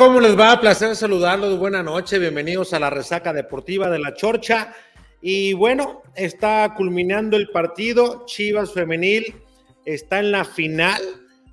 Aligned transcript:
¿cómo 0.00 0.18
les 0.18 0.34
va? 0.34 0.58
Placer 0.58 0.96
saludarlos. 0.96 1.58
Buenas 1.58 1.84
noches. 1.84 2.18
Bienvenidos 2.18 2.72
a 2.72 2.80
la 2.80 2.88
resaca 2.88 3.34
deportiva 3.34 3.90
de 3.90 3.98
la 3.98 4.14
Chorcha. 4.14 4.72
Y 5.20 5.52
bueno, 5.52 6.00
está 6.14 6.72
culminando 6.74 7.36
el 7.36 7.50
partido. 7.50 8.24
Chivas 8.24 8.72
Femenil 8.72 9.34
está 9.84 10.20
en 10.20 10.32
la 10.32 10.46
final. 10.46 11.02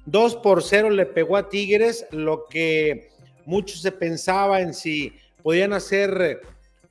2 0.06 0.38
por 0.38 0.64
0 0.64 0.92
le 0.92 1.06
pegó 1.06 1.36
a 1.36 1.50
Tigres, 1.50 2.06
lo 2.12 2.46
que 2.50 3.10
muchos 3.46 3.82
se 3.82 3.92
pensaba 3.92 4.62
en 4.62 4.74
si 4.74 5.12
podían 5.44 5.74
hacer 5.74 6.40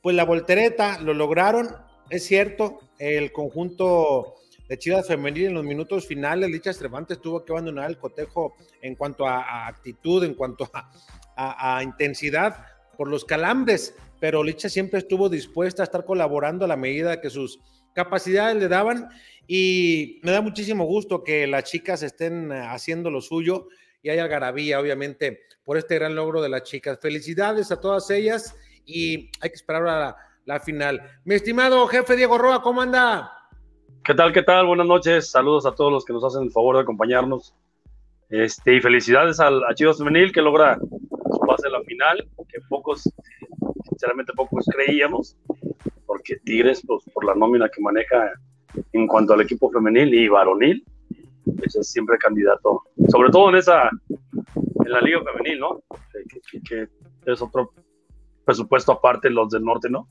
pues 0.02 0.14
la 0.14 0.26
voltereta, 0.26 1.00
lo 1.00 1.14
lograron. 1.14 1.74
Es 2.10 2.26
cierto, 2.26 2.80
el 2.98 3.32
conjunto 3.32 4.34
de 4.68 4.78
Chivas 4.78 5.06
Femenil 5.06 5.46
en 5.46 5.54
los 5.54 5.64
minutos 5.64 6.06
finales, 6.06 6.50
Licha 6.50 6.72
Cervantes 6.72 7.20
tuvo 7.20 7.44
que 7.44 7.52
abandonar 7.52 7.88
el 7.88 7.98
cotejo 7.98 8.56
en 8.82 8.94
cuanto 8.94 9.26
a, 9.26 9.66
actitud, 9.66 10.24
en 10.24 10.34
cuanto 10.34 10.68
a, 10.72 10.90
intensidad 11.82 12.64
por 12.96 13.08
los 13.08 13.24
calambres, 13.24 13.94
pero 14.20 14.42
Licha 14.42 14.68
siempre 14.68 15.00
estuvo 15.00 15.28
dispuesta 15.28 15.82
a 15.82 15.84
estar 15.84 16.04
colaborando 16.04 16.64
a 16.64 16.68
la 16.68 16.76
medida 16.76 17.20
que 17.20 17.30
sus 17.30 17.60
capacidades 17.94 18.56
le 18.56 18.68
daban 18.68 19.08
y 19.46 20.20
me 20.22 20.32
da 20.32 20.40
muchísimo 20.40 20.84
gusto 20.84 21.22
que 21.22 21.46
las 21.46 21.64
chicas 21.64 22.02
estén 22.02 22.52
haciendo 22.52 23.10
lo 23.10 23.20
suyo 23.20 23.68
y 24.02 24.10
haya 24.10 24.24
algarabía, 24.24 24.80
obviamente, 24.80 25.40
por 25.64 25.76
este 25.76 25.96
gran 25.96 26.14
logro 26.14 26.42
de 26.42 26.48
las 26.48 26.62
chicas. 26.62 26.98
Felicidades 27.00 27.70
a 27.70 27.80
todas 27.80 28.10
ellas 28.10 28.56
y 28.84 29.30
hay 29.40 29.50
que 29.50 29.56
esperar 29.56 29.86
a 29.86 29.98
la, 29.98 30.16
la 30.44 30.60
final. 30.60 31.00
Mi 31.24 31.34
estimado 31.34 31.86
jefe 31.88 32.16
Diego 32.16 32.38
Roa, 32.38 32.62
¿cómo 32.62 32.82
anda? 32.82 33.32
¿Qué 34.04 34.14
tal? 34.14 34.32
¿Qué 34.32 34.42
tal? 34.42 34.66
Buenas 34.66 34.86
noches. 34.86 35.30
Saludos 35.30 35.66
a 35.66 35.74
todos 35.74 35.92
los 35.92 36.04
que 36.04 36.12
nos 36.12 36.24
hacen 36.24 36.44
el 36.44 36.52
favor 36.52 36.76
de 36.76 36.82
acompañarnos. 36.82 37.54
Este, 38.28 38.76
y 38.76 38.80
felicidades 38.80 39.40
al, 39.40 39.62
a 39.64 39.74
Chivas 39.74 39.98
Femenil 39.98 40.32
que 40.32 40.42
logra 40.42 40.78
su 41.30 41.38
pase 41.40 41.68
la 41.68 41.82
final, 41.82 42.28
que 42.48 42.60
pocos, 42.68 43.02
sinceramente 43.88 44.32
pocos 44.34 44.64
creíamos, 44.74 45.36
porque 46.06 46.36
Tigres, 46.44 46.82
pues, 46.86 47.04
por 47.12 47.24
la 47.24 47.34
nómina 47.34 47.68
que 47.68 47.80
maneja 47.80 48.32
en 48.92 49.06
cuanto 49.06 49.34
al 49.34 49.40
equipo 49.40 49.70
femenil 49.70 50.12
y 50.14 50.28
varonil, 50.28 50.84
pues 51.58 51.76
es 51.76 51.90
siempre 51.90 52.18
candidato, 52.18 52.82
sobre 53.08 53.30
todo 53.30 53.50
en 53.50 53.56
esa, 53.56 53.88
en 54.84 54.92
la 54.92 55.00
liga 55.00 55.22
femenil, 55.24 55.60
¿no? 55.60 55.82
Que, 56.12 56.60
que 56.60 57.32
es 57.32 57.42
otro 57.42 57.72
presupuesto 58.44 58.92
aparte 58.92 59.30
los 59.30 59.50
del 59.50 59.64
norte, 59.64 59.90
¿no? 59.90 60.08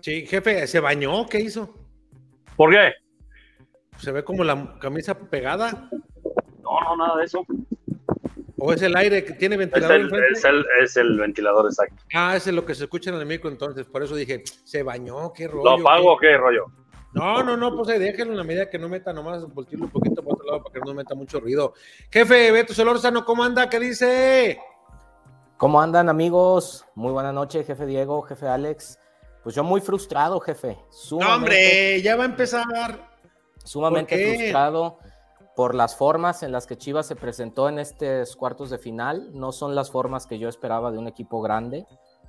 Sí, 0.00 0.26
jefe, 0.26 0.66
¿se 0.66 0.80
bañó? 0.80 1.26
¿Qué 1.28 1.40
hizo? 1.40 1.74
¿Por 2.56 2.70
qué? 2.70 2.92
¿Se 3.98 4.12
ve 4.12 4.22
como 4.22 4.44
la 4.44 4.78
camisa 4.78 5.18
pegada? 5.18 5.88
No, 6.62 6.80
no, 6.80 6.96
nada 6.96 7.18
de 7.18 7.24
eso. 7.24 7.44
¿O 8.58 8.72
es 8.72 8.82
el 8.82 8.96
aire 8.96 9.24
que 9.24 9.34
tiene 9.34 9.56
ventilador? 9.56 10.00
Es 10.32 10.44
el, 10.44 10.66
es 10.82 10.96
el, 10.96 11.18
ventilador, 11.18 11.66
exacto. 11.66 12.02
Ah, 12.12 12.36
ese 12.36 12.50
es 12.50 12.56
lo 12.56 12.66
que 12.66 12.74
se 12.74 12.84
escucha 12.84 13.10
en 13.10 13.16
el 13.16 13.26
micro 13.26 13.48
entonces, 13.48 13.86
por 13.86 14.02
eso 14.02 14.16
dije, 14.16 14.42
¿se 14.64 14.82
bañó? 14.82 15.32
¿Qué 15.32 15.46
rollo? 15.46 15.64
¿Lo 15.64 15.80
apago 15.80 16.14
o 16.14 16.18
qué 16.18 16.36
rollo? 16.36 16.66
No, 17.12 17.42
no, 17.42 17.56
no, 17.56 17.74
pues 17.76 17.88
ahí 17.88 17.98
déjenlo 17.98 18.32
en 18.32 18.38
la 18.38 18.44
medida 18.44 18.68
que 18.68 18.78
no 18.78 18.88
meta 18.88 19.12
nomás, 19.12 19.46
voltearlo 19.54 19.86
un 19.86 19.92
poquito 19.92 20.22
para 20.22 20.34
otro 20.34 20.46
lado 20.46 20.62
para 20.64 20.72
que 20.72 20.80
no 20.80 20.92
meta 20.92 21.14
mucho 21.14 21.40
ruido. 21.40 21.72
Jefe, 22.10 22.50
Beto 22.50 22.74
Solórzano, 22.74 23.24
¿cómo 23.24 23.44
anda? 23.44 23.70
¿Qué 23.70 23.78
dice? 23.78 24.58
¿Cómo 25.56 25.80
andan 25.80 26.08
amigos? 26.08 26.84
Muy 26.94 27.12
buena 27.12 27.32
noche, 27.32 27.64
jefe 27.64 27.86
Diego, 27.86 28.22
jefe 28.22 28.46
Alex. 28.46 28.98
Pues 29.42 29.54
yo 29.54 29.64
muy 29.64 29.80
frustrado, 29.80 30.38
jefe. 30.40 30.76
No, 31.12 31.34
hombre, 31.34 32.02
ya 32.02 32.16
va 32.16 32.24
a 32.24 32.26
empezar 32.26 32.64
sumamente 33.64 34.36
frustrado 34.36 34.98
por 35.58 35.74
las 35.74 35.96
formas 35.96 36.44
en 36.44 36.52
las 36.52 36.68
que 36.68 36.78
Chivas 36.78 37.08
se 37.08 37.16
presentó 37.16 37.68
en 37.68 37.80
estos 37.80 38.36
cuartos 38.36 38.70
de 38.70 38.78
final. 38.78 39.30
No 39.32 39.50
son 39.50 39.74
las 39.74 39.90
formas 39.90 40.24
que 40.24 40.38
yo 40.38 40.48
esperaba 40.48 40.92
de 40.92 40.98
un 40.98 41.08
equipo 41.08 41.42
grande. 41.42 41.84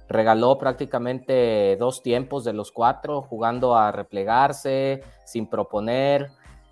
Regaló 0.08 0.58
prácticamente 0.58 1.78
dos 1.78 2.02
tiempos 2.02 2.44
de 2.44 2.54
los 2.54 2.72
cuatro, 2.72 3.22
jugando 3.22 3.78
a 3.78 3.92
replegarse, 3.92 5.04
sin 5.26 5.46
proponer. 5.46 6.32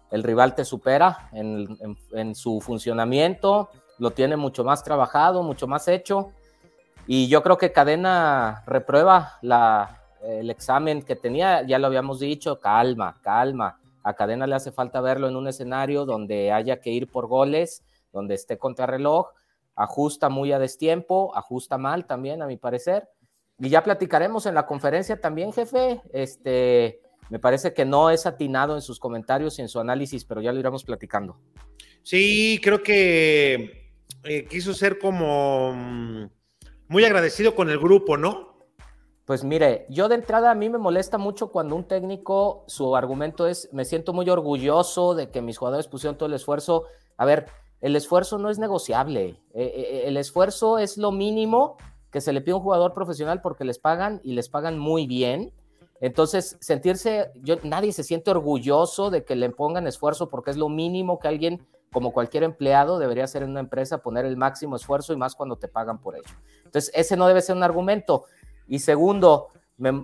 El 0.09 0.23
rival 0.23 0.56
te 0.56 0.66
supera 0.66 1.29
en, 1.31 2.34
su 2.34 2.59
funcionamiento, 2.59 3.69
lo 4.00 4.09
tiene 4.09 4.35
mucho 4.35 4.63
más 4.63 4.84
trabajado, 4.84 5.44
mucho 5.44 5.67
más 5.67 5.88
hecho. 5.88 6.31
Y 7.06 7.28
yo 7.28 7.43
creo 7.43 7.59
que 7.59 7.72
Cadena 7.72 8.64
reprueba 8.66 9.37
el 10.23 10.49
examen 10.49 11.03
que 11.03 11.16
tenía, 11.16 11.61
ya 11.61 11.78
lo 11.78 11.85
habíamos 11.85 12.20
dicho, 12.20 12.59
calma, 12.59 13.20
calma 13.22 13.78
a 14.07 14.13
Cadena 14.13 14.47
le 14.47 14.55
hace 14.55 14.71
falta 14.71 15.01
verlo 15.01 15.27
en 15.27 15.35
un 15.35 15.49
escenario 15.49 16.05
donde 16.05 16.53
haya 16.53 16.79
que 16.79 16.91
ir 16.91 17.07
por 17.11 17.27
goles, 17.27 17.83
donde 18.13 18.35
esté 18.35 18.57
contrarreloj, 18.57 19.31
ajusta 19.75 20.29
muy 20.29 20.53
a 20.53 20.59
destiempo, 20.59 21.35
ajusta 21.35 21.77
mal 21.77 22.07
también, 22.07 22.41
a 22.41 22.47
mi 22.47 22.55
parecer. 22.55 23.09
Y 23.59 23.67
ya 23.67 23.83
platicaremos 23.83 24.45
en 24.45 24.55
la 24.55 24.65
conferencia 24.65 25.19
también, 25.19 25.51
jefe. 25.51 26.01
Este, 26.13 27.01
me 27.29 27.37
parece 27.37 27.73
que 27.73 27.83
no 27.83 28.09
es 28.09 28.25
atinado 28.25 28.75
en 28.75 28.81
sus 28.81 28.97
comentarios 28.97 29.59
y 29.59 29.63
en 29.63 29.67
su 29.67 29.81
análisis, 29.81 30.23
pero 30.23 30.41
ya 30.41 30.53
lo 30.53 30.59
iremos 30.59 30.85
platicando. 30.85 31.37
Sí, 32.01 32.61
creo 32.63 32.81
que 32.81 33.91
eh, 34.23 34.45
quiso 34.45 34.73
ser 34.73 34.99
como 34.99 35.73
mm, 35.75 36.29
muy 36.87 37.03
agradecido 37.03 37.55
con 37.55 37.69
el 37.69 37.77
grupo, 37.77 38.15
¿no? 38.15 38.56
Pues 39.28 39.44
mire, 39.44 39.85
yo 39.90 40.08
de 40.08 40.16
entrada 40.16 40.52
a 40.52 40.56
mí 40.56 40.70
me 40.70 40.78
molesta 40.78 41.18
mucho 41.18 41.52
cuando 41.52 41.76
un 41.76 41.84
técnico, 41.84 42.64
su 42.68 42.96
argumento 42.96 43.46
es, 43.46 43.68
me 43.74 43.84
siento 43.84 44.14
muy 44.14 44.29
orgulloso 44.29 45.16
de 45.16 45.32
que 45.32 45.41
mis 45.41 45.58
jugadores 45.58 45.90
pusieron 45.90 46.18
todo 46.18 46.28
el 46.28 46.34
esfuerzo. 46.34 46.85
A 47.18 47.26
ver, 47.26 47.47
el 47.82 47.97
esfuerzo 47.97 48.38
no 48.38 48.50
es 48.50 48.58
negociable. 48.58 49.38
Eh, 49.53 49.66
eh, 49.66 50.03
el 50.06 50.16
esfuerzo 50.16 50.78
es 50.78 50.97
lo 50.97 51.12
mínimo 51.12 51.76
que 52.09 52.22
se 52.22 52.32
le 52.32 52.40
pide 52.40 52.53
a 52.53 52.56
un 52.56 52.62
jugador 52.62 52.94
profesional 52.94 53.41
porque 53.41 53.66
les 53.66 53.79
pagan 53.79 54.22
y 54.24 54.32
les 54.32 54.47
pagan 54.47 54.79
muy 54.79 55.08
bien. 55.08 55.52
Entonces, 56.00 56.56
sentirse, 56.62 57.29
yo, 57.35 57.58
nadie 57.64 57.91
se 57.91 58.03
siente 58.03 58.32
orgulloso 58.32 59.09
de 59.09 59.26
que 59.26 59.35
le 59.35 59.50
pongan 59.50 59.88
esfuerzo 59.88 60.29
porque 60.29 60.52
es 60.52 60.58
lo 60.58 60.70
mínimo 60.70 61.20
que 61.20 61.28
alguien, 61.28 61.68
como 61.91 62.14
cualquier 62.14 62.44
empleado, 62.44 62.97
debería 62.97 63.26
hacer 63.26 63.44
en 63.44 63.50
una 63.50 63.59
empresa, 63.59 63.97
poner 63.97 64.26
el 64.26 64.38
máximo 64.38 64.78
esfuerzo 64.78 65.12
y 65.12 65.18
más 65.18 65.35
cuando 65.35 65.58
te 65.58 65.68
pagan 65.68 66.00
por 66.00 66.16
ello. 66.16 66.34
Entonces, 66.64 66.94
ese 66.96 67.18
no 67.18 67.28
debe 67.28 67.41
ser 67.41 67.58
un 67.58 67.64
argumento. 67.64 68.24
Y 68.67 68.79
segundo, 68.79 69.49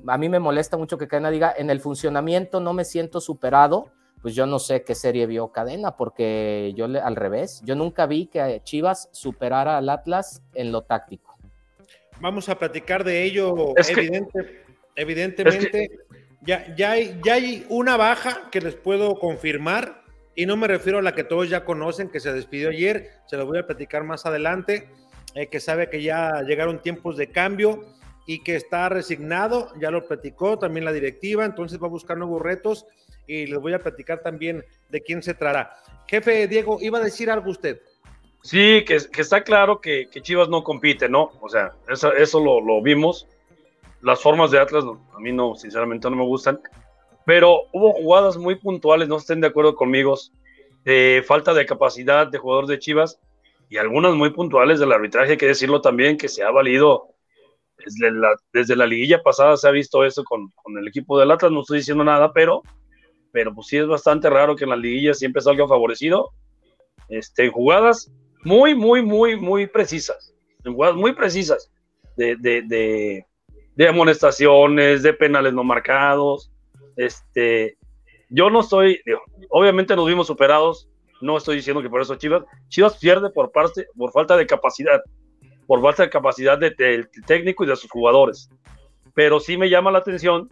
a 0.07 0.17
mí 0.17 0.29
me 0.29 0.39
molesta 0.39 0.77
mucho 0.77 0.97
que 0.97 1.07
Cadena 1.07 1.31
diga, 1.31 1.53
en 1.57 1.69
el 1.69 1.79
funcionamiento 1.79 2.59
no 2.59 2.73
me 2.73 2.85
siento 2.85 3.19
superado, 3.19 3.91
pues 4.21 4.35
yo 4.35 4.45
no 4.45 4.59
sé 4.59 4.83
qué 4.83 4.95
serie 4.95 5.25
vio 5.27 5.51
Cadena, 5.51 5.97
porque 5.97 6.73
yo 6.75 6.87
le, 6.87 6.99
al 6.99 7.15
revés, 7.15 7.61
yo 7.65 7.75
nunca 7.75 8.05
vi 8.05 8.27
que 8.27 8.61
Chivas 8.63 9.09
superara 9.11 9.77
al 9.77 9.89
Atlas 9.89 10.41
en 10.53 10.71
lo 10.71 10.83
táctico. 10.83 11.35
Vamos 12.21 12.47
a 12.47 12.57
platicar 12.57 13.03
de 13.03 13.23
ello, 13.23 13.73
evidentemente. 14.95 15.89
ya, 16.41 16.73
ya, 16.75 16.91
hay, 16.91 17.19
ya 17.25 17.33
hay 17.33 17.65
una 17.69 17.97
baja 17.97 18.49
que 18.49 18.61
les 18.61 18.75
puedo 18.75 19.19
confirmar, 19.19 20.03
y 20.35 20.45
no 20.45 20.55
me 20.55 20.67
refiero 20.67 20.99
a 20.99 21.01
la 21.01 21.13
que 21.13 21.23
todos 21.23 21.49
ya 21.49 21.65
conocen, 21.65 22.09
que 22.09 22.19
se 22.19 22.31
despidió 22.31 22.69
ayer, 22.69 23.09
se 23.27 23.37
lo 23.37 23.45
voy 23.45 23.57
a 23.57 23.67
platicar 23.67 24.03
más 24.03 24.25
adelante, 24.25 24.87
eh, 25.35 25.47
que 25.47 25.59
sabe 25.59 25.89
que 25.89 26.01
ya 26.01 26.43
llegaron 26.43 26.81
tiempos 26.81 27.17
de 27.17 27.29
cambio 27.29 27.83
y 28.25 28.39
que 28.39 28.55
está 28.55 28.89
resignado, 28.89 29.69
ya 29.79 29.91
lo 29.91 30.07
platicó 30.07 30.57
también 30.57 30.85
la 30.85 30.93
directiva, 30.93 31.45
entonces 31.45 31.81
va 31.81 31.87
a 31.87 31.91
buscar 31.91 32.17
nuevos 32.17 32.41
retos 32.41 32.85
y 33.27 33.47
les 33.47 33.59
voy 33.59 33.73
a 33.73 33.79
platicar 33.79 34.21
también 34.21 34.63
de 34.89 35.01
quién 35.01 35.21
se 35.21 35.33
trará. 35.33 35.73
Jefe 36.07 36.47
Diego, 36.47 36.77
iba 36.81 36.99
a 36.99 37.03
decir 37.03 37.29
algo 37.29 37.49
usted. 37.49 37.81
Sí, 38.41 38.83
que, 38.85 38.95
está 38.95 39.43
claro 39.43 39.79
que, 39.79 40.09
Chivas 40.21 40.49
no 40.49 40.63
compite, 40.63 41.07
¿no? 41.07 41.31
O 41.39 41.47
sea, 41.47 41.73
eso, 41.87 42.11
eso 42.13 42.61
lo, 42.61 42.81
vimos. 42.81 43.27
Las 44.01 44.21
formas 44.21 44.51
de 44.51 44.59
Atlas 44.59 44.83
a 45.13 45.19
mí 45.19 45.31
no, 45.31 45.55
sinceramente 45.55 46.09
no 46.09 46.17
me 46.17 46.25
gustan, 46.25 46.59
pero 47.25 47.67
hubo 47.71 47.93
jugadas 47.93 48.35
muy 48.37 48.55
puntuales, 48.55 49.07
no 49.07 49.15
estén 49.15 49.39
de 49.39 49.47
acuerdo 49.47 49.75
conmigo, 49.75 50.17
de 50.83 51.23
falta 51.25 51.53
de 51.53 51.65
capacidad 51.65 52.27
de 52.27 52.37
jugadores 52.37 52.67
de 52.67 52.79
Chivas 52.79 53.17
y 53.69 53.77
algunas 53.77 54.13
muy 54.13 54.31
puntuales 54.31 54.81
del 54.81 54.91
arbitraje, 54.91 55.31
hay 55.31 55.37
que 55.37 55.47
decirlo 55.47 55.79
también, 55.79 56.17
que 56.17 56.27
se 56.27 56.43
ha 56.43 56.51
valido 56.51 57.12
desde 57.85 58.11
la, 58.11 58.35
desde 58.51 58.75
la 58.75 58.85
liguilla 58.85 59.21
pasada 59.21 59.57
se 59.57 59.67
ha 59.67 59.71
visto 59.71 60.03
eso 60.03 60.23
con, 60.23 60.49
con, 60.61 60.77
el 60.77 60.87
equipo 60.87 61.19
del 61.19 61.31
Atlas, 61.31 61.51
no 61.51 61.61
estoy 61.61 61.79
diciendo 61.79 62.03
nada, 62.03 62.31
pero, 62.33 62.61
pero 63.31 63.53
pues 63.53 63.67
sí 63.67 63.77
es 63.77 63.87
bastante 63.87 64.29
raro 64.29 64.55
que 64.55 64.63
en 64.63 64.71
las 64.71 64.79
liguillas 64.79 65.19
siempre 65.19 65.41
salga 65.41 65.67
favorecido. 65.67 66.31
Este, 67.09 67.49
jugadas 67.49 68.11
muy, 68.43 68.75
muy, 68.75 69.01
muy, 69.01 69.39
muy 69.39 69.67
precisas, 69.67 70.33
en 70.63 70.73
jugadas 70.73 70.95
muy 70.95 71.13
precisas 71.13 71.71
de, 72.17 72.35
de, 72.37 73.25
de, 73.75 73.87
amonestaciones, 73.87 75.03
de 75.03 75.13
penales 75.13 75.53
no 75.53 75.63
marcados. 75.63 76.51
Este, 76.95 77.77
yo 78.29 78.49
no 78.49 78.61
estoy, 78.61 79.01
obviamente 79.49 79.95
nos 79.95 80.07
vimos 80.07 80.27
superados, 80.27 80.89
no 81.21 81.37
estoy 81.37 81.57
diciendo 81.57 81.81
que 81.81 81.89
por 81.89 82.01
eso 82.01 82.15
Chivas, 82.15 82.43
Chivas 82.67 82.97
pierde 82.97 83.29
por 83.29 83.51
parte, 83.51 83.87
por 83.95 84.11
falta 84.11 84.35
de 84.35 84.45
capacidad, 84.45 85.01
por 85.67 85.81
falta 85.81 86.03
de 86.03 86.09
capacidad 86.09 86.57
del 86.57 86.75
de, 86.75 87.07
técnico 87.25 87.63
y 87.63 87.67
de 87.67 87.75
sus 87.75 87.89
jugadores. 87.89 88.49
Pero 89.13 89.39
sí 89.39 89.57
me 89.57 89.69
llama 89.69 89.91
la 89.91 89.99
atención 89.99 90.49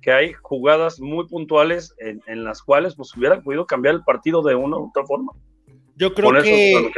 que 0.00 0.12
hay 0.12 0.32
jugadas 0.32 1.00
muy 1.00 1.26
puntuales 1.28 1.94
en, 1.98 2.20
en 2.26 2.44
las 2.44 2.62
cuales 2.62 2.96
pues 2.96 3.16
hubieran 3.16 3.42
podido 3.42 3.66
cambiar 3.66 3.94
el 3.94 4.02
partido 4.02 4.42
de 4.42 4.54
una 4.54 4.76
u 4.76 4.88
otra 4.88 5.04
forma. 5.04 5.32
Yo 5.96 6.14
creo 6.14 6.32
que 6.42 6.90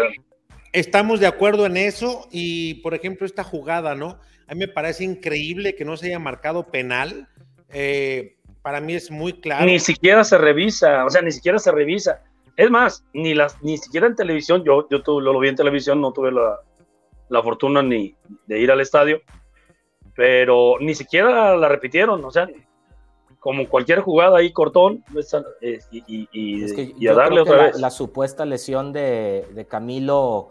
estamos 0.72 1.20
de 1.20 1.26
acuerdo 1.26 1.66
en 1.66 1.76
eso 1.76 2.26
y, 2.30 2.74
por 2.74 2.94
ejemplo, 2.94 3.26
esta 3.26 3.44
jugada, 3.44 3.94
¿no? 3.94 4.18
A 4.46 4.54
mí 4.54 4.60
me 4.60 4.68
parece 4.68 5.04
increíble 5.04 5.74
que 5.74 5.84
no 5.84 5.96
se 5.96 6.06
haya 6.06 6.18
marcado 6.18 6.70
penal. 6.70 7.28
Eh, 7.70 8.36
para 8.62 8.80
mí 8.80 8.94
es 8.94 9.10
muy 9.10 9.34
claro. 9.34 9.64
Ni 9.64 9.78
siquiera 9.78 10.24
se 10.24 10.38
revisa, 10.38 11.04
o 11.04 11.10
sea, 11.10 11.22
ni 11.22 11.32
siquiera 11.32 11.58
se 11.58 11.72
revisa. 11.72 12.22
Es 12.56 12.70
más, 12.70 13.04
ni, 13.12 13.34
las, 13.34 13.60
ni 13.62 13.78
siquiera 13.78 14.06
en 14.06 14.14
televisión, 14.14 14.62
yo, 14.64 14.88
yo 14.90 15.02
tuve, 15.02 15.22
lo 15.22 15.38
vi 15.38 15.48
en 15.48 15.56
televisión, 15.56 16.00
no 16.00 16.12
tuve 16.12 16.30
la, 16.30 16.60
la 17.28 17.42
fortuna 17.42 17.82
ni 17.82 18.14
de 18.46 18.58
ir 18.58 18.70
al 18.70 18.80
estadio, 18.80 19.20
pero 20.14 20.76
ni 20.80 20.94
siquiera 20.94 21.56
la 21.56 21.68
repitieron, 21.68 22.24
o 22.24 22.30
sea, 22.30 22.48
como 23.44 23.68
cualquier 23.68 24.00
jugada 24.00 24.38
ahí 24.38 24.52
cortón 24.52 25.04
eh, 25.60 25.78
y, 25.90 26.28
y, 26.32 26.64
es 26.64 26.72
que 26.72 26.94
y 26.98 27.08
a 27.08 27.14
darle 27.14 27.42
otra 27.42 27.56
la, 27.56 27.62
vez. 27.64 27.78
La 27.78 27.90
supuesta 27.90 28.46
lesión 28.46 28.92
de, 28.92 29.46
de, 29.52 29.66
Camilo 29.66 30.48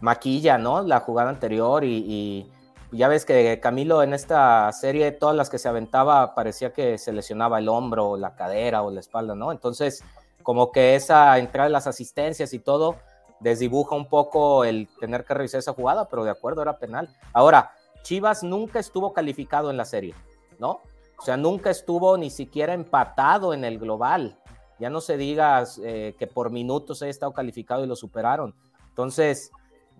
maquilla, 0.00 0.56
¿no? 0.56 0.82
La 0.82 1.00
jugada 1.00 1.30
anterior 1.30 1.82
y, 1.82 2.04
y, 2.06 2.46
ya 2.92 3.08
ves 3.08 3.24
que 3.24 3.58
Camilo 3.60 4.02
en 4.04 4.14
esta 4.14 4.70
serie, 4.70 5.10
todas 5.10 5.34
las 5.34 5.50
que 5.50 5.58
se 5.58 5.68
aventaba, 5.68 6.36
parecía 6.36 6.72
que 6.72 6.98
se 6.98 7.12
lesionaba 7.12 7.58
el 7.58 7.68
hombro, 7.68 8.16
la 8.16 8.36
cadera 8.36 8.82
o 8.82 8.92
la 8.92 9.00
espalda, 9.00 9.34
¿no? 9.34 9.50
Entonces, 9.50 10.04
como 10.44 10.70
que 10.70 10.94
esa 10.94 11.36
entrada 11.38 11.66
de 11.66 11.72
las 11.72 11.88
asistencias 11.88 12.54
y 12.54 12.60
todo 12.60 12.94
desdibuja 13.40 13.94
un 13.94 14.08
poco 14.08 14.64
el 14.64 14.88
tener 15.00 15.24
que 15.24 15.34
revisar 15.34 15.58
esa 15.58 15.72
jugada, 15.72 16.08
pero 16.08 16.24
de 16.24 16.30
acuerdo, 16.30 16.62
era 16.62 16.78
penal. 16.78 17.08
Ahora, 17.32 17.72
Chivas 18.02 18.42
nunca 18.42 18.78
estuvo 18.78 19.12
calificado 19.12 19.70
en 19.70 19.76
la 19.76 19.84
serie, 19.84 20.14
¿no? 20.58 20.80
O 21.18 21.22
sea, 21.22 21.36
nunca 21.36 21.70
estuvo 21.70 22.16
ni 22.16 22.30
siquiera 22.30 22.74
empatado 22.74 23.54
en 23.54 23.64
el 23.64 23.78
global. 23.78 24.38
Ya 24.78 24.90
no 24.90 25.00
se 25.00 25.16
diga 25.16 25.64
eh, 25.82 26.14
que 26.18 26.26
por 26.26 26.50
minutos 26.50 27.02
haya 27.02 27.10
estado 27.10 27.32
calificado 27.32 27.84
y 27.84 27.86
lo 27.86 27.96
superaron. 27.96 28.54
Entonces, 28.90 29.50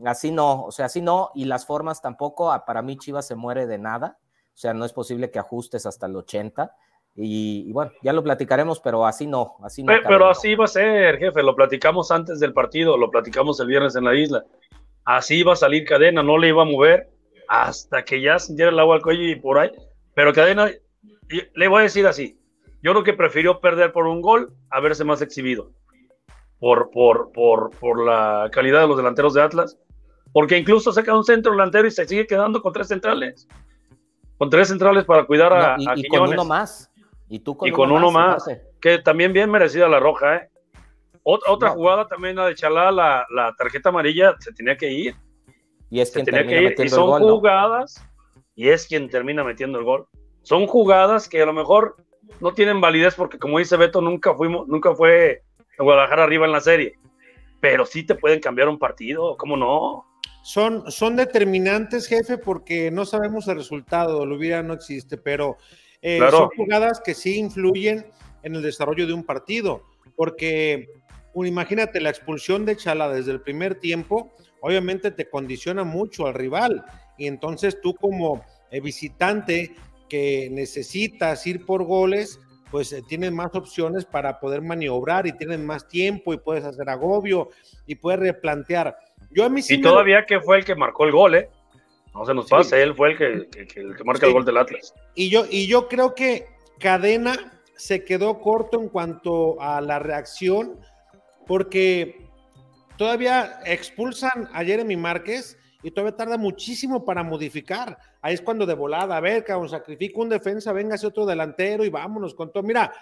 así 0.04 0.30
no, 0.30 0.64
o 0.64 0.72
sea, 0.72 0.86
así 0.86 1.00
no, 1.00 1.30
y 1.34 1.46
las 1.46 1.66
formas 1.66 2.02
tampoco, 2.02 2.54
para 2.66 2.82
mí 2.82 2.96
Chivas 2.98 3.26
se 3.26 3.34
muere 3.34 3.66
de 3.66 3.78
nada. 3.78 4.18
O 4.54 4.58
sea, 4.58 4.72
no 4.72 4.84
es 4.84 4.92
posible 4.92 5.30
que 5.30 5.38
ajustes 5.38 5.86
hasta 5.86 6.06
el 6.06 6.16
80. 6.16 6.74
Y, 7.16 7.64
y, 7.68 7.72
bueno, 7.72 7.92
ya 8.02 8.12
lo 8.12 8.22
platicaremos, 8.22 8.78
pero 8.80 9.06
así 9.06 9.26
no, 9.26 9.56
así 9.62 9.82
no. 9.82 9.86
Pero, 9.86 10.02
pero 10.06 10.28
así 10.28 10.54
va 10.54 10.66
a 10.66 10.68
ser, 10.68 11.18
jefe, 11.18 11.42
lo 11.42 11.56
platicamos 11.56 12.10
antes 12.10 12.40
del 12.40 12.52
partido, 12.52 12.98
lo 12.98 13.10
platicamos 13.10 13.58
el 13.60 13.68
viernes 13.68 13.96
en 13.96 14.04
la 14.04 14.14
isla. 14.14 14.44
Así 15.04 15.36
iba 15.36 15.54
a 15.54 15.56
salir 15.56 15.86
cadena, 15.86 16.22
no 16.22 16.36
le 16.36 16.48
iba 16.48 16.62
a 16.62 16.66
mover 16.66 17.08
hasta 17.48 18.04
que 18.04 18.20
ya 18.20 18.38
sintiera 18.38 18.70
el 18.70 18.78
agua 18.78 18.96
al 18.96 19.02
cuello 19.02 19.22
y 19.22 19.36
por 19.36 19.58
ahí. 19.58 19.70
Pero 20.14 20.32
cadena, 20.32 20.70
le 21.54 21.68
voy 21.68 21.80
a 21.80 21.82
decir 21.84 22.06
así, 22.06 22.38
yo 22.82 22.92
creo 22.92 23.04
que 23.04 23.14
prefirió 23.14 23.60
perder 23.60 23.92
por 23.92 24.06
un 24.06 24.20
gol 24.20 24.52
a 24.70 24.80
verse 24.80 25.04
más 25.04 25.22
exhibido. 25.22 25.70
Por, 26.58 26.90
por, 26.90 27.32
por, 27.32 27.70
por 27.78 28.04
la 28.04 28.48
calidad 28.52 28.80
de 28.80 28.88
los 28.88 28.96
delanteros 28.96 29.34
de 29.34 29.42
Atlas. 29.42 29.78
Porque 30.32 30.58
incluso 30.58 30.92
saca 30.92 31.16
un 31.16 31.24
centro 31.24 31.52
delantero 31.52 31.88
y 31.88 31.90
se 31.90 32.06
sigue 32.06 32.26
quedando 32.26 32.60
con 32.60 32.72
tres 32.72 32.88
centrales. 32.88 33.48
Con 34.38 34.50
tres 34.50 34.68
centrales 34.68 35.04
para 35.04 35.24
cuidar 35.24 35.52
a, 35.52 35.76
no, 35.76 35.82
y, 35.82 35.88
a 35.88 35.92
y 35.96 36.04
con 36.08 36.28
uno 36.28 36.44
más. 36.44 36.90
Y 37.28 37.40
tú 37.40 37.56
con 37.56 37.68
y 37.68 37.72
con 37.72 37.90
uno, 37.90 38.10
más, 38.10 38.46
más 38.46 38.60
que 38.80 38.98
también 38.98 39.32
bien 39.32 39.50
merecida 39.50 39.88
la 39.88 39.98
roja, 39.98 40.36
¿eh? 40.36 40.50
Otra, 41.28 41.52
otra 41.52 41.68
no. 41.70 41.74
jugada 41.74 42.06
también 42.06 42.36
la 42.36 42.46
de 42.46 42.54
Chalá, 42.54 42.92
la, 42.92 43.26
la, 43.30 43.52
tarjeta 43.56 43.88
amarilla 43.88 44.36
se 44.38 44.52
tenía 44.52 44.76
que 44.76 44.92
ir. 44.92 45.16
Y 45.90 46.00
es 46.00 46.08
se 46.08 46.14
quien 46.14 46.26
tenía 46.26 46.46
que 46.46 46.62
ir. 46.62 46.74
Y 46.78 46.88
son 46.88 47.08
gol, 47.08 47.22
jugadas, 47.22 48.00
¿no? 48.00 48.42
y 48.54 48.68
es 48.68 48.86
quien 48.86 49.10
termina 49.10 49.42
metiendo 49.42 49.78
el 49.78 49.84
gol. 49.84 50.06
Son 50.42 50.68
jugadas 50.68 51.28
que 51.28 51.42
a 51.42 51.46
lo 51.46 51.52
mejor 51.52 51.96
no 52.40 52.54
tienen 52.54 52.80
validez 52.80 53.16
porque, 53.16 53.40
como 53.40 53.58
dice 53.58 53.76
Beto, 53.76 54.00
nunca 54.00 54.34
fuimos, 54.34 54.68
nunca 54.68 54.94
fue 54.94 55.42
Guadalajara 55.78 56.24
arriba 56.24 56.46
en 56.46 56.52
la 56.52 56.60
serie. 56.60 56.94
Pero 57.60 57.86
sí 57.86 58.04
te 58.04 58.14
pueden 58.14 58.38
cambiar 58.38 58.68
un 58.68 58.78
partido, 58.78 59.36
¿cómo 59.36 59.56
no? 59.56 60.04
Son, 60.44 60.88
son 60.92 61.16
determinantes, 61.16 62.06
jefe, 62.06 62.38
porque 62.38 62.92
no 62.92 63.04
sabemos 63.04 63.48
el 63.48 63.56
resultado, 63.56 64.24
lo 64.24 64.36
hubiera 64.36 64.62
no 64.62 64.74
existe, 64.74 65.16
pero 65.16 65.56
eh, 66.08 66.18
claro. 66.18 66.38
son 66.38 66.48
jugadas 66.56 67.00
que 67.04 67.14
sí 67.14 67.36
influyen 67.36 68.06
en 68.44 68.54
el 68.54 68.62
desarrollo 68.62 69.08
de 69.08 69.12
un 69.12 69.24
partido, 69.24 69.82
porque 70.14 70.88
imagínate 71.34 72.00
la 72.00 72.10
expulsión 72.10 72.64
de 72.64 72.76
Chala 72.76 73.08
desde 73.08 73.32
el 73.32 73.40
primer 73.40 73.74
tiempo, 73.74 74.32
obviamente 74.60 75.10
te 75.10 75.28
condiciona 75.28 75.82
mucho 75.82 76.28
al 76.28 76.34
rival, 76.34 76.84
y 77.18 77.26
entonces 77.26 77.80
tú 77.80 77.92
como 77.94 78.44
eh, 78.70 78.80
visitante 78.80 79.74
que 80.08 80.48
necesitas 80.52 81.44
ir 81.44 81.66
por 81.66 81.82
goles, 81.82 82.38
pues 82.70 82.92
eh, 82.92 83.02
tienes 83.08 83.32
más 83.32 83.52
opciones 83.56 84.04
para 84.04 84.38
poder 84.38 84.62
maniobrar 84.62 85.26
y 85.26 85.32
tienes 85.32 85.58
más 85.58 85.88
tiempo 85.88 86.32
y 86.32 86.38
puedes 86.38 86.64
hacer 86.64 86.88
agobio 86.88 87.50
y 87.84 87.96
puedes 87.96 88.20
replantear. 88.20 88.96
Yo 89.32 89.44
a 89.44 89.48
mí 89.48 89.60
sí 89.60 89.74
y 89.74 89.80
todavía 89.80 90.20
lo... 90.20 90.26
que 90.26 90.40
fue 90.40 90.58
el 90.58 90.64
que 90.64 90.76
marcó 90.76 91.04
el 91.04 91.10
gol, 91.10 91.34
¿eh? 91.34 91.50
No 92.16 92.24
se 92.24 92.34
nos 92.34 92.48
pase, 92.48 92.76
sí. 92.76 92.82
él 92.82 92.94
fue 92.94 93.12
el 93.12 93.18
que, 93.18 93.48
que, 93.50 93.66
que, 93.66 93.80
el 93.80 93.96
que 93.96 94.04
marca 94.04 94.20
sí. 94.20 94.26
el 94.26 94.32
gol 94.32 94.44
del 94.44 94.56
Atlas. 94.56 94.94
Y 95.14 95.28
yo, 95.28 95.44
y 95.50 95.66
yo 95.66 95.88
creo 95.88 96.14
que 96.14 96.46
Cadena 96.78 97.60
se 97.76 98.04
quedó 98.04 98.40
corto 98.40 98.80
en 98.80 98.88
cuanto 98.88 99.60
a 99.60 99.80
la 99.80 99.98
reacción, 99.98 100.80
porque 101.46 102.26
todavía 102.96 103.60
expulsan 103.66 104.48
a 104.52 104.64
Jeremy 104.64 104.96
Márquez 104.96 105.58
y 105.82 105.90
todavía 105.90 106.16
tarda 106.16 106.38
muchísimo 106.38 107.04
para 107.04 107.22
modificar. 107.22 107.98
Ahí 108.22 108.34
es 108.34 108.40
cuando 108.40 108.66
de 108.66 108.74
volada, 108.74 109.16
a 109.16 109.20
ver, 109.20 109.44
cabrón, 109.44 109.68
sacrifica 109.68 110.20
un 110.20 110.28
defensa, 110.28 110.72
véngase 110.72 111.06
otro 111.06 111.26
delantero 111.26 111.84
y 111.84 111.90
vámonos 111.90 112.34
con 112.34 112.50
todo. 112.50 112.62
Mira, 112.62 112.92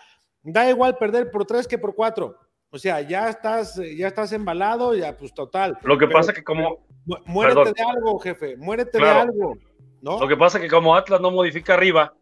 da 0.43 0.69
igual 0.69 0.99
perder 0.99 1.31
por 1.31 1.47
tres 1.47 1.67
que 1.67 1.79
por 1.79 1.95
cuatro. 1.95 2.37
O 2.75 2.79
sea, 2.79 3.01
ya 3.03 3.29
estás, 3.29 3.81
ya 3.97 4.09
estás 4.09 4.33
embalado, 4.33 4.97
ya 4.97 5.17
pues 5.17 5.33
total. 5.33 5.79
Lo 5.85 5.97
que 5.97 6.09
pero, 6.09 6.19
pasa 6.19 6.33
que 6.33 6.43
como... 6.43 6.85
Muérete 7.25 7.55
Perdón. 7.55 7.75
de 7.77 7.83
algo, 7.85 8.19
jefe, 8.19 8.57
muérete 8.57 8.99
claro. 8.99 9.15
de 9.15 9.21
algo. 9.21 9.55
¿no? 10.03 10.19
Lo 10.19 10.27
que 10.27 10.37
pasa 10.37 10.61
que 10.61 10.69
como 10.69 10.97
Atlas 10.97 11.21
no 11.21 11.31
modifica 11.31 11.75
arriba, 11.75 12.15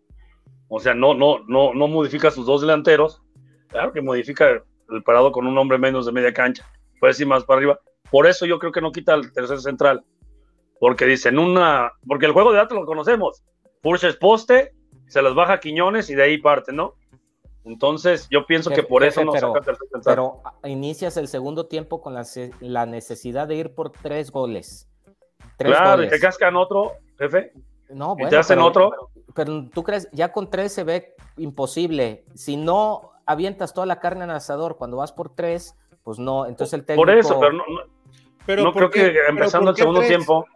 o 0.68 0.78
sea, 0.78 0.92
no, 0.92 1.14
no, 1.14 1.38
no, 1.48 1.72
no 1.72 1.88
modifica 1.88 2.30
sus 2.30 2.44
dos 2.44 2.60
delanteros, 2.60 3.22
claro 3.68 3.94
que 3.94 4.02
modifica 4.02 4.62
el 4.90 5.02
parado 5.02 5.32
con 5.32 5.46
un 5.46 5.56
hombre 5.56 5.78
menos 5.78 6.04
de 6.04 6.12
media 6.12 6.34
cancha, 6.34 6.70
puede 7.00 7.14
ir 7.18 7.26
más 7.26 7.44
para 7.44 7.56
arriba. 7.56 7.80
Por 8.10 8.26
eso 8.26 8.44
yo 8.44 8.58
creo 8.58 8.72
que 8.72 8.82
no 8.82 8.92
quita 8.92 9.14
el 9.14 9.32
tercer 9.32 9.58
central, 9.58 10.04
porque 10.78 11.06
dicen 11.06 11.38
una, 11.38 11.92
porque 12.06 12.26
el 12.26 12.32
juego 12.32 12.52
de 12.52 12.60
Atlas 12.60 12.80
lo 12.80 12.86
conocemos, 12.86 13.42
Purches 13.80 14.16
poste, 14.16 14.74
se 15.06 15.22
las 15.22 15.34
baja 15.34 15.60
Quiñones 15.60 16.10
y 16.10 16.14
de 16.14 16.24
ahí 16.24 16.36
parte, 16.36 16.74
¿no? 16.74 16.96
Entonces, 17.64 18.28
yo 18.30 18.44
pienso 18.46 18.70
jefe, 18.70 18.82
que 18.82 18.88
por 18.88 19.04
eso 19.04 19.24
no 19.24 19.32
pero, 19.32 19.48
saca 19.52 19.64
tercer 19.64 19.88
central. 19.92 20.16
Pero 20.16 20.42
inicias 20.64 21.16
el 21.16 21.28
segundo 21.28 21.66
tiempo 21.66 22.00
con 22.00 22.14
la, 22.14 22.26
la 22.60 22.86
necesidad 22.86 23.46
de 23.46 23.56
ir 23.56 23.74
por 23.74 23.90
tres 23.90 24.30
goles. 24.30 24.88
Tres 25.56 25.72
claro, 25.72 25.92
goles. 25.92 26.08
y 26.08 26.10
te 26.10 26.20
cascan 26.20 26.56
otro, 26.56 26.92
jefe. 27.18 27.52
No, 27.90 28.14
bueno, 28.14 28.28
y 28.28 28.30
te 28.30 28.36
hacen 28.36 28.56
pero, 28.56 28.66
otro. 28.66 28.90
Pero, 28.90 29.32
pero, 29.34 29.68
tú 29.72 29.82
crees, 29.82 30.08
ya 30.12 30.32
con 30.32 30.50
tres 30.50 30.72
se 30.72 30.84
ve 30.84 31.14
imposible. 31.36 32.24
Si 32.34 32.56
no 32.56 33.12
avientas 33.26 33.72
toda 33.74 33.86
la 33.86 34.00
carne 34.00 34.24
en 34.24 34.30
el 34.30 34.36
asador 34.36 34.76
cuando 34.76 34.96
vas 34.96 35.12
por 35.12 35.34
tres, 35.34 35.76
pues 36.02 36.18
no. 36.18 36.46
Entonces 36.46 36.74
el 36.74 36.84
técnico. 36.84 37.06
Por 37.06 37.16
eso, 37.16 37.38
pero 37.38 37.52
no, 37.52 37.58
no, 37.58 37.80
pero 38.46 38.64
no 38.64 38.72
creo 38.72 38.90
qué? 38.90 39.12
que 39.12 39.18
empezando 39.28 39.70
el 39.70 39.76
segundo 39.76 40.00
tres? 40.00 40.08
tiempo. 40.08 40.46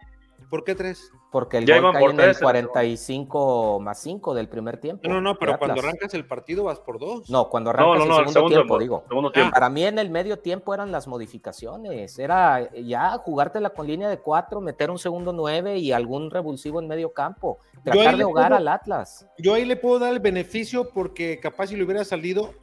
¿Por 0.48 0.64
qué 0.64 0.74
tres? 0.74 1.10
Porque 1.32 1.58
el 1.58 1.66
ya 1.66 1.80
gol 1.80 1.92
cae 1.92 2.04
en 2.04 2.20
el 2.20 2.38
45 2.38 3.80
más 3.80 4.00
5 4.00 4.34
del 4.34 4.48
primer 4.48 4.78
tiempo. 4.78 5.08
No, 5.08 5.20
no, 5.20 5.36
pero 5.38 5.58
cuando 5.58 5.80
arrancas 5.80 6.14
el 6.14 6.24
partido 6.24 6.64
vas 6.64 6.78
por 6.78 6.98
dos. 6.98 7.28
No, 7.28 7.48
cuando 7.48 7.70
arrancas 7.70 7.98
no, 7.98 8.06
no, 8.06 8.20
el, 8.20 8.28
segundo 8.28 8.28
el, 8.28 8.32
segundo 8.32 8.54
tiempo, 8.54 8.78
digo. 8.78 9.04
Segundo 9.08 9.32
tiempo. 9.32 9.52
Para 9.52 9.68
mí 9.68 9.84
en 9.84 9.98
el 9.98 10.10
medio 10.10 10.38
tiempo 10.38 10.72
eran 10.72 10.92
las 10.92 11.08
modificaciones. 11.08 12.18
Era 12.18 12.70
ya 12.74 13.18
jugártela 13.18 13.70
con 13.70 13.86
línea 13.86 14.08
de 14.08 14.18
cuatro, 14.18 14.60
meter 14.60 14.90
un 14.90 14.98
segundo 14.98 15.32
nueve 15.32 15.78
y 15.78 15.92
algún 15.92 16.30
revulsivo 16.30 16.80
en 16.80 16.86
medio 16.86 17.12
campo. 17.12 17.58
Tratar 17.82 18.16
de 18.16 18.22
ahogar 18.22 18.48
puedo, 18.48 18.58
al 18.58 18.68
Atlas. 18.68 19.26
Yo 19.38 19.54
ahí 19.54 19.64
le 19.64 19.76
puedo 19.76 19.98
dar 19.98 20.12
el 20.12 20.20
beneficio 20.20 20.90
porque 20.94 21.40
capaz 21.40 21.68
si 21.68 21.76
le 21.76 21.84
hubiera 21.84 22.04
salido, 22.04 22.54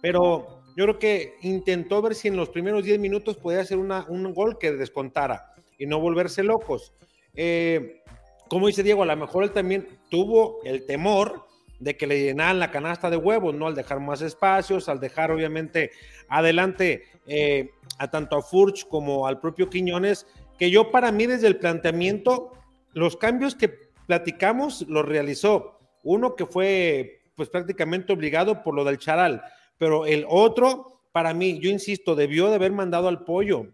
pero 0.00 0.62
yo 0.76 0.84
creo 0.84 0.98
que 0.98 1.34
intentó 1.42 2.00
ver 2.02 2.14
si 2.14 2.28
en 2.28 2.36
los 2.36 2.48
primeros 2.48 2.84
10 2.84 2.98
minutos 3.00 3.36
podía 3.36 3.60
hacer 3.60 3.78
una, 3.78 4.06
un 4.08 4.32
gol 4.32 4.58
que 4.58 4.72
descontara 4.72 5.54
y 5.78 5.86
no 5.86 6.00
volverse 6.00 6.42
locos. 6.42 6.94
Eh, 7.34 8.02
como 8.48 8.66
dice 8.66 8.82
Diego, 8.82 9.02
a 9.02 9.06
lo 9.06 9.16
mejor 9.16 9.44
él 9.44 9.52
también 9.52 9.88
tuvo 10.10 10.60
el 10.64 10.84
temor 10.86 11.46
de 11.78 11.96
que 11.96 12.06
le 12.06 12.22
llenaran 12.22 12.60
la 12.60 12.70
canasta 12.70 13.10
de 13.10 13.16
huevos, 13.16 13.54
¿no? 13.54 13.66
Al 13.66 13.74
dejar 13.74 13.98
más 13.98 14.22
espacios, 14.22 14.88
al 14.88 15.00
dejar 15.00 15.32
obviamente 15.32 15.90
adelante 16.28 17.04
eh, 17.26 17.70
a 17.98 18.08
tanto 18.08 18.36
a 18.36 18.42
Furch 18.42 18.86
como 18.86 19.26
al 19.26 19.40
propio 19.40 19.68
Quiñones, 19.68 20.26
que 20.58 20.70
yo 20.70 20.92
para 20.92 21.10
mí 21.10 21.26
desde 21.26 21.48
el 21.48 21.56
planteamiento, 21.56 22.52
los 22.92 23.16
cambios 23.16 23.54
que 23.54 23.68
platicamos 24.06 24.82
los 24.88 25.04
realizó. 25.04 25.78
Uno 26.04 26.36
que 26.36 26.46
fue 26.46 27.22
pues 27.34 27.48
prácticamente 27.48 28.12
obligado 28.12 28.62
por 28.62 28.74
lo 28.74 28.84
del 28.84 28.98
Charal, 28.98 29.42
pero 29.78 30.06
el 30.06 30.24
otro, 30.28 31.00
para 31.10 31.34
mí, 31.34 31.58
yo 31.58 31.70
insisto, 31.70 32.14
debió 32.14 32.48
de 32.48 32.56
haber 32.56 32.72
mandado 32.72 33.08
al 33.08 33.24
pollo 33.24 33.66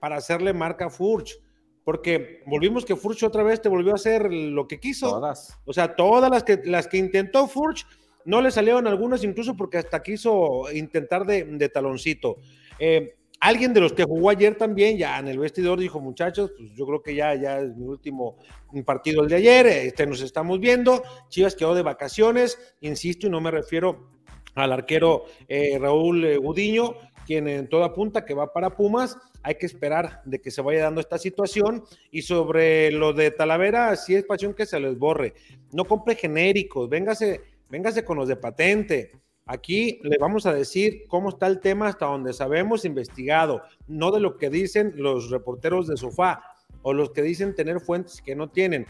para 0.00 0.16
hacerle 0.16 0.52
marca 0.52 0.86
a 0.86 0.90
Furch, 0.90 1.38
porque 1.84 2.42
volvimos 2.46 2.84
que 2.84 2.96
Furch 2.96 3.22
otra 3.24 3.42
vez 3.42 3.60
te 3.60 3.68
volvió 3.68 3.92
a 3.92 3.96
hacer 3.96 4.32
lo 4.32 4.68
que 4.68 4.78
quiso. 4.78 5.10
Todas. 5.10 5.58
O 5.64 5.72
sea, 5.72 5.96
todas 5.96 6.30
las 6.30 6.44
que, 6.44 6.60
las 6.64 6.88
que 6.88 6.98
intentó 6.98 7.48
Furch, 7.48 7.86
no 8.24 8.40
le 8.40 8.50
salieron 8.50 8.86
algunas, 8.86 9.24
incluso 9.24 9.56
porque 9.56 9.78
hasta 9.78 10.02
quiso 10.02 10.70
intentar 10.72 11.26
de, 11.26 11.44
de 11.44 11.68
taloncito. 11.68 12.36
Eh, 12.78 13.16
alguien 13.42 13.74
de 13.74 13.80
los 13.80 13.92
que 13.92 14.04
jugó 14.04 14.30
ayer 14.30 14.54
también, 14.56 14.96
ya 14.96 15.18
en 15.18 15.26
el 15.26 15.38
vestidor, 15.38 15.78
dijo, 15.80 16.00
muchachos, 16.00 16.52
pues 16.56 16.72
yo 16.74 16.86
creo 16.86 17.02
que 17.02 17.14
ya, 17.14 17.34
ya 17.34 17.58
es 17.58 17.76
mi 17.76 17.86
último 17.86 18.36
partido 18.84 19.22
el 19.22 19.28
de 19.28 19.36
ayer, 19.36 19.66
este 19.66 20.06
nos 20.06 20.20
estamos 20.20 20.60
viendo, 20.60 21.02
Chivas 21.28 21.56
quedó 21.56 21.74
de 21.74 21.82
vacaciones, 21.82 22.76
insisto, 22.80 23.26
y 23.26 23.30
no 23.30 23.40
me 23.40 23.50
refiero 23.50 24.10
al 24.54 24.72
arquero 24.72 25.24
eh, 25.48 25.76
Raúl 25.80 26.24
eh, 26.24 26.36
Gudiño, 26.36 26.94
quien 27.26 27.48
en 27.48 27.68
toda 27.68 27.94
punta 27.94 28.24
que 28.24 28.34
va 28.34 28.52
para 28.52 28.76
Pumas, 28.76 29.16
hay 29.42 29.56
que 29.56 29.66
esperar 29.66 30.22
de 30.24 30.40
que 30.40 30.50
se 30.50 30.62
vaya 30.62 30.84
dando 30.84 31.00
esta 31.00 31.18
situación. 31.18 31.84
Y 32.10 32.22
sobre 32.22 32.90
lo 32.90 33.12
de 33.12 33.30
Talavera, 33.30 33.94
sí 33.96 34.14
es 34.14 34.24
pasión 34.24 34.54
que 34.54 34.66
se 34.66 34.80
les 34.80 34.98
borre. 34.98 35.34
No 35.72 35.84
compre 35.84 36.14
genéricos, 36.14 36.88
véngase, 36.88 37.40
véngase 37.68 38.04
con 38.04 38.18
los 38.18 38.28
de 38.28 38.36
patente. 38.36 39.12
Aquí 39.46 39.98
le 40.02 40.18
vamos 40.18 40.46
a 40.46 40.54
decir 40.54 41.04
cómo 41.08 41.30
está 41.30 41.48
el 41.48 41.60
tema 41.60 41.88
hasta 41.88 42.06
donde 42.06 42.32
sabemos 42.32 42.84
investigado, 42.84 43.62
no 43.88 44.12
de 44.12 44.20
lo 44.20 44.36
que 44.36 44.50
dicen 44.50 44.92
los 44.96 45.30
reporteros 45.30 45.88
de 45.88 45.96
sofá 45.96 46.42
o 46.82 46.92
los 46.92 47.10
que 47.10 47.22
dicen 47.22 47.54
tener 47.54 47.80
fuentes 47.80 48.22
que 48.22 48.36
no 48.36 48.50
tienen. 48.50 48.86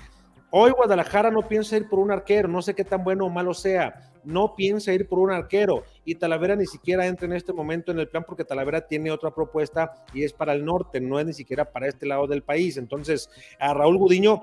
Hoy 0.54 0.70
Guadalajara 0.70 1.30
no 1.30 1.48
piensa 1.48 1.78
ir 1.78 1.88
por 1.88 1.98
un 1.98 2.10
arquero, 2.10 2.46
no 2.46 2.60
sé 2.60 2.74
qué 2.74 2.84
tan 2.84 3.02
bueno 3.02 3.24
o 3.24 3.30
malo 3.30 3.54
sea, 3.54 4.12
no 4.22 4.54
piensa 4.54 4.92
ir 4.92 5.08
por 5.08 5.18
un 5.18 5.30
arquero 5.30 5.84
y 6.04 6.16
Talavera 6.16 6.54
ni 6.54 6.66
siquiera 6.66 7.06
entra 7.06 7.24
en 7.24 7.32
este 7.32 7.54
momento 7.54 7.90
en 7.90 7.98
el 7.98 8.08
plan 8.10 8.22
porque 8.28 8.44
Talavera 8.44 8.86
tiene 8.86 9.10
otra 9.10 9.34
propuesta 9.34 9.94
y 10.12 10.24
es 10.24 10.34
para 10.34 10.52
el 10.52 10.62
norte, 10.62 11.00
no 11.00 11.18
es 11.18 11.24
ni 11.24 11.32
siquiera 11.32 11.72
para 11.72 11.88
este 11.88 12.04
lado 12.04 12.26
del 12.26 12.42
país. 12.42 12.76
Entonces, 12.76 13.30
a 13.58 13.72
Raúl 13.72 13.96
Gudiño 13.96 14.42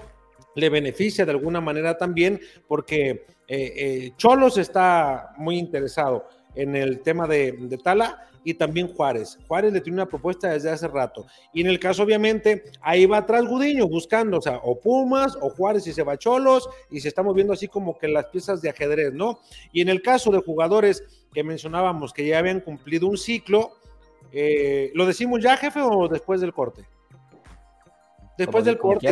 le 0.55 0.69
beneficia 0.69 1.25
de 1.25 1.31
alguna 1.31 1.61
manera 1.61 1.95
también 1.95 2.39
porque 2.67 3.09
eh, 3.11 3.25
eh, 3.47 4.11
Cholos 4.17 4.57
está 4.57 5.35
muy 5.37 5.59
interesado 5.59 6.27
en 6.55 6.75
el 6.75 7.01
tema 7.01 7.27
de, 7.27 7.53
de 7.53 7.77
Tala 7.77 8.29
y 8.43 8.53
también 8.53 8.87
Juárez. 8.93 9.37
Juárez 9.47 9.73
le 9.73 9.81
tiene 9.81 9.97
una 9.97 10.07
propuesta 10.07 10.49
desde 10.49 10.69
hace 10.69 10.87
rato. 10.87 11.25
Y 11.53 11.61
en 11.61 11.67
el 11.67 11.79
caso, 11.79 12.03
obviamente, 12.03 12.63
ahí 12.81 13.05
va 13.05 13.17
atrás 13.17 13.45
Gudiño 13.45 13.87
buscando, 13.87 14.37
o 14.37 14.41
sea, 14.41 14.57
o 14.63 14.79
Pumas 14.79 15.37
o 15.41 15.49
Juárez 15.49 15.85
y 15.87 15.93
se 15.93 16.03
va 16.03 16.17
Cholos 16.17 16.69
y 16.89 16.99
se 16.99 17.07
estamos 17.07 17.35
viendo 17.35 17.53
así 17.53 17.67
como 17.67 17.97
que 17.97 18.07
las 18.07 18.25
piezas 18.27 18.61
de 18.61 18.69
ajedrez, 18.69 19.13
¿no? 19.13 19.39
Y 19.71 19.81
en 19.81 19.89
el 19.89 20.01
caso 20.01 20.31
de 20.31 20.39
jugadores 20.39 21.03
que 21.33 21.43
mencionábamos 21.43 22.13
que 22.13 22.25
ya 22.25 22.39
habían 22.39 22.61
cumplido 22.61 23.07
un 23.07 23.17
ciclo, 23.17 23.73
eh, 24.31 24.91
¿lo 24.93 25.05
decimos 25.05 25.41
ya, 25.41 25.57
jefe, 25.57 25.81
o 25.81 26.07
después 26.07 26.41
del 26.41 26.53
corte? 26.53 26.85
Después 28.37 28.63
del 28.63 28.77
corte 28.77 29.07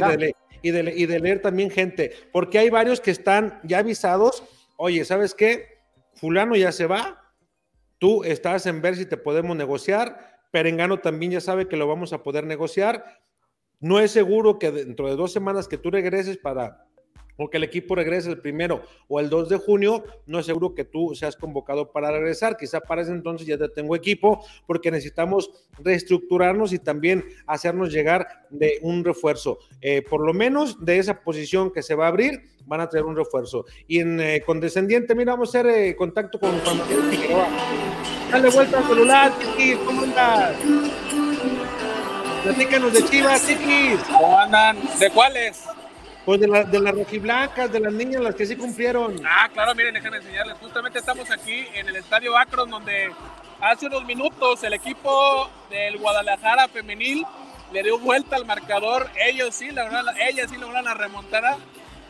y 0.62 0.72
de, 0.72 0.94
y 0.96 1.06
de 1.06 1.20
leer 1.20 1.42
también 1.42 1.70
gente, 1.70 2.12
porque 2.32 2.60
hay 2.60 2.70
varios 2.70 3.00
que 3.02 3.12
están 3.12 3.60
ya 3.64 3.80
avisados, 3.80 4.44
oye, 4.78 5.06
¿sabes 5.06 5.34
qué? 5.34 5.78
Fulano 6.16 6.56
ya 6.56 6.72
se 6.72 6.88
va, 6.88 7.27
Tú 8.00 8.24
estás 8.24 8.66
en 8.66 8.82
ver 8.82 8.96
si 8.96 9.06
te 9.06 9.18
podemos 9.18 9.56
negociar. 9.56 10.40
Perengano 10.52 11.00
también 11.00 11.32
ya 11.32 11.42
sabe 11.42 11.68
que 11.68 11.78
lo 11.78 11.88
vamos 11.88 12.14
a 12.14 12.24
poder 12.24 12.46
negociar. 12.46 13.22
No 13.80 14.00
es 14.00 14.12
seguro 14.12 14.60
que 14.60 14.72
dentro 14.72 15.08
de 15.08 15.16
dos 15.16 15.32
semanas 15.32 15.68
que 15.68 15.78
tú 15.78 15.92
regreses 15.92 16.38
para 16.38 16.87
o 17.38 17.50
que 17.50 17.58
el 17.58 17.64
equipo 17.64 17.96
regrese 17.96 18.30
el 18.30 18.40
primero 18.40 18.82
o 19.08 19.20
el 19.20 19.30
2 19.30 19.50
de 19.50 19.58
junio, 19.58 20.04
no 20.26 20.40
es 20.40 20.46
seguro 20.46 20.74
que 20.74 20.84
tú 20.84 21.16
seas 21.16 21.36
convocado 21.36 21.92
para 21.92 22.12
regresar. 22.12 22.58
Quizá 22.58 22.82
para 22.82 23.04
ese 23.04 23.12
entonces 23.12 23.48
ya 23.48 23.58
te 23.58 23.70
tengo 23.70 23.96
equipo, 23.96 24.44
porque 24.66 24.92
necesitamos 24.92 25.52
reestructurarnos 25.80 26.74
y 26.74 26.80
también 26.80 27.24
hacernos 27.46 27.92
llegar 27.92 28.28
de 28.50 28.80
un 28.82 29.04
refuerzo. 29.04 29.60
Eh, 29.82 30.02
por 30.02 30.26
lo 30.26 30.34
menos 30.34 30.84
de 30.84 30.98
esa 30.98 31.22
posición 31.22 31.72
que 31.72 31.84
se 31.84 31.96
va 31.96 32.06
a 32.06 32.10
abrir, 32.10 32.42
van 32.66 32.82
a 32.82 32.90
tener 32.90 33.06
un 33.06 33.16
refuerzo. 33.16 33.66
Y 33.88 34.00
en 34.00 34.20
eh, 34.20 34.42
condescendiente, 34.46 35.16
mira, 35.16 35.34
vamos 35.34 35.54
a 35.56 35.60
hacer 35.60 35.72
eh, 35.72 35.96
contacto 35.96 36.40
con 36.40 36.60
Juan. 36.60 36.82
Dale 38.32 38.50
vuelta 38.50 38.80
al 38.80 38.88
celular, 38.88 39.32
Chiquis, 39.40 39.78
¿cómo 39.86 40.04
andas? 40.04 40.56
Platícanos 42.44 42.94
de 42.94 43.06
Chivas, 43.06 43.48
Chiquis. 43.48 44.00
¿Cómo 44.04 44.38
andan? 44.38 44.78
¿De 45.00 45.10
cuáles? 45.10 45.64
Pues 46.28 46.42
de, 46.42 46.48
la, 46.50 46.66
de 46.66 46.82
las 46.82 46.94
rojiblancas, 46.94 47.72
de 47.72 47.80
las 47.80 47.94
niñas, 47.94 48.22
las 48.22 48.36
que 48.36 48.46
sí 48.46 48.58
cumplieron. 48.58 49.16
Ah, 49.26 49.48
claro, 49.54 49.74
miren, 49.74 49.94
déjenme 49.94 50.18
enseñarles. 50.18 50.58
Justamente 50.58 51.00
estamos 51.00 51.32
aquí 51.32 51.66
en 51.74 51.88
el 51.88 51.96
Estadio 51.96 52.38
Akron, 52.38 52.70
donde 52.70 53.14
hace 53.62 53.86
unos 53.86 54.04
minutos 54.04 54.62
el 54.64 54.74
equipo 54.74 55.50
del 55.70 55.98
Guadalajara 55.98 56.68
femenil 56.68 57.26
le 57.72 57.82
dio 57.82 57.98
vuelta 57.98 58.36
al 58.36 58.46
marcador. 58.46 59.10
Ellos 59.26 59.56
sí 59.56 59.72
lograron, 59.72 60.14
ellas 60.20 60.50
sí 60.50 60.58
lograron 60.58 60.84
la 60.84 60.96
remontada. 60.96 61.60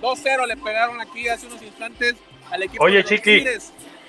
2-0 0.01 0.47
le 0.47 0.57
pegaron 0.57 0.99
aquí 0.99 1.27
hace 1.27 1.45
unos 1.45 1.61
instantes 1.61 2.15
al 2.49 2.63
equipo 2.63 2.83
Oye, 2.83 2.95
de 2.95 3.01
los 3.03 3.11
Chiqui, 3.11 3.45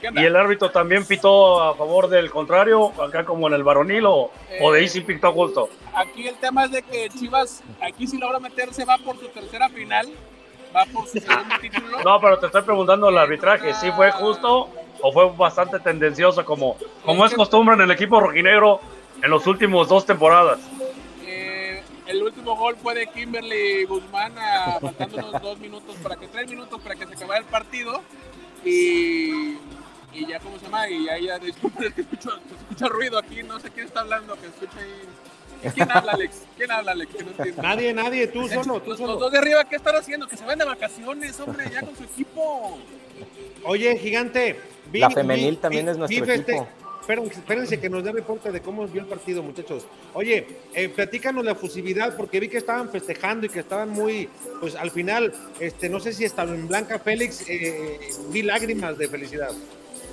¿y 0.02 0.24
el 0.24 0.36
árbitro 0.36 0.70
también 0.70 1.04
pitó 1.04 1.62
a 1.62 1.74
favor 1.74 2.08
del 2.08 2.30
contrario, 2.30 2.92
acá 3.02 3.24
como 3.24 3.48
en 3.48 3.54
el 3.54 3.62
varonil, 3.62 4.06
o, 4.06 4.30
o 4.60 4.72
de 4.72 4.80
ahí 4.80 4.88
sí 4.88 5.00
pitó 5.00 5.32
justo? 5.32 5.68
Aquí 5.94 6.26
el 6.26 6.36
tema 6.36 6.64
es 6.64 6.72
de 6.72 6.82
que 6.82 7.08
Chivas, 7.10 7.62
aquí 7.80 8.06
sí 8.06 8.18
logra 8.18 8.38
meterse, 8.38 8.84
va 8.84 8.98
por 8.98 9.18
su 9.18 9.28
tercera 9.28 9.68
final, 9.68 10.08
va 10.74 10.84
por 10.86 11.06
su 11.06 11.18
segundo 11.18 11.54
título. 11.60 12.02
No, 12.04 12.20
pero 12.20 12.38
te 12.38 12.46
estoy 12.46 12.62
preguntando 12.62 13.08
el 13.08 13.18
arbitraje, 13.18 13.74
¿sí 13.74 13.90
fue 13.92 14.10
justo 14.12 14.68
o 15.00 15.12
fue 15.12 15.30
bastante 15.36 15.78
tendencioso 15.80 16.44
como, 16.44 16.76
como 17.04 17.24
es 17.24 17.34
costumbre 17.34 17.74
en 17.74 17.82
el 17.82 17.90
equipo 17.90 18.20
rojinegro 18.20 18.80
en 19.22 19.30
los 19.30 19.46
últimos 19.46 19.88
dos 19.88 20.06
temporadas? 20.06 20.60
Eh, 21.24 21.82
el 22.06 22.22
último 22.22 22.56
gol 22.56 22.76
fue 22.82 22.94
de 22.94 23.06
Kimberly 23.08 23.84
Guzmán, 23.84 24.32
a, 24.38 24.78
faltando 24.80 25.16
unos 25.18 25.42
dos 25.42 25.58
minutos 25.58 25.96
para 26.02 26.16
que, 26.16 26.26
tres 26.28 26.48
minutos 26.48 26.80
para 26.80 26.94
que 26.94 27.06
se 27.06 27.14
acabara 27.14 27.40
el 27.40 27.46
partido. 27.46 28.02
Y, 28.64 29.56
y 30.12 30.26
ya, 30.26 30.40
¿cómo 30.40 30.58
se 30.58 30.64
llama? 30.64 30.88
Y 30.88 31.08
ahí 31.08 31.26
ya, 31.26 31.38
disculpen, 31.38 31.84
es 31.88 31.94
que 31.94 32.00
escucho, 32.02 32.30
se 32.30 32.54
escucha 32.54 32.88
ruido 32.88 33.18
aquí, 33.18 33.42
no 33.42 33.58
sé 33.60 33.70
quién 33.70 33.86
está 33.86 34.00
hablando, 34.00 34.34
que 34.40 34.46
escucha 34.46 34.78
ahí. 34.80 35.72
¿Quién 35.74 35.90
habla, 35.90 36.12
Alex? 36.12 36.36
¿Quién 36.56 36.70
habla, 36.70 36.92
Alex? 36.92 37.10
No. 37.56 37.62
Nadie, 37.62 37.92
nadie, 37.92 38.26
tú 38.28 38.46
hecho, 38.46 38.62
solo, 38.62 38.80
tú 38.80 38.90
los, 38.90 38.98
solo. 38.98 39.12
los 39.14 39.20
dos 39.20 39.32
de 39.32 39.38
arriba, 39.38 39.64
¿qué 39.64 39.74
están 39.76 39.96
haciendo? 39.96 40.28
Que 40.28 40.36
se 40.36 40.44
vayan 40.44 40.60
de 40.60 40.64
vacaciones, 40.66 41.38
hombre, 41.40 41.64
ya 41.72 41.82
con 41.82 41.96
su 41.96 42.04
equipo. 42.04 42.78
Oye, 43.64 43.98
gigante. 43.98 44.56
vi- 44.92 45.00
La 45.00 45.10
femenil 45.10 45.50
vi- 45.50 45.56
también 45.56 45.86
vi- 45.86 45.90
es 45.92 45.98
nuestro 45.98 46.20
vi 46.24 46.30
feste- 46.30 46.52
equipo. 46.52 46.68
Espérense, 47.00 47.34
espérense 47.40 47.80
que 47.80 47.88
nos 47.88 48.04
dé 48.04 48.12
reporte 48.12 48.52
de 48.52 48.60
cómo 48.60 48.86
vio 48.86 49.00
el 49.00 49.06
partido, 49.08 49.42
muchachos. 49.42 49.84
Oye, 50.12 50.46
eh, 50.74 50.88
platícanos 50.90 51.42
la 51.44 51.54
fusividad, 51.54 52.14
porque 52.16 52.38
vi 52.38 52.48
que 52.48 52.58
estaban 52.58 52.90
festejando 52.90 53.46
y 53.46 53.48
que 53.48 53.60
estaban 53.60 53.88
muy, 53.88 54.28
pues 54.60 54.76
al 54.76 54.90
final, 54.90 55.32
este, 55.58 55.88
no 55.88 56.00
sé 56.00 56.12
si 56.12 56.24
estaba 56.24 56.54
en 56.54 56.68
Blanca 56.68 56.98
Félix, 56.98 57.44
eh, 57.48 57.98
vi 58.30 58.42
lágrimas 58.42 58.98
de 58.98 59.08
felicidad. 59.08 59.50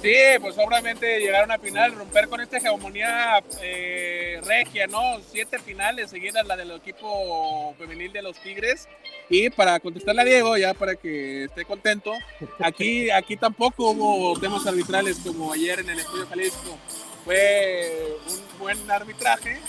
Sí, 0.06 0.14
pues 0.40 0.56
obviamente 0.60 1.20
llegar 1.20 1.42
a 1.42 1.46
una 1.46 1.58
final, 1.58 1.96
romper 1.96 2.28
con 2.30 2.40
esta 2.40 2.58
hegemonía 2.58 3.42
eh, 3.60 4.40
regia, 4.46 4.86
¿no? 4.86 5.02
Siete 5.32 5.58
finales 5.58 6.12
seguidas, 6.12 6.46
la 6.46 6.56
del 6.56 6.70
equipo 6.74 7.74
femenil 7.80 8.14
de 8.14 8.22
los 8.22 8.38
Tigres. 8.38 8.88
Y 9.32 9.50
para 9.50 9.80
contestarle 9.80 10.22
a 10.22 10.26
Diego, 10.26 10.58
ya 10.58 10.76
para 10.76 10.94
que 10.94 11.46
esté 11.46 11.66
contento, 11.66 12.14
aquí, 12.60 13.10
aquí 13.10 13.36
tampoco 13.36 13.90
hubo 13.90 14.40
temas 14.40 14.68
arbitrales 14.68 15.18
como 15.26 15.52
ayer 15.52 15.80
en 15.80 15.90
el 15.90 15.98
Estudio 15.98 16.28
Jalisco. 16.28 16.78
Fue 17.24 18.16
un 18.28 18.60
buen 18.60 18.92
arbitraje 18.92 19.60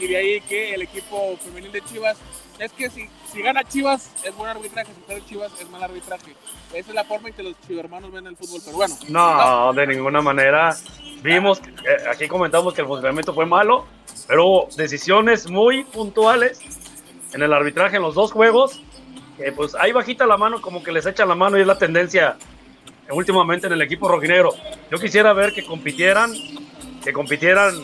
y 0.00 0.08
de 0.08 0.16
ahí 0.16 0.40
que 0.40 0.74
el 0.74 0.82
equipo 0.82 1.36
femenil 1.36 1.70
de 1.70 1.84
Chivas, 1.84 2.18
es 2.58 2.72
que 2.72 2.90
si, 2.90 3.08
si 3.32 3.42
gana 3.42 3.64
Chivas 3.64 4.10
es 4.24 4.34
buen 4.36 4.50
arbitraje, 4.50 4.92
si 4.94 5.00
pierde 5.02 5.24
Chivas 5.26 5.52
es 5.60 5.68
mal 5.70 5.82
arbitraje. 5.82 6.34
Esa 6.72 6.88
es 6.90 6.94
la 6.94 7.04
forma 7.04 7.28
en 7.28 7.34
que 7.34 7.42
los 7.42 7.54
chivermanos 7.66 8.12
ven 8.12 8.26
el 8.26 8.36
fútbol 8.36 8.60
peruano. 8.64 8.94
No, 9.08 9.72
de 9.72 9.86
ninguna 9.86 10.20
manera. 10.20 10.76
Vimos, 11.22 11.60
eh, 11.60 12.08
aquí 12.10 12.28
comentamos 12.28 12.74
que 12.74 12.82
el 12.82 12.86
funcionamiento 12.86 13.34
fue 13.34 13.46
malo, 13.46 13.86
pero 14.26 14.46
hubo 14.46 14.68
decisiones 14.76 15.48
muy 15.50 15.84
puntuales 15.84 16.60
en 17.32 17.42
el 17.42 17.52
arbitraje 17.52 17.96
en 17.96 18.02
los 18.02 18.14
dos 18.14 18.32
juegos. 18.32 18.82
Que 19.36 19.50
pues 19.50 19.74
ahí 19.74 19.90
bajita 19.90 20.26
la 20.26 20.36
mano, 20.36 20.60
como 20.60 20.82
que 20.82 20.92
les 20.92 21.06
echan 21.06 21.28
la 21.28 21.34
mano 21.34 21.58
y 21.58 21.62
es 21.62 21.66
la 21.66 21.78
tendencia 21.78 22.36
últimamente 23.10 23.66
en 23.66 23.72
el 23.72 23.82
equipo 23.82 24.08
rojinegro. 24.08 24.54
Yo 24.90 24.98
quisiera 24.98 25.32
ver 25.32 25.52
que 25.52 25.64
compitieran 25.64 26.32
que 27.02 27.12
compitieran 27.12 27.74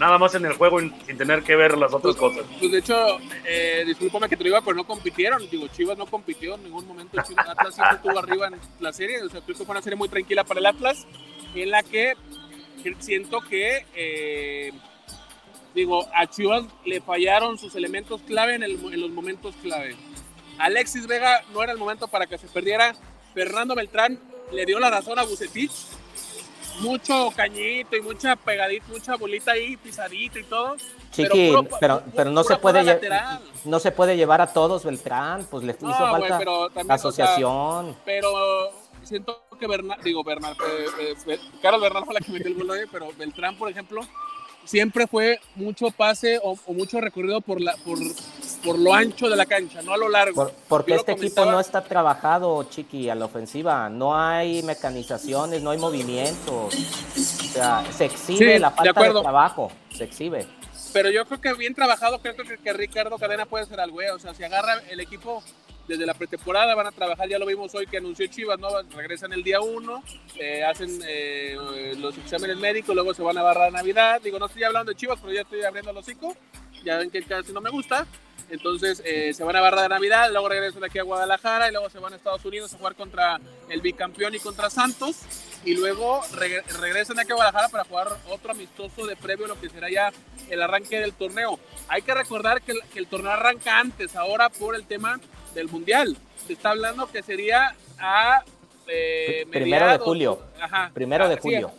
nada 0.00 0.16
más 0.16 0.34
en 0.34 0.46
el 0.46 0.54
juego 0.54 0.80
sin 0.80 1.18
tener 1.18 1.42
que 1.42 1.54
ver 1.54 1.76
las 1.76 1.92
otras 1.92 2.16
pues, 2.16 2.32
cosas. 2.34 2.50
Pues 2.58 2.72
de 2.72 2.78
hecho, 2.78 3.18
eh, 3.44 3.84
discúlpame 3.86 4.30
que 4.30 4.36
te 4.36 4.44
diga, 4.44 4.62
pero 4.62 4.74
no 4.74 4.84
compitieron. 4.84 5.48
Digo, 5.50 5.68
Chivas 5.68 5.98
no 5.98 6.06
compitió 6.06 6.54
en 6.54 6.64
ningún 6.64 6.86
momento. 6.86 7.20
Atlas 7.20 7.74
siempre 7.74 7.96
estuvo 7.96 8.18
arriba 8.18 8.48
en 8.48 8.56
la 8.80 8.92
serie. 8.94 9.22
O 9.22 9.28
sea, 9.28 9.42
creo 9.42 9.58
que 9.58 9.64
fue 9.64 9.72
una 9.72 9.82
serie 9.82 9.96
muy 9.96 10.08
tranquila 10.08 10.42
para 10.42 10.58
el 10.58 10.66
Atlas, 10.66 11.06
en 11.54 11.70
la 11.70 11.82
que 11.82 12.14
siento 12.98 13.42
que, 13.42 13.84
eh, 13.94 14.72
digo, 15.74 16.08
a 16.14 16.26
Chivas 16.26 16.64
le 16.86 17.02
fallaron 17.02 17.58
sus 17.58 17.74
elementos 17.74 18.22
clave 18.22 18.54
en, 18.54 18.62
en 18.62 19.00
los 19.00 19.10
momentos 19.10 19.54
clave. 19.62 19.96
Alexis 20.58 21.06
Vega 21.06 21.42
no 21.52 21.62
era 21.62 21.72
el 21.72 21.78
momento 21.78 22.08
para 22.08 22.26
que 22.26 22.38
se 22.38 22.48
perdiera. 22.48 22.94
Fernando 23.34 23.74
Beltrán 23.74 24.18
le 24.50 24.64
dio 24.64 24.80
la 24.80 24.90
razón 24.90 25.18
a 25.18 25.24
Bucetich 25.24 25.70
mucho 26.80 27.30
cañito 27.34 27.96
y 27.96 28.00
mucha 28.00 28.36
pegadita, 28.36 28.86
mucha 28.88 29.16
bolita 29.16 29.52
ahí, 29.52 29.76
pisadita 29.76 30.38
y 30.38 30.44
todo. 30.44 30.76
Chiqui, 31.12 31.52
pero, 31.80 32.02
pero, 32.14 32.30
no 32.30 32.44
se 32.44 32.56
puede 32.56 33.00
no 33.64 33.80
se 33.80 33.90
puede 33.90 34.16
llevar 34.16 34.40
a 34.40 34.52
todos 34.52 34.84
Beltrán, 34.84 35.46
pues 35.50 35.64
le 35.64 35.72
hizo 35.72 35.88
falta 35.88 36.40
la 36.84 36.94
asociación. 36.94 37.96
pero 38.04 38.72
siento 39.02 39.42
que 39.58 39.66
Bernal, 39.66 39.98
digo 40.02 40.22
Bernal, 40.24 40.56
eh, 40.98 41.14
eh, 41.26 41.38
Carlos 41.60 41.82
Bernal 41.82 42.04
fue 42.04 42.14
la 42.14 42.20
que 42.20 42.32
metió 42.32 42.48
el 42.48 42.54
gol 42.54 42.70
hoy, 42.70 42.80
pero 42.90 43.08
Beltrán, 43.18 43.56
por 43.56 43.68
ejemplo, 43.68 44.02
siempre 44.64 45.06
fue 45.06 45.40
mucho 45.56 45.90
pase 45.90 46.40
o, 46.42 46.56
mucho 46.68 47.00
recorrido 47.00 47.40
por, 47.40 47.60
la, 47.60 47.76
por, 47.84 47.98
por, 48.64 48.78
lo 48.78 48.94
ancho 48.94 49.28
de 49.28 49.36
la 49.36 49.46
cancha, 49.46 49.82
no 49.82 49.92
a 49.92 49.96
lo 49.96 50.08
largo. 50.08 50.50
porque 50.68 50.94
este 50.94 51.12
equipo 51.12 51.44
no 51.44 51.60
está 51.60 51.82
trabajado, 51.82 52.64
Chiqui, 52.64 53.08
a 53.08 53.14
la 53.14 53.26
ofensiva. 53.26 53.88
No 53.88 54.16
hay 54.16 54.62
mecanizaciones, 54.62 55.62
no 55.62 55.70
hay 55.70 55.78
movimientos. 55.78 56.74
O 56.74 57.52
sea, 57.52 57.84
se 57.92 58.06
exhibe 58.06 58.58
la 58.58 58.70
falta 58.70 59.02
de, 59.02 59.20
trabajo, 59.20 59.70
se 59.92 60.04
exhibe. 60.04 60.46
Pero 60.92 61.10
yo 61.10 61.24
creo 61.24 61.40
que 61.40 61.54
bien 61.54 61.74
trabajado, 61.74 62.20
creo 62.20 62.34
que, 62.34 62.58
que 62.58 62.72
Ricardo 62.72 63.16
Cadena 63.18 63.46
puede 63.46 63.66
ser 63.66 63.80
algo, 63.80 64.02
¿eh? 64.02 64.10
o 64.10 64.18
sea, 64.18 64.34
si 64.34 64.42
agarra 64.42 64.80
el 64.90 65.00
equipo 65.00 65.42
desde 65.90 66.06
la 66.06 66.14
pretemporada, 66.14 66.74
van 66.74 66.86
a 66.86 66.92
trabajar, 66.92 67.28
ya 67.28 67.38
lo 67.38 67.46
vimos 67.46 67.74
hoy 67.74 67.86
que 67.86 67.96
anunció 67.96 68.26
Chivas, 68.28 68.58
¿no? 68.60 68.68
Regresan 68.96 69.32
el 69.32 69.42
día 69.42 69.60
1, 69.60 70.02
eh, 70.38 70.64
hacen 70.64 71.00
eh, 71.06 71.94
los 71.98 72.16
exámenes 72.16 72.56
médicos, 72.58 72.94
luego 72.94 73.12
se 73.12 73.22
van 73.22 73.36
a 73.38 73.42
barrar 73.42 73.68
a 73.68 73.70
Navidad. 73.72 74.20
Digo, 74.22 74.38
no 74.38 74.46
estoy 74.46 74.62
hablando 74.62 74.92
de 74.92 74.96
Chivas, 74.96 75.18
pero 75.20 75.32
ya 75.32 75.40
estoy 75.42 75.62
abriendo 75.62 75.92
los 75.92 76.06
hocico. 76.06 76.36
Ya 76.84 76.96
ven 76.96 77.10
que 77.10 77.22
casi 77.22 77.52
no 77.52 77.60
me 77.60 77.70
gusta. 77.70 78.06
Entonces 78.50 79.02
eh, 79.04 79.32
se 79.32 79.44
van 79.44 79.56
a 79.56 79.60
barrar 79.60 79.82
de 79.82 79.88
Navidad, 79.88 80.30
luego 80.30 80.48
regresan 80.48 80.84
aquí 80.84 80.98
a 80.98 81.02
Guadalajara 81.02 81.68
y 81.68 81.72
luego 81.72 81.88
se 81.88 81.98
van 81.98 82.12
a 82.12 82.16
Estados 82.16 82.44
Unidos 82.44 82.74
a 82.74 82.78
jugar 82.78 82.94
contra 82.94 83.40
el 83.68 83.80
bicampeón 83.80 84.34
y 84.34 84.38
contra 84.38 84.70
Santos. 84.70 85.16
Y 85.64 85.74
luego 85.74 86.22
regresan 86.80 87.18
aquí 87.18 87.32
a 87.32 87.34
Guadalajara 87.34 87.68
para 87.68 87.84
jugar 87.84 88.08
otro 88.28 88.52
amistoso 88.52 89.06
de 89.06 89.14
previo 89.16 89.44
a 89.44 89.48
lo 89.48 89.60
que 89.60 89.68
será 89.68 89.90
ya 89.90 90.10
el 90.48 90.62
arranque 90.62 90.98
del 90.98 91.12
torneo. 91.12 91.58
Hay 91.88 92.02
que 92.02 92.14
recordar 92.14 92.62
que 92.62 92.74
el 92.94 93.06
torneo 93.06 93.32
arranca 93.32 93.78
antes, 93.78 94.16
ahora 94.16 94.48
por 94.48 94.74
el 94.74 94.86
tema 94.86 95.20
del 95.54 95.68
Mundial. 95.68 96.16
Se 96.46 96.54
está 96.54 96.70
hablando 96.70 97.10
que 97.10 97.22
sería 97.22 97.74
a 97.98 98.42
eh, 98.90 99.46
primero 99.50 99.88
de 99.88 99.98
julio. 99.98 100.40
Ajá, 100.60 100.90
primero 100.92 101.28
de 101.28 101.36
julio. 101.36 101.72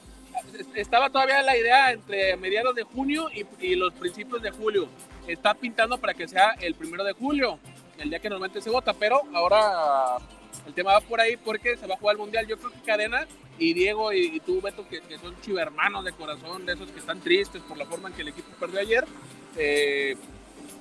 Estaba 0.76 1.10
todavía 1.10 1.42
la 1.42 1.58
idea 1.58 1.92
entre 1.92 2.36
mediados 2.38 2.74
de 2.76 2.84
junio 2.84 3.28
y, 3.60 3.76
los 3.76 3.94
principios 3.94 4.42
de 4.42 4.52
julio. 4.52 4.88
Está 5.32 5.54
pintando 5.54 5.98
para 5.98 6.14
que 6.14 6.28
sea 6.28 6.56
el 6.60 6.76
primero 6.76 7.04
de 7.04 7.14
julio, 7.14 7.58
el 7.98 8.10
día 8.10 8.20
que 8.20 8.30
normalmente 8.30 8.62
se 8.62 8.70
vota, 8.70 8.94
pero 8.94 9.22
ahora 9.34 10.18
el 10.66 10.74
tema 10.74 10.94
va 10.94 11.02
por 11.02 11.22
ahí 11.22 11.38
porque 11.38 11.78
se 11.78 11.88
va 11.88 11.96
a 11.96 11.98
jugar 11.98 12.16
el 12.16 12.20
mundial. 12.20 12.46
Yo 12.48 12.58
creo 12.58 12.72
que 12.72 12.82
Cadena 12.82 13.26
y 13.58 13.74
Diego 13.74 14.12
y, 14.12 14.42
tú, 14.42 14.60
Beto, 14.60 14.88
que, 14.90 15.00
que, 15.02 15.18
son 15.20 15.40
chivermanos 15.42 16.04
de 16.04 16.12
corazón, 16.12 16.66
de 16.66 16.74
esos 16.74 16.92
que 16.92 17.00
están 17.00 17.22
tristes 17.22 17.62
por 17.62 17.78
la 17.78 17.86
forma 17.86 18.10
en 18.10 18.16
que 18.16 18.24
el 18.24 18.28
equipo 18.28 18.50
perdió 18.60 18.82
ayer, 18.82 19.06
eh, 19.56 20.18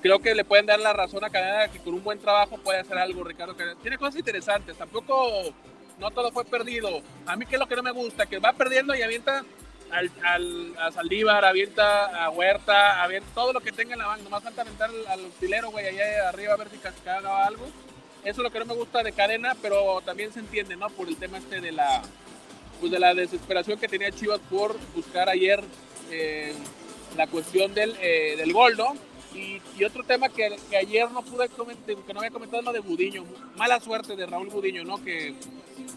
creo 0.01 0.19
que 0.19 0.35
le 0.35 0.43
pueden 0.43 0.65
dar 0.65 0.79
la 0.79 0.91
razón 0.91 1.23
a 1.23 1.29
Cadena 1.29 1.71
que 1.71 1.79
con 1.79 1.93
un 1.93 2.03
buen 2.03 2.19
trabajo 2.19 2.57
puede 2.57 2.79
hacer 2.79 2.97
algo, 2.97 3.23
Ricardo. 3.23 3.55
Tiene 3.81 3.97
cosas 3.97 4.17
interesantes, 4.17 4.75
tampoco 4.75 5.53
no 5.97 6.11
todo 6.11 6.31
fue 6.31 6.43
perdido. 6.43 7.01
A 7.25 7.37
mí 7.37 7.45
que 7.45 7.55
es 7.55 7.59
lo 7.59 7.67
que 7.67 7.75
no 7.75 7.83
me 7.83 7.91
gusta, 7.91 8.25
que 8.25 8.39
va 8.39 8.51
perdiendo 8.51 8.95
y 8.95 9.01
avienta 9.01 9.45
al, 9.91 10.11
al, 10.23 10.77
a 10.77 10.91
Saldívar, 10.91 11.45
avienta 11.45 12.25
a 12.25 12.29
Huerta, 12.29 13.03
avienta 13.03 13.29
todo 13.33 13.53
lo 13.53 13.59
que 13.59 13.71
tenga 13.71 13.93
en 13.93 13.99
la 13.99 14.07
banca. 14.07 14.23
Nomás 14.23 14.43
falta 14.43 14.61
aventar 14.61 14.89
al, 14.89 15.07
al 15.07 15.65
güey, 15.71 15.87
allá 15.87 16.29
arriba 16.29 16.53
a 16.53 16.57
ver 16.57 16.69
si 16.69 16.77
cascaba 16.77 17.45
algo. 17.45 17.65
Eso 18.23 18.41
es 18.41 18.43
lo 18.43 18.51
que 18.51 18.59
no 18.59 18.65
me 18.65 18.75
gusta 18.75 19.01
de 19.03 19.13
Cadena, 19.13 19.55
pero 19.61 20.01
también 20.01 20.31
se 20.31 20.39
entiende, 20.39 20.75
¿no? 20.75 20.89
Por 20.89 21.07
el 21.07 21.17
tema 21.17 21.39
este 21.39 21.59
de 21.59 21.71
la, 21.71 22.01
pues 22.79 22.91
de 22.91 22.99
la 22.99 23.13
desesperación 23.13 23.79
que 23.79 23.87
tenía 23.87 24.11
Chivas 24.11 24.39
por 24.49 24.77
buscar 24.95 25.27
ayer 25.27 25.63
eh, 26.11 26.53
la 27.17 27.27
cuestión 27.27 27.73
del, 27.73 27.95
eh, 27.99 28.35
del 28.37 28.53
gol, 28.53 28.77
¿no? 28.77 28.95
Y, 29.33 29.61
otro 29.83 30.03
tema 30.03 30.29
que, 30.29 30.55
que, 30.69 30.77
ayer 30.77 31.09
no 31.09 31.23
pude 31.23 31.49
comentar, 31.49 31.95
que 31.95 32.13
no 32.13 32.19
había 32.19 32.29
comentado, 32.29 32.59
es 32.59 32.65
lo 32.65 32.73
de 32.73 32.81
Budiño. 32.81 33.25
Mala 33.55 33.79
suerte 33.79 34.15
de 34.15 34.27
Raúl 34.27 34.49
Budiño, 34.49 34.83
¿no? 34.83 35.03
Que 35.03 35.33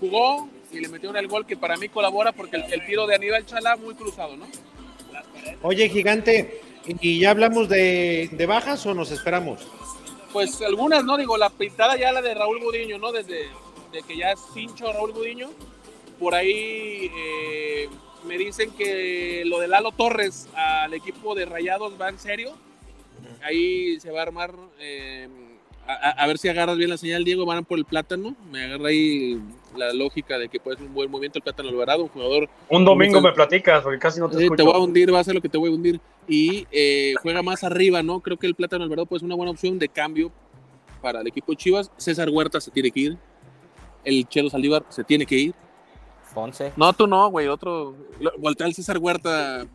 jugó 0.00 0.48
y 0.74 0.80
le 0.80 0.88
metió 0.88 1.14
el 1.14 1.28
gol 1.28 1.46
que 1.46 1.56
para 1.56 1.76
mí 1.76 1.88
colabora 1.88 2.32
porque 2.32 2.56
el, 2.56 2.86
tiro 2.86 3.06
de 3.06 3.14
Aníbal 3.14 3.46
Chalá 3.46 3.76
muy 3.76 3.94
cruzado, 3.94 4.36
¿no? 4.36 4.46
Oye, 5.62 5.88
gigante, 5.88 6.60
¿y 6.86 7.20
ya 7.20 7.30
hablamos 7.30 7.68
de, 7.68 8.28
de, 8.32 8.46
bajas 8.46 8.84
o 8.86 8.94
nos 8.94 9.10
esperamos? 9.10 9.66
Pues 10.32 10.60
algunas, 10.62 11.04
¿no? 11.04 11.16
Digo, 11.16 11.36
la 11.36 11.50
pintada 11.50 11.96
ya 11.96 12.12
la 12.12 12.22
de 12.22 12.34
Raúl 12.34 12.60
Budiño, 12.60 12.98
¿no? 12.98 13.12
Desde 13.12 13.48
de 13.92 14.02
que 14.02 14.16
ya 14.16 14.32
es 14.32 14.40
pincho 14.52 14.92
Raúl 14.92 15.12
Budiño. 15.12 15.50
Por 16.18 16.34
ahí 16.34 17.10
eh, 17.16 17.88
me 18.26 18.36
dicen 18.38 18.70
que 18.72 19.42
lo 19.46 19.60
de 19.60 19.68
Lalo 19.68 19.92
Torres 19.92 20.48
al 20.54 20.94
equipo 20.94 21.34
de 21.34 21.44
Rayados 21.44 22.00
va 22.00 22.08
en 22.08 22.18
serio 22.18 22.54
ahí 23.44 24.00
se 24.00 24.10
va 24.10 24.20
a 24.20 24.22
armar. 24.22 24.54
Eh, 24.80 25.28
a, 25.86 26.26
ver 26.26 26.38
si 26.38 26.48
agarras 26.48 26.76
bien 26.76 26.90
la 26.90 26.96
señal, 26.96 27.24
Diego. 27.24 27.46
Van 27.46 27.64
por 27.64 27.78
el 27.78 27.84
plátano. 27.84 28.34
Me 28.50 28.64
agarra 28.64 28.88
ahí 28.88 29.40
la 29.76 29.92
lógica 29.92 30.38
de 30.38 30.48
que 30.48 30.60
puede 30.60 30.78
ser 30.78 30.86
un 30.86 30.94
buen 30.94 31.10
movimiento 31.10 31.38
el 31.38 31.42
plátano 31.42 31.68
Alvarado, 31.68 32.04
un 32.04 32.08
jugador. 32.08 32.48
Un 32.68 32.84
domingo 32.84 33.20
me 33.20 33.32
platicas, 33.32 33.82
porque 33.82 33.98
casi 33.98 34.20
no 34.20 34.28
te 34.28 34.36
escucho. 34.36 34.56
Te 34.56 34.62
voy 34.62 34.74
a 34.74 34.78
hundir, 34.78 35.12
va 35.12 35.20
a 35.20 35.24
ser 35.24 35.34
lo 35.34 35.40
que 35.40 35.48
te 35.48 35.58
voy 35.58 35.70
a 35.70 35.72
hundir. 35.72 36.00
Y 36.28 36.66
eh, 36.70 37.14
juega 37.22 37.42
más 37.42 37.64
arriba, 37.64 38.02
¿no? 38.02 38.20
Creo 38.20 38.36
que 38.36 38.46
el 38.46 38.54
plátano 38.54 38.84
Alvarado 38.84 39.06
puede 39.06 39.20
ser 39.20 39.26
una 39.26 39.36
buena 39.36 39.52
opción 39.52 39.78
de 39.78 39.88
cambio 39.88 40.30
para 41.02 41.20
el 41.20 41.26
equipo 41.26 41.52
de 41.52 41.56
Chivas. 41.56 41.90
César 41.96 42.30
Huerta 42.30 42.60
se 42.60 42.70
tiene 42.70 42.90
que 42.90 43.00
ir. 43.00 43.18
El 44.04 44.26
Chelo 44.28 44.50
Saldívar 44.50 44.84
se 44.88 45.04
tiene 45.04 45.26
que 45.26 45.36
ir. 45.36 45.54
Ponce. 46.34 46.72
No, 46.76 46.92
tú 46.92 47.06
no, 47.06 47.30
güey. 47.30 47.48
Otro. 47.48 47.94
Voltea 48.38 48.66
el 48.66 48.74
César 48.74 48.98
Huerta, 48.98 49.66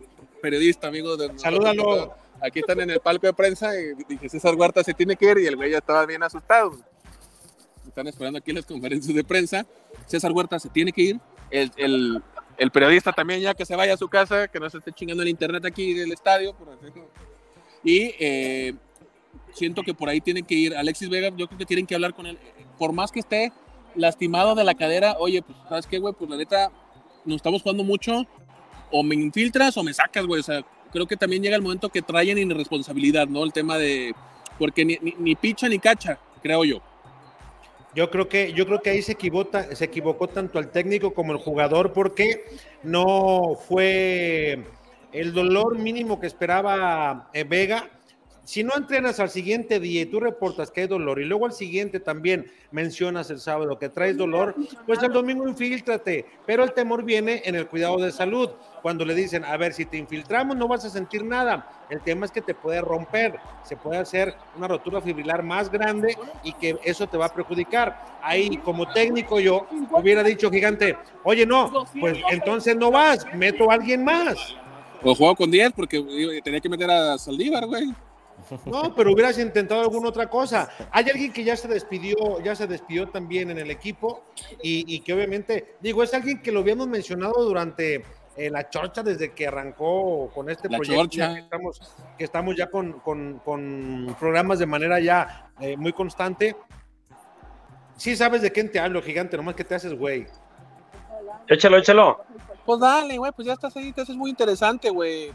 periodista, 0.42 0.88
amigo. 0.88 1.18
De 1.18 1.32
Salúdalo 1.38 2.14
aquí 2.42 2.60
están 2.60 2.80
en 2.82 2.90
el 2.90 3.00
palco 3.00 3.28
de 3.28 3.34
prensa 3.34 3.72
y 3.80 3.94
dije, 4.08 4.30
César 4.30 4.56
Huerta 4.56 4.84
se 4.84 4.94
tiene 4.94 5.16
que 5.16 5.32
ir 5.32 5.38
y 5.40 5.48
el 5.48 5.56
güey 5.56 5.72
ya 5.72 5.78
estaba 5.78 6.06
bien 6.06 6.24
asustado. 6.24 6.78
Están 7.90 8.08
esperando 8.08 8.40
aquí 8.40 8.54
las 8.54 8.66
conferencias 8.66 9.14
de 9.14 9.24
prensa. 9.24 9.66
César 10.06 10.32
Huerta 10.32 10.60
se 10.60 10.70
tiene 10.70 10.92
que 10.92 11.02
ir. 11.02 11.20
El, 11.50 12.22
el, 12.58 12.72
periodista 12.72 13.12
también 13.12 13.42
ya 13.42 13.54
que 13.54 13.66
se 13.66 13.76
vaya 13.76 13.96
a 13.96 13.98
su 13.98 14.08
casa, 14.08 14.48
que 14.48 14.60
no 14.60 14.70
se 14.70 14.78
esté 14.78 14.92
chingando 14.92 15.24
el 15.24 15.30
internet 15.30 15.66
aquí 15.66 15.94
del 15.94 16.12
estadio. 16.12 16.56
Y 17.84 18.14
eh, 18.20 18.74
siento 19.54 19.84
que 19.84 19.94
por 19.94 20.10
ahí 20.10 20.22
tienen 20.22 20.46
que 20.46 20.56
ir. 20.56 20.76
Alexis 20.76 21.10
Vega, 21.10 21.30
yo 21.36 21.48
creo 21.48 21.58
que 21.58 21.66
tienen 21.66 21.86
que 21.86 21.96
hablar 21.96 22.14
con 22.14 22.26
él. 22.26 22.38
Por 22.78 22.94
más 22.94 23.12
que 23.12 23.20
esté 23.20 23.52
lastimado 23.96 24.56
de 24.56 24.64
la 24.64 24.76
cadera, 24.76 25.16
oye, 25.20 25.42
pues, 25.42 25.58
¿sabes 25.68 25.88
qué, 25.88 26.00
güey? 26.00 26.14
Pues 26.14 26.30
la 26.30 26.38
neta, 26.38 26.72
nos 27.26 27.38
estamos 27.38 27.62
jugando 27.62 27.84
mucho. 27.84 28.26
O 28.92 29.04
me 29.04 29.16
infiltras 29.16 29.78
o 29.78 29.84
me 29.84 29.94
sacas, 29.94 30.26
güey. 30.26 30.42
O 30.42 30.44
sea, 30.44 30.64
creo 30.92 31.08
que 31.08 31.18
también 31.18 31.42
llega 31.42 31.56
el 31.56 31.62
momento 31.62 31.90
que 31.90 32.02
traen 32.02 32.38
irresponsabilidad, 32.38 33.28
¿no? 33.28 33.44
El 33.44 33.54
tema 33.54 33.78
de, 33.78 34.14
porque 34.60 34.86
ni, 34.86 34.98
ni, 35.18 35.36
picha 35.36 35.68
ni 35.70 35.80
cacha, 35.80 36.20
creo 36.42 36.66
yo. 36.66 36.82
Yo 37.96 38.10
creo 38.12 38.30
que, 38.30 38.54
yo 38.54 38.66
creo 38.66 38.82
que 38.82 38.92
ahí 38.92 39.02
se 39.02 39.18
se 39.74 39.86
equivocó 39.86 40.28
tanto 40.28 40.60
el 40.60 40.70
técnico 40.70 41.14
como 41.14 41.34
el 41.34 41.40
jugador, 41.40 41.92
porque 41.94 42.46
no 42.84 43.56
fue 43.68 44.64
el 45.12 45.34
dolor 45.34 45.78
mínimo 45.78 46.20
que 46.20 46.28
esperaba 46.28 47.30
eh, 47.34 47.44
Vega 47.44 47.90
si 48.50 48.64
no 48.64 48.76
entrenas 48.76 49.20
al 49.20 49.30
siguiente 49.30 49.80
día 49.80 50.02
y 50.02 50.06
tú 50.08 50.20
reportas 50.20 50.72
que 50.72 50.82
hay 50.82 50.88
dolor 50.88 51.22
y 51.22 51.26
luego 51.26 51.46
al 51.46 51.54
siguiente 51.54 52.00
también 52.00 52.52
mencionas 52.72 53.30
el 53.30 53.40
sábado 53.40 53.78
que 53.78 53.90
traes 53.90 54.18
dolor, 54.18 54.56
pues 54.88 55.04
el 55.04 55.14
domingo 55.14 55.48
infíltrate. 55.48 56.26
Pero 56.48 56.64
el 56.64 56.74
temor 56.74 57.04
viene 57.04 57.44
en 57.46 57.54
el 57.54 57.68
cuidado 57.68 57.98
de 57.98 58.12
salud. 58.12 58.50
Cuando 58.82 59.06
le 59.06 59.14
dicen, 59.14 59.46
a 59.46 59.56
ver, 59.56 59.74
si 59.74 59.86
te 59.86 59.98
infiltramos 59.98 60.58
no 60.58 60.68
vas 60.68 60.84
a 60.84 60.90
sentir 60.90 61.24
nada. 61.24 61.86
El 61.92 62.02
tema 62.02 62.26
es 62.26 62.32
que 62.32 62.42
te 62.42 62.56
puede 62.56 62.82
romper, 62.82 63.36
se 63.64 63.78
puede 63.78 64.00
hacer 64.00 64.34
una 64.58 64.68
rotura 64.68 65.00
fibrilar 65.00 65.44
más 65.44 65.70
grande 65.70 66.18
y 66.44 66.54
que 66.54 66.76
eso 66.84 67.06
te 67.06 67.20
va 67.20 67.28
a 67.28 67.34
perjudicar. 67.34 68.20
Ahí, 68.24 68.58
como 68.58 68.92
técnico, 68.92 69.40
yo 69.40 69.68
hubiera 69.92 70.24
dicho, 70.24 70.50
gigante, 70.50 70.98
oye, 71.24 71.46
no, 71.46 71.86
pues 72.00 72.18
entonces 72.32 72.76
no 72.76 72.90
vas, 72.90 73.28
meto 73.36 73.70
a 73.70 73.76
alguien 73.76 74.04
más. 74.04 74.56
O 75.04 75.14
juego 75.14 75.36
con 75.36 75.52
10 75.52 75.72
porque 75.74 76.42
tenía 76.44 76.60
que 76.60 76.68
meter 76.68 76.90
a 76.90 77.16
Saldívar, 77.20 77.68
güey. 77.68 77.94
No, 78.66 78.96
pero 78.96 79.12
hubieras 79.12 79.38
intentado 79.38 79.82
alguna 79.82 80.10
otra 80.10 80.30
cosa. 80.30 80.70
Hay 80.92 81.06
alguien 81.10 81.32
que 81.32 81.44
ya 81.44 81.56
se 81.56 81.68
despidió, 81.68 82.40
ya 82.44 82.56
se 82.56 82.68
despidió 82.68 83.08
también 83.08 83.52
en 83.52 83.60
el 83.60 83.72
equipo 83.72 84.24
y, 84.62 85.00
que 85.02 85.14
obviamente, 85.14 85.76
digo, 85.80 86.04
es 86.04 86.14
alguien 86.14 86.42
que 86.42 86.52
lo 86.52 86.62
habíamos 86.62 86.88
mencionado 86.88 87.44
durante 87.44 88.04
eh, 88.36 88.50
la 88.50 88.70
chorcha 88.70 89.04
desde 89.04 89.34
que 89.34 89.48
arrancó 89.48 90.32
con 90.34 90.50
este 90.50 90.70
proyecto. 90.70 91.10
Que 91.10 91.40
estamos, 91.40 91.82
que 92.18 92.24
estamos 92.24 92.56
ya 92.56 92.70
con, 92.70 92.94
con, 93.00 94.16
programas 94.20 94.60
de 94.60 94.66
manera 94.66 95.00
ya 95.00 95.52
eh, 95.60 95.78
muy 95.78 95.94
constante. 95.94 96.56
Sí 97.98 98.16
sabes 98.16 98.42
de 98.42 98.52
quién 98.52 98.72
te 98.72 98.80
hablo, 98.80 99.02
gigante, 99.02 99.36
nomás 99.36 99.56
que 99.56 99.66
te 99.66 99.76
haces, 99.76 99.94
güey. 99.94 100.26
Échalo, 101.48 101.78
échalo. 101.78 102.24
Pues 102.66 102.80
dale, 102.80 103.18
güey, 103.18 103.32
pues 103.32 103.48
ya 103.48 103.54
estás 103.54 103.76
ahí, 103.76 103.92
te 103.92 104.02
haces 104.02 104.16
muy 104.16 104.30
interesante, 104.30 104.90
güey. 104.90 105.32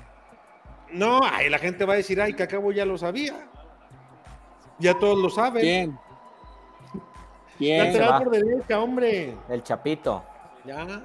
No, 0.95 1.21
ahí 1.25 1.51
la 1.51 1.59
gente 1.59 1.85
va 1.85 1.95
a 1.95 1.97
decir, 1.97 2.21
ay, 2.21 2.35
que 2.35 2.45
acabo 2.45 2.73
ya 2.73 2.87
lo 2.87 2.97
sabía. 2.97 3.49
Ya 4.79 4.99
todos 4.99 5.19
lo 5.19 5.29
saben. 5.29 5.63
¿Quién? 5.63 5.99
¿Quién? 7.59 7.87
Lateral 7.87 8.23
por 8.23 8.33
derecha, 8.33 8.81
hombre. 8.81 9.37
El 9.49 9.63
Chapito. 9.63 10.25
Ya. 10.65 11.03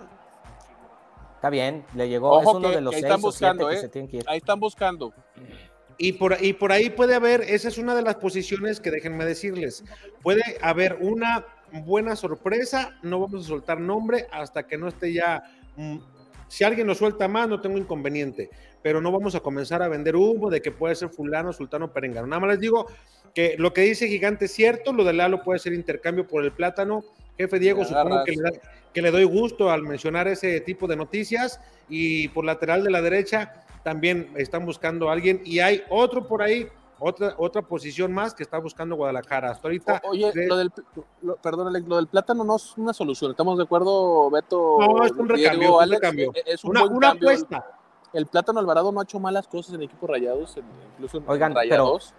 Está 1.35 1.49
bien, 1.49 1.85
le 1.95 2.09
llegó, 2.09 2.41
es 2.41 2.47
uno 2.47 2.69
de 2.69 2.81
los 2.81 2.93
seis 2.93 3.05
están 3.05 3.21
buscando, 3.21 3.71
eh. 3.71 3.89
Ahí 4.27 4.39
están 4.39 4.59
buscando. 4.59 5.13
Y 5.97 6.13
por, 6.13 6.35
y 6.43 6.51
por 6.51 6.73
ahí 6.73 6.89
puede 6.89 7.15
haber, 7.15 7.41
esa 7.41 7.69
es 7.69 7.77
una 7.77 7.95
de 7.95 8.01
las 8.01 8.15
posiciones 8.15 8.81
que 8.81 8.91
déjenme 8.91 9.23
decirles, 9.23 9.85
puede 10.21 10.43
haber 10.61 10.97
una 10.99 11.45
buena 11.85 12.17
sorpresa, 12.17 12.97
no 13.03 13.21
vamos 13.21 13.45
a 13.45 13.47
soltar 13.47 13.79
nombre 13.79 14.27
hasta 14.33 14.67
que 14.67 14.77
no 14.77 14.89
esté 14.89 15.13
ya, 15.13 15.43
mm, 15.77 15.97
si 16.49 16.65
alguien 16.65 16.87
lo 16.87 16.95
suelta 16.95 17.29
más, 17.29 17.47
no 17.47 17.61
tengo 17.61 17.77
inconveniente, 17.77 18.49
pero 18.81 18.99
no 18.99 19.09
vamos 19.13 19.35
a 19.35 19.39
comenzar 19.39 19.81
a 19.81 19.87
vender 19.87 20.17
humo 20.17 20.49
de 20.49 20.61
que 20.61 20.71
puede 20.71 20.95
ser 20.95 21.07
fulano, 21.07 21.53
sultano, 21.53 21.93
perengano. 21.93 22.27
Nada 22.27 22.41
más 22.41 22.49
les 22.49 22.59
digo 22.59 22.87
que 23.33 23.55
lo 23.57 23.73
que 23.73 23.81
dice 23.81 24.09
Gigante 24.09 24.45
es 24.45 24.51
cierto, 24.51 24.91
lo 24.91 25.05
de 25.05 25.13
Lalo 25.13 25.41
puede 25.43 25.59
ser 25.59 25.71
intercambio 25.71 26.27
por 26.27 26.43
el 26.43 26.51
plátano, 26.51 27.05
jefe 27.37 27.59
Diego, 27.59 27.85
supongo 27.85 28.25
que 28.25 28.33
le 28.33 28.41
da 28.41 28.51
que 28.93 29.01
le 29.01 29.11
doy 29.11 29.23
gusto 29.23 29.71
al 29.71 29.83
mencionar 29.83 30.27
ese 30.27 30.59
tipo 30.61 30.87
de 30.87 30.95
noticias. 30.95 31.59
Y 31.87 32.27
por 32.29 32.45
lateral 32.45 32.83
de 32.83 32.91
la 32.91 33.01
derecha 33.01 33.53
también 33.83 34.31
están 34.35 34.65
buscando 34.65 35.09
a 35.09 35.13
alguien. 35.13 35.41
Y 35.45 35.59
hay 35.59 35.83
otro 35.89 36.27
por 36.27 36.41
ahí, 36.41 36.67
otra, 36.99 37.35
otra 37.37 37.61
posición 37.61 38.11
más 38.11 38.33
que 38.33 38.43
está 38.43 38.57
buscando 38.57 38.95
Guadalajara. 38.95 39.51
Hasta 39.51 39.67
ahorita. 39.67 40.01
oye, 40.09 40.31
lo 40.47 40.57
del, 40.57 40.71
perdón, 41.41 41.73
lo 41.87 41.95
del 41.97 42.07
plátano 42.07 42.43
no 42.43 42.55
es 42.55 42.77
una 42.77 42.93
solución. 42.93 43.31
¿Estamos 43.31 43.57
de 43.57 43.63
acuerdo, 43.63 44.29
Beto? 44.29 44.77
No, 44.79 45.03
es 45.03 45.11
un 45.11 45.29
recambio. 45.29 45.77
un 45.77 45.89
recambio. 45.89 46.31
Es 46.45 46.63
una, 46.63 46.83
una 46.85 47.11
apuesta. 47.11 47.65
El, 48.13 48.25
plátano 48.25 48.59
Alvarado 48.59 48.91
no 48.91 48.99
ha 48.99 49.03
hecho 49.03 49.19
malas 49.19 49.47
cosas 49.47 49.75
en 49.75 49.83
equipos 49.83 50.09
rayados, 50.09 50.57
incluso 50.93 51.17
en 51.17 51.23
Oigan, 51.27 51.53
rayados. 51.53 52.13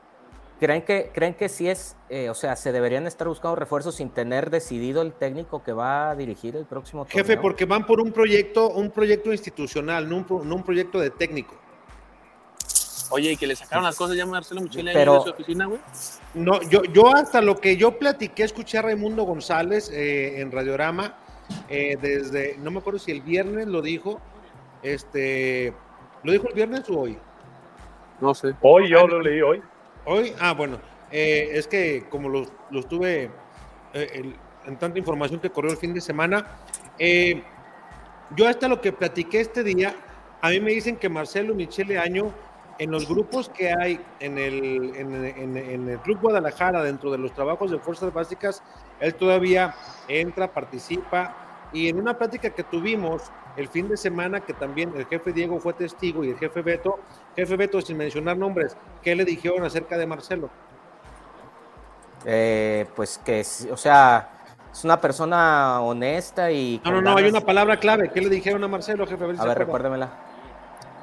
¿Creen 0.60 0.82
que, 0.82 1.10
¿Creen 1.14 1.32
que 1.32 1.48
sí 1.48 1.70
es, 1.70 1.96
eh, 2.10 2.28
o 2.28 2.34
sea, 2.34 2.54
se 2.54 2.70
deberían 2.70 3.06
estar 3.06 3.26
buscando 3.26 3.56
refuerzos 3.56 3.94
sin 3.94 4.10
tener 4.10 4.50
decidido 4.50 5.00
el 5.00 5.14
técnico 5.14 5.64
que 5.64 5.72
va 5.72 6.10
a 6.10 6.14
dirigir 6.14 6.54
el 6.54 6.66
próximo 6.66 7.06
torneo? 7.06 7.24
Jefe, 7.24 7.40
porque 7.40 7.64
van 7.64 7.86
por 7.86 7.98
un 7.98 8.12
proyecto, 8.12 8.68
un 8.68 8.90
proyecto 8.90 9.32
institucional, 9.32 10.06
no 10.06 10.18
un, 10.18 10.62
proyecto 10.62 11.00
de 11.00 11.08
técnico. 11.08 11.54
Oye, 13.10 13.32
y 13.32 13.36
que 13.36 13.46
le 13.46 13.56
sacaron 13.56 13.84
las 13.84 13.96
cosas 13.96 14.16
ya 14.16 14.24
Marcelo 14.24 14.60
Michele 14.60 14.92
de 14.92 15.04
su 15.04 15.30
oficina, 15.30 15.66
güey. 15.66 15.80
No, 16.34 16.62
yo, 16.62 16.82
yo 16.84 17.14
hasta 17.14 17.40
lo 17.40 17.56
que 17.56 17.76
yo 17.76 17.98
platiqué, 17.98 18.44
escuché 18.44 18.78
a 18.78 18.82
Raimundo 18.82 19.24
González 19.24 19.90
eh, 19.92 20.40
en 20.40 20.50
Radiorama, 20.50 21.16
eh, 21.68 21.98
desde, 22.00 22.56
no 22.58 22.70
me 22.70 22.78
acuerdo 22.78 22.98
si 22.98 23.10
el 23.10 23.20
viernes 23.20 23.66
lo 23.66 23.82
dijo, 23.82 24.20
este, 24.82 25.74
¿lo 26.22 26.32
dijo 26.32 26.48
el 26.48 26.54
viernes 26.54 26.88
o 26.88 27.00
hoy? 27.00 27.18
No 28.20 28.34
sé. 28.34 28.54
Hoy, 28.60 28.88
yo 28.88 29.06
lo 29.06 29.20
leí 29.20 29.40
hoy. 29.40 29.62
Hoy, 30.04 30.32
ah, 30.38 30.52
bueno, 30.52 30.78
eh, 31.10 31.50
es 31.52 31.66
que 31.66 32.06
como 32.08 32.28
los, 32.28 32.48
los 32.70 32.88
tuve 32.88 33.30
eh, 33.92 34.34
en 34.66 34.76
tanta 34.76 34.98
información 34.98 35.40
que 35.40 35.50
corrió 35.50 35.72
el 35.72 35.76
fin 35.76 35.94
de 35.94 36.00
semana, 36.00 36.46
eh, 36.98 37.42
yo 38.36 38.48
hasta 38.48 38.68
lo 38.68 38.80
que 38.80 38.92
platiqué 38.92 39.40
este 39.40 39.64
día, 39.64 39.94
a 40.40 40.50
mí 40.50 40.60
me 40.60 40.70
dicen 40.70 40.96
que 40.96 41.08
Marcelo 41.08 41.54
Michele 41.54 41.98
Año, 41.98 42.32
en 42.80 42.90
los 42.90 43.06
grupos 43.06 43.50
que 43.50 43.70
hay 43.70 44.00
en 44.20 44.38
el, 44.38 44.96
en, 44.96 45.54
en 45.56 45.88
el 45.90 45.98
Club 45.98 46.18
Guadalajara, 46.22 46.82
dentro 46.82 47.10
de 47.12 47.18
los 47.18 47.30
trabajos 47.32 47.70
de 47.70 47.78
fuerzas 47.78 48.10
básicas, 48.10 48.62
él 49.00 49.14
todavía 49.14 49.74
entra, 50.08 50.50
participa, 50.50 51.68
y 51.74 51.90
en 51.90 51.98
una 51.98 52.16
plática 52.16 52.48
que 52.48 52.64
tuvimos 52.64 53.30
el 53.58 53.68
fin 53.68 53.86
de 53.86 53.98
semana, 53.98 54.40
que 54.40 54.54
también 54.54 54.94
el 54.96 55.04
jefe 55.04 55.30
Diego 55.30 55.60
fue 55.60 55.74
testigo 55.74 56.24
y 56.24 56.30
el 56.30 56.38
jefe 56.38 56.62
Beto, 56.62 57.00
jefe 57.36 57.54
Beto, 57.54 57.82
sin 57.82 57.98
mencionar 57.98 58.38
nombres, 58.38 58.74
¿qué 59.02 59.14
le 59.14 59.26
dijeron 59.26 59.62
acerca 59.62 59.98
de 59.98 60.06
Marcelo? 60.06 60.48
Eh, 62.24 62.86
pues 62.96 63.18
que, 63.18 63.44
o 63.70 63.76
sea, 63.76 64.30
es 64.72 64.84
una 64.84 64.98
persona 64.98 65.82
honesta 65.82 66.50
y... 66.50 66.80
No, 66.82 66.92
no, 66.92 67.02
no, 67.02 67.16
hay 67.18 67.28
una 67.28 67.42
palabra 67.42 67.76
clave. 67.78 68.10
¿Qué 68.10 68.22
le 68.22 68.30
dijeron 68.30 68.64
a 68.64 68.68
Marcelo, 68.68 69.06
jefe? 69.06 69.24
A 69.38 69.44
ver, 69.44 69.58
recuérdemela. 69.58 70.29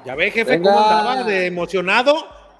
Ya 0.08 0.16
ve, 0.16 0.32
jefe, 0.32 0.62
cómo 0.62 0.80
andaba 0.80 1.24
de 1.26 1.48
emocionado. 1.48 2.16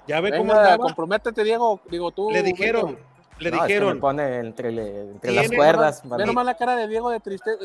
Ya 0.06 0.20
ve 0.20 0.36
cómo 0.36 0.52
andaba. 0.52 0.76
Comprométete, 0.76 1.42
Diego. 1.42 1.80
Digo, 1.90 2.10
tú. 2.10 2.30
Le 2.30 2.42
dijeron, 2.42 2.98
le 3.38 3.50
dijeron. 3.50 3.94
me 3.94 4.00
pone 4.00 4.40
entre, 4.40 4.68
entre 4.68 5.32
las 5.32 5.50
cuerdas. 5.50 6.02
Ve 6.04 6.26
nomás 6.26 6.44
la 6.44 6.58
cara 6.58 6.76
de 6.76 6.86
Diego 6.86 7.08
de 7.08 7.20
tristeza. 7.20 7.58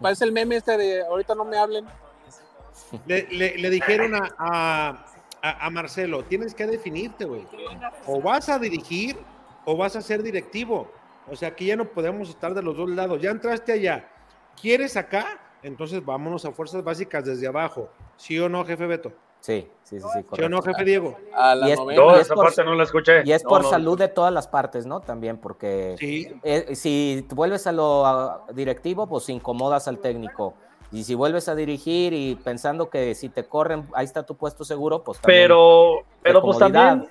parece 0.00 0.24
el 0.24 0.32
meme 0.32 0.56
este 0.56 0.78
de 0.78 1.02
ahorita 1.02 1.34
no 1.34 1.44
me 1.44 1.58
hablen. 1.58 1.84
Le, 3.06 3.58
le, 3.58 3.68
dijeron 3.68 4.14
a, 4.14 4.30
a, 4.38 5.66
a, 5.66 5.68
Marcelo: 5.68 6.24
tienes 6.24 6.54
que 6.54 6.66
definirte, 6.66 7.26
güey. 7.26 7.46
O 8.06 8.22
vas 8.22 8.48
a 8.48 8.58
dirigir 8.58 9.14
o 9.66 9.76
vas 9.76 9.94
a 9.94 10.00
ser 10.00 10.22
directivo. 10.22 10.90
O 11.30 11.36
sea, 11.36 11.50
aquí 11.50 11.66
ya 11.66 11.76
no 11.76 11.84
podemos 11.84 12.30
estar 12.30 12.54
de 12.54 12.62
los 12.62 12.74
dos 12.78 12.88
lados. 12.88 13.20
Ya 13.20 13.30
entraste 13.30 13.72
allá. 13.72 14.08
¿Quieres 14.58 14.96
acá? 14.96 15.38
Entonces 15.62 16.04
vámonos 16.04 16.44
a 16.44 16.52
fuerzas 16.52 16.82
básicas 16.82 17.24
desde 17.24 17.46
abajo. 17.46 17.88
¿Sí 18.16 18.38
o 18.38 18.48
no, 18.48 18.64
jefe 18.64 18.86
Beto? 18.86 19.12
Sí, 19.40 19.66
sí, 19.82 19.98
sí, 19.98 20.06
sí. 20.12 20.26
¿Sí 20.34 20.42
o 20.42 20.48
no, 20.48 20.60
jefe 20.60 20.84
Diego? 20.84 21.16
y 21.64 21.70
es, 21.70 21.78
esa 22.20 22.34
parte 22.34 22.62
no 22.62 22.74
la 22.74 22.84
escuché. 22.84 23.22
Y 23.24 23.32
es 23.32 23.42
por 23.42 23.64
salud 23.64 23.98
de 23.98 24.08
todas 24.08 24.32
las 24.32 24.48
partes, 24.48 24.86
¿no? 24.86 25.00
También, 25.00 25.38
porque 25.38 25.96
eh, 26.42 26.74
si 26.74 27.26
vuelves 27.30 27.66
a 27.66 27.72
lo 27.72 28.42
directivo, 28.52 29.06
pues 29.06 29.28
incomodas 29.28 29.88
al 29.88 29.98
técnico. 29.98 30.54
Y 30.92 31.04
si 31.04 31.14
vuelves 31.14 31.48
a 31.48 31.54
dirigir 31.54 32.12
y 32.12 32.34
pensando 32.34 32.90
que 32.90 33.14
si 33.14 33.28
te 33.28 33.44
corren, 33.44 33.86
ahí 33.94 34.04
está 34.04 34.24
tu 34.24 34.36
puesto 34.36 34.64
seguro, 34.64 35.04
pues 35.04 35.20
también. 35.20 35.44
Pero, 35.44 36.04
pero 36.20 36.42
pues 36.42 36.58
también, 36.58 37.08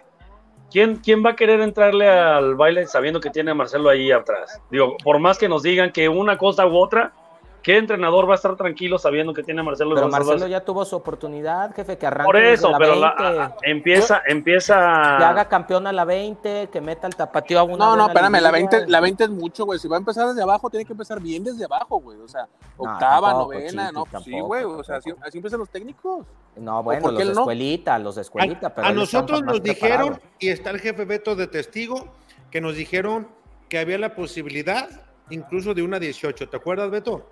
¿quién, 0.69 0.97
¿quién 0.97 1.25
va 1.25 1.31
a 1.31 1.35
querer 1.35 1.61
entrarle 1.61 2.09
al 2.09 2.55
baile 2.55 2.85
sabiendo 2.87 3.21
que 3.21 3.29
tiene 3.29 3.51
a 3.51 3.55
Marcelo 3.55 3.89
ahí 3.89 4.11
atrás? 4.11 4.61
Digo, 4.69 4.97
por 5.01 5.19
más 5.19 5.37
que 5.37 5.47
nos 5.47 5.63
digan 5.63 5.93
que 5.93 6.09
una 6.09 6.37
cosa 6.37 6.67
u 6.67 6.77
otra, 6.77 7.13
¿Qué 7.61 7.77
entrenador 7.77 8.27
va 8.27 8.33
a 8.33 8.35
estar 8.35 8.55
tranquilo 8.55 8.97
sabiendo 8.97 9.33
que 9.33 9.43
tiene 9.43 9.59
a 9.61 9.63
Marcelo 9.63 9.93
Pero 9.93 10.07
Marcelo 10.07 10.47
ya 10.47 10.63
tuvo 10.63 10.85
su 10.85 10.95
oportunidad, 10.95 11.75
jefe, 11.75 11.97
que 11.97 12.07
arranque 12.07 12.25
Por 12.25 12.37
eso, 12.37 12.71
pero 12.77 12.93
empieza, 13.63 14.21
empieza. 14.25 14.75
Que 15.17 15.23
haga 15.23 15.49
campeón 15.49 15.85
a 15.87 15.91
la 15.91 16.05
20, 16.05 16.69
que 16.71 16.81
meta 16.81 17.07
el 17.07 17.15
tapatío 17.15 17.59
a 17.59 17.63
una. 17.63 17.77
No, 17.77 17.95
no, 17.95 18.07
espérame, 18.07 18.41
la 18.41 18.51
20, 18.51 18.87
la 18.87 19.01
20 19.01 19.23
es 19.25 19.29
mucho, 19.29 19.65
güey. 19.65 19.77
Si 19.77 19.87
va 19.87 19.97
a 19.97 19.99
empezar 19.99 20.27
desde 20.27 20.41
abajo, 20.41 20.69
tiene 20.69 20.85
que 20.85 20.93
empezar 20.93 21.19
bien 21.19 21.43
desde 21.43 21.65
abajo, 21.65 21.99
güey. 21.99 22.17
O 22.19 22.27
sea, 22.27 22.47
octava, 22.77 23.33
novena, 23.33 23.91
no, 23.91 24.05
sí, 24.23 24.39
güey. 24.39 24.63
O 24.63 24.83
sea, 24.83 24.97
así, 24.97 25.11
empiezan 25.33 25.59
los 25.59 25.69
técnicos. 25.69 26.25
No, 26.55 26.81
bueno, 26.81 27.11
los 27.11 27.17
de 27.17 27.31
escuelita, 27.31 27.99
los 27.99 28.15
de 28.15 28.21
escuelita. 28.21 28.67
A, 28.67 28.75
pero 28.75 28.87
a 28.87 28.91
nosotros 28.91 29.43
nos 29.43 29.61
dijeron, 29.61 30.19
y 30.39 30.49
está 30.49 30.69
el 30.69 30.79
jefe 30.79 31.05
Beto 31.05 31.35
de 31.35 31.47
testigo, 31.47 32.07
que 32.51 32.61
nos 32.61 32.75
dijeron 32.75 33.27
que 33.67 33.79
había 33.79 33.97
la 33.97 34.15
posibilidad 34.15 34.89
incluso 35.29 35.73
de 35.73 35.81
una 35.81 35.99
18. 35.99 36.49
¿Te 36.49 36.57
acuerdas, 36.57 36.89
Beto? 36.89 37.25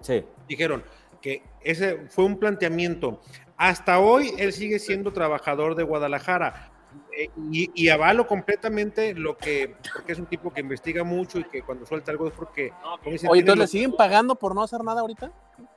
Sí. 0.00 0.24
Dijeron 0.48 0.82
que 1.20 1.42
ese 1.62 2.08
fue 2.08 2.24
un 2.24 2.38
planteamiento. 2.38 3.20
Hasta 3.56 4.00
hoy 4.00 4.32
él 4.38 4.52
sigue 4.52 4.78
siendo 4.78 5.12
trabajador 5.12 5.74
de 5.74 5.82
Guadalajara. 5.82 6.72
Eh, 7.16 7.28
y, 7.52 7.88
avalo 7.88 8.26
completamente 8.26 9.14
lo 9.14 9.36
que, 9.36 9.76
porque 9.94 10.12
es 10.12 10.18
un 10.18 10.26
tipo 10.26 10.52
que 10.52 10.60
investiga 10.60 11.04
mucho 11.04 11.38
y 11.38 11.44
que 11.44 11.62
cuando 11.62 11.86
suelta 11.86 12.10
algo 12.10 12.26
es 12.26 12.34
porque... 12.34 12.72
Oye, 13.04 13.40
entonces 13.40 13.58
le 13.58 13.66
siguen 13.66 13.92
pagando 13.92 14.34
por 14.34 14.54
no 14.54 14.62
hacer 14.62 14.82
nada 14.82 15.02
ahorita? 15.02 15.30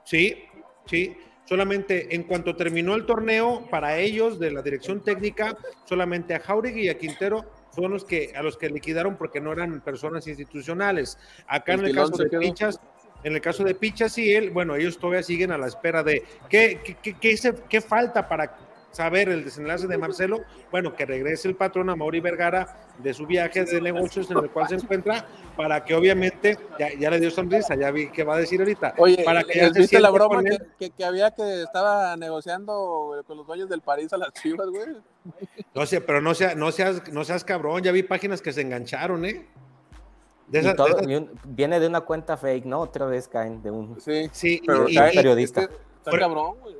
Sí, 0.04 0.44
sí. 0.86 1.16
Solamente 1.46 2.16
en 2.16 2.24
cuanto 2.24 2.56
terminó 2.56 2.96
el 2.96 3.06
torneo, 3.06 3.68
para 3.70 3.98
ellos 3.98 4.40
de 4.40 4.52
la 4.52 4.62
dirección 4.62 5.02
técnica, 5.02 5.58
solamente 5.84 6.34
a 6.34 6.40
Jauregui 6.40 6.84
y 6.84 6.90
a 6.90 6.98
Quintero 6.98 7.46
fueron 7.72 7.94
los 7.94 8.06
que, 8.06 8.32
a 8.36 8.42
los 8.42 8.56
que 8.56 8.70
liquidaron 8.70 9.18
porque 9.18 9.42
no 9.42 9.52
eran 9.52 9.82
personas 9.82 10.26
institucionales. 10.28 11.18
Acá 11.48 11.74
en 11.74 11.86
el 11.86 11.96
caso 11.96 12.16
de 12.16 12.30
Pinchas, 12.40 12.80
en 13.24 13.34
el 13.34 13.42
caso 13.42 13.64
de 13.64 13.76
Pichas 13.76 14.18
y 14.18 14.34
él, 14.34 14.50
bueno, 14.50 14.76
ellos 14.76 14.98
todavía 14.98 15.24
siguen 15.24 15.52
a 15.52 15.58
la 15.58 15.68
espera 15.68 16.04
de 16.04 16.24
qué, 16.50 16.80
qué, 17.02 17.16
qué, 17.20 17.56
qué 17.70 17.82
falta 17.82 18.28
para 18.28 18.56
saber 18.94 19.30
el 19.30 19.44
desenlace 19.44 19.88
de 19.88 19.98
Marcelo, 19.98 20.44
bueno, 20.72 20.96
que 20.96 21.06
regrese 21.06 21.48
el 21.48 21.56
patrón 21.56 21.90
a 21.90 21.96
Mauri 21.96 22.20
Vergara 22.20 22.78
de 23.00 23.14
su 23.14 23.26
viaje 23.26 23.66
de 23.66 23.82
negocios 23.82 24.30
en 24.30 24.38
el 24.38 24.52
cual 24.52 24.70
se 24.70 24.76
encuentra, 24.76 25.28
para 25.58 25.84
que 25.84 25.96
obviamente, 25.96 26.58
ya, 26.78 27.10
le 27.10 27.20
dio 27.20 27.32
sonrisa, 27.32 27.76
ya 27.76 27.90
vi 27.90 28.10
qué 28.12 28.24
va 28.24 28.36
a 28.36 28.38
decir 28.38 28.60
ahorita. 28.60 28.94
Oye, 28.98 29.24
para 29.24 29.44
que 29.44 29.68
¿viste 29.72 30.00
la 30.00 30.12
broma 30.12 30.44
que, 30.78 30.92
que, 30.92 31.04
había 31.04 31.32
que 31.32 31.64
estaba 31.64 32.16
negociando 32.16 33.24
con 33.26 33.38
los 33.38 33.48
dueños 33.48 33.68
del 33.68 33.82
París 33.82 34.14
a 34.14 34.18
las 34.18 34.32
chivas, 34.34 34.68
güey? 34.70 34.86
No 35.74 35.86
sé, 35.88 36.00
pero 36.00 36.22
no, 36.22 36.36
sea, 36.36 36.54
no, 36.54 36.72
seas, 36.72 37.12
no 37.12 37.24
seas 37.24 37.44
cabrón, 37.44 37.82
ya 37.82 37.92
vi 37.92 38.04
páginas 38.04 38.44
que 38.44 38.54
se 38.54 38.62
engancharon, 38.62 39.26
¿eh? 39.26 39.48
Viene 40.48 41.80
de 41.80 41.88
una 41.88 42.02
cuenta 42.02 42.38
fake, 42.38 42.66
¿no? 42.66 42.82
Otra 42.82 43.06
vez 43.06 43.28
caen 43.28 43.62
de 43.62 43.72
un, 43.72 44.00
sí, 44.00 44.62
periodista. 45.14 45.62
Está 45.62 46.18
cabrón, 46.18 46.56
güey. 46.62 46.76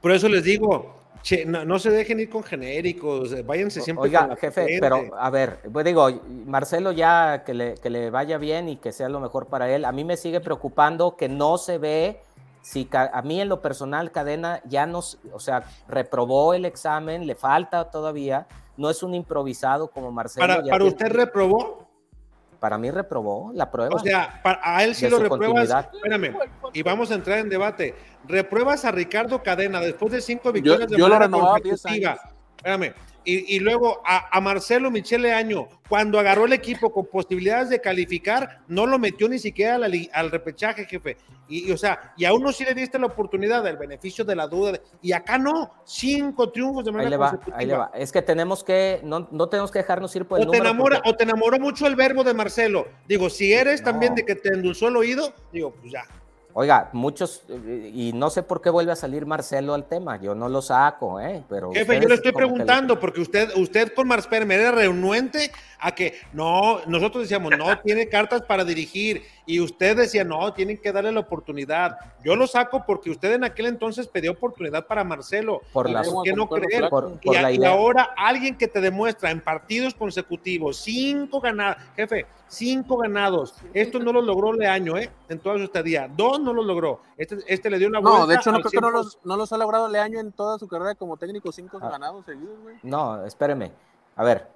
Por 0.00 0.12
eso 0.12 0.28
les 0.28 0.44
digo, 0.44 1.00
Che, 1.22 1.44
no, 1.44 1.78
se 1.78 1.90
dejen 1.90 2.18
ir 2.20 2.30
con 2.30 2.42
genéricos, 2.42 3.44
váyanse 3.44 3.82
siempre. 3.82 4.04
Oiga, 4.04 4.34
jefe, 4.36 4.78
pero 4.80 5.14
a 5.18 5.28
ver, 5.28 5.60
pues 5.70 5.84
digo, 5.84 6.08
Marcelo 6.46 6.92
ya 6.92 7.44
que 7.44 7.52
le, 7.52 7.74
que 7.74 7.90
le 7.90 8.08
vaya 8.08 8.38
bien 8.38 8.70
y 8.70 8.76
que 8.76 8.90
sea 8.90 9.10
lo 9.10 9.20
mejor 9.20 9.46
para 9.46 9.70
él. 9.70 9.84
A 9.84 9.92
mí 9.92 10.02
me 10.02 10.16
sigue 10.16 10.40
preocupando 10.40 11.16
que 11.16 11.28
no 11.28 11.58
se 11.58 11.76
ve 11.76 12.20
si 12.62 12.88
a 12.92 13.22
mí 13.22 13.40
en 13.40 13.48
lo 13.48 13.60
personal 13.60 14.12
Cadena 14.12 14.62
ya 14.64 14.86
nos, 14.86 15.18
o 15.32 15.40
sea, 15.40 15.64
reprobó 15.88 16.54
el 16.54 16.64
examen, 16.64 17.26
le 17.26 17.34
falta 17.34 17.90
todavía, 17.90 18.46
no 18.76 18.88
es 18.88 19.02
un 19.02 19.14
improvisado 19.14 19.88
como 19.88 20.10
Marcelo. 20.12 20.46
¿Para, 20.46 20.62
para 20.62 20.84
usted 20.84 21.08
reprobó? 21.08 21.89
Para 22.60 22.76
mí 22.76 22.90
reprobó 22.90 23.50
la 23.54 23.70
prueba. 23.70 23.96
O 23.96 23.98
sea, 23.98 24.40
a 24.44 24.84
él 24.84 24.94
sí 24.94 25.08
lo 25.08 25.18
repruebas. 25.18 25.70
Espérame, 25.94 26.36
y 26.74 26.82
vamos 26.82 27.10
a 27.10 27.14
entrar 27.14 27.38
en 27.38 27.48
debate. 27.48 27.94
Repruebas 28.28 28.84
a 28.84 28.92
Ricardo 28.92 29.42
Cadena 29.42 29.80
después 29.80 30.12
de 30.12 30.20
cinco 30.20 30.52
victorias 30.52 30.90
yo, 30.90 30.96
de 30.96 30.98
yo 30.98 31.08
manera 31.08 31.30
consecutiva. 31.30 32.20
Espérame. 32.56 32.92
Y, 33.24 33.56
y, 33.56 33.60
luego 33.60 34.00
a, 34.04 34.36
a, 34.36 34.40
Marcelo 34.40 34.90
Michele 34.90 35.32
Año, 35.32 35.68
cuando 35.88 36.18
agarró 36.18 36.46
el 36.46 36.52
equipo 36.52 36.92
con 36.92 37.06
posibilidades 37.06 37.68
de 37.68 37.80
calificar, 37.80 38.62
no 38.68 38.86
lo 38.86 38.98
metió 38.98 39.28
ni 39.28 39.38
siquiera 39.38 39.74
al, 39.74 40.10
al 40.12 40.30
repechaje, 40.30 40.86
jefe. 40.86 41.16
Y, 41.48 41.70
o 41.72 41.76
sea, 41.76 42.14
y 42.16 42.24
a 42.24 42.32
uno 42.32 42.52
sí 42.52 42.64
le 42.64 42.74
diste 42.74 42.98
la 42.98 43.06
oportunidad 43.06 43.64
del 43.64 43.76
beneficio 43.76 44.24
de 44.24 44.36
la 44.36 44.46
duda, 44.46 44.78
y 45.02 45.12
acá 45.12 45.36
no, 45.36 45.70
cinco 45.84 46.50
triunfos 46.50 46.84
de 46.84 46.92
manera 46.92 47.06
ahí 47.06 47.10
le 47.10 47.16
va, 47.16 47.40
Ahí 47.54 47.66
le 47.66 47.76
va. 47.76 47.90
Es 47.94 48.12
que 48.12 48.22
tenemos 48.22 48.62
que, 48.62 49.00
no, 49.02 49.28
no 49.30 49.48
tenemos 49.48 49.70
que 49.70 49.80
dejarnos 49.80 50.14
ir 50.14 50.26
por 50.26 50.40
el 50.40 50.48
o 50.48 50.50
te 50.50 50.58
enamora, 50.58 51.02
O 51.04 51.14
te 51.14 51.24
enamoró 51.24 51.58
mucho 51.58 51.86
el 51.86 51.96
verbo 51.96 52.22
de 52.24 52.34
Marcelo. 52.34 52.86
Digo, 53.08 53.28
si 53.28 53.52
eres 53.52 53.82
también 53.82 54.14
de 54.14 54.24
que 54.24 54.36
te 54.36 54.50
endulzó 54.50 54.88
el 54.88 54.96
oído, 54.96 55.34
digo, 55.52 55.72
pues 55.72 55.92
ya. 55.92 56.04
Oiga, 56.52 56.90
muchos, 56.92 57.44
y 57.94 58.12
no 58.12 58.28
sé 58.28 58.42
por 58.42 58.60
qué 58.60 58.70
vuelve 58.70 58.90
a 58.90 58.96
salir 58.96 59.24
Marcelo 59.24 59.72
al 59.72 59.86
tema, 59.86 60.20
yo 60.20 60.34
no 60.34 60.48
lo 60.48 60.60
saco, 60.60 61.20
¿eh? 61.20 61.44
Pero 61.48 61.72
Jefe, 61.72 62.00
yo 62.00 62.08
le 62.08 62.14
estoy 62.16 62.32
preguntando, 62.32 62.98
porque 62.98 63.20
usted, 63.20 63.50
usted 63.56 63.92
con 63.94 64.08
Marcelo 64.08 64.46
me 64.46 64.56
era 64.56 64.72
renuente 64.72 65.52
a 65.78 65.94
que 65.94 66.14
no, 66.32 66.80
nosotros 66.86 67.22
decíamos, 67.22 67.52
no, 67.56 67.78
tiene 67.80 68.08
cartas 68.08 68.42
para 68.42 68.64
dirigir, 68.64 69.22
y 69.50 69.58
usted 69.58 69.96
decía, 69.96 70.22
no, 70.22 70.52
tienen 70.52 70.78
que 70.78 70.92
darle 70.92 71.10
la 71.10 71.18
oportunidad. 71.18 71.98
Yo 72.24 72.36
lo 72.36 72.46
saco 72.46 72.84
porque 72.86 73.10
usted 73.10 73.32
en 73.32 73.42
aquel 73.42 73.66
entonces 73.66 74.06
pidió 74.06 74.30
oportunidad 74.30 74.86
para 74.86 75.02
Marcelo. 75.02 75.60
Por 75.72 75.90
la, 75.90 76.02
qué 76.22 76.32
no 76.32 76.48
creer? 76.48 76.88
y, 77.22 77.64
ahora 77.64 78.14
alguien 78.16 78.56
que 78.56 78.68
te 78.68 78.80
demuestra 78.80 79.32
en 79.32 79.40
partidos 79.40 79.92
consecutivos, 79.94 80.76
cinco 80.76 81.40
ganados, 81.40 81.82
jefe, 81.96 82.26
cinco 82.46 82.96
ganados. 82.98 83.56
Esto 83.74 83.98
no 83.98 84.12
lo 84.12 84.22
logró 84.22 84.52
Leaño, 84.52 84.96
¿eh? 84.96 85.10
En 85.28 85.40
toda 85.40 85.56
su 85.56 85.64
estadía. 85.64 86.08
Dos 86.08 86.38
no 86.38 86.52
lo 86.52 86.62
logró. 86.62 87.00
Este, 87.16 87.38
este 87.48 87.70
le 87.70 87.78
dio 87.80 87.88
una 87.88 87.98
vuelta. 87.98 88.20
No, 88.20 88.26
de 88.28 88.36
hecho, 88.36 88.52
no 88.52 88.60
creo 88.60 88.70
que 88.70 88.80
no 88.80 88.90
los, 88.90 89.18
no 89.24 89.36
los, 89.36 89.52
ha 89.52 89.58
logrado 89.58 89.88
Leaño 89.88 90.20
en 90.20 90.30
toda 90.30 90.60
su 90.60 90.68
carrera 90.68 90.94
como 90.94 91.16
técnico, 91.16 91.50
cinco 91.50 91.80
ah. 91.82 91.90
ganados 91.90 92.24
seguidos, 92.24 92.56
güey. 92.62 92.76
No, 92.84 93.24
espéreme. 93.26 93.72
A 94.14 94.22
ver, 94.22 94.46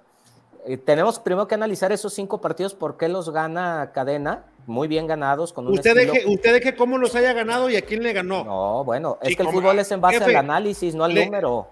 eh, 0.67 0.77
tenemos 0.77 1.19
primero 1.19 1.47
que 1.47 1.55
analizar 1.55 1.91
esos 1.91 2.13
cinco 2.13 2.41
partidos, 2.41 2.73
por 2.73 2.97
qué 2.97 3.07
los 3.07 3.29
gana 3.29 3.91
Cadena, 3.93 4.45
muy 4.67 4.87
bien 4.87 5.07
ganados. 5.07 5.53
Con 5.53 5.67
un 5.67 5.73
usted, 5.73 5.95
deje, 5.95 6.25
usted 6.27 6.53
deje 6.53 6.75
cómo 6.75 6.97
los 6.97 7.15
haya 7.15 7.33
ganado 7.33 7.69
y 7.69 7.75
a 7.75 7.81
quién 7.81 8.03
le 8.03 8.13
ganó. 8.13 8.43
No, 8.43 8.83
bueno, 8.83 9.17
es 9.21 9.35
que 9.35 9.43
el 9.43 9.49
fútbol 9.49 9.77
es 9.79 9.91
en 9.91 10.01
base 10.01 10.23
al 10.23 10.35
análisis, 10.35 10.95
no 10.95 11.03
al 11.03 11.13
número. 11.13 11.69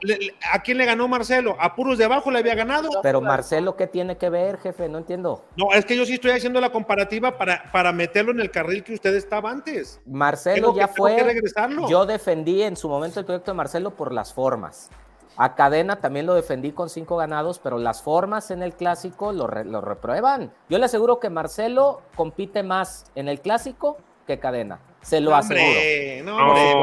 ¿A 0.52 0.62
quién 0.62 0.78
le 0.78 0.86
ganó 0.86 1.08
Marcelo? 1.08 1.56
¿A 1.60 1.76
puros 1.76 1.98
de 1.98 2.06
abajo 2.06 2.30
le 2.32 2.40
había 2.40 2.56
ganado? 2.56 2.90
Pero 3.02 3.22
Marcelo, 3.22 3.76
¿qué 3.76 3.88
tiene 3.88 4.18
que 4.18 4.30
ver, 4.30 4.60
jefe? 4.60 4.88
No 4.90 5.00
entiendo. 5.00 5.44
No, 5.56 5.72
es 5.74 5.86
que 5.86 5.98
yo 5.98 6.06
sí 6.06 6.14
estoy 6.14 6.32
haciendo 6.32 6.62
la 6.62 6.72
comparativa 6.72 7.38
para, 7.38 7.72
para 7.72 7.92
meterlo 7.92 8.32
en 8.32 8.40
el 8.40 8.52
carril 8.52 8.84
que 8.84 8.94
usted 8.94 9.16
estaba 9.16 9.50
antes. 9.50 10.00
Marcelo 10.06 10.76
ya 10.76 10.88
fue. 10.88 11.18
Yo 11.90 12.06
defendí 12.06 12.62
en 12.62 12.76
su 12.76 12.90
momento 12.90 13.20
el 13.20 13.26
proyecto 13.26 13.52
de 13.52 13.58
Marcelo 13.58 13.92
por 13.92 14.12
las 14.12 14.34
formas. 14.34 14.90
A 15.36 15.56
Cadena 15.56 15.96
también 15.96 16.26
lo 16.26 16.36
defendí 16.36 16.72
con 16.72 16.90
cinco 16.90 17.18
ganados, 17.18 17.60
pero 17.60 17.80
las 17.80 18.04
formas 18.04 18.52
en 18.52 18.62
el 18.62 18.74
clásico 18.74 19.32
lo, 19.32 19.48
reprueban. 19.48 20.54
Yo 20.70 20.78
le 20.78 20.86
aseguro 20.86 21.20
que 21.20 21.30
Marcelo 21.30 22.02
compite 22.16 22.62
más 22.62 23.12
en 23.16 23.28
el 23.28 23.42
clásico 23.42 23.98
que 24.28 24.40
Cadena. 24.40 24.80
Se 25.02 25.20
lo 25.20 25.36
aseguro. 25.36 25.66
No, 26.24 26.38
hombre, 26.38 26.74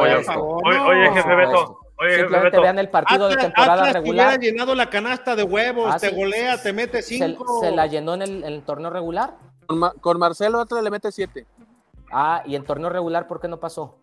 Oye, 0.81 1.13
jefe 1.13 1.35
Beto. 1.35 1.79
Oye, 1.99 2.17
Simplemente 2.17 2.59
vean 2.59 2.79
el 2.79 2.89
partido 2.89 3.29
de 3.29 3.37
temporada 3.37 3.75
Atlas 3.75 3.93
regular. 3.93 4.41
Que 4.41 4.47
llenado 4.47 4.75
la 4.75 4.89
canasta 4.89 5.37
de 5.37 5.43
huevos, 5.43 5.93
ah, 5.95 5.99
te 5.99 6.11
golea, 6.11 6.61
te 6.61 6.73
mete 6.73 7.03
cinco. 7.03 7.61
¿Se, 7.61 7.71
la 7.71 7.87
llenó 7.87 8.15
en 8.15 8.23
el, 8.23 8.63
torneo 8.63 8.91
regular? 8.91 9.35
Con, 10.01 10.19
Marcelo 10.19 10.61
Atlas 10.61 10.83
le 10.83 10.91
mete 10.91 11.13
siete. 11.13 11.47
Ah, 12.11 12.43
¿y 12.47 12.57
en 12.57 12.65
torneo 12.65 12.89
regular 12.89 13.29
por 13.29 13.39
qué 13.39 13.49
no 13.49 13.61
pasó? 13.61 13.99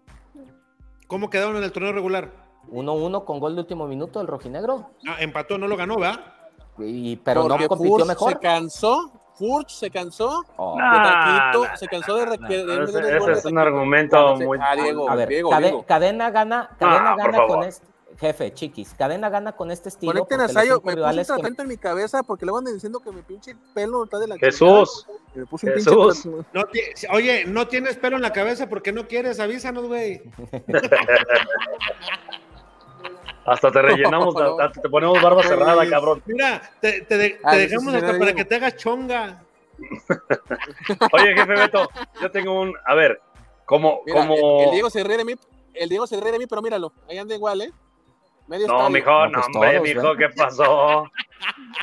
¿Cómo 1.07 1.29
quedaron 1.29 1.57
en 1.57 1.63
el 1.63 1.71
torneo 1.71 1.91
regular? 1.91 2.46
1-1 2.71 3.25
con 3.25 3.39
gol 3.39 3.55
de 3.55 3.61
último 3.61 3.87
minuto 3.87 4.21
el 4.21 4.27
rojinegro. 4.27 4.91
Ah, 5.07 5.17
empató, 5.19 5.57
no 5.57 5.67
lo 5.67 5.77
ganó, 5.77 5.97
¿verdad? 5.97 6.19
Y, 6.79 7.15
pero 7.17 7.47
no 7.47 7.57
compitió 7.67 8.05
mejor. 8.05 8.33
Se 8.33 8.39
cansó, 8.39 9.11
Furch 9.37 9.69
se 9.69 9.89
cansó. 9.89 10.43
Oh. 10.57 10.77
se 11.75 11.87
cansó 11.87 12.15
de, 12.15 12.35
ese, 12.49 13.31
es 13.31 13.45
un 13.45 13.57
argumento 13.57 14.35
muy. 14.35 14.59
a 14.59 15.15
ver, 15.15 15.73
cadena 15.87 16.31
gana, 16.31 16.69
cadena 16.77 17.15
gana 17.15 17.47
con 17.47 17.63
este. 17.63 17.85
Jefe, 18.19 18.51
chiquis, 18.51 18.95
cadena 18.95 19.29
gana 19.29 19.51
con 19.51 19.69
este 19.69 19.89
estilo. 19.89 20.11
Conecten 20.13 20.41
a 20.41 20.47
Sayo, 20.47 20.81
me 20.83 20.95
puse 20.95 21.33
un 21.33 21.55
en 21.59 21.67
mi 21.67 21.77
cabeza 21.77 22.23
porque 22.23 22.47
le 22.47 22.51
van 22.51 22.65
diciendo 22.65 22.99
que 22.99 23.11
mi 23.11 23.21
pinche 23.21 23.55
pelo 23.75 24.05
está 24.05 24.17
de 24.17 24.27
la 24.27 24.37
Jesús. 24.39 25.05
Me 25.35 25.45
puse 25.45 25.67
un 25.67 25.73
Jesús. 25.73 26.27
Pinche... 26.71 27.07
oye, 27.11 27.45
no 27.45 27.67
tienes 27.67 27.95
pelo 27.97 28.15
en 28.15 28.23
la 28.23 28.33
cabeza 28.33 28.67
porque 28.67 28.91
no 28.91 29.07
quieres, 29.07 29.39
avísanos, 29.39 29.85
güey. 29.85 30.23
Hasta 33.47 33.71
te 33.71 33.81
rellenamos, 33.81 34.35
te 34.81 34.89
ponemos 34.89 35.21
barba 35.21 35.41
cerrada, 35.41 35.89
cabrón. 35.89 36.21
Mira, 36.25 36.61
te, 36.81 37.01
te, 37.03 37.39
ah, 37.43 37.55
dejamos 37.55 37.93
hasta 37.93 38.19
para 38.19 38.33
que 38.33 38.43
te 38.43 38.55
hagas 38.55 38.75
chonga. 38.75 39.41
Oye, 41.13 41.33
jefe 41.33 41.53
Beto, 41.53 41.89
yo 42.21 42.29
tengo 42.29 42.61
un. 42.61 42.73
A 42.85 42.93
ver, 42.93 43.21
como. 43.63 44.01
como... 44.11 44.63
El, 44.63 44.71
Diego 44.71 44.89
se 44.89 45.01
ríe 45.01 45.17
de 45.17 45.23
mí, 45.23 45.35
el 45.73 45.87
Diego 45.87 46.05
se 46.05 46.19
ríe 46.19 46.33
de 46.33 46.39
mí, 46.39 46.45
pero 46.45 46.61
míralo, 46.61 46.91
ahí 47.09 47.17
anda 47.17 47.35
igual, 47.35 47.61
¿eh? 47.61 47.71
Medio 48.47 48.67
no, 48.67 48.89
mijo, 48.89 49.27
no, 49.27 49.41
pues 49.41 49.45
hombre, 49.55 49.79
mijo, 49.81 50.15
¿qué 50.15 50.29
pasó? 50.29 51.05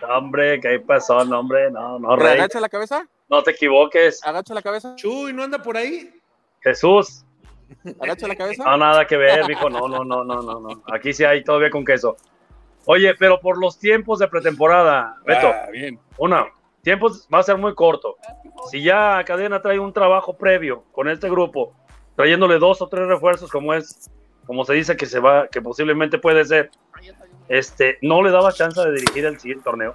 hombre, 0.08 0.60
¿qué 0.60 0.80
pasó? 0.80 1.24
No, 1.24 1.40
hombre, 1.40 1.70
no, 1.70 1.98
no, 1.98 2.16
rey. 2.16 2.38
¿Agacha 2.38 2.60
la 2.60 2.68
cabeza? 2.68 3.08
No 3.30 3.42
te 3.42 3.52
equivoques. 3.52 4.22
¿Agacha 4.22 4.52
la 4.52 4.62
cabeza? 4.62 4.96
Chuy, 4.96 5.32
¿no 5.32 5.42
anda 5.42 5.62
por 5.62 5.78
ahí? 5.78 6.10
Jesús. 6.60 7.24
¿Agacha 8.00 8.28
la 8.28 8.36
cabeza? 8.36 8.64
No, 8.64 8.76
nada 8.76 9.06
que 9.06 9.16
ver, 9.16 9.46
dijo, 9.46 9.68
no, 9.70 9.88
no, 9.88 10.04
no, 10.04 10.24
no, 10.24 10.42
no, 10.42 10.60
no. 10.60 10.82
Aquí 10.92 11.12
sí 11.12 11.24
hay 11.24 11.44
todavía 11.44 11.70
con 11.70 11.84
queso. 11.84 12.16
Oye, 12.86 13.14
pero 13.14 13.40
por 13.40 13.58
los 13.58 13.78
tiempos 13.78 14.18
de 14.18 14.28
pretemporada, 14.28 15.16
Beto, 15.24 15.48
ah, 15.48 15.68
bien. 15.72 15.98
una, 16.18 16.46
tiempos 16.82 17.26
va 17.32 17.38
a 17.38 17.42
ser 17.42 17.56
muy 17.56 17.74
corto. 17.74 18.16
Si 18.70 18.82
ya 18.82 19.22
Cadena 19.24 19.62
trae 19.62 19.78
un 19.78 19.92
trabajo 19.92 20.34
previo 20.34 20.84
con 20.92 21.08
este 21.08 21.30
grupo, 21.30 21.72
trayéndole 22.14 22.58
dos 22.58 22.82
o 22.82 22.88
tres 22.88 23.06
refuerzos 23.06 23.50
como 23.50 23.74
es, 23.74 24.10
como 24.46 24.64
se 24.64 24.74
dice 24.74 24.96
que 24.96 25.06
se 25.06 25.18
va, 25.18 25.48
que 25.48 25.62
posiblemente 25.62 26.18
puede 26.18 26.44
ser, 26.44 26.70
este, 27.48 27.98
no 28.02 28.22
le 28.22 28.30
daba 28.30 28.52
chance 28.52 28.80
de 28.80 28.92
dirigir 28.92 29.24
el 29.24 29.40
siguiente 29.40 29.64
torneo. 29.64 29.94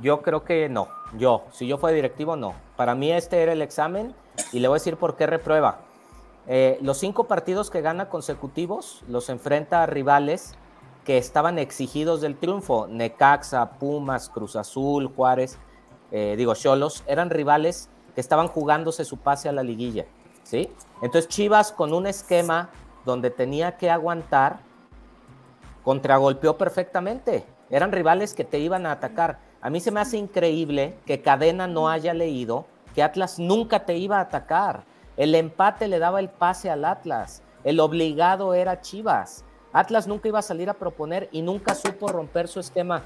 Yo 0.00 0.22
creo 0.22 0.44
que 0.44 0.68
no. 0.68 0.88
Yo, 1.16 1.46
si 1.52 1.66
yo 1.66 1.78
fuera 1.78 1.94
directivo, 1.94 2.36
no. 2.36 2.54
Para 2.76 2.94
mí 2.94 3.10
este 3.10 3.42
era 3.42 3.52
el 3.52 3.62
examen 3.62 4.14
y 4.52 4.60
le 4.60 4.68
voy 4.68 4.76
a 4.76 4.80
decir 4.80 4.96
por 4.96 5.16
qué 5.16 5.26
reprueba. 5.26 5.80
Eh, 6.48 6.78
los 6.80 6.98
cinco 6.98 7.24
partidos 7.24 7.70
que 7.70 7.82
gana 7.82 8.08
consecutivos 8.08 9.02
los 9.06 9.28
enfrenta 9.28 9.82
a 9.82 9.86
rivales 9.86 10.54
que 11.04 11.18
estaban 11.18 11.58
exigidos 11.58 12.22
del 12.22 12.36
triunfo. 12.36 12.86
Necaxa, 12.88 13.72
Pumas, 13.72 14.30
Cruz 14.30 14.56
Azul, 14.56 15.12
Juárez, 15.14 15.58
eh, 16.10 16.34
digo, 16.38 16.54
Cholos, 16.54 17.04
eran 17.06 17.28
rivales 17.28 17.90
que 18.14 18.20
estaban 18.20 18.48
jugándose 18.48 19.04
su 19.04 19.18
pase 19.18 19.48
a 19.48 19.52
la 19.52 19.62
liguilla. 19.62 20.06
¿sí? 20.42 20.70
Entonces 21.02 21.28
Chivas 21.28 21.70
con 21.70 21.92
un 21.92 22.06
esquema 22.06 22.70
donde 23.04 23.30
tenía 23.30 23.76
que 23.76 23.90
aguantar, 23.90 24.60
contragolpeó 25.84 26.56
perfectamente. 26.56 27.44
Eran 27.70 27.92
rivales 27.92 28.32
que 28.32 28.44
te 28.44 28.58
iban 28.58 28.86
a 28.86 28.92
atacar. 28.92 29.38
A 29.60 29.70
mí 29.70 29.80
se 29.80 29.90
me 29.90 30.00
hace 30.00 30.16
increíble 30.16 30.98
que 31.04 31.20
Cadena 31.20 31.66
no 31.66 31.88
haya 31.88 32.14
leído 32.14 32.66
que 32.94 33.02
Atlas 33.02 33.38
nunca 33.38 33.84
te 33.84 33.96
iba 33.96 34.18
a 34.18 34.22
atacar. 34.22 34.84
El 35.18 35.34
empate 35.34 35.88
le 35.88 35.98
daba 35.98 36.20
el 36.20 36.28
pase 36.28 36.70
al 36.70 36.84
Atlas. 36.84 37.42
El 37.64 37.80
obligado 37.80 38.54
era 38.54 38.80
Chivas. 38.80 39.44
Atlas 39.72 40.06
nunca 40.06 40.28
iba 40.28 40.38
a 40.38 40.42
salir 40.42 40.70
a 40.70 40.74
proponer 40.74 41.28
y 41.32 41.42
nunca 41.42 41.74
supo 41.74 42.06
romper 42.06 42.46
su 42.46 42.60
esquema. 42.60 43.02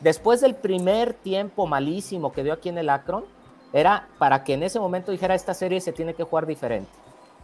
Después 0.00 0.42
del 0.42 0.54
primer 0.54 1.14
tiempo 1.14 1.66
malísimo 1.66 2.32
que 2.32 2.44
dio 2.44 2.52
aquí 2.52 2.68
en 2.68 2.76
el 2.76 2.90
Akron, 2.90 3.24
era 3.72 4.08
para 4.18 4.44
que 4.44 4.52
en 4.52 4.62
ese 4.62 4.78
momento 4.78 5.10
dijera 5.10 5.34
esta 5.34 5.54
serie 5.54 5.80
se 5.80 5.92
tiene 5.92 6.12
que 6.12 6.24
jugar 6.24 6.46
diferente. 6.46 6.90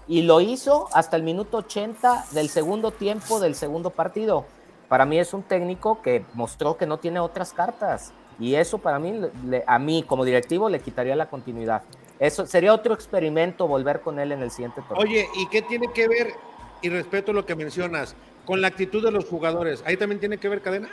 Y 0.07 0.23
lo 0.23 0.43
hizo 0.43 0.89
hasta 0.93 1.17
el 1.17 1.23
minuto 1.23 1.57
80 1.57 2.27
del 2.33 2.51
segundo 2.51 2.91
tiempo 2.91 3.41
del 3.41 3.55
segundo 3.55 3.89
partido. 3.89 4.45
Para 4.89 5.07
mí 5.07 5.19
es 5.19 5.33
un 5.33 5.43
técnico 5.43 6.03
que 6.03 6.27
mostró 6.35 6.77
que 6.77 6.87
no 6.87 6.99
tiene 6.99 7.21
otras 7.21 7.55
cartas. 7.55 8.13
Y 8.39 8.55
eso 8.55 8.77
para 8.77 8.99
mí, 8.99 9.19
a 9.67 9.79
mí 9.79 10.03
como 10.03 10.27
directivo, 10.27 10.69
le 10.69 10.81
quitaría 10.81 11.17
la 11.17 11.31
continuidad. 11.31 11.83
Eso 12.21 12.47
sería 12.47 12.73
otro 12.73 12.95
experimento 12.95 13.67
volver 13.67 14.01
con 14.01 14.21
él 14.21 14.31
en 14.31 14.43
el 14.43 14.53
siguiente 14.53 14.83
torneo. 14.83 15.03
Oye, 15.03 15.29
¿y 15.35 15.49
qué 15.49 15.63
tiene 15.63 15.91
que 15.93 16.07
ver 16.07 16.35
y 16.83 16.89
respeto 16.89 17.33
lo 17.33 17.47
que 17.47 17.55
mencionas. 17.55 18.15
Con 18.45 18.61
la 18.61 18.69
actitud 18.69 19.05
de 19.05 19.11
los 19.11 19.27
jugadores, 19.27 19.83
¿ahí 19.87 19.97
también 19.97 20.19
tiene 20.19 20.39
que 20.39 20.49
ver 20.49 20.63
cadena? 20.63 20.89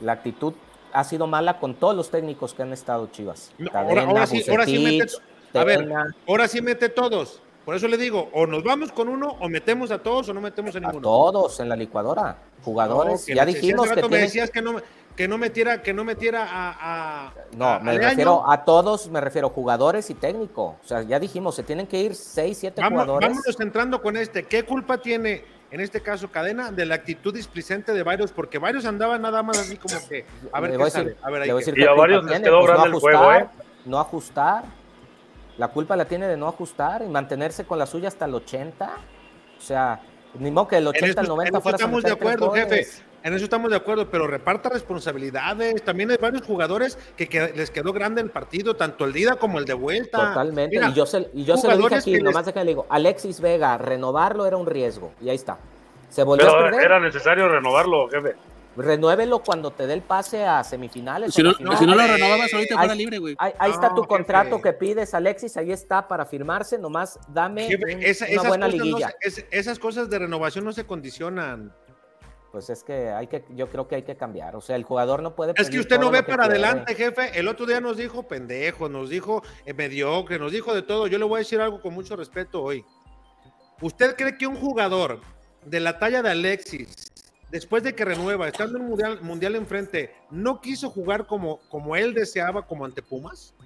La 0.00 0.12
actitud 0.12 0.54
ha 0.92 1.04
sido 1.04 1.26
mala 1.26 1.58
con 1.58 1.74
todos 1.74 1.96
los 1.96 2.10
técnicos 2.10 2.52
que 2.52 2.62
han 2.62 2.72
estado 2.72 3.06
Chivas. 3.08 3.52
ahora, 3.72 4.26
sí, 4.26 4.44
mete, 4.78 5.06
a 5.54 5.64
ver, 5.64 5.88
ahora 6.26 6.48
sí 6.48 6.60
mete 6.60 6.88
todos. 6.88 7.40
Por 7.64 7.74
eso 7.74 7.88
le 7.88 7.96
digo, 7.96 8.28
o 8.32 8.46
nos 8.46 8.62
vamos 8.62 8.92
con 8.92 9.08
uno, 9.08 9.36
o 9.40 9.48
metemos 9.48 9.90
a 9.90 9.98
todos, 9.98 10.28
o 10.28 10.34
no 10.34 10.40
metemos 10.42 10.76
a 10.76 10.80
ninguno. 10.80 10.98
A 10.98 11.02
todos 11.02 11.60
en 11.60 11.68
la 11.70 11.76
licuadora, 11.76 12.36
jugadores. 12.62 13.24
ya 13.26 13.46
dijimos 13.46 13.90
que, 13.90 14.06
me 14.08 14.18
decías 14.18 14.50
que 14.50 14.60
no, 14.60 14.82
que 15.16 15.28
no 15.28 15.38
metiera, 15.38 15.82
que 15.82 15.92
no 15.92 16.04
metiera 16.04 16.46
a. 16.50 17.32
no, 17.56 17.80
me 17.80 17.98
refiero 17.98 18.50
a 18.50 18.64
todos, 18.64 19.08
me 19.08 19.20
refiero 19.20 19.48
jugadores 19.48 20.10
y 20.10 20.14
técnico. 20.14 20.76
O 20.82 20.86
sea, 20.86 21.02
ya 21.02 21.20
dijimos, 21.20 21.54
se 21.54 21.62
tienen 21.62 21.86
que 21.86 22.00
ir 22.00 22.14
seis, 22.14 22.58
siete 22.58 22.82
jugadores. 22.82 23.28
Vámonos 23.28 23.60
entrando 23.60 24.02
con 24.02 24.16
este. 24.16 24.44
¿Qué 24.44 24.64
culpa 24.64 24.98
tiene, 24.98 25.44
en 25.70 25.80
este 25.80 26.00
caso, 26.00 26.30
Cadena, 26.30 26.72
de 26.72 26.86
la 26.86 26.96
actitud 26.96 27.32
displicente 27.32 27.92
de 27.92 28.02
varios? 28.02 28.32
Porque 28.32 28.58
varios 28.58 28.84
andaban 28.86 29.22
nada 29.22 29.42
más 29.42 29.58
así 29.58 29.76
como 29.76 29.96
que. 30.08 30.26
A 30.52 30.60
ver 30.60 30.76
qué 30.76 30.90
sale. 30.90 31.16
A 31.22 31.30
ver, 31.30 31.46
y 31.46 31.50
a 31.84 31.92
varios 31.92 32.24
les 32.24 32.40
quedó 32.40 32.58
pues 32.60 32.70
grande 32.70 32.88
el 32.88 32.94
juego, 32.94 33.32
¿eh? 33.32 33.46
No 33.84 34.00
ajustar. 34.00 34.64
La 35.56 35.68
culpa 35.68 35.94
la 35.94 36.06
tiene 36.06 36.26
de 36.26 36.36
no 36.36 36.48
ajustar 36.48 37.02
y 37.02 37.08
mantenerse 37.08 37.64
con 37.64 37.78
la 37.78 37.86
suya 37.86 38.08
hasta 38.08 38.24
el 38.24 38.34
80. 38.34 38.90
O 39.56 39.60
sea, 39.60 40.00
ni 40.36 40.50
modo 40.50 40.66
que 40.66 40.78
el 40.78 40.86
80 40.88 41.20
al 41.20 41.28
90 41.28 41.60
fuera 41.60 41.76
Estamos 41.76 42.02
de 42.02 42.10
acuerdo, 42.10 42.50
jefe. 42.50 43.13
En 43.24 43.32
eso 43.32 43.44
estamos 43.44 43.70
de 43.70 43.76
acuerdo, 43.78 44.10
pero 44.10 44.26
reparta 44.26 44.68
responsabilidades. 44.68 45.82
También 45.82 46.10
hay 46.10 46.18
varios 46.18 46.42
jugadores 46.42 46.98
que, 47.16 47.52
les 47.56 47.70
quedó 47.70 47.94
grande 47.94 48.20
el 48.20 48.28
partido, 48.28 48.76
tanto 48.76 49.06
el 49.06 49.16
ida 49.16 49.36
como 49.36 49.58
el 49.58 49.64
de 49.64 49.72
vuelta. 49.72 50.28
Totalmente. 50.28 50.76
y 50.76 50.92
yo 50.92 51.06
se, 51.06 51.30
y 51.32 51.42
yo 51.42 51.56
se 51.56 51.68
lo 51.68 51.78
dije 51.78 51.94
aquí, 51.94 52.18
nomás 52.18 52.44
les... 52.44 52.54
le 52.54 52.64
digo, 52.66 52.86
Alexis 52.90 53.40
Vega, 53.40 53.78
renovarlo 53.78 54.44
era 54.44 54.58
un 54.58 54.66
riesgo. 54.66 55.12
Y 55.22 55.30
ahí 55.30 55.36
está. 55.36 55.56
Se 56.10 56.22
volvió 56.22 56.54
a 56.54 56.64
perder. 56.64 56.84
Era 56.84 57.00
necesario 57.00 57.48
renovarlo, 57.48 58.10
jefe. 58.10 58.34
Renuévelo 58.76 59.38
cuando 59.38 59.70
te 59.70 59.86
dé 59.86 59.94
el 59.94 60.02
pase 60.02 60.44
a 60.44 60.62
semifinales. 60.62 61.32
Si 61.32 61.42
no, 61.42 61.54
si 61.54 61.86
no 61.86 61.94
lo 61.94 62.06
renovabas 62.06 62.52
ahorita 62.52 62.76
fuera 62.76 62.94
libre, 62.94 63.18
güey. 63.18 63.36
Ahí, 63.38 63.70
está 63.70 63.94
tu 63.94 64.04
contrato 64.04 64.60
que 64.60 64.74
pides, 64.74 65.14
Alexis, 65.14 65.56
ahí 65.56 65.72
está 65.72 66.06
para 66.06 66.26
firmarse, 66.26 66.76
nomás 66.76 67.18
dame 67.28 67.70
una 68.32 68.48
buena 68.48 68.68
liguilla. 68.68 69.14
esas 69.50 69.78
cosas 69.78 70.10
de 70.10 70.18
renovación 70.18 70.64
no 70.64 70.72
se 70.72 70.84
condicionan 70.84 71.72
pues 72.54 72.70
es 72.70 72.84
que 72.84 73.08
hay 73.10 73.26
que, 73.26 73.44
yo 73.56 73.68
creo 73.68 73.88
que 73.88 73.96
hay 73.96 74.04
que 74.04 74.16
cambiar. 74.16 74.54
O 74.54 74.60
sea, 74.60 74.76
el 74.76 74.84
jugador 74.84 75.24
no 75.24 75.34
puede. 75.34 75.54
Es 75.56 75.68
que 75.68 75.80
usted 75.80 75.98
no 75.98 76.12
ve 76.12 76.22
para 76.22 76.44
adelante, 76.44 76.94
jefe. 76.94 77.36
El 77.36 77.48
otro 77.48 77.66
día 77.66 77.80
nos 77.80 77.96
dijo 77.96 78.28
pendejo, 78.28 78.88
nos 78.88 79.10
dijo 79.10 79.42
eh, 79.66 79.74
mediocre, 79.74 80.38
nos 80.38 80.52
dijo 80.52 80.72
de 80.72 80.82
todo. 80.82 81.08
Yo 81.08 81.18
le 81.18 81.24
voy 81.24 81.38
a 81.38 81.38
decir 81.40 81.60
algo 81.60 81.82
con 81.82 81.92
mucho 81.92 82.14
respeto 82.14 82.62
hoy. 82.62 82.84
¿Usted 83.80 84.14
cree 84.14 84.38
que 84.38 84.46
un 84.46 84.54
jugador 84.54 85.20
de 85.64 85.80
la 85.80 85.98
talla 85.98 86.22
de 86.22 86.30
Alexis, 86.30 87.10
después 87.50 87.82
de 87.82 87.96
que 87.96 88.04
renueva, 88.04 88.46
estando 88.46 88.76
en 88.76 88.84
un 88.84 88.90
mundial, 88.90 89.20
mundial 89.20 89.56
enfrente, 89.56 90.14
no 90.30 90.60
quiso 90.60 90.90
jugar 90.90 91.26
como, 91.26 91.58
como 91.68 91.96
él 91.96 92.14
deseaba, 92.14 92.68
como 92.68 92.84
ante 92.84 93.02
Pumas? 93.02 93.56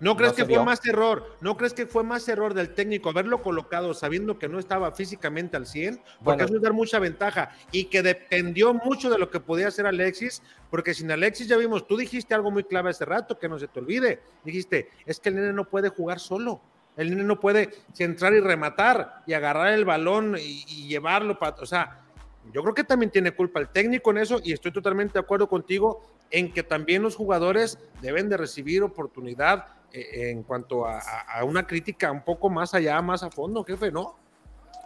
¿No 0.00 0.16
crees 0.16 0.32
que 0.32 0.46
fue 0.46 0.64
más 0.64 0.84
error? 0.86 1.36
¿No 1.42 1.58
crees 1.58 1.74
que 1.74 1.86
fue 1.86 2.02
más 2.02 2.26
error 2.28 2.54
del 2.54 2.74
técnico 2.74 3.10
haberlo 3.10 3.42
colocado 3.42 3.92
sabiendo 3.92 4.38
que 4.38 4.48
no 4.48 4.58
estaba 4.58 4.92
físicamente 4.92 5.58
al 5.58 5.66
100? 5.66 6.00
Porque 6.24 6.44
eso 6.44 6.56
es 6.56 6.62
dar 6.62 6.72
mucha 6.72 6.98
ventaja 6.98 7.50
y 7.70 7.84
que 7.84 8.02
dependió 8.02 8.72
mucho 8.72 9.10
de 9.10 9.18
lo 9.18 9.30
que 9.30 9.40
podía 9.40 9.68
hacer 9.68 9.86
Alexis, 9.86 10.42
porque 10.70 10.94
sin 10.94 11.10
Alexis 11.10 11.48
ya 11.48 11.58
vimos, 11.58 11.86
tú 11.86 11.98
dijiste 11.98 12.34
algo 12.34 12.50
muy 12.50 12.64
clave 12.64 12.90
hace 12.90 13.04
rato, 13.04 13.38
que 13.38 13.48
no 13.48 13.58
se 13.58 13.68
te 13.68 13.78
olvide. 13.78 14.22
Dijiste, 14.42 14.88
es 15.04 15.20
que 15.20 15.28
el 15.28 15.36
nene 15.36 15.52
no 15.52 15.68
puede 15.68 15.90
jugar 15.90 16.18
solo. 16.18 16.62
El 16.96 17.10
nene 17.10 17.24
no 17.24 17.38
puede 17.38 17.70
centrar 17.92 18.32
y 18.32 18.40
rematar 18.40 19.22
y 19.26 19.34
agarrar 19.34 19.74
el 19.74 19.84
balón 19.84 20.36
y, 20.38 20.88
llevarlo 20.88 21.38
para. 21.38 21.56
O 21.56 21.66
sea, 21.66 22.00
yo 22.52 22.62
creo 22.62 22.74
que 22.74 22.84
también 22.84 23.10
tiene 23.10 23.32
culpa 23.32 23.60
el 23.60 23.68
técnico 23.68 24.10
en 24.10 24.18
eso 24.18 24.40
y 24.42 24.52
estoy 24.52 24.72
totalmente 24.72 25.14
de 25.14 25.20
acuerdo 25.20 25.46
contigo 25.46 26.02
en 26.30 26.52
que 26.52 26.62
también 26.62 27.02
los 27.02 27.16
jugadores 27.16 27.78
deben 28.00 28.28
de 28.28 28.36
recibir 28.36 28.82
oportunidad 28.82 29.79
en 29.92 30.42
cuanto 30.42 30.86
a, 30.86 31.00
una 31.44 31.66
crítica 31.66 32.10
un 32.10 32.22
poco 32.22 32.50
más 32.50 32.74
allá, 32.74 33.00
más 33.02 33.22
a 33.22 33.30
fondo, 33.30 33.64
jefe, 33.64 33.90
¿no? 33.90 34.16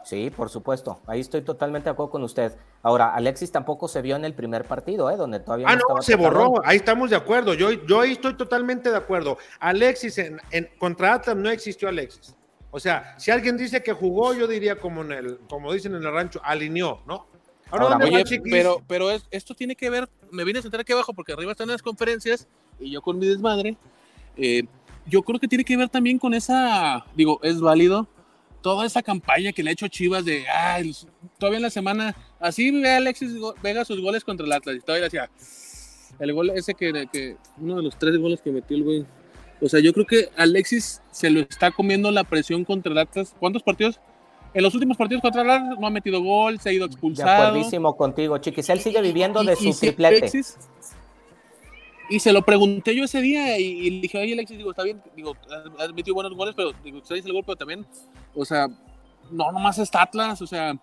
Sí, 0.04 0.30
por 0.30 0.50
supuesto. 0.50 1.00
Ahí 1.06 1.20
estoy 1.20 1.40
totalmente 1.40 1.84
de 1.86 1.92
acuerdo 1.92 2.10
con 2.10 2.22
usted. 2.24 2.54
Ahora, 2.82 3.14
Alexis 3.14 3.50
tampoco 3.50 3.88
se 3.88 4.02
vio 4.02 4.16
en 4.16 4.24
el 4.26 4.34
primer 4.34 4.64
partido, 4.66 5.10
¿eh? 5.10 5.16
Donde 5.16 5.40
todavía 5.40 5.66
ah, 5.68 5.76
no, 5.76 6.02
se 6.02 6.14
borró. 6.14 6.54
Ahí 6.64 6.76
estamos 6.76 7.08
de 7.08 7.16
acuerdo. 7.16 7.54
Yo, 7.54 7.72
yo 7.72 8.00
ahí 8.00 8.12
estoy 8.12 8.34
totalmente 8.34 8.90
de 8.90 8.96
acuerdo. 8.96 9.38
Alexis, 9.60 10.18
en, 10.18 10.40
contra 10.78 11.14
Atlas 11.14 11.36
no 11.36 11.48
existió 11.48 11.88
Alexis. 11.88 12.36
O 12.70 12.78
sea, 12.78 13.18
si 13.18 13.30
alguien 13.30 13.56
dice 13.56 13.82
que 13.82 13.92
jugó, 13.92 14.34
yo 14.34 14.46
diría 14.46 14.78
como 14.78 15.02
en 15.02 15.12
el, 15.12 15.38
como 15.48 15.72
dicen 15.72 15.94
en 15.94 16.02
el 16.02 16.12
rancho, 16.12 16.40
alineó, 16.44 17.00
¿no? 17.06 17.26
Ahora, 17.70 17.98
pero, 18.50 18.82
pero 18.86 19.10
esto 19.30 19.54
tiene 19.54 19.74
que 19.74 19.90
ver, 19.90 20.08
me 20.30 20.44
vine 20.44 20.58
a 20.58 20.62
sentar 20.62 20.80
aquí 20.80 20.92
abajo 20.92 21.14
porque 21.14 21.32
arriba 21.32 21.52
están 21.52 21.68
las 21.68 21.82
conferencias 21.82 22.46
y 22.78 22.90
yo 22.90 23.00
con 23.00 23.18
mi 23.18 23.26
desmadre. 23.26 23.76
Eh, 24.36 24.64
yo 25.06 25.22
creo 25.22 25.38
que 25.38 25.48
tiene 25.48 25.64
que 25.64 25.76
ver 25.76 25.88
también 25.88 26.18
con 26.18 26.34
esa, 26.34 27.04
digo, 27.14 27.40
es 27.42 27.60
válido, 27.60 28.08
toda 28.62 28.86
esa 28.86 29.02
campaña 29.02 29.52
que 29.52 29.62
le 29.62 29.70
ha 29.70 29.72
hecho 29.72 29.88
Chivas 29.88 30.24
de, 30.24 30.48
ay, 30.48 30.94
todavía 31.38 31.58
en 31.58 31.64
la 31.64 31.70
semana, 31.70 32.16
así 32.40 32.70
ve 32.70 32.90
Alexis 32.90 33.32
Vega 33.62 33.84
sus 33.84 34.00
goles 34.00 34.24
contra 34.24 34.46
el 34.46 34.52
Atlas, 34.52 34.76
y 34.76 34.80
todavía 34.80 35.04
decía, 35.04 35.30
el 36.18 36.32
gol 36.32 36.50
ese 36.50 36.74
que, 36.74 37.06
que, 37.12 37.36
uno 37.58 37.76
de 37.76 37.82
los 37.82 37.98
tres 37.98 38.16
goles 38.18 38.40
que 38.40 38.50
metió 38.50 38.76
el 38.76 38.84
güey, 38.84 39.06
o 39.60 39.68
sea, 39.68 39.80
yo 39.80 39.92
creo 39.92 40.06
que 40.06 40.28
Alexis 40.36 41.02
se 41.10 41.30
lo 41.30 41.40
está 41.40 41.70
comiendo 41.70 42.10
la 42.10 42.24
presión 42.24 42.64
contra 42.64 42.92
el 42.92 42.98
Atlas, 42.98 43.34
¿cuántos 43.38 43.62
partidos? 43.62 44.00
En 44.52 44.62
los 44.62 44.72
últimos 44.74 44.96
partidos 44.96 45.20
contra 45.20 45.42
el 45.42 45.50
Atlas 45.50 45.78
no 45.80 45.86
ha 45.86 45.90
metido 45.90 46.22
gol, 46.22 46.60
se 46.60 46.68
ha 46.68 46.72
ido 46.72 46.86
expulsado. 46.86 47.28
De 47.28 47.48
acuerdísimo 47.48 47.96
contigo, 47.96 48.38
Chiquis. 48.38 48.68
Él 48.68 48.80
sigue 48.80 49.02
viviendo 49.02 49.42
de 49.42 49.56
su 49.56 49.76
triplete. 49.76 50.18
Alexis, 50.18 50.56
y 52.08 52.20
se 52.20 52.32
lo 52.32 52.42
pregunté 52.42 52.94
yo 52.94 53.04
ese 53.04 53.20
día 53.20 53.58
y, 53.58 53.90
le 53.90 54.00
dije, 54.00 54.18
oye 54.18 54.34
Alexis, 54.34 54.58
digo, 54.58 54.70
está 54.70 54.82
bien, 54.82 55.00
digo, 55.16 55.36
has 55.78 55.92
metido 55.92 56.14
buenos 56.14 56.34
goles, 56.34 56.54
pero 56.56 56.72
digo, 56.84 57.00
dice 57.00 57.14
el 57.14 57.32
gol, 57.32 57.44
pero 57.44 57.56
también, 57.56 57.86
o 58.34 58.44
sea, 58.44 58.68
no 59.30 59.52
nomás 59.52 59.78
está 59.78 60.02
Atlas, 60.02 60.42
o 60.42 60.46
sea, 60.46 60.76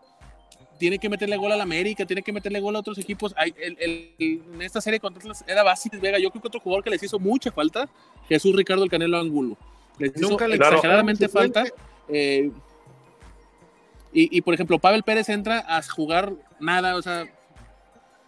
tiene 0.80 0.98
que 0.98 1.10
meterle 1.10 1.38
gol 1.38 1.52
al 1.52 1.62
América, 1.62 2.06
tiene 2.08 2.24
que 2.24 2.34
meterle 2.34 2.60
gol 2.60 2.76
a 2.76 2.80
otros 2.80 2.98
equipos. 2.98 3.36
en 3.38 4.62
esta 4.62 4.82
serie 4.82 5.00
contra 5.00 5.22
Atlas 5.22 5.44
era 5.48 5.62
básico 5.62 5.96
Vega. 6.02 6.18
Yo 6.18 6.32
creo 6.32 6.42
que 6.42 6.48
otro 6.48 6.60
jugador 6.60 6.84
que 6.84 6.90
les 6.90 7.04
hizo 7.04 7.20
mucha 7.20 7.52
falta, 7.52 7.88
Jesús 8.28 8.56
Ricardo 8.56 8.84
el 8.84 8.90
Canelo 8.90 9.20
Angulo. 9.20 9.58
Les 10.00 10.20
Nunca 10.20 10.48
hizo 10.48 10.56
exageradamente 10.56 11.28
falta. 11.28 11.66
Eh, 12.10 12.50
y, 14.12 14.36
y, 14.36 14.42
por 14.42 14.56
ejemplo, 14.56 14.80
Pavel 14.80 15.04
Pérez 15.04 15.30
entra 15.30 15.64
a 15.68 15.84
jugar 15.84 16.34
nada, 16.60 16.96
o 16.96 17.02
sea, 17.04 17.28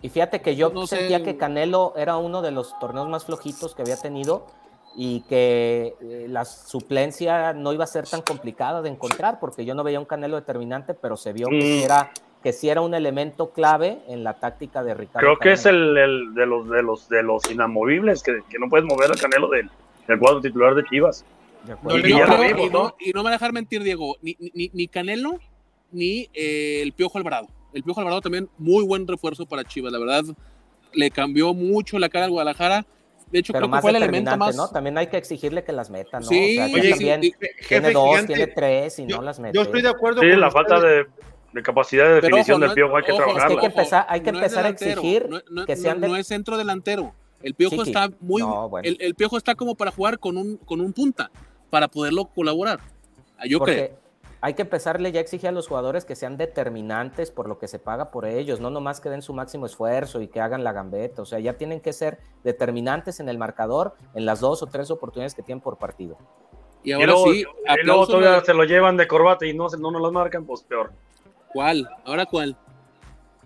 y 0.04 0.10
fíjate 0.10 0.42
que 0.42 0.58
yo 0.58 0.86
sentía 0.86 1.24
que 1.24 1.38
Canelo 1.38 1.94
era 1.96 2.18
uno 2.18 2.42
de 2.42 2.52
los 2.52 2.78
torneos 2.78 3.08
más 3.08 3.24
flojitos 3.26 3.74
que 3.74 3.84
había 3.84 3.96
tenido 3.96 4.46
y 4.98 5.22
que 5.22 5.96
eh, 6.02 6.26
la 6.28 6.44
suplencia 6.44 7.54
no 7.54 7.72
iba 7.72 7.86
a 7.86 7.88
ser 7.88 8.06
tan 8.06 8.22
complicada 8.22 8.82
de 8.82 8.90
encontrar 8.90 9.40
porque 9.40 9.64
yo 9.64 9.76
no 9.76 9.84
veía 9.86 10.02
un 10.02 10.06
Canelo 10.06 10.36
determinante, 10.36 10.94
pero 10.94 11.16
se 11.16 11.32
vio 11.32 11.48
que, 11.48 11.62
sí 11.62 11.80
mm. 11.80 11.86
era, 11.86 12.12
que 12.44 12.52
sí 12.52 12.68
era 12.68 12.82
un 12.82 12.94
elemento 12.94 13.52
clave 13.52 14.00
en 14.10 14.26
la 14.26 14.34
táctica 14.42 14.84
de 14.84 14.94
Ricardo. 14.94 15.26
Creo 15.26 15.40
que 15.40 15.54
es 15.54 15.66
el, 15.66 15.94
de, 15.96 16.46
los, 16.46 16.70
de, 16.70 16.84
los, 16.84 17.08
de 17.08 17.24
los 17.24 17.50
inamovibles, 17.50 18.22
que, 18.24 18.42
que 18.50 18.60
no 18.60 18.68
puedes 18.68 18.86
mover 18.86 19.10
al 19.10 19.18
Canelo 19.18 19.48
del, 19.48 19.70
del 20.06 20.20
cuadro 20.20 20.42
titular 20.42 20.76
de 20.76 20.84
Chivas. 20.84 21.24
y, 21.66 22.14
no, 22.70 22.94
me 23.00 23.24
va 23.24 23.30
a 23.30 23.32
dejar 23.32 23.54
mentir, 23.54 23.82
Diego, 23.84 24.18
ni, 24.22 24.36
ni, 24.54 24.70
ni 24.74 24.88
Canelo 24.90 25.40
ni 25.94 26.28
eh, 26.34 26.82
el 26.82 26.92
Piojo 26.92 27.18
Alvarado 27.20 27.48
el 27.74 27.84
Piojo 27.84 28.00
Alvarado 28.00 28.22
también 28.22 28.50
muy 28.58 28.84
buen 28.86 29.08
refuerzo 29.08 29.46
para 29.46 29.64
Chivas, 29.64 29.92
la 29.92 30.00
verdad. 30.00 30.24
Le 30.94 31.12
cambió 31.12 31.54
mucho 31.54 31.98
la 32.00 32.10
cara 32.10 32.26
al 32.26 32.32
Guadalajara. 32.32 32.86
De 33.32 33.40
hecho, 33.40 33.52
creo 33.52 33.70
que 33.70 33.82
fue 33.82 33.90
el 33.90 33.98
elemento 33.98 34.38
más. 34.38 34.56
¿no? 34.56 34.68
También 34.70 34.98
hay 34.98 35.08
que 35.08 35.18
exigirle 35.18 35.64
que 35.64 35.72
las 35.72 35.90
meta, 35.90 36.20
¿no? 36.20 36.26
Sí, 36.28 36.60
o 36.60 36.66
sea, 36.66 36.76
Oye, 36.76 36.90
también 36.92 37.22
tiene 37.68 37.92
dos, 37.92 38.26
tiene 38.28 38.48
tres 38.48 39.00
y 39.00 39.06
no 39.06 39.22
las 39.22 39.40
mete. 39.40 39.56
Yo 39.56 39.64
estoy 39.64 39.82
de 39.82 39.90
acuerdo 39.90 40.22
sí, 40.22 40.28
la 40.28 40.52
falta 40.52 40.80
de, 40.80 41.08
de, 41.54 41.64
capacidad 41.64 42.06
de 42.06 42.22
definición 42.22 42.62
del 42.62 42.74
Piojo 42.74 42.96
hay 42.96 43.04
que 43.04 43.14
trabajarla. 43.14 43.48
hay 43.48 43.58
que 43.58 43.66
empezar, 43.66 44.06
hay 44.08 44.22
que 44.22 44.30
empezar 44.30 44.66
a 44.66 44.70
exigir 44.70 45.28
que 45.66 45.76
sean 45.76 46.00
No 46.00 46.16
es 46.16 46.28
centro 46.28 46.58
delantero. 46.58 47.14
El 47.42 47.56
Piojo 47.56 47.82
está 47.82 48.10
muy. 48.20 48.44
el, 48.84 48.98
el, 49.00 49.16
Piojo 49.16 49.38
está 49.38 49.56
como 49.56 49.76
para 49.76 49.92
jugar 49.92 50.20
con 50.20 50.38
un, 50.38 50.58
con 50.58 50.80
un 50.80 50.94
punta, 50.94 51.32
para 51.72 51.88
poderlo 51.88 52.26
colaborar. 52.26 52.80
Yo 53.46 53.60
creo 53.60 54.03
hay 54.44 54.56
que 54.56 54.64
empezarle 54.64 55.14
ya 55.14 55.20
a 55.20 55.22
exigir 55.22 55.48
a 55.48 55.52
los 55.54 55.70
jugadores 55.70 56.04
que 56.04 56.18
sean 56.18 56.36
determinantes 56.36 57.32
por 57.32 57.48
lo 57.48 57.60
que 57.60 57.70
se 57.70 57.80
paga 57.80 58.12
por 58.12 58.26
ellos, 58.26 58.60
no 58.60 58.70
nomás 58.70 59.00
que 59.00 59.10
den 59.10 59.22
su 59.22 59.34
máximo 59.34 59.66
esfuerzo 59.66 60.22
y 60.22 60.28
que 60.28 60.42
hagan 60.42 60.66
la 60.66 60.74
gambeta, 60.74 61.22
o 61.22 61.26
sea, 61.26 61.40
ya 61.40 61.54
tienen 61.54 61.80
que 61.80 61.94
ser 61.94 62.20
determinantes 62.44 63.22
en 63.22 63.30
el 63.30 63.38
marcador 63.38 63.94
en 64.14 64.26
las 64.26 64.42
dos 64.42 64.62
o 64.62 64.66
tres 64.68 64.92
oportunidades 64.92 65.34
que 65.34 65.44
tienen 65.44 65.62
por 65.62 65.78
partido. 65.78 66.18
Y 66.84 66.92
ahora 66.92 67.14
sí, 67.24 67.46
y 67.46 67.86
luego 67.86 68.06
todavía 68.06 68.44
se 68.44 68.54
lo 68.54 68.66
llevan 68.66 68.98
de 68.98 69.08
corbata 69.08 69.46
y 69.46 69.54
no, 69.54 69.70
no 69.80 69.92
nos 69.92 70.02
las 70.02 70.12
marcan, 70.12 70.46
pues 70.46 70.62
peor. 70.64 70.92
¿Cuál? 71.54 71.88
¿Ahora 72.04 72.26
cuál? 72.26 72.58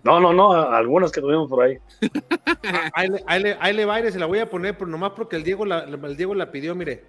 No, 0.02 0.18
no, 0.18 0.32
no, 0.32 0.50
algunas 0.50 1.12
que 1.12 1.20
tuvimos 1.20 1.48
por 1.48 1.62
ahí. 1.62 1.78
ahí, 2.92 3.08
le, 3.08 3.56
ahí, 3.60 3.72
le, 3.72 3.84
va, 3.84 4.02
se 4.10 4.18
la 4.18 4.26
voy 4.26 4.40
a 4.40 4.50
poner, 4.50 4.76
pero 4.76 4.90
nomás 4.90 5.12
porque 5.12 5.36
el 5.36 5.44
Diego 5.44 5.64
la, 5.64 5.84
el 5.84 6.16
Diego 6.16 6.34
la 6.34 6.50
pidió, 6.50 6.74
mire. 6.74 7.04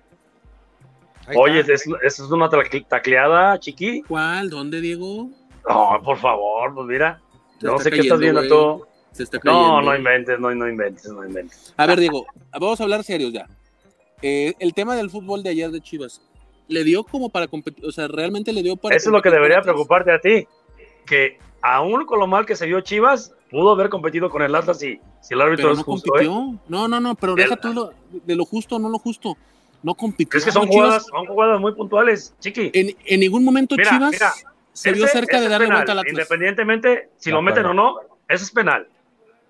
Oye, 1.36 1.59
¿eso 1.59 1.97
es 2.03 2.19
una 2.19 2.49
tacleada, 2.49 3.59
chiqui? 3.59 4.01
¿Cuál? 4.03 4.49
¿Dónde, 4.49 4.82
Diego? 4.82 5.30
No, 5.67 6.01
por 6.03 6.17
favor, 6.17 6.73
pues 6.73 6.88
mira. 6.88 7.21
No 7.61 7.77
sé 7.80 7.91
qué 7.91 7.99
estás 7.99 8.19
viendo 8.19 8.47
tú. 8.47 8.86
no, 9.43 9.82
no 9.82 9.95
inventes, 9.95 10.39
no, 10.39 10.53
no 10.53 10.67
inventes, 10.67 11.11
no 11.11 11.25
inventes. 11.25 11.73
A 11.77 11.86
ver, 11.86 11.99
Diego, 11.99 12.25
vamos 12.51 12.80
a 12.80 12.84
hablar 12.84 13.03
serios 13.03 13.34
ya. 13.34 13.47
Eh, 14.21 14.53
el 14.59 14.73
tema 14.73 14.95
del 14.95 15.09
fútbol 15.09 15.43
de 15.43 15.49
ayer 15.49 15.71
de 15.71 15.82
Chivas, 15.82 16.21
¿le 16.67 16.84
dio 16.84 17.03
como 17.03 17.30
para 17.30 17.47
competir? 17.47 17.86
O 17.86 17.91
sea, 17.91 18.07
¿realmente 18.07 18.51
le 18.51 18.63
dio 18.63 18.75
para 18.75 18.95
Eso 18.95 19.09
es 19.09 19.13
lo 19.13 19.21
que 19.21 19.30
debería 19.30 19.61
preocuparte 19.61 20.11
a 20.11 20.19
ti. 20.19 20.47
Que 21.05 21.38
aún 21.61 22.05
con 22.05 22.19
lo 22.19 22.27
mal 22.27 22.45
que 22.45 22.55
se 22.55 22.65
vio 22.65 22.82
Chivas, 22.82 23.34
pudo 23.49 23.71
haber 23.71 23.89
competido 23.89 24.30
con 24.30 24.41
el 24.41 24.55
Atlas 24.55 24.84
y 24.84 24.99
si 25.21 25.34
el 25.34 25.41
árbitro 25.41 25.73
no 25.73 25.80
es 25.80 25.84
justo. 25.84 26.19
¿eh? 26.19 26.25
No, 26.25 26.88
no, 26.88 26.99
no, 26.99 27.15
pero 27.15 27.36
deja 27.36 27.55
todo 27.55 27.93
de 28.11 28.36
lo 28.36 28.45
justo, 28.45 28.80
no 28.80 28.89
lo 28.89 28.99
justo. 28.99 29.38
No 29.82 29.95
compitió. 29.95 30.38
Es 30.38 30.45
que 30.45 30.51
son 30.51 30.67
jugadas, 30.67 31.05
son 31.05 31.25
jugadas 31.25 31.59
muy 31.59 31.73
puntuales, 31.73 32.36
chiqui. 32.39 32.71
En, 32.73 32.95
en 33.05 33.19
ningún 33.19 33.43
momento 33.43 33.75
Chivas 33.75 34.43
se 34.73 34.91
vio 34.91 35.07
cerca 35.07 35.39
de 35.39 35.49
darle 35.49 35.67
vuelta 35.67 35.91
al 35.91 35.99
Atlas. 35.99 36.13
Independientemente 36.13 37.09
si 37.17 37.32
lo 37.32 37.41
meten 37.41 37.65
o 37.65 37.73
no, 37.73 37.99
eso 38.27 38.43
es 38.43 38.51
penal. 38.51 38.88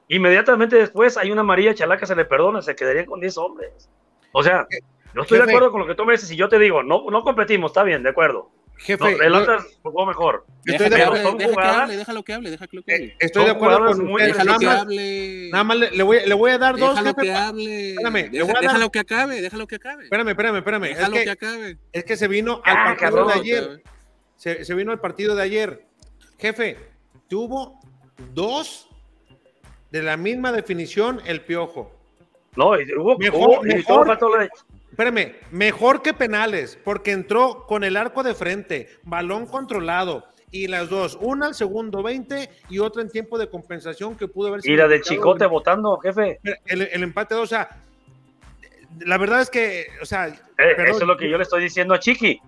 Inmediatamente 0.07 0.75
después 0.75 1.17
hay 1.17 1.31
una 1.31 1.43
María 1.43 1.73
Chalaca, 1.75 2.05
se 2.05 2.15
le 2.15 2.25
perdona, 2.25 2.61
se 2.61 2.75
quedarían 2.75 3.05
con 3.05 3.19
10 3.19 3.37
hombres. 3.37 3.89
O 4.31 4.41
sea, 4.41 4.67
yo 5.13 5.21
estoy 5.21 5.37
de 5.37 5.43
acuerdo 5.43 5.71
con 5.71 5.81
lo 5.81 5.87
que 5.87 5.95
tú 5.95 6.05
me 6.05 6.13
dices 6.13 6.31
y 6.31 6.35
yo 6.35 6.49
te 6.49 6.57
digo, 6.57 6.81
no, 6.81 7.05
no 7.09 7.23
competimos, 7.23 7.71
está 7.71 7.83
bien, 7.83 8.01
de 8.01 8.09
acuerdo. 8.09 8.49
Jefe, 8.79 9.17
el 9.21 9.35
Atlas 9.35 9.65
jugó 9.83 10.05
mejor. 10.05 10.45
Estoy 10.65 10.89
de 10.89 11.03
acuerdo. 11.03 11.33
Deja, 11.35 11.53
que 11.53 11.67
hable, 11.67 11.97
déjalo 11.97 12.23
que 12.23 12.33
hable, 12.33 12.49
déjalo 12.51 12.83
que 12.83 12.93
hable. 12.93 13.05
Eh, 13.05 13.15
estoy 13.19 13.45
de 13.45 13.51
acuerdo 13.51 13.85
con 13.85 14.05
muy 14.05 14.23
déjalo 14.23 14.57
que 14.57 14.67
hable. 14.67 15.49
Nada 15.51 15.63
más 15.65 15.77
le, 15.77 15.91
le, 15.91 16.03
voy, 16.03 16.19
le 16.25 16.33
voy 16.33 16.51
a 16.51 16.57
dar 16.57 16.77
dos. 16.77 16.91
Déjalo 16.91 17.13
que 17.13 17.33
hable. 17.33 17.89
Espérame, 17.91 18.29
Deja, 18.31 18.53
dar... 18.53 18.61
déjalo 18.61 18.89
que 18.89 18.99
acabe, 18.99 19.41
déjalo 19.41 19.67
que 19.67 19.75
acabe. 19.75 20.03
Espérame, 20.05 20.29
espérame, 20.29 20.57
espérame. 20.57 20.87
Déjalo 20.87 21.15
es 21.15 21.19
que, 21.19 21.25
que 21.25 21.31
acabe. 21.31 21.77
Es 21.91 22.03
que 22.05 22.15
se 22.15 22.27
vino 22.29 22.61
al 22.63 22.75
partido 22.75 23.09
cabrón, 23.09 23.27
de 23.27 23.33
ayer. 23.33 23.83
Se, 24.37 24.63
se, 24.63 24.73
vino 24.75 24.91
al 24.91 24.99
partido 24.99 25.35
de 25.35 25.43
ayer. 25.43 25.85
Jefe, 26.37 26.77
tuvo 27.27 27.81
dos 28.33 28.87
de 29.91 30.03
la 30.03 30.15
misma 30.15 30.53
definición 30.53 31.21
el 31.25 31.41
piojo. 31.41 31.91
No, 32.55 32.69
hubo, 32.69 33.17
mejor, 33.17 33.39
hubo, 33.39 33.61
mejor, 33.63 34.49
espérame, 34.89 35.35
mejor 35.51 36.01
que 36.01 36.13
penales, 36.13 36.77
porque 36.83 37.11
entró 37.11 37.65
con 37.67 37.83
el 37.83 37.97
arco 37.97 38.23
de 38.23 38.33
frente, 38.33 38.89
balón 39.03 39.45
controlado, 39.45 40.25
y 40.51 40.67
las 40.67 40.89
dos, 40.89 41.17
una 41.21 41.47
al 41.47 41.55
segundo 41.55 42.01
20 42.01 42.49
y 42.69 42.79
otra 42.79 43.01
en 43.01 43.09
tiempo 43.09 43.37
de 43.37 43.49
compensación 43.49 44.15
que 44.15 44.27
pudo 44.27 44.47
haber 44.47 44.61
sido. 44.61 44.73
Y 44.73 44.77
la 44.77 44.87
de 44.87 45.01
Chicote 45.01 45.43
el, 45.43 45.49
votando, 45.49 45.97
jefe. 45.99 46.39
El, 46.65 46.81
el 46.91 47.03
empate, 47.03 47.35
o 47.35 47.45
sea, 47.45 47.69
la 48.99 49.17
verdad 49.17 49.41
es 49.41 49.49
que, 49.49 49.87
o 50.01 50.05
sea. 50.05 50.27
Eh, 50.27 50.75
eso 50.87 50.99
es 50.99 51.07
lo 51.07 51.17
que 51.17 51.29
yo 51.29 51.37
le 51.37 51.43
estoy 51.43 51.63
diciendo 51.63 51.93
a 51.93 51.99
Chiqui. 51.99 52.41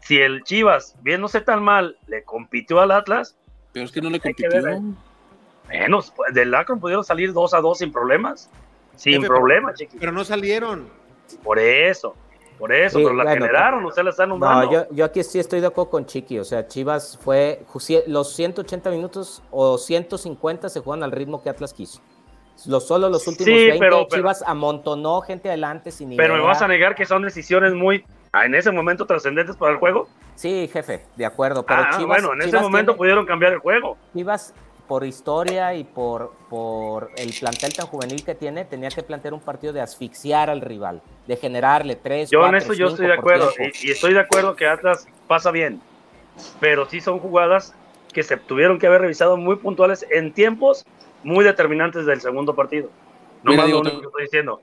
Si 0.00 0.18
el 0.18 0.42
Chivas, 0.44 0.96
viéndose 1.02 1.40
tan 1.40 1.62
mal, 1.62 1.98
le 2.06 2.22
compitió 2.22 2.80
al 2.80 2.92
Atlas. 2.92 3.36
Pero 3.72 3.84
es 3.84 3.92
que 3.92 4.00
no 4.00 4.10
le 4.10 4.20
compitió. 4.20 4.48
Menos, 5.68 6.12
pues, 6.16 6.32
del 6.32 6.54
Akron 6.54 6.80
pudieron 6.80 7.04
salir 7.04 7.32
2 7.32 7.54
a 7.54 7.60
2 7.60 7.78
sin 7.78 7.92
problemas. 7.92 8.50
Sin 8.96 9.22
problemas, 9.22 9.74
Chiqui. 9.74 9.98
Pero 9.98 10.12
no 10.12 10.24
salieron. 10.24 10.88
Por 11.42 11.58
eso. 11.58 12.14
Por 12.58 12.72
eso, 12.72 12.98
sí, 12.98 13.04
pero 13.04 13.14
la 13.14 13.22
bueno, 13.22 13.44
generaron, 13.46 13.84
usted 13.84 14.02
la 14.02 14.10
está 14.10 14.26
nombrando. 14.26 14.64
No, 14.64 14.72
yo, 14.72 14.86
yo, 14.90 15.04
aquí 15.04 15.22
sí 15.22 15.38
estoy 15.38 15.60
de 15.60 15.68
acuerdo 15.68 15.90
con 15.90 16.06
Chiqui. 16.06 16.40
O 16.40 16.44
sea, 16.44 16.66
Chivas 16.66 17.16
fue. 17.22 17.64
Los 18.08 18.32
180 18.34 18.90
minutos 18.90 19.44
o 19.52 19.78
150 19.78 20.68
se 20.68 20.80
juegan 20.80 21.04
al 21.04 21.12
ritmo 21.12 21.40
que 21.40 21.50
Atlas 21.50 21.72
quiso. 21.72 22.00
Los, 22.66 22.88
solo 22.88 23.08
los 23.08 23.26
últimos 23.28 23.46
sí, 23.46 23.66
20 23.68 23.78
pero, 23.78 24.08
Chivas 24.08 24.40
pero, 24.40 24.50
amontonó 24.50 25.20
gente 25.20 25.48
adelante 25.48 25.92
sin 25.92 26.08
Pero 26.16 26.34
idea. 26.34 26.42
me 26.42 26.42
vas 26.42 26.60
a 26.60 26.66
negar 26.66 26.96
que 26.96 27.06
son 27.06 27.22
decisiones 27.22 27.72
muy, 27.72 28.04
en 28.34 28.54
ese 28.56 28.72
momento, 28.72 29.06
trascendentes 29.06 29.56
para 29.56 29.72
el 29.72 29.78
juego. 29.78 30.08
Sí, 30.34 30.68
jefe, 30.72 31.04
de 31.14 31.26
acuerdo. 31.26 31.64
Pero 31.64 31.82
ah, 31.82 31.90
Chivas, 31.96 32.22
bueno, 32.22 32.34
en 32.34 32.48
ese 32.48 32.58
momento 32.58 32.92
tiene, 32.92 32.98
pudieron 32.98 33.26
cambiar 33.26 33.52
el 33.52 33.60
juego. 33.60 33.96
Chivas, 34.12 34.54
por 34.88 35.04
historia 35.04 35.74
y 35.74 35.84
por, 35.84 36.32
por 36.48 37.10
el 37.16 37.32
plantel 37.38 37.74
tan 37.74 37.86
juvenil 37.86 38.24
que 38.24 38.34
tiene, 38.34 38.64
tenía 38.64 38.88
que 38.88 39.02
plantear 39.02 39.34
un 39.34 39.40
partido 39.40 39.72
de 39.72 39.80
asfixiar 39.80 40.50
al 40.50 40.60
rival, 40.62 41.02
de 41.26 41.36
generarle 41.36 41.94
tres. 41.94 42.30
Yo 42.30 42.40
cuatro, 42.40 42.56
en 42.56 42.62
eso 42.62 42.72
yo 42.72 42.88
estoy 42.88 43.06
de 43.06 43.12
acuerdo 43.12 43.52
y, 43.58 43.88
y, 43.88 43.90
estoy 43.90 44.14
de 44.14 44.20
acuerdo 44.20 44.56
que 44.56 44.66
Atlas 44.66 45.06
pasa 45.26 45.50
bien, 45.50 45.80
pero 46.58 46.88
sí 46.88 47.00
son 47.00 47.18
jugadas 47.20 47.74
que 48.12 48.22
se 48.22 48.36
tuvieron 48.36 48.78
que 48.78 48.86
haber 48.86 49.02
revisado 49.02 49.36
muy 49.36 49.56
puntuales 49.56 50.06
en 50.10 50.32
tiempos 50.32 50.84
muy 51.22 51.44
determinantes 51.44 52.06
del 52.06 52.20
segundo 52.20 52.54
partido. 52.54 52.90
No 53.42 53.54
más 53.54 53.68
lo 53.68 53.80
único 53.80 54.00
que 54.00 54.06
estoy 54.06 54.22
diciendo. 54.22 54.62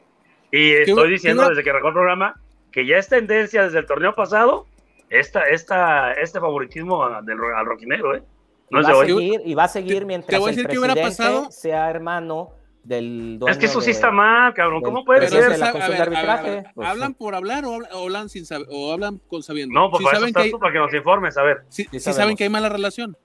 Y 0.51 0.71
estoy 0.73 1.11
diciendo 1.11 1.47
desde 1.47 1.63
que 1.63 1.69
arrancó 1.69 1.89
el 1.89 1.93
programa 1.93 2.39
que 2.71 2.85
ya 2.85 2.97
es 2.97 3.07
tendencia 3.07 3.63
desde 3.63 3.79
el 3.79 3.85
torneo 3.85 4.15
pasado 4.15 4.65
esta, 5.09 5.43
esta, 5.43 6.13
este 6.13 6.39
favoritismo 6.39 7.07
del, 7.21 7.37
al 7.55 7.65
roquinero, 7.65 8.15
¿eh? 8.15 8.23
No 8.69 8.81
y, 8.81 8.83
va 8.83 8.89
a 8.89 9.05
seguir, 9.05 9.41
y 9.45 9.53
va 9.53 9.63
a 9.63 9.67
seguir 9.67 10.05
mientras 10.05 10.29
te 10.29 10.37
voy 10.37 10.47
a 10.47 10.51
decir 10.51 10.65
el 10.65 10.71
que 10.71 10.79
hubiera 10.79 10.95
pasado 10.95 11.51
sea 11.51 11.89
hermano 11.89 12.51
del 12.83 13.39
Es 13.47 13.57
que 13.57 13.65
eso 13.65 13.81
sí 13.81 13.91
está 13.91 14.11
mal, 14.11 14.53
cabrón. 14.53 14.81
¿Cómo 14.81 15.03
puede 15.03 15.27
ser? 15.27 15.51
De 15.51 15.57
la 15.57 15.67
a 15.67 15.73
ver, 15.73 15.91
de 15.91 15.97
arbitraje, 15.97 16.49
a 16.49 16.51
ver, 16.51 16.65
pues, 16.73 16.87
¿Hablan 16.87 17.13
por 17.13 17.35
hablar 17.35 17.65
o, 17.65 17.77
o 17.77 18.03
hablan 18.03 18.29
sin 18.29 18.45
saber, 18.45 18.67
o 18.71 18.91
hablan 18.91 19.19
con 19.27 19.43
sabiendo? 19.43 19.73
No, 19.73 19.89
pues 19.89 19.99
si 19.99 20.05
para 20.05 20.17
eso 20.17 20.25
estás 20.27 20.43
hay, 20.43 20.51
tú, 20.51 20.59
para 20.59 20.71
que 20.71 20.79
nos 20.79 20.93
informes, 20.93 21.37
a 21.37 21.43
ver. 21.43 21.63
Si, 21.69 21.83
sí, 21.83 21.99
si 21.99 22.13
saben 22.13 22.35
que 22.35 22.43
hay 22.43 22.49
mala 22.49 22.69
relación. 22.69 23.17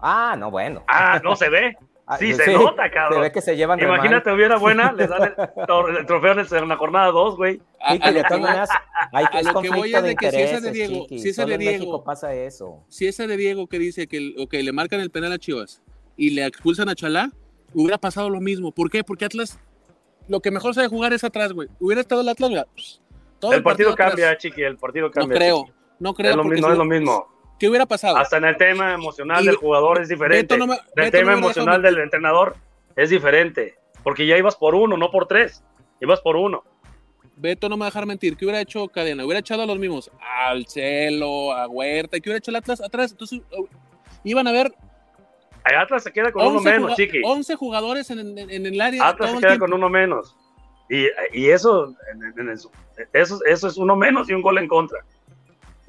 Ah, 0.00 0.36
no, 0.38 0.50
bueno. 0.50 0.84
Ah, 0.86 1.20
no 1.22 1.34
se 1.34 1.48
ve. 1.48 1.76
Sí, 2.18 2.32
se 2.32 2.44
sí, 2.44 2.52
nota, 2.52 2.90
cabrón. 2.90 3.18
Se 3.18 3.20
ve 3.20 3.32
que 3.32 3.40
se 3.42 3.56
llevan 3.56 3.78
Imagínate, 3.80 4.32
hubiera 4.32 4.56
buena, 4.56 4.92
le 4.92 5.06
dan 5.06 5.24
el, 5.24 5.96
el 5.98 6.06
trofeo 6.06 6.32
en 6.32 6.68
la 6.68 6.76
jornada 6.76 7.10
2, 7.10 7.36
güey. 7.36 7.60
A, 7.80 7.92
a, 7.92 8.12
de 8.12 8.22
todas 8.22 8.40
maneras, 8.40 8.70
hay 9.12 9.26
a 9.30 9.52
lo 9.52 9.60
que 9.60 9.68
voy 9.68 9.94
es 9.94 10.02
de, 10.02 10.08
de 10.08 10.16
que 10.16 10.30
si 10.30 10.36
ese 10.40 10.60
de 10.60 10.70
Diego, 10.70 11.02
chiqui, 11.02 11.18
si 11.18 11.28
ese 11.28 11.44
de 11.44 11.58
Diego, 11.58 12.04
pasa 12.04 12.32
eso. 12.34 12.82
Si 12.88 13.06
ese 13.06 13.26
de 13.26 13.36
Diego 13.36 13.66
que 13.66 13.78
dice 13.78 14.06
que 14.06 14.34
okay, 14.38 14.62
le 14.62 14.72
marcan 14.72 15.00
el 15.00 15.10
penal 15.10 15.32
a 15.32 15.38
Chivas 15.38 15.82
y 16.16 16.30
le 16.30 16.46
expulsan 16.46 16.88
a 16.88 16.94
Chalá, 16.94 17.30
hubiera 17.74 17.98
pasado 17.98 18.30
lo 18.30 18.40
mismo. 18.40 18.72
¿Por 18.72 18.90
qué? 18.90 19.04
Porque 19.04 19.26
Atlas 19.26 19.60
lo 20.28 20.40
que 20.40 20.50
mejor 20.50 20.74
sabe 20.74 20.88
jugar 20.88 21.12
es 21.12 21.24
atrás, 21.24 21.52
güey. 21.52 21.68
Hubiera 21.78 22.00
estado 22.00 22.22
el 22.22 22.28
Atlas, 22.28 22.50
todo 23.38 23.52
el, 23.52 23.58
el 23.58 23.62
partido, 23.62 23.90
partido 23.90 23.96
cambia, 23.96 24.26
atrás. 24.28 24.42
chiqui, 24.42 24.62
el 24.62 24.76
partido 24.78 25.10
cambia. 25.10 25.34
No 25.34 25.38
creo, 25.38 25.58
chiqui. 25.64 25.72
no 26.00 26.14
creo. 26.14 26.30
Es 26.30 26.36
lo 26.36 26.44
mismo, 26.44 26.66
no 26.66 26.72
es 26.72 26.78
lo 26.78 26.84
mismo. 26.84 27.37
¿Qué 27.58 27.68
hubiera 27.68 27.86
pasado? 27.86 28.16
Hasta 28.16 28.36
en 28.36 28.44
el 28.44 28.56
tema 28.56 28.94
emocional 28.94 29.42
y 29.42 29.46
del 29.46 29.56
jugador 29.56 30.00
es 30.00 30.08
diferente. 30.08 30.56
No 30.56 30.66
me, 30.66 30.78
el 30.96 31.10
tema 31.10 31.32
no 31.32 31.38
emocional 31.38 31.82
del 31.82 31.98
entrenador 31.98 32.56
es 32.96 33.10
diferente. 33.10 33.76
Porque 34.02 34.26
ya 34.26 34.36
ibas 34.36 34.56
por 34.56 34.74
uno, 34.74 34.96
no 34.96 35.10
por 35.10 35.26
tres. 35.26 35.64
Ibas 36.00 36.20
por 36.20 36.36
uno. 36.36 36.62
Beto 37.36 37.68
no 37.68 37.76
me 37.76 37.80
va 37.80 37.86
a 37.86 37.90
dejar 37.90 38.06
mentir. 38.06 38.36
¿Qué 38.36 38.44
hubiera 38.44 38.60
hecho 38.60 38.88
Cadena? 38.88 39.24
Hubiera 39.24 39.40
echado 39.40 39.62
a 39.62 39.66
los 39.66 39.78
mismos. 39.78 40.10
Al 40.20 40.66
Celo, 40.66 41.52
a 41.52 41.66
Huerta. 41.68 42.16
¿Y 42.16 42.20
qué 42.20 42.30
hubiera 42.30 42.38
hecho 42.38 42.50
el 42.50 42.56
Atlas 42.56 42.80
atrás? 42.80 43.12
Entonces, 43.12 43.40
uh, 43.56 43.66
iban 44.24 44.46
a 44.46 44.52
ver. 44.52 44.72
El 45.64 45.76
Atlas 45.76 46.04
se 46.04 46.12
queda 46.12 46.32
con 46.32 46.46
uno 46.46 46.60
menos, 46.60 46.94
chiqui. 46.94 47.20
11 47.22 47.54
jugadores 47.56 48.10
en, 48.10 48.38
en, 48.38 48.50
en 48.50 48.66
el 48.66 48.80
área. 48.80 49.08
Atlas 49.08 49.32
se 49.32 49.38
queda 49.38 49.58
con 49.58 49.72
uno 49.72 49.88
menos. 49.88 50.36
Y, 50.88 51.06
y 51.32 51.50
eso, 51.50 51.94
eso, 53.12 53.40
eso 53.44 53.68
es 53.68 53.76
uno 53.76 53.94
menos 53.94 54.30
y 54.30 54.32
un 54.32 54.40
gol 54.40 54.58
en 54.58 54.68
contra. 54.68 55.04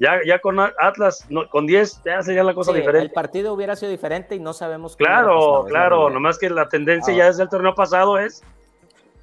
Ya, 0.00 0.18
ya 0.26 0.38
con 0.38 0.58
Atlas, 0.58 1.26
no, 1.28 1.46
con 1.50 1.66
10 1.66 2.04
ya 2.06 2.22
sería 2.22 2.42
la 2.42 2.54
cosa 2.54 2.72
sí, 2.72 2.78
diferente. 2.78 3.08
El 3.08 3.12
partido 3.12 3.52
hubiera 3.52 3.76
sido 3.76 3.90
diferente 3.90 4.34
y 4.34 4.40
no 4.40 4.54
sabemos 4.54 4.96
Claro, 4.96 5.36
pasado, 5.36 5.64
claro, 5.66 6.10
nomás 6.10 6.38
que 6.38 6.48
la 6.48 6.66
tendencia 6.68 7.12
Ahora. 7.12 7.24
ya 7.24 7.28
desde 7.28 7.42
el 7.42 7.48
torneo 7.50 7.74
pasado 7.74 8.18
es. 8.18 8.42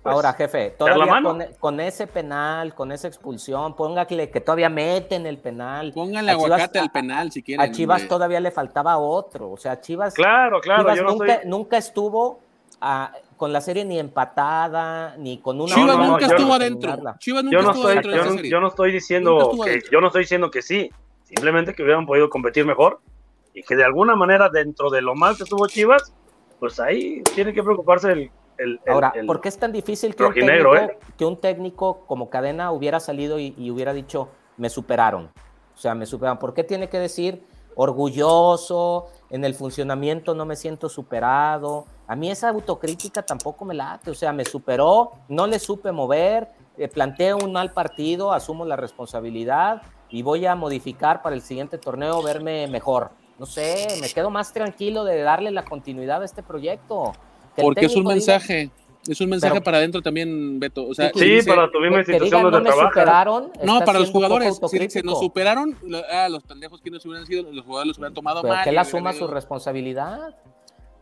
Pues, 0.03 0.13
Ahora, 0.13 0.33
jefe, 0.33 0.75
todavía 0.77 1.21
con, 1.23 1.43
con, 1.59 1.79
ese 1.79 2.05
penal, 2.05 2.75
con 2.75 2.91
esa 2.91 3.07
expulsión, 3.07 3.75
póngale 3.75 4.29
que 4.29 4.39
todavía 4.39 4.69
meten 4.69 5.25
el 5.25 5.39
penal. 5.39 5.91
Póngale 5.93 6.29
aguacate 6.29 6.77
al 6.77 6.91
penal 6.91 7.31
si 7.31 7.41
quieren. 7.41 7.67
A 7.67 7.73
Chivas 7.73 8.01
hombre. 8.01 8.09
todavía 8.09 8.39
le 8.39 8.51
faltaba 8.51 8.99
otro. 8.99 9.49
O 9.49 9.57
sea, 9.57 9.81
Chivas. 9.81 10.13
Claro, 10.13 10.61
claro. 10.61 10.83
Chivas 10.83 10.97
yo 10.97 11.03
no 11.03 11.09
nunca, 11.09 11.33
estoy... 11.33 11.49
nunca 11.49 11.77
estuvo 11.77 12.39
a, 12.79 13.13
con 13.37 13.53
la 13.53 13.61
serie 13.61 13.85
ni 13.85 13.99
empatada, 13.99 15.15
ni 15.17 15.37
con 15.37 15.61
una. 15.61 15.73
Chivas 15.73 15.95
no, 15.95 16.03
no, 16.03 16.11
nunca 16.11 16.27
yo 16.27 16.35
estuvo 16.35 16.47
no, 16.49 16.53
adentro. 16.55 17.15
Chivas 17.19 17.43
nunca 17.43 17.57
yo 17.57 17.63
no 17.63 17.71
estuvo 17.71 17.87
adentro 17.87 18.11
yo, 18.11 18.15
de 18.15 18.21
esa 18.21 18.29
no, 18.29 18.35
serie. 18.35 18.51
yo 18.51 18.59
no 18.61 18.67
estoy 18.67 18.91
diciendo 18.91 19.51
que, 19.63 19.81
yo 19.91 20.01
no 20.01 20.07
estoy 20.07 20.21
diciendo 20.23 20.51
que 20.51 20.61
sí. 20.61 20.89
Simplemente 21.23 21.73
que 21.73 21.83
hubieran 21.83 22.05
podido 22.05 22.29
competir 22.29 22.65
mejor 22.65 23.01
y 23.53 23.61
que 23.61 23.75
de 23.75 23.83
alguna 23.83 24.15
manera 24.15 24.49
dentro 24.49 24.89
de 24.89 25.01
lo 25.01 25.13
mal 25.13 25.35
que 25.37 25.43
tuvo 25.43 25.67
Chivas, 25.67 26.13
pues 26.59 26.79
ahí 26.79 27.21
tiene 27.35 27.53
que 27.53 27.61
preocuparse 27.61 28.11
el, 28.11 28.31
el, 28.57 28.79
Ahora, 28.87 29.11
el, 29.13 29.25
¿por 29.25 29.41
qué 29.41 29.49
es 29.49 29.57
tan 29.57 29.73
difícil 29.73 30.15
que 30.15 30.23
un, 30.23 30.33
técnico, 30.33 30.75
eh? 30.75 30.97
que 31.17 31.25
un 31.25 31.35
técnico 31.35 32.05
como 32.07 32.29
cadena 32.29 32.71
hubiera 32.71 33.01
salido 33.01 33.39
y, 33.39 33.53
y, 33.57 33.71
hubiera 33.71 33.93
dicho, 33.93 34.29
me 34.55 34.69
superaron? 34.69 35.29
O 35.75 35.77
sea, 35.77 35.93
me 35.95 36.05
superaron. 36.05 36.39
¿Por 36.39 36.53
qué 36.53 36.63
tiene 36.63 36.87
que 36.87 36.97
decir 36.97 37.43
orgulloso, 37.77 39.07
en 39.29 39.45
el 39.45 39.53
funcionamiento 39.53 40.35
no 40.35 40.45
me 40.45 40.57
siento 40.57 40.89
superado? 40.89 41.85
A 42.07 42.15
mí 42.15 42.29
esa 42.29 42.49
autocrítica 42.49 43.21
tampoco 43.21 43.63
me 43.63 43.73
late. 43.73 44.11
O 44.11 44.15
sea, 44.15 44.33
me 44.33 44.43
superó, 44.43 45.11
no 45.29 45.47
le 45.47 45.59
supe 45.59 45.91
mover, 45.91 46.49
eh, 46.77 46.87
planteo 46.89 47.37
un 47.37 47.53
mal 47.53 47.71
partido, 47.71 48.33
asumo 48.33 48.65
la 48.65 48.75
responsabilidad 48.75 49.81
y 50.09 50.21
voy 50.23 50.45
a 50.45 50.55
modificar 50.55 51.21
para 51.21 51.35
el 51.35 51.41
siguiente 51.41 51.77
torneo 51.77 52.21
verme 52.21 52.67
mejor. 52.67 53.11
No 53.39 53.45
sé, 53.45 53.87
me 54.01 54.09
quedo 54.09 54.31
más 54.31 54.51
tranquilo 54.51 55.03
de 55.03 55.21
darle 55.21 55.51
la 55.51 55.63
continuidad 55.63 56.21
a 56.21 56.25
este 56.25 56.41
proyecto. 56.41 57.13
Que 57.55 57.61
Porque 57.61 57.85
es 57.85 57.95
un 57.95 58.05
mensaje. 58.05 58.71
Es 59.07 59.21
un 59.21 59.29
mensaje 59.29 59.61
para 59.61 59.77
adentro 59.77 60.01
también, 60.01 60.59
Beto. 60.59 60.87
O 60.87 60.93
sea, 60.93 61.11
sí, 61.15 61.39
para 61.45 61.71
tu 61.71 61.79
misma 61.79 61.99
institución 61.99 62.51
donde 62.51 62.69
no 62.69 62.75
superaron. 62.75 63.51
No, 63.63 63.79
para 63.79 63.99
los 63.99 64.11
jugadores. 64.11 64.59
Si, 64.69 64.89
se 64.89 65.03
nos 65.03 65.19
superaron, 65.19 65.77
ah, 66.11 66.27
los 66.29 66.43
pendejos 66.43 66.81
que 66.81 66.91
nos 66.91 67.05
hubieran 67.05 67.25
sido, 67.25 67.51
los 67.51 67.65
jugadores 67.65 67.87
los 67.89 67.97
hubieran 67.97 68.13
tomado 68.13 68.41
Pero 68.41 68.53
mal. 68.53 68.63
que 68.63 68.71
la 68.71 68.83
suma 68.83 69.13
su 69.13 69.27
responsabilidad. 69.27 70.35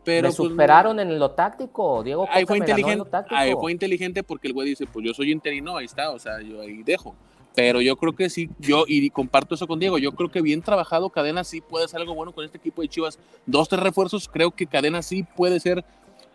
Pero 0.04 0.28
me 0.28 0.34
pues, 0.34 0.36
superaron 0.36 1.00
en 1.00 1.18
lo 1.18 1.32
táctico, 1.32 2.04
Diego. 2.04 2.28
Ahí 2.30 2.46
fue 2.46 2.58
inteligente. 2.58 3.10
Ahí 3.30 3.52
fue 3.54 3.72
inteligente 3.72 4.22
porque 4.22 4.46
el 4.46 4.54
güey 4.54 4.68
dice, 4.68 4.86
pues 4.86 5.04
yo 5.04 5.12
soy 5.12 5.32
interino, 5.32 5.76
ahí 5.76 5.86
está, 5.86 6.12
o 6.12 6.18
sea, 6.20 6.40
yo 6.40 6.60
ahí 6.60 6.84
dejo. 6.84 7.16
Pero 7.56 7.80
yo 7.80 7.96
creo 7.96 8.14
que 8.14 8.30
sí, 8.30 8.50
yo 8.60 8.84
y 8.86 9.10
comparto 9.10 9.54
eso 9.56 9.66
con 9.66 9.80
Diego, 9.80 9.98
yo 9.98 10.12
creo 10.12 10.30
que 10.30 10.42
bien 10.42 10.62
trabajado 10.62 11.08
Cadena 11.08 11.42
sí 11.42 11.60
puede 11.60 11.88
ser 11.88 12.00
algo 12.00 12.14
bueno 12.14 12.32
con 12.32 12.44
este 12.44 12.58
equipo 12.58 12.82
de 12.82 12.88
Chivas. 12.88 13.18
Dos, 13.46 13.68
tres 13.68 13.82
refuerzos, 13.82 14.28
creo 14.28 14.52
que 14.52 14.66
Cadena 14.66 15.02
sí 15.02 15.24
puede 15.24 15.58
ser. 15.58 15.84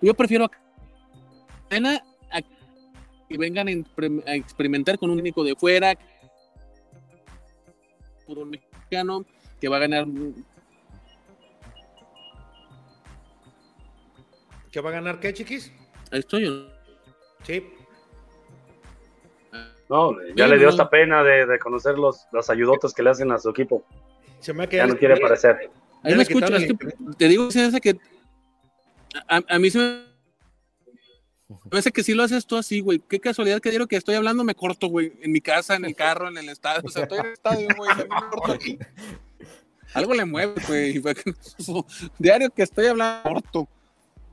Yo 0.01 0.15
prefiero 0.15 0.45
a 0.45 0.51
Cadena 1.72 2.03
a 2.32 2.41
que 2.41 3.38
vengan 3.38 3.69
a 3.69 4.36
experimentar 4.36 4.99
con 4.99 5.09
un 5.09 5.19
único 5.19 5.41
de 5.41 5.55
fuera, 5.55 5.97
un 8.28 8.49
mexicano 8.49 9.26
que 9.61 9.69
va 9.69 9.78
a 9.78 9.80
ganar. 9.80 10.05
¿Que 14.69 14.82
va 14.82 14.89
a 14.89 14.93
ganar 14.93 15.22
qué, 15.22 15.34
chiquis? 15.34 15.72
Estoy 16.11 16.43
yo. 16.43 16.67
Sí. 17.43 17.65
No, 19.89 20.11
ya 20.36 20.47
le 20.47 20.57
dio 20.57 20.67
esta 20.67 20.89
pena 20.89 21.24
de, 21.24 21.57
conocer 21.59 21.97
los, 21.97 22.28
las 22.34 22.49
ayudotas 22.49 22.93
que 22.93 23.01
le 23.01 23.11
hacen 23.11 23.32
a 23.32 23.38
su 23.38 23.49
equipo. 23.49 23.86
Se 24.41 24.53
me 24.53 24.67
ya 24.67 24.88
no 24.88 24.97
quiere 24.97 25.13
aparecer. 25.13 25.69
Ahí 26.03 26.15
me 26.15 26.24
escucho, 26.24 26.53
es 26.53 26.67
que 26.67 26.76
te 27.17 27.28
digo 27.30 27.47
que 27.47 27.97
a, 29.28 29.41
a 29.47 29.59
mí 29.59 29.69
se 29.69 29.78
me 29.78 30.11
parece 31.70 31.91
que 31.91 32.04
si 32.04 32.14
lo 32.14 32.24
haces 32.24 32.45
tú 32.45 32.58
así, 32.58 32.80
güey. 32.80 33.02
Qué 33.08 33.20
casualidad 33.20 33.60
que 33.60 33.72
digo 33.72 33.88
que 33.88 33.95
estoy 33.95 34.16
hablando, 34.16 34.43
me 34.43 34.56
corto, 34.56 34.88
güey. 34.88 35.14
En 35.22 35.32
mi 35.32 35.41
casa, 35.41 35.76
en 35.76 35.86
el 35.86 35.95
carro, 35.95 36.28
en 36.28 36.38
el 36.38 36.49
estadio. 36.49 36.82
O 36.86 36.89
sea, 36.89 37.04
estoy 37.04 37.20
en 37.20 37.26
el 37.26 37.34
estadio, 37.34 37.68
güey. 37.78 38.80
Algo 39.93 40.14
le 40.14 40.26
mueve, 40.26 40.54
güey. 40.68 41.02
Diario 42.20 42.49
que 42.49 42.64
estoy 42.64 42.88
hablando, 42.88 43.30
corto. 43.30 43.68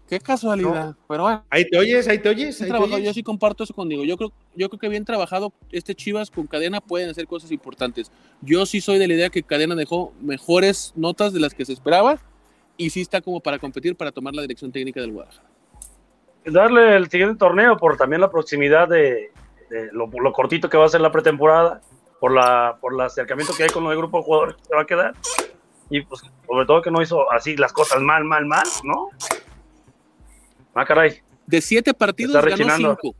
Qué 0.09 0.19
casualidad. 0.21 0.97
Pero 1.07 1.25
bueno. 1.25 1.45
Ahí 1.51 1.69
te 1.69 1.77
oyes, 1.77 2.09
ahí 2.09 2.19
te 2.19 2.31
oyes. 2.31 2.59
Yo 3.03 3.12
sí 3.12 3.23
comparto 3.23 3.64
eso 3.64 3.75
contigo. 3.75 4.05
Yo 4.05 4.16
creo, 4.16 4.33
yo 4.55 4.71
creo 4.71 4.81
que 4.81 4.89
bien 4.89 5.05
trabajado 5.05 5.53
este 5.71 5.95
Chivas 5.95 6.31
con 6.31 6.47
Cadena 6.47 6.81
pueden 6.81 7.11
hacer 7.11 7.27
cosas 7.27 7.53
importantes. 7.53 8.11
Yo 8.41 8.64
sí 8.64 8.81
soy 8.81 8.99
de 8.99 9.07
la 9.07 9.14
idea 9.14 9.31
que 9.31 9.43
Cadena 9.43 9.75
dejó 9.75 10.14
mejores 10.23 10.95
notas 10.97 11.35
de 11.35 11.41
las 11.41 11.53
que 11.53 11.66
se 11.66 11.75
esperaba 11.75 12.19
y 12.79 12.89
sí 12.91 13.03
está 13.03 13.21
como 13.21 13.41
para 13.41 13.59
competir 13.59 13.97
para 13.97 14.11
tomar 14.11 14.35
la 14.35 14.43
dirección 14.43 14.73
técnica 14.73 15.01
del 15.01 15.12
Guadalajara. 15.12 15.57
Darle 16.45 16.97
el 16.97 17.11
siguiente 17.11 17.36
torneo 17.36 17.76
por 17.76 17.97
también 17.97 18.20
la 18.20 18.30
proximidad 18.30 18.89
de, 18.89 19.32
lo, 19.93 20.32
cortito 20.32 20.68
que 20.68 20.76
va 20.76 20.86
a 20.86 20.89
ser 20.89 21.01
la 21.01 21.12
pretemporada, 21.12 21.80
por 22.20 22.32
la 22.32 22.78
por 22.80 22.95
el 22.95 23.01
acercamiento 23.01 23.55
que 23.55 23.64
hay 23.64 23.68
con 23.68 23.84
el 23.86 23.97
grupo 23.97 24.18
de 24.18 24.24
jugadores 24.24 24.57
que 24.57 24.64
se 24.64 24.74
va 24.74 24.82
a 24.82 24.86
quedar 24.86 25.14
y 25.91 26.03
pues 26.03 26.22
sobre 26.47 26.66
todo 26.66 26.82
que 26.82 26.91
no 26.91 27.01
hizo 27.03 27.30
así 27.30 27.57
las 27.57 27.72
cosas 27.72 28.01
mal, 28.01 28.24
mal, 28.24 28.45
mal, 28.47 28.66
¿no? 28.84 29.09
Ah, 30.74 30.84
caray. 30.84 31.20
De 31.47 31.61
siete 31.61 31.95
partidos 31.95 32.45
ganó 32.45 32.76
cinco. 32.76 33.14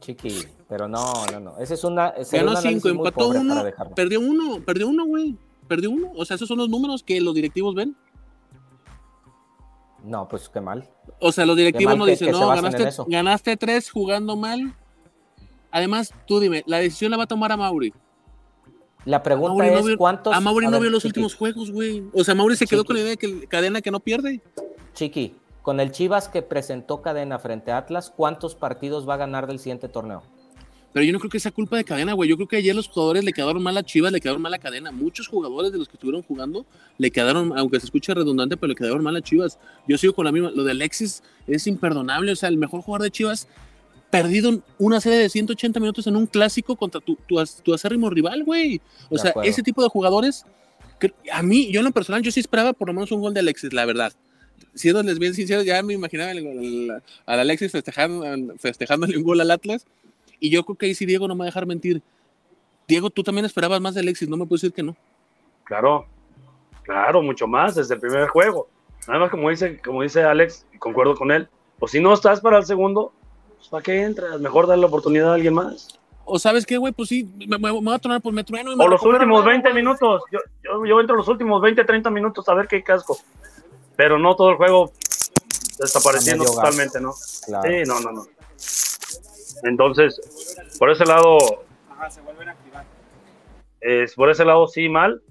Chiqui, 0.00 0.44
pero 0.68 0.88
no, 0.88 1.26
no, 1.32 1.40
no. 1.40 1.58
Ese 1.58 1.74
es 1.74 1.84
una. 1.84 2.12
ganó 2.32 2.56
cinco, 2.56 2.88
empató 2.88 3.28
uno, 3.28 3.64
perdió 3.94 4.20
uno, 4.20 4.60
perdió 4.64 4.88
uno, 4.88 5.06
güey. 5.06 5.36
Perdió 5.68 5.90
uno. 5.90 6.12
O 6.16 6.24
sea, 6.24 6.34
esos 6.34 6.48
son 6.48 6.58
los 6.58 6.68
números 6.68 7.02
que 7.02 7.20
los 7.20 7.34
directivos 7.34 7.74
ven. 7.74 7.96
No, 10.02 10.28
pues 10.28 10.48
qué 10.48 10.60
mal. 10.60 10.88
O 11.20 11.32
sea, 11.32 11.46
los 11.46 11.56
directivos 11.56 11.96
no 11.96 12.04
dicen, 12.04 12.32
no, 12.32 12.48
ganaste, 12.48 12.90
ganaste 13.06 13.56
tres 13.56 13.90
jugando 13.90 14.36
mal. 14.36 14.74
Además, 15.70 16.12
tú 16.26 16.40
dime, 16.40 16.64
la 16.66 16.78
decisión 16.78 17.10
la 17.10 17.16
va 17.16 17.24
a 17.24 17.28
tomar 17.28 17.52
a 17.52 17.56
Mauri. 17.56 17.92
La 19.04 19.22
pregunta 19.22 19.66
es 19.66 19.96
cuántos. 19.96 20.34
A 20.34 20.40
Mauri 20.40 20.68
no 20.68 20.78
vio 20.80 20.90
los 20.90 21.04
últimos 21.04 21.34
juegos, 21.34 21.70
güey. 21.70 22.04
O 22.12 22.24
sea, 22.24 22.34
Mauri 22.34 22.56
se 22.56 22.66
quedó 22.66 22.84
con 22.84 22.96
la 22.96 23.02
idea 23.02 23.10
de 23.10 23.16
que 23.16 23.46
cadena 23.46 23.80
que 23.80 23.90
no 23.90 24.00
pierde. 24.00 24.40
Chiqui, 24.94 25.36
con 25.62 25.80
el 25.80 25.92
Chivas 25.92 26.28
que 26.28 26.42
presentó 26.42 27.02
Cadena 27.02 27.38
frente 27.38 27.72
a 27.72 27.78
Atlas, 27.78 28.12
¿cuántos 28.14 28.54
partidos 28.54 29.08
va 29.08 29.14
a 29.14 29.18
ganar 29.18 29.46
del 29.46 29.58
siguiente 29.58 29.88
torneo? 29.88 30.22
Pero 30.92 31.04
yo 31.04 31.12
no 31.12 31.18
creo 31.18 31.30
que 31.30 31.40
sea 31.40 31.50
culpa 31.50 31.76
de 31.76 31.84
Cadena, 31.84 32.12
güey. 32.12 32.28
Yo 32.28 32.36
creo 32.36 32.48
que 32.48 32.56
ayer 32.56 32.74
los 32.74 32.88
jugadores 32.88 33.24
le 33.24 33.32
quedaron 33.32 33.62
mal 33.62 33.76
a 33.78 33.82
Chivas, 33.82 34.12
le 34.12 34.20
quedaron 34.20 34.42
mal 34.42 34.52
a 34.52 34.58
Cadena. 34.58 34.92
Muchos 34.92 35.26
jugadores 35.26 35.72
de 35.72 35.78
los 35.78 35.88
que 35.88 35.96
estuvieron 35.96 36.22
jugando 36.22 36.66
le 36.98 37.10
quedaron, 37.10 37.56
aunque 37.56 37.80
se 37.80 37.86
escuche 37.86 38.12
redundante, 38.12 38.56
pero 38.56 38.68
le 38.68 38.74
quedaron 38.74 39.02
mal 39.02 39.16
a 39.16 39.22
Chivas. 39.22 39.58
Yo 39.88 39.96
sigo 39.96 40.12
con 40.12 40.26
la 40.26 40.32
misma. 40.32 40.50
Lo 40.50 40.64
de 40.64 40.72
Alexis 40.72 41.22
es 41.46 41.66
imperdonable. 41.66 42.32
O 42.32 42.36
sea, 42.36 42.50
el 42.50 42.58
mejor 42.58 42.82
jugador 42.82 43.04
de 43.04 43.10
Chivas 43.10 43.48
perdido 44.10 44.62
una 44.78 45.00
serie 45.00 45.18
de 45.18 45.30
180 45.30 45.80
minutos 45.80 46.06
en 46.06 46.16
un 46.16 46.26
clásico 46.26 46.76
contra 46.76 47.00
tu, 47.00 47.16
tu, 47.26 47.72
acérrimo 47.72 48.10
rival, 48.10 48.44
güey. 48.44 48.82
O 49.08 49.16
sea, 49.16 49.32
ese 49.42 49.62
tipo 49.62 49.82
de 49.82 49.88
jugadores, 49.88 50.44
a 51.32 51.42
mí, 51.42 51.72
yo 51.72 51.80
en 51.80 51.86
lo 51.86 51.92
personal, 51.92 52.20
yo 52.20 52.30
sí 52.30 52.40
esperaba 52.40 52.74
por 52.74 52.88
lo 52.88 52.94
menos 52.94 53.10
un 53.12 53.22
gol 53.22 53.32
de 53.32 53.40
Alexis, 53.40 53.72
la 53.72 53.86
verdad 53.86 54.12
siéndoles 54.74 55.18
bien 55.18 55.34
sinceros, 55.34 55.64
ya 55.64 55.82
me 55.82 55.94
imaginaba 55.94 56.30
al, 56.30 57.02
Alexis 57.26 57.72
festejando, 57.72 58.24
festejándole 58.58 59.16
un 59.16 59.22
gol 59.22 59.40
al 59.40 59.50
Atlas. 59.50 59.86
Y 60.42 60.50
yo 60.50 60.64
creo 60.64 60.76
que 60.76 60.86
ahí 60.86 60.94
sí 60.94 61.06
Diego 61.06 61.28
no 61.28 61.36
me 61.36 61.40
va 61.40 61.44
a 61.44 61.46
dejar 61.46 61.66
mentir. 61.66 62.02
Diego, 62.88 63.08
tú 63.10 63.22
también 63.22 63.44
esperabas 63.44 63.80
más 63.80 63.94
de 63.94 64.00
Alexis, 64.00 64.28
no 64.28 64.36
me 64.36 64.44
puedes 64.44 64.62
decir 64.62 64.74
que 64.74 64.82
no. 64.82 64.96
Claro, 65.62 66.04
claro, 66.82 67.22
mucho 67.22 67.46
más 67.46 67.76
desde 67.76 67.94
el 67.94 68.00
primer 68.00 68.26
juego. 68.26 68.68
Nada 69.06 69.20
más 69.20 69.30
como 69.30 69.48
dice, 69.50 69.80
como 69.80 70.02
dice 70.02 70.24
Alex, 70.24 70.66
y 70.74 70.78
concuerdo 70.78 71.14
con 71.14 71.30
él, 71.30 71.48
pues 71.78 71.92
si 71.92 72.00
no 72.00 72.12
estás 72.12 72.40
para 72.40 72.58
el 72.58 72.66
segundo, 72.66 73.12
pues 73.56 73.68
¿para 73.68 73.84
qué 73.84 74.02
entras? 74.02 74.40
Mejor 74.40 74.66
darle 74.66 74.82
la 74.82 74.88
oportunidad 74.88 75.30
a 75.30 75.34
alguien 75.34 75.54
más. 75.54 76.00
O 76.24 76.40
sabes 76.40 76.66
qué, 76.66 76.76
güey, 76.76 76.92
pues 76.92 77.08
sí, 77.08 77.28
me, 77.48 77.58
me, 77.58 77.70
voy 77.70 77.94
a 77.94 77.98
tronar, 78.00 78.20
pues 78.20 78.34
me 78.34 78.42
trueno. 78.42 78.72
Y 78.72 78.74
o 78.80 78.88
los 78.88 79.02
últimos 79.02 79.44
20 79.44 79.72
minutos, 79.72 80.22
yo, 80.32 80.40
yo, 80.64 80.84
yo 80.84 81.00
entro 81.00 81.16
los 81.16 81.28
últimos 81.28 81.62
20, 81.62 81.84
30 81.84 82.10
minutos 82.10 82.48
a 82.48 82.54
ver 82.54 82.66
qué 82.66 82.82
casco 82.82 83.16
pero 83.96 84.18
no 84.18 84.34
todo 84.36 84.50
el 84.50 84.56
juego 84.56 84.92
desapareciendo 85.78 86.44
totalmente, 86.44 87.00
¿no? 87.00 87.12
Sí, 87.12 87.82
no, 87.86 88.00
no, 88.00 88.12
no. 88.12 88.26
Entonces, 89.62 90.20
por 90.78 90.90
ese 90.90 91.04
lado, 91.04 91.38
se 92.10 92.20
vuelven 92.20 92.48
a 92.48 92.52
activar. 92.52 92.84
Es, 93.80 94.14
por 94.14 94.30
ese 94.30 94.44
lado 94.44 94.66
sí 94.68 94.88
mal, 94.88 95.22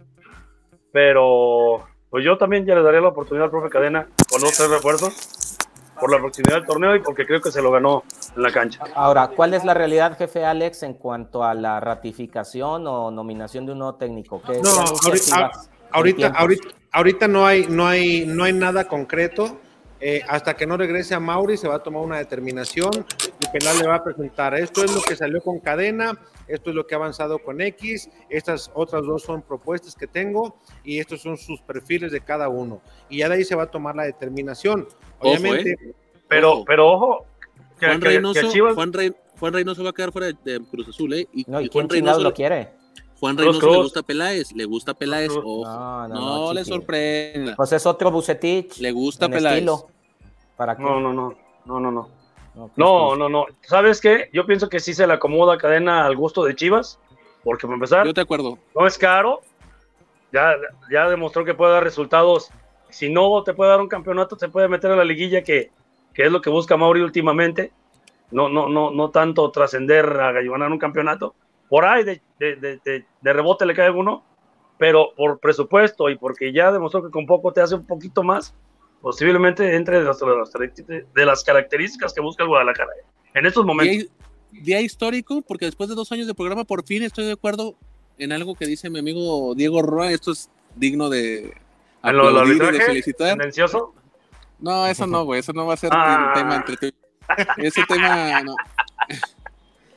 pero 0.92 1.86
pues 2.10 2.26
yo 2.26 2.38
también 2.38 2.66
ya 2.66 2.76
le 2.76 2.84
daría 2.84 3.02
la 3.02 3.10
oportunidad 3.10 3.46
al 3.46 3.52
profe 3.52 3.70
Cadena 3.70 4.08
con 4.30 4.42
los 4.42 4.56
tres 4.56 4.70
refuerzos 4.70 5.58
por 6.02 6.12
la 6.12 6.18
proximidad 6.18 6.56
del 6.56 6.66
torneo 6.66 6.96
y 6.96 7.00
porque 7.00 7.26
creo 7.26 7.40
que 7.40 7.52
se 7.52 7.62
lo 7.62 7.72
ganó 7.72 8.04
en 8.36 8.42
la 8.42 8.52
cancha. 8.52 8.84
Ahora, 8.96 9.28
¿cuál 9.30 9.54
es 9.54 9.64
la 9.64 9.74
realidad, 9.74 10.18
jefe 10.18 10.44
Alex, 10.44 10.84
en 10.84 10.96
cuanto 10.96 11.44
a 11.44 11.54
la 11.54 11.80
ratificación 11.80 12.88
o 12.88 13.12
nominación 13.12 13.66
de 13.66 13.74
un 13.74 13.80
nuevo 13.80 13.96
técnico? 13.96 14.42
no, 14.48 14.70
ahorita, 15.94 16.30
ahorita, 16.30 16.68
ahorita 16.92 17.28
no 17.28 17.46
hay, 17.46 17.68
no 17.70 17.86
hay, 17.86 18.26
no 18.26 18.44
hay 18.44 18.54
nada 18.54 18.88
concreto. 18.88 19.58
Eh, 20.04 20.24
hasta 20.28 20.56
que 20.56 20.66
no 20.66 20.78
regrese 20.78 21.14
a 21.14 21.20
Mauri 21.20 21.58
se 21.58 21.68
va 21.68 21.76
a 21.76 21.84
tomar 21.84 22.02
una 22.02 22.18
determinación. 22.18 22.92
El 22.94 23.52
penal 23.52 23.78
le 23.78 23.88
va 23.88 23.96
a 23.96 24.04
presentar. 24.04 24.56
Esto 24.56 24.84
es 24.84 24.94
lo 24.96 25.02
que 25.02 25.16
salió 25.16 25.42
con 25.42 25.60
cadena, 25.60 26.20
esto 26.48 26.72
es 26.72 26.76
lo 26.76 26.88
que 26.88 26.96
ha 26.96 26.98
avanzado 26.98 27.38
con 27.38 27.62
X, 27.62 28.10
estas 28.30 28.72
otras 28.74 29.06
dos 29.06 29.22
son 29.22 29.44
propuestas 29.44 29.96
que 29.96 30.08
tengo 30.08 30.58
y 30.84 31.00
estos 31.00 31.22
son 31.22 31.38
sus 31.38 31.62
perfiles 31.62 32.12
de 32.12 32.22
cada 32.22 32.50
uno. 32.50 32.82
Y 33.10 33.20
ya 33.20 33.30
de 33.30 33.36
ahí 33.36 33.44
se 33.44 33.56
va 33.56 33.64
a 33.64 33.72
tomar 33.72 33.96
la 33.96 34.04
determinación. 34.04 34.88
Obviamente. 35.20 35.72
Eh. 35.72 35.94
Pero, 36.28 36.64
pero 36.66 36.92
ojo. 36.92 37.26
Juan, 37.80 38.02
Reynoso, 38.02 38.50
Juan, 39.40 39.54
Reynoso 39.54 39.84
va 39.84 39.90
a 39.90 39.94
quedar 39.94 40.12
fuera 40.12 40.28
de, 40.28 40.62
Cruz 40.70 40.88
Azul, 40.88 41.14
¿eh? 41.14 41.28
Y, 41.34 41.46
no, 41.48 41.62
¿y, 41.62 41.68
Juan 41.68 41.90
Reynoso 41.90 42.22
lo 42.22 42.34
quiere. 42.34 42.70
Juan 43.20 43.38
Reynoso 43.38 43.72
le 43.72 43.78
gusta 43.78 44.04
Peláez, 44.04 44.52
le 44.52 44.66
gusta 44.66 44.94
Peláez, 44.94 45.32
no, 45.32 46.08
no, 46.08 46.54
le 46.54 46.66
sorprenda. 46.66 47.56
Pues 47.56 47.72
es 47.72 47.86
otro 47.86 48.12
Bucetich. 48.12 48.80
Le 48.80 48.92
gusta 48.92 49.30
Peláez. 49.30 49.64
¿Para 50.62 50.76
No, 50.76 51.00
no, 51.00 51.12
no, 51.12 51.34
no, 51.66 51.80
no, 51.80 51.92
no. 51.92 52.10
No, 52.76 53.16
no, 53.16 53.30
no. 53.30 53.48
¿Sabes 53.62 54.00
qué? 54.00 54.30
Yo 54.32 54.46
pienso 54.46 54.70
que 54.70 54.80
sí 54.80 54.94
se 54.94 55.08
le 55.08 55.14
acomoda 55.14 55.58
cadena 55.58 56.06
al 56.06 56.16
gusto 56.16 56.44
de 56.44 56.54
Chivas, 56.54 57.00
porque 57.44 57.66
para 57.66 57.74
empezar, 57.74 58.06
yo 58.06 58.14
te 58.14 58.22
acuerdo. 58.22 58.60
No 58.76 58.86
es 58.86 58.96
caro. 58.96 59.42
Ya, 60.32 60.54
ya 60.92 61.10
demostró 61.10 61.44
que 61.44 61.56
puede 61.56 61.74
dar 61.74 61.84
resultados. 61.84 62.52
Si 62.90 63.10
no 63.10 63.42
te 63.44 63.56
puede 63.56 63.72
dar 63.72 63.82
un 63.82 63.88
campeonato, 63.88 64.38
te 64.38 64.50
puede 64.50 64.68
meter 64.68 64.92
a 64.92 64.96
la 64.96 65.04
liguilla, 65.04 65.44
que, 65.44 65.72
que 66.14 66.26
es 66.26 66.32
lo 66.32 66.42
que 66.42 66.52
busca 66.52 66.78
Mauri 66.78 67.02
últimamente. 67.02 67.72
No, 68.30 68.48
no, 68.48 68.70
no, 68.70 68.92
no 68.92 69.10
tanto 69.10 69.50
trascender 69.50 70.06
a 70.06 70.32
ganar 70.32 70.72
un 70.72 70.78
campeonato 70.78 71.34
por 71.70 71.86
ahí 71.86 72.04
de, 72.04 72.22
de, 72.38 72.56
de, 72.86 73.34
rebote 73.34 73.66
le 73.66 73.74
cae 73.74 73.90
uno, 73.90 74.24
pero 74.78 75.12
por 75.18 75.40
presupuesto 75.40 76.08
y 76.12 76.20
porque 76.20 76.54
ya 76.54 76.72
demostró 76.72 77.02
que 77.02 77.10
con 77.10 77.26
poco 77.26 77.52
te 77.52 77.62
hace 77.62 77.74
un 77.74 77.88
poquito 77.88 78.22
más, 78.22 78.54
posiblemente 79.02 79.76
entre 79.76 80.00
de 80.00 80.06
las, 80.06 80.20
de 80.20 81.26
las 81.26 81.44
características 81.44 82.14
que 82.14 82.22
busca 82.22 82.44
el 82.44 82.50
Guadalajara 82.50 82.92
en 83.34 83.46
estos 83.46 83.66
momentos. 83.66 84.12
Día, 84.52 84.82
histórico, 84.82 85.42
porque 85.42 85.66
después 85.66 85.90
de 85.90 85.96
dos 85.96 86.12
años 86.12 86.28
de 86.28 86.34
programa, 86.34 86.66
por 86.66 86.84
fin 86.86 87.04
estoy 87.04 87.26
de 87.26 87.32
acuerdo 87.32 87.76
en 88.18 88.34
algo 88.34 88.54
que 88.54 88.66
dice 88.66 88.90
mi 88.90 89.00
amigo 89.00 89.56
Diego 89.56 89.82
Roa. 89.82 90.12
Esto 90.12 90.34
es 90.34 90.50
digno 90.76 91.10
de, 91.10 91.54
aplaudir 92.02 92.62
y 92.62 92.78
de 92.78 92.82
felicitar. 92.82 93.38
No, 94.60 94.86
eso 94.86 95.08
no, 95.08 95.24
güey, 95.24 95.40
eso 95.40 95.54
no 95.54 95.66
va 95.66 95.74
a 95.74 95.78
ser 95.78 95.90
ah. 95.94 96.34
tema 96.36 96.58
entre 96.58 96.94
Ese 97.58 97.84
tema 97.88 98.42
no. 98.44 98.56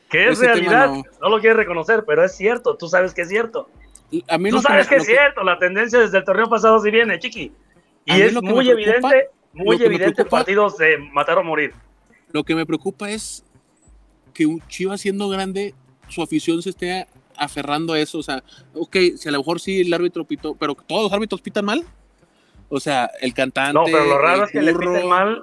Que 0.09 0.29
es 0.29 0.39
realidad, 0.39 0.91
no. 1.21 1.29
lo 1.29 1.41
quieres 1.41 1.57
reconocer, 1.57 2.05
pero 2.07 2.25
es 2.25 2.37
cierto, 2.37 2.77
tú 2.77 2.87
sabes 2.87 3.13
que 3.13 3.23
es 3.23 3.29
cierto. 3.29 3.69
A 4.29 4.39
mí 4.39 4.51
tú 4.51 4.61
sabes 4.61 4.87
que, 4.87 4.97
es 4.97 5.07
cierto, 5.07 5.43
la 5.43 5.59
tendencia 5.59 5.99
desde 5.99 6.19
el 6.19 6.25
torneo 6.25 6.49
pasado 6.49 6.79
sí 6.79 6.93
viene, 6.93 7.19
chiqui. 7.19 7.53
Y 8.05 8.21
es 8.21 8.43
muy 8.43 8.69
evidente, 8.69 9.31
muy 9.53 9.83
evidente 9.83 10.25
partidos 10.25 10.77
de 10.79 10.99
matar 10.99 11.39
o 11.39 11.45
morir. 11.45 11.73
Lo 12.33 12.45
que 12.45 12.55
me 12.55 12.67
preocupa 12.67 13.11
es 13.11 13.45
que 14.33 14.47
un 14.47 14.61
Chivas 14.69 15.01
siendo 15.01 15.29
grande, 15.29 15.75
su 16.09 16.23
afición 16.23 16.61
se 16.63 16.71
esté 16.71 17.07
aferrando 17.37 17.93
a 17.93 18.01
eso. 18.01 18.19
O 18.19 18.23
sea, 18.23 18.43
ok, 18.75 18.97
si 19.17 19.29
a 19.29 19.33
lo 19.33 19.39
mejor 19.39 19.61
sí 19.61 19.81
el 19.81 19.95
árbitro 19.95 20.25
pitó, 20.25 20.55
pero 20.55 20.75
todos 20.75 21.05
los 21.05 21.13
árbitros 21.13 21.41
pitan 21.41 21.65
mal. 21.65 21.85
O 22.69 22.81
sea, 22.81 23.11
el 23.21 23.33
cantante. 23.35 23.75
No, 23.75 23.85
pero 23.85 24.05
lo 24.05 24.19
raro 24.19 24.45
es 24.45 24.51
que 24.51 24.61
le 24.61 24.75
piten 24.75 25.09
mal, 25.09 25.43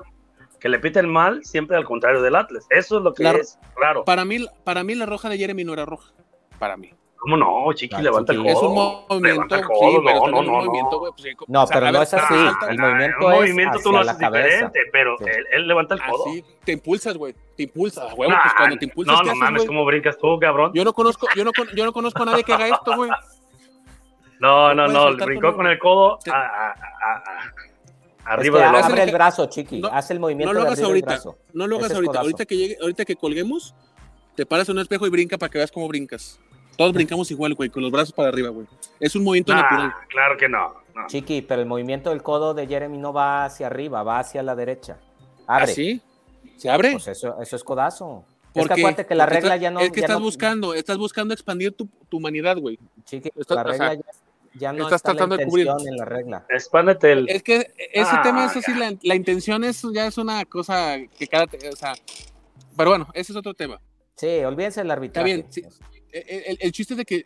que 0.59 0.70
le 0.70 0.80
piten 0.80 1.09
mal 1.09 1.43
siempre 1.45 1.78
al 1.78 1.86
contrario 1.86 2.22
del 2.22 2.36
Atlas. 2.36 2.66
Eso 2.70 2.97
es 2.97 3.03
lo 3.03 3.14
que 3.14 3.24
es 3.24 3.57
raro. 3.76 4.03
Para 4.03 4.26
mí, 4.26 4.45
para 4.64 4.84
mí 4.84 4.95
la 4.95 5.05
roja 5.05 5.30
de 5.30 5.38
Jeremy 5.38 5.64
no 5.64 5.74
era 5.74 5.86
roja. 5.86 6.14
Para 6.59 6.78
mí. 6.78 6.91
¿Cómo 7.22 7.38
no? 7.38 7.72
Chiqui, 7.74 8.01
levanta 8.01 8.34
el 8.34 8.39
codo. 8.39 8.49
Es 8.49 8.57
un 8.63 8.74
movimiento. 8.74 9.55
Sí, 9.55 9.61
no, 10.03 10.28
no, 10.28 10.41
no. 10.41 10.63
no. 10.63 11.13
Pues, 11.15 11.36
no, 11.47 11.67
pero 11.67 11.91
no 11.91 12.01
es 12.01 12.13
así. 12.15 12.34
el 12.67 12.80
movimiento 12.80 13.32
es. 13.32 13.39
movimiento 13.39 13.80
tú 13.84 13.91
lo 13.91 13.99
haces 13.99 14.17
diferente, 14.17 14.80
pero 14.91 15.15
él, 15.51 15.67
levanta 15.67 15.93
el 15.93 16.01
codo. 16.01 16.26
Así 16.26 16.43
te 16.65 16.72
impulsas, 16.72 17.15
güey. 17.15 17.36
Te 17.55 17.61
impulsas, 17.61 18.15
güey. 18.15 18.28
pues 18.28 18.53
cuando 18.57 18.76
te 18.76 18.86
impulsas. 18.86 19.17
No, 19.17 19.24
no 19.24 19.36
mames, 19.36 19.65
¿cómo 19.65 19.86
brincas 19.86 20.17
tú, 20.17 20.39
cabrón? 20.39 20.72
Yo 20.74 20.84
no 20.84 20.93
conozco, 20.93 21.28
yo 21.36 21.43
no, 21.45 21.51
yo 21.76 21.86
no 21.86 21.93
conozco 21.93 22.24
a 22.24 22.26
nadie 22.26 22.43
que 22.43 22.53
haga 22.53 22.69
esto, 22.69 22.95
güey. 22.95 23.11
No, 24.39 24.74
no, 24.74 24.88
no. 24.88 25.15
Brincó 25.15 25.55
con 25.55 25.67
el 25.67 25.78
codo 25.78 26.17
a, 26.34 26.74
arriba 28.26 28.65
es 28.65 28.72
que 28.72 28.93
abre 28.93 29.03
el 29.03 29.11
brazo, 29.11 29.45
chiqui. 29.45 29.84
Hace 29.91 30.13
el 30.13 30.19
movimiento. 30.19 30.51
No 30.51 30.59
lo 30.59 30.65
hagas 30.65 30.82
ahorita. 30.82 31.19
No 31.53 31.67
lo 31.67 31.78
hagas 31.78 31.93
ahorita. 31.93 32.19
Ahorita 32.19 32.45
que 32.45 32.57
llegue, 32.57 32.78
ahorita 32.82 33.05
que 33.05 33.15
colguemos, 33.15 33.76
te 34.36 34.43
paras 34.47 34.67
en 34.69 34.78
un 34.78 34.82
espejo 34.82 35.05
y 35.05 35.11
brinca 35.11 35.38
para 35.38 35.51
que 35.51 35.59
veas 35.59 35.72
cómo 35.72 35.88
brincas. 35.88 36.39
Todos 36.78 36.93
brincamos 36.93 37.30
igual, 37.32 37.53
güey, 37.53 37.69
con 37.69 37.84
los 37.84 37.91
brazos 37.91 38.13
para 38.13 38.30
arriba, 38.30 38.49
güey. 38.49 38.67
Es 38.99 39.15
un 39.15 39.24
movimiento 39.24 39.53
natural. 39.53 39.93
Claro 40.09 40.38
que 40.38 40.49
no, 40.49 40.82
Chiqui, 41.07 41.41
pero 41.41 41.61
el 41.61 41.67
movimiento 41.67 42.09
del 42.09 42.22
codo 42.22 42.53
de 42.53 42.67
Jeremy 42.67 42.97
no 42.97 43.13
va 43.13 43.45
hacia 43.45 43.67
arriba, 43.67 44.03
va 44.03 44.19
hacia 44.19 44.43
la 44.43 44.55
derecha. 44.55 44.97
Abre. 45.47 45.63
¿Ah, 45.63 45.67
sí? 45.67 46.01
¿Se 46.57 46.69
abre? 46.69 46.91
Pues 46.91 47.07
eso, 47.07 47.41
eso 47.41 47.55
es 47.55 47.63
codazo. 47.63 48.26
Porque, 48.53 48.82
es 48.82 48.95
que, 48.95 49.05
que 49.05 49.15
la 49.15 49.26
regla 49.26 49.55
ya 49.57 49.72
no. 49.72 49.80
Es 49.80 49.91
que 49.91 50.01
estás 50.01 50.19
buscando, 50.19 50.74
estás 50.74 50.97
buscando 50.97 51.34
expandir 51.34 51.72
tu, 51.72 51.88
tu 52.09 52.17
humanidad, 52.17 52.57
güey. 52.57 52.78
Chiqui, 53.05 53.32
la 53.47 53.63
regla 53.63 53.97
ya, 54.53 54.74
no 54.74 54.84
estás 54.84 55.01
tratando 55.01 55.38
de 55.38 55.45
cubrir 55.45 55.67
en 55.67 55.97
la 55.97 56.03
regla. 56.03 56.45
Expándete 56.49 57.13
el. 57.13 57.30
Es 57.30 57.41
que 57.41 57.72
ese 57.78 58.11
ah, 58.11 58.22
tema 58.22 58.45
es 58.45 58.57
así, 58.57 58.74
la, 58.74 58.93
la, 59.01 59.15
intención 59.15 59.63
es 59.63 59.82
ya 59.93 60.07
es 60.07 60.17
una 60.17 60.43
cosa 60.43 60.97
que 61.17 61.28
cada, 61.28 61.45
o 61.45 61.76
sea, 61.78 61.93
pero 62.76 62.89
bueno, 62.89 63.07
ese 63.13 63.32
es 63.32 63.38
otro 63.38 63.53
tema. 63.53 63.80
Sí, 64.15 64.43
olvídense 64.43 64.82
del 64.82 64.91
arbitraje. 64.91 65.32
Está 65.32 65.61
bien, 65.61 65.72
sí 65.72 65.91
el, 66.12 66.72
chiste 66.72 66.93
es 66.93 66.97
de 66.97 67.05
que, 67.05 67.24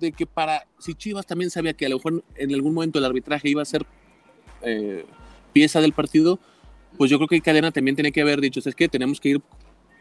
de 0.00 0.12
que 0.12 0.26
para, 0.26 0.66
si 0.78 0.94
Chivas 0.94 1.26
también 1.26 1.50
sabía 1.50 1.74
que 1.74 1.86
a 1.86 1.88
lo 1.88 1.96
mejor 1.96 2.24
en 2.36 2.54
algún 2.54 2.74
momento 2.74 2.98
el 2.98 3.04
arbitraje 3.04 3.48
iba 3.48 3.62
a 3.62 3.64
ser 3.64 3.86
eh, 4.62 5.04
pieza 5.52 5.80
del 5.80 5.92
partido, 5.92 6.38
pues 6.96 7.10
yo 7.10 7.18
creo 7.18 7.28
que 7.28 7.40
Cadena 7.40 7.70
también 7.72 7.96
tiene 7.96 8.12
que 8.12 8.20
haber 8.20 8.40
dicho, 8.40 8.60
es 8.64 8.74
que 8.74 8.88
tenemos 8.88 9.20
que 9.20 9.30
ir 9.30 9.42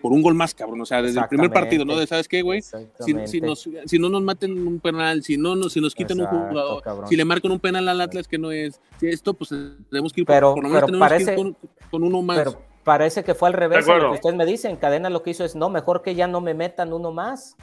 por 0.04 0.12
un 0.12 0.22
gol 0.22 0.34
más, 0.34 0.54
cabrón. 0.54 0.82
O 0.82 0.86
sea, 0.86 1.01
desde 1.01 1.22
el 1.22 1.28
primer 1.30 1.49
partido, 1.49 1.86
¿no? 1.86 1.95
De, 1.97 2.06
¿sabes 2.06 2.28
qué, 2.28 2.41
güey? 2.41 2.62
Si, 2.62 3.41
si, 3.86 3.99
no 3.99 4.10
nos 4.10 4.22
maten 4.22 4.68
un 4.68 4.82
penal, 4.82 5.24
si 5.24 5.38
no, 5.38 5.70
si 5.70 5.80
nos 5.80 5.95
quitan 5.95 6.20
un 6.20 6.26
jugador, 6.26 6.84
si 7.08 7.16
le 7.16 7.24
marcan 7.24 7.54
un 7.54 7.60
penal 7.60 7.88
al 7.88 8.01
Atlas 8.01 8.28
que 8.28 8.38
no 8.38 8.51
es, 8.51 8.82
si 8.99 9.08
esto, 9.08 9.34
pues 9.34 9.51
tenemos 9.89 10.12
que 10.12 10.22
ir 10.22 10.28
pero, 10.28 10.56
por, 10.56 10.64
lo 10.64 10.70
menos 10.70 10.86
tenemos 10.88 11.10
que 11.10 11.24
ir 11.24 11.56
con, 11.89 12.04
uno 12.04 12.22
más 12.22 12.54
parece 12.84 13.24
que 13.24 13.34
fue 13.34 13.50
al 13.50 13.54
revés 13.54 13.86
de 13.86 13.96
lo 13.96 14.10
que 14.10 14.16
ustedes 14.16 14.36
me 14.36 14.46
dicen. 14.46 14.76
Cadena 14.78 15.10
lo 15.10 15.24
que 15.24 15.32
hizo 15.32 15.44
es, 15.44 15.56
no, 15.56 15.70
mejor 15.70 16.02
que 16.02 16.16
ya 16.16 16.28
no 16.28 16.42
me 16.42 16.54
metan 16.54 16.94
uno 16.94 17.12
más. 17.12 17.56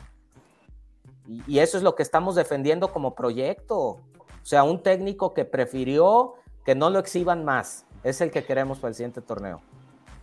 Y, 1.47 1.59
eso 1.59 1.77
es 1.77 1.83
lo 1.83 1.95
que 1.95 2.03
estamos 2.03 2.35
defendiendo 2.35 2.93
como 2.93 3.15
proyecto. 3.15 3.79
O 3.79 4.01
sea, 4.43 4.65
un 4.65 4.83
técnico 4.83 5.35
que 5.35 5.45
prefirió 5.45 6.35
que 6.65 6.75
no 6.75 6.91
lo 6.91 6.99
exhiban 6.99 7.45
más. 7.45 7.87
Es 8.03 8.21
el 8.21 8.31
que 8.31 8.45
queremos 8.45 8.79
para 8.79 8.91
el 8.91 8.95
siguiente 8.95 9.21
torneo. 9.21 9.61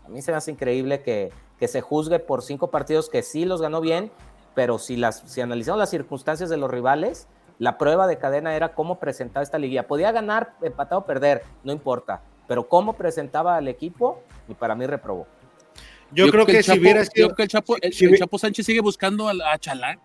A 0.06 0.10
mí 0.10 0.22
se 0.22 0.32
me 0.32 0.38
hace 0.38 0.52
increíble 0.52 1.02
que, 1.02 1.32
que 1.60 1.68
se 1.68 1.82
juzgue 1.82 2.20
por 2.20 2.42
cinco 2.42 2.70
partidos 2.72 3.10
que 3.10 3.22
sí 3.22 3.46
los 3.46 3.62
ganó 3.62 3.82
bien, 3.82 4.12
pero 4.56 4.80
si, 4.80 4.96
las, 4.96 5.20
si 5.26 5.42
analizamos 5.42 5.80
las 5.80 5.90
circunstancias 5.90 6.50
de 6.50 6.58
los 6.58 6.72
rivales, 6.72 7.28
la 7.60 7.78
prueba 7.78 8.08
de 8.08 8.18
cadena 8.18 8.56
era 8.56 8.74
cómo 8.74 9.00
presentaba 9.00 9.44
esta 9.44 9.58
liguilla. 9.58 9.88
Podía 9.88 10.12
ganar, 10.12 10.56
empatar 10.62 10.98
o 10.98 11.06
perder, 11.06 11.44
no 11.64 11.72
importa 11.72 12.22
pero 12.48 12.68
cómo 12.68 12.94
presentaba 12.94 13.58
al 13.58 13.68
equipo, 13.68 14.24
y 14.48 14.54
para 14.54 14.76
mí 14.76 14.86
reprobó. 14.86 15.28
Yo, 16.12 16.30
creo, 16.30 16.46
que, 16.46 16.64
si 16.64 16.80
hubiera 16.80 17.04
sido. 17.04 17.36
que 17.36 17.44
el 17.44 17.50
Chapo, 17.50 17.76
el, 17.82 18.18
Chapo 18.18 18.40
Sánchez 18.40 18.66
sigue 18.66 18.80
buscando 18.80 19.28
a, 19.28 19.58
Chalá. 19.58 20.00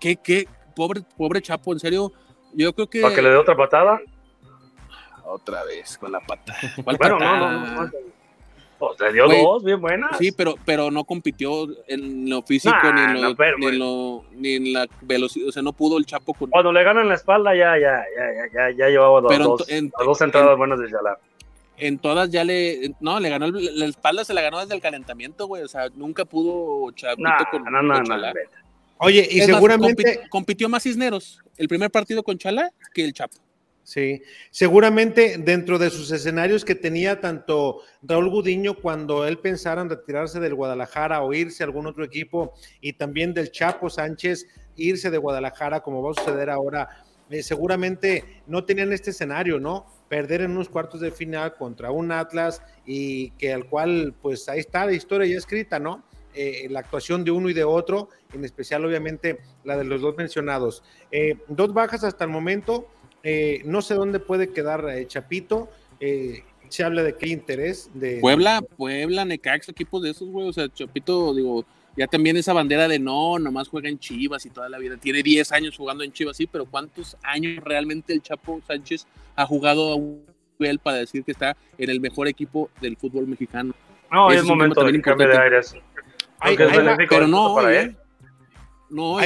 ¿Qué, 0.00 0.16
qué? 0.16 0.48
Pobre, 0.74 1.02
pobre 1.16 1.40
Chapo, 1.40 1.72
en 1.72 1.78
serio. 1.78 2.12
Yo 2.52 2.72
creo 2.74 2.88
que. 2.88 3.00
¿Para 3.00 3.14
que 3.14 3.22
le 3.22 3.30
dé 3.30 3.36
otra 3.36 3.56
patada? 3.56 4.00
Otra 5.24 5.62
vez 5.64 5.96
con 5.98 6.10
la 6.10 6.20
pata. 6.20 6.54
Bueno, 6.84 7.18
no, 7.18 7.50
no, 7.50 7.84
no. 7.84 7.90
Pues 8.78 9.00
le 9.00 9.12
dio 9.12 9.26
dos, 9.26 9.64
bien 9.64 9.80
buenas. 9.80 10.16
Sí, 10.18 10.30
pero, 10.32 10.54
pero 10.64 10.90
no 10.90 11.04
compitió 11.04 11.66
en 11.88 12.30
lo 12.30 12.42
físico 12.42 12.76
ni, 12.94 13.00
en 13.00 13.22
lo, 13.22 13.34
ni, 13.58 13.66
en 13.66 13.78
lo, 13.78 14.24
ni, 14.32 14.54
en 14.54 14.72
la 14.72 14.86
velocidad. 15.02 15.48
O 15.48 15.52
sea, 15.52 15.62
no 15.62 15.72
pudo 15.72 15.98
el 15.98 16.06
Chapo. 16.06 16.32
Con... 16.34 16.50
Cuando 16.50 16.72
le 16.72 16.84
ganan 16.84 17.08
la 17.08 17.14
espalda, 17.14 17.56
ya, 17.56 17.76
ya, 17.78 18.04
ya, 18.16 18.48
ya, 18.54 18.76
ya, 18.76 18.88
llevaba 18.88 19.20
dos, 19.20 19.38
dos, 19.38 19.66
dos 20.04 20.20
entradas 20.20 20.56
buenas 20.56 20.78
de 20.78 20.88
Chalá 20.88 21.18
en 21.78 21.98
todas 21.98 22.30
ya 22.30 22.44
le. 22.44 22.94
No, 23.00 23.20
le 23.20 23.28
ganó. 23.28 23.48
La 23.50 23.86
espalda 23.86 24.24
se 24.24 24.34
la 24.34 24.42
ganó 24.42 24.60
desde 24.60 24.74
el 24.74 24.80
calentamiento, 24.80 25.46
güey. 25.46 25.62
O 25.62 25.68
sea, 25.68 25.88
nunca 25.94 26.24
pudo 26.24 26.90
Chapito 26.92 27.28
con, 27.50 27.64
no, 27.64 27.82
no, 27.82 28.02
Oye, 28.98 29.26
y 29.30 29.40
seguramente. 29.40 30.22
compitió 30.28 30.68
más 30.68 30.82
Cisneros 30.82 31.40
el 31.56 31.68
primer 31.68 31.90
partido 31.90 32.22
con 32.22 32.36
Chala 32.36 32.72
que 32.92 33.04
el 33.04 33.12
Chapo. 33.12 33.38
Sí, 33.88 34.20
seguramente 34.50 35.38
dentro 35.38 35.78
de 35.78 35.88
sus 35.88 36.12
escenarios 36.12 36.62
que 36.62 36.74
tenía 36.74 37.22
tanto 37.22 37.80
Raúl 38.02 38.28
Gudiño 38.28 38.74
cuando 38.74 39.26
él 39.26 39.38
pensara 39.38 39.80
en 39.80 39.88
retirarse 39.88 40.40
del 40.40 40.54
Guadalajara 40.54 41.22
o 41.22 41.32
irse 41.32 41.62
a 41.62 41.66
algún 41.66 41.86
otro 41.86 42.04
equipo 42.04 42.52
y 42.82 42.92
también 42.92 43.32
del 43.32 43.50
Chapo 43.50 43.88
Sánchez 43.88 44.46
irse 44.76 45.10
de 45.10 45.16
Guadalajara 45.16 45.80
como 45.80 46.02
va 46.02 46.10
a 46.10 46.22
suceder 46.22 46.50
ahora, 46.50 47.02
eh, 47.30 47.42
seguramente 47.42 48.42
no 48.46 48.62
tenían 48.66 48.92
este 48.92 49.08
escenario, 49.08 49.58
¿no? 49.58 49.86
perder 50.10 50.42
en 50.42 50.50
unos 50.50 50.68
cuartos 50.68 51.00
de 51.00 51.10
final 51.10 51.54
contra 51.54 51.90
un 51.90 52.12
Atlas 52.12 52.60
y 52.84 53.30
que 53.38 53.54
al 53.54 53.70
cual, 53.70 54.14
pues 54.20 54.50
ahí 54.50 54.58
está 54.58 54.84
la 54.84 54.92
historia 54.92 55.26
ya 55.26 55.38
escrita, 55.38 55.78
¿no? 55.78 56.04
Eh, 56.34 56.68
la 56.70 56.80
actuación 56.80 57.24
de 57.24 57.30
uno 57.30 57.48
y 57.48 57.54
de 57.54 57.64
otro, 57.64 58.10
en 58.32 58.44
especial 58.44 58.84
obviamente 58.84 59.40
la 59.64 59.76
de 59.76 59.84
los 59.84 60.00
dos 60.00 60.16
mencionados. 60.16 60.84
Eh, 61.10 61.38
dos 61.48 61.72
bajas 61.72 62.04
hasta 62.04 62.24
el 62.24 62.30
momento, 62.30 62.86
eh, 63.30 63.62
no 63.64 63.82
sé 63.82 63.94
dónde 63.94 64.20
puede 64.20 64.52
quedar 64.52 64.86
Chapito, 65.06 65.68
se 65.98 66.84
habla 66.84 67.02
de 67.02 67.16
qué 67.16 67.28
interés 67.28 67.90
de... 67.94 68.18
Puebla, 68.20 68.62
Puebla, 68.62 69.24
Necax, 69.24 69.68
equipos 69.68 70.02
de 70.02 70.10
esos, 70.10 70.28
güey, 70.28 70.48
o 70.48 70.52
sea, 70.52 70.68
Chapito, 70.68 71.34
digo, 71.34 71.64
ya 71.98 72.06
también 72.06 72.36
esa 72.36 72.52
bandera 72.52 72.86
de 72.86 73.00
no, 73.00 73.38
nomás 73.40 73.68
juega 73.68 73.88
en 73.88 73.98
Chivas 73.98 74.46
y 74.46 74.50
toda 74.50 74.68
la 74.68 74.78
vida. 74.78 74.96
Tiene 74.96 75.22
10 75.22 75.50
años 75.50 75.76
jugando 75.76 76.04
en 76.04 76.12
Chivas, 76.12 76.36
sí, 76.36 76.46
pero 76.46 76.64
¿cuántos 76.64 77.16
años 77.24 77.62
realmente 77.64 78.12
el 78.12 78.22
Chapo 78.22 78.60
Sánchez 78.66 79.06
ha 79.34 79.44
jugado 79.46 79.92
a 79.92 79.96
un 79.96 80.24
nivel 80.58 80.78
para 80.78 80.98
decir 80.98 81.24
que 81.24 81.32
está 81.32 81.56
en 81.76 81.90
el 81.90 82.00
mejor 82.00 82.28
equipo 82.28 82.70
del 82.80 82.96
fútbol 82.96 83.26
mexicano? 83.26 83.74
No, 84.12 84.30
es, 84.30 84.44
momento 84.44 84.84
de 84.84 85.00
cambio 85.02 85.28
de 85.28 85.38
aires. 85.38 85.74
pero 87.08 87.26
no, 87.26 87.54
para 87.54 87.80
él. 87.80 87.96
No, 88.90 89.18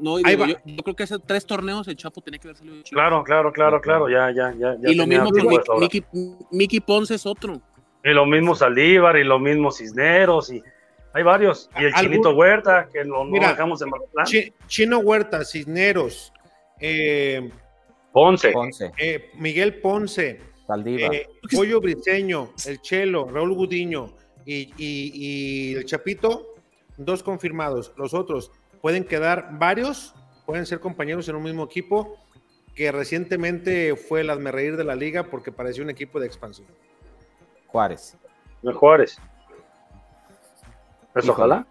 no, 0.00 0.18
yo, 0.20 0.82
creo 0.82 0.96
que 0.96 1.02
hace 1.02 1.18
tres 1.18 1.44
torneos 1.44 1.88
el 1.88 1.96
Chapo 1.96 2.20
tenía 2.20 2.38
que 2.38 2.48
haber 2.48 2.56
salido 2.56 2.76
de 2.76 2.82
Chivas. 2.84 3.02
Claro, 3.02 3.24
claro, 3.24 3.52
claro, 3.52 3.80
claro, 3.80 4.08
ya, 4.08 4.30
ya, 4.30 4.54
ya. 4.56 4.76
y 4.90 4.94
lo 4.94 5.06
mismo 5.06 5.30
que 5.88 6.04
Miki 6.50 6.80
Ponce 6.80 7.14
es 7.14 7.26
otro. 7.26 7.60
Y 8.04 8.10
lo 8.10 8.26
mismo 8.26 8.54
Saldívar, 8.54 9.16
y 9.16 9.24
lo 9.24 9.38
mismo 9.38 9.70
Cisneros, 9.70 10.52
y 10.52 10.62
hay 11.14 11.22
varios. 11.22 11.68
Y 11.78 11.84
el 11.84 11.94
Chinito 11.94 12.34
Huerta, 12.34 12.88
que 12.92 13.04
no, 13.04 13.26
dejamos 13.30 13.82
en 13.82 13.90
Mazatlán. 13.90 14.26
Chino 14.66 14.98
Huerta, 14.98 15.44
Cisneros, 15.44 16.32
eh, 16.80 17.50
Ponce, 18.12 18.52
eh, 18.98 19.30
Miguel 19.34 19.80
Ponce, 19.80 20.40
eh, 20.86 21.26
Pollo 21.54 21.80
Briseño, 21.80 22.52
el 22.66 22.80
Chelo, 22.80 23.28
Raúl 23.28 23.54
Gudiño 23.54 24.14
y, 24.46 25.74
el 25.74 25.84
Chapito, 25.84 26.54
dos 26.96 27.22
confirmados. 27.22 27.92
Los 27.96 28.14
otros 28.14 28.50
pueden 28.82 29.04
quedar 29.04 29.58
varios, 29.58 30.14
pueden 30.44 30.66
ser 30.66 30.80
compañeros 30.80 31.26
en 31.28 31.36
un 31.36 31.44
mismo 31.44 31.64
equipo, 31.64 32.18
que 32.74 32.92
recientemente 32.92 33.96
fue 33.96 34.20
el 34.20 34.44
reír 34.52 34.76
de 34.76 34.84
la 34.84 34.94
liga 34.94 35.24
porque 35.24 35.52
parecía 35.52 35.82
un 35.82 35.90
equipo 35.90 36.20
de 36.20 36.26
expansión. 36.26 36.68
Juárez. 37.68 38.18
Juárez. 38.62 39.18
Pues 41.12 41.28
ojalá. 41.28 41.66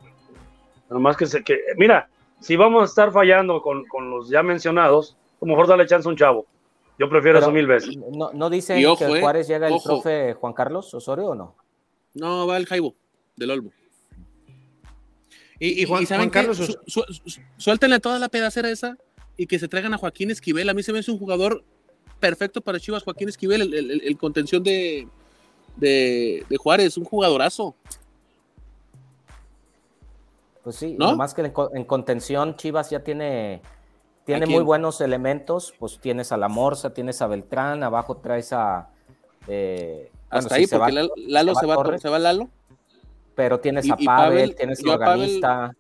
Nomás 0.89 1.18
que 1.18 1.26
se 1.26 1.43
que. 1.43 1.59
Mira, 1.78 2.09
si 2.39 2.55
vamos 2.55 2.82
a 2.82 2.86
estar 2.86 3.12
fallando 3.12 3.62
con, 3.62 3.86
los 4.09 4.30
ya 4.30 4.43
mencionados, 4.43 5.18
a 5.41 5.45
lo 5.45 5.47
mejor 5.47 5.68
dale 5.68 5.86
chance 5.86 6.07
a 6.07 6.12
un 6.12 6.18
chavo. 6.18 6.45
Yo 6.97 7.09
prefiero 7.09 7.39
eso 7.39 7.51
mil 7.51 7.66
veces. 7.66 7.97
¿No, 7.97 8.32
no 8.34 8.49
dicen 8.49 8.78
que 8.97 9.05
eh, 9.05 9.22
Juárez 9.22 9.47
llega 9.47 9.68
el 9.68 9.82
profe 9.84 10.34
Juan 10.34 10.53
Carlos 10.53 10.93
Osorio 10.93 11.28
o 11.28 11.36
no? 11.36 11.55
No, 12.14 12.45
va 12.45 12.57
el 12.57 12.66
Jaibo, 12.66 12.95
del 13.36 13.51
Olmo. 13.51 13.72
Y, 15.64 15.86
Juan, 15.86 16.30
Carlos, 16.32 16.57
su, 16.88 17.05
suéltenle 17.57 17.99
toda 17.99 18.18
la 18.18 18.30
pedacera 18.30 18.72
esa 18.72 18.97
y 19.38 19.45
que 19.45 19.59
se 19.59 19.68
traigan 19.68 19.93
a 19.93 19.99
Joaquín 19.99 20.32
Esquivel. 20.32 20.68
A 20.68 20.74
mí 20.74 20.82
se 20.82 20.91
me 20.91 20.97
hace 20.97 21.12
un 21.12 21.20
jugador 21.20 21.64
perfecto 22.20 22.62
para 22.62 22.80
Chivas, 22.80 23.03
Joaquín 23.03 23.30
Esquivel, 23.30 23.72
el, 23.72 24.18
contención 24.18 24.64
de, 24.64 25.07
de, 25.78 26.57
Juárez, 26.57 26.97
un 26.97 27.05
jugadorazo. 27.05 27.76
Pues 30.64 30.78
sí, 30.78 30.97
más 30.97 31.36
que 31.36 31.43
en, 31.43 31.84
contención 31.84 32.55
Chivas 32.55 32.89
ya 32.89 33.03
tiene, 33.03 33.62
tiene 34.26 34.47
muy 34.47 34.64
buenos 34.64 34.99
elementos, 34.99 35.76
pues 35.78 35.99
tienes 35.99 36.32
a 36.32 36.38
la 36.38 36.47
Morsa, 36.47 36.91
tienes 36.91 37.22
a 37.22 37.28
Beltrán, 37.28 37.84
abajo 37.84 38.18
traes 38.18 38.51
a... 38.51 38.89
Eh, 39.47 40.09
Hasta 40.32 40.55
ahí, 40.55 40.66
porque 40.66 40.91
Lalo, 40.91 41.53
se 41.53 41.68
va, 41.68 41.99
se 41.99 42.09
va 42.09 42.18
Lalo 42.18 42.49
pero 43.36 43.60
tienes 43.60 43.90
a 43.90 43.98
Pavel, 43.98 44.56
tienes 44.56 44.86
a 44.86 44.94
Organista. 44.94 45.76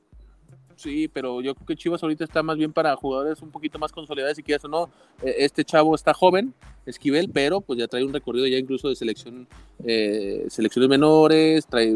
sí, 0.75 1.07
pero 1.07 1.41
yo 1.41 1.53
creo 1.55 1.67
que 1.67 1.75
Chivas 1.75 2.01
ahorita 2.01 2.23
está 2.23 2.43
más 2.43 2.57
bien 2.57 2.73
para 2.73 2.95
jugadores 2.95 3.41
un 3.41 3.51
poquito 3.51 3.77
más 3.79 3.91
consolidados, 3.91 4.35
si 4.35 4.43
quieres 4.43 4.65
o 4.65 4.67
no. 4.67 4.89
E, 5.21 5.35
este 5.39 5.63
chavo 5.63 5.95
está 5.95 6.13
joven, 6.13 6.53
Esquivel, 6.85 7.29
pero 7.31 7.61
pues 7.61 7.79
ya 7.79 7.87
trae 7.87 8.03
un 8.03 8.13
recorrido 8.13 8.47
ya 8.47 8.57
incluso 8.57 8.89
de 8.89 8.95
selección, 8.95 9.47
eh, 9.83 10.45
selecciones 10.49 10.89
menores, 10.89 11.65
trae 11.67 11.95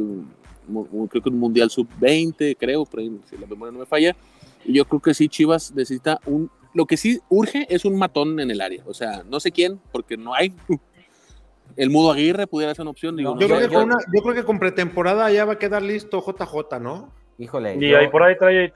creo 1.09 1.23
que 1.23 1.29
un 1.29 1.39
Mundial 1.39 1.69
Sub-20, 1.69 2.55
creo, 2.57 2.85
por 2.85 2.99
ahí, 2.99 3.19
si 3.29 3.37
la 3.37 3.47
memoria 3.47 3.71
no 3.71 3.79
me 3.79 3.85
falla. 3.85 4.15
Y 4.63 4.73
yo 4.73 4.85
creo 4.85 5.01
que 5.01 5.13
sí, 5.13 5.29
Chivas 5.29 5.73
necesita 5.73 6.19
un... 6.25 6.49
Lo 6.73 6.85
que 6.85 6.97
sí 6.97 7.19
urge 7.29 7.65
es 7.69 7.85
un 7.85 7.97
matón 7.97 8.39
en 8.39 8.51
el 8.51 8.59
área. 8.59 8.83
O 8.85 8.93
sea, 8.93 9.23
no 9.29 9.39
sé 9.39 9.51
quién, 9.51 9.79
porque 9.91 10.17
no 10.17 10.33
hay 10.33 10.53
el 11.75 11.89
Mudo 11.89 12.11
Aguirre 12.11 12.47
pudiera 12.47 12.73
ser 12.73 12.83
una 12.83 12.91
opción. 12.91 13.17
yo, 13.17 13.35
creo 13.35 14.33
que 14.33 14.43
con 14.43 14.59
pretemporada 14.59 15.31
ya 15.31 15.45
va 15.45 15.53
a 15.53 15.59
quedar 15.59 15.81
listo 15.81 16.23
JJ, 16.25 16.79
¿no? 16.79 17.11
Híjole. 17.37 17.75
Y 17.75 17.93
ahí 17.93 18.07
por 18.07 18.23
ahí 18.23 18.37
trae 18.37 18.71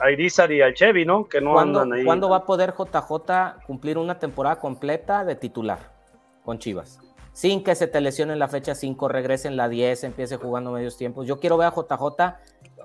a 0.00 0.10
Irizar 0.10 0.52
y 0.52 0.62
al 0.62 0.74
Chevy, 0.74 1.04
¿no? 1.04 1.26
Que 1.26 1.40
no 1.40 1.58
andan 1.58 1.92
ahí. 1.92 2.04
¿Cuándo 2.04 2.28
va 2.28 2.38
a 2.38 2.44
poder 2.44 2.72
JJ 2.72 3.64
cumplir 3.66 3.98
una 3.98 4.18
temporada 4.18 4.60
completa 4.60 5.24
de 5.24 5.34
titular 5.34 5.92
con 6.44 6.58
Chivas? 6.58 7.00
Sin 7.32 7.64
que 7.64 7.74
se 7.74 7.86
te 7.86 8.00
lesione 8.00 8.32
en 8.32 8.38
la 8.38 8.48
fecha 8.48 8.74
5, 8.74 9.08
regrese 9.08 9.48
en 9.48 9.56
la 9.56 9.68
10, 9.68 10.04
empiece 10.04 10.36
jugando 10.36 10.70
medios 10.70 10.96
tiempos. 10.96 11.26
Yo 11.26 11.38
quiero 11.38 11.56
ver 11.58 11.66
a 11.66 11.74
JJ 11.74 12.36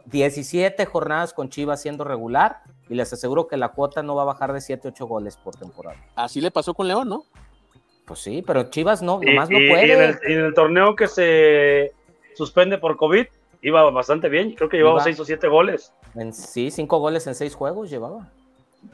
17 0.05 0.85
jornadas 0.85 1.33
con 1.33 1.49
Chivas 1.49 1.81
siendo 1.81 2.03
regular 2.03 2.61
y 2.89 2.95
les 2.95 3.13
aseguro 3.13 3.47
que 3.47 3.57
la 3.57 3.69
cuota 3.69 4.03
no 4.03 4.15
va 4.15 4.23
a 4.23 4.25
bajar 4.25 4.51
de 4.51 4.59
7, 4.59 4.89
8 4.89 5.05
goles 5.05 5.37
por 5.37 5.55
temporada. 5.55 5.97
Así 6.15 6.41
le 6.41 6.51
pasó 6.51 6.73
con 6.73 6.87
León, 6.87 7.07
¿no? 7.07 7.25
Pues 8.11 8.19
sí, 8.19 8.43
pero 8.45 8.63
Chivas 8.63 9.01
no, 9.01 9.21
nomás 9.21 9.49
no 9.49 9.55
puede. 9.55 9.87
Y 9.87 9.91
en, 10.33 10.39
el, 10.39 10.53
torneo 10.53 10.97
que 10.97 11.07
se 11.07 11.93
suspende 12.35 12.77
por 12.77 12.97
COVID, 12.97 13.25
iba 13.61 13.89
bastante 13.89 14.27
bien. 14.27 14.51
Creo 14.51 14.67
que 14.67 14.75
llevaba 14.75 15.01
seis 15.01 15.17
o 15.21 15.23
siete 15.23 15.47
goles. 15.47 15.93
sí, 16.33 16.71
cinco 16.71 16.99
goles 16.99 17.25
en 17.27 17.35
seis 17.35 17.55
juegos 17.55 17.89
llevaba. 17.89 18.29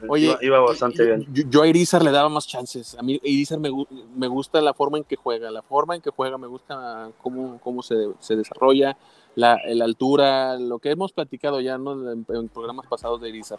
Oye, 0.08 0.36
iba, 0.40 0.60
bastante 0.60 1.04
bien. 1.04 1.26
Yo, 1.32 1.62
a 1.62 1.66
Irizar 1.66 2.04
le 2.04 2.12
daba 2.12 2.28
más 2.28 2.46
chances. 2.46 2.96
A 2.96 3.02
mí 3.02 3.18
Irizar 3.24 3.58
me, 3.58 3.70
me, 4.14 4.28
gusta 4.28 4.60
la 4.60 4.72
forma 4.72 4.98
en 4.98 5.02
que 5.02 5.16
juega. 5.16 5.50
La 5.50 5.62
forma 5.62 5.96
en 5.96 6.00
que 6.00 6.10
juega 6.10 6.38
me 6.38 6.46
gusta 6.46 7.10
cómo, 7.20 7.58
cómo 7.60 7.82
se, 7.82 7.96
se 8.20 8.36
desarrolla, 8.36 8.96
la, 9.34 9.58
la, 9.66 9.84
altura, 9.84 10.60
lo 10.60 10.78
que 10.78 10.92
hemos 10.92 11.10
platicado 11.10 11.60
ya 11.60 11.76
¿no? 11.76 12.12
en, 12.12 12.24
en 12.28 12.48
programas 12.50 12.86
pasados 12.86 13.20
de 13.20 13.30
Irizar. 13.30 13.58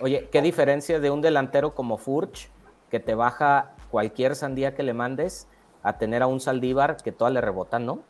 Oye, 0.00 0.26
¿qué 0.32 0.40
diferencia 0.40 1.00
de 1.00 1.10
un 1.10 1.20
delantero 1.20 1.74
como 1.74 1.98
Furch 1.98 2.48
que 2.90 2.98
te 2.98 3.14
baja 3.14 3.75
cualquier 3.90 4.34
sandía 4.34 4.74
que 4.74 4.82
le 4.82 4.94
mandes 4.94 5.48
a 5.82 5.98
tener 5.98 6.22
a 6.22 6.26
un 6.26 6.40
Saldívar 6.40 6.96
que 6.96 7.12
todas 7.12 7.32
le 7.32 7.40
rebotan, 7.40 7.86
¿no? 7.86 8.02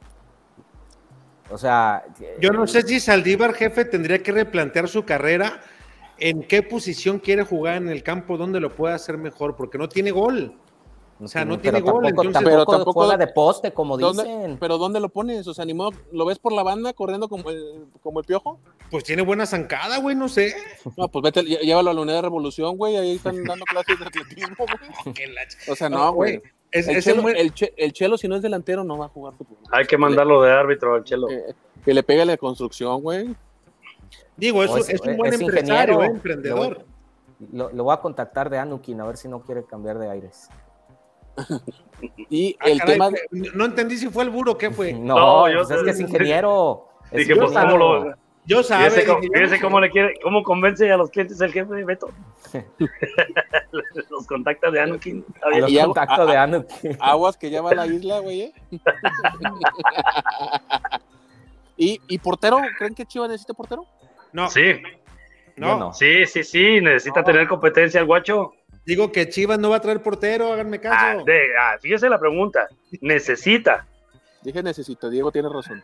O 1.50 1.58
sea. 1.58 2.04
Yo 2.40 2.50
no 2.50 2.66
sé 2.66 2.82
si 2.82 3.00
Saldívar, 3.00 3.54
jefe, 3.54 3.84
tendría 3.84 4.22
que 4.22 4.32
replantear 4.32 4.88
su 4.88 5.04
carrera. 5.04 5.60
¿En 6.18 6.42
qué 6.42 6.62
posición 6.62 7.18
quiere 7.18 7.42
jugar 7.42 7.76
en 7.76 7.88
el 7.88 8.02
campo? 8.02 8.38
¿Dónde 8.38 8.60
lo 8.60 8.74
puede 8.74 8.94
hacer 8.94 9.18
mejor? 9.18 9.54
Porque 9.54 9.78
no 9.78 9.88
tiene 9.88 10.10
gol. 10.10 10.56
O 11.18 11.28
sea, 11.28 11.44
no 11.46 11.58
tiene 11.58 11.80
gol. 11.80 12.12
pero 12.44 12.66
tampoco 12.66 12.92
juega 12.92 13.16
de 13.16 13.26
poste, 13.28 13.72
como 13.72 13.96
dicen. 13.96 14.58
Pero 14.60 14.76
¿dónde 14.76 15.00
lo 15.00 15.08
pones? 15.08 15.46
O 15.46 15.54
sea, 15.54 15.64
ni 15.64 15.72
modo, 15.72 15.92
¿lo 16.12 16.26
ves 16.26 16.38
por 16.38 16.52
la 16.52 16.62
banda 16.62 16.92
corriendo 16.92 17.28
como 17.28 17.48
el, 17.50 17.86
como 18.02 18.20
el 18.20 18.26
piojo? 18.26 18.60
Pues 18.90 19.04
tiene 19.04 19.22
buena 19.22 19.46
zancada, 19.46 19.98
güey, 19.98 20.14
no 20.14 20.28
sé. 20.28 20.54
No, 20.96 21.08
pues 21.08 21.22
vete, 21.22 21.42
llévalo 21.42 21.90
a 21.90 21.94
la 21.94 22.00
unidad 22.02 22.16
de 22.16 22.22
revolución, 22.22 22.76
güey. 22.76 22.96
Ahí 22.96 23.16
están 23.16 23.42
dando 23.44 23.64
clases 23.70 23.98
de 23.98 24.06
atletismo, 24.06 24.56
güey. 24.58 25.28
O 25.68 25.74
sea, 25.74 25.88
no, 25.88 26.12
güey. 26.12 26.42
el, 26.70 27.92
chelo, 27.92 28.18
si 28.18 28.28
no 28.28 28.36
es 28.36 28.42
delantero, 28.42 28.84
no 28.84 28.98
va 28.98 29.06
a 29.06 29.08
jugar 29.08 29.34
fútbol. 29.34 29.56
Hay 29.72 29.86
que 29.86 29.96
mandarlo 29.96 30.42
de 30.42 30.52
árbitro 30.52 30.94
al 30.94 31.04
Chelo. 31.04 31.30
Eh, 31.30 31.54
que 31.82 31.94
le 31.94 32.02
pegue 32.02 32.26
la 32.26 32.36
construcción, 32.36 33.00
güey. 33.00 33.34
Digo, 34.36 34.62
es, 34.62 34.88
es, 34.90 35.00
un 35.00 35.16
buen 35.16 35.32
empresario, 35.32 36.02
eh, 36.02 36.06
emprendedor. 36.06 36.84
Lo, 37.52 37.70
lo, 37.70 37.84
voy 37.84 37.94
a 37.94 38.00
contactar 38.00 38.50
de 38.50 38.58
Anukin 38.58 39.00
a 39.00 39.06
ver 39.06 39.16
si 39.16 39.28
no 39.28 39.40
quiere 39.40 39.64
cambiar 39.64 39.98
de 39.98 40.10
aires. 40.10 40.50
Y 42.30 42.56
ah, 42.60 42.64
el 42.68 42.80
tema 42.82 43.10
No 43.30 43.64
entendí 43.64 43.96
si 43.96 44.08
fue 44.08 44.24
el 44.24 44.30
burro, 44.30 44.56
¿qué 44.56 44.70
fue? 44.70 44.92
No, 44.92 45.48
yo 45.48 45.58
pues 45.58 45.70
es 45.70 45.82
que 45.82 45.90
es 45.90 46.00
ingeniero. 46.00 46.88
Dije, 47.12 47.36
pues, 47.36 47.52
¿cómo 47.52 47.76
lo, 47.76 48.16
yo 48.46 48.62
sabe. 48.62 48.90
Fíjese, 48.90 49.60
cómo 49.60 49.80
le 49.80 49.90
quiere, 49.90 50.14
cómo 50.22 50.44
convence 50.44 50.90
a 50.90 50.96
los 50.96 51.10
clientes 51.10 51.40
el 51.40 51.52
jefe 51.52 51.74
de 51.74 51.84
Beto. 51.84 52.10
los 54.10 54.26
contactos 54.26 54.72
de 54.72 54.80
Anukin. 54.80 55.24
Los 55.58 55.72
contactos 55.84 56.28
de 56.28 56.36
Anukin. 56.36 56.96
Aguas 57.00 57.36
que 57.36 57.50
llama 57.50 57.70
a 57.70 57.74
la 57.74 57.86
isla, 57.86 58.20
güey. 58.20 58.42
¿eh? 58.42 58.54
¿Y, 61.76 62.00
¿Y 62.06 62.18
portero? 62.18 62.60
¿Creen 62.78 62.94
que 62.94 63.04
Chivas 63.04 63.28
necesita 63.28 63.52
portero? 63.52 63.84
No. 64.32 64.48
Sí. 64.48 64.80
No. 65.56 65.92
Sí, 65.92 66.24
sí, 66.26 66.44
sí, 66.44 66.80
necesita 66.80 67.24
tener 67.24 67.48
competencia 67.48 67.98
el 67.98 68.06
guacho. 68.06 68.52
Digo 68.86 69.10
que 69.10 69.28
Chivas 69.28 69.58
no 69.58 69.70
va 69.70 69.76
a 69.76 69.80
traer 69.80 70.00
portero, 70.00 70.52
háganme 70.52 70.80
caso. 70.80 71.24
Ah, 71.26 71.34
ah, 71.60 71.76
fíjese 71.80 72.08
la 72.08 72.20
pregunta. 72.20 72.68
Necesita. 73.00 73.84
Dije 74.42 74.62
necesita, 74.62 75.10
Diego 75.10 75.32
tiene 75.32 75.48
razón. 75.48 75.82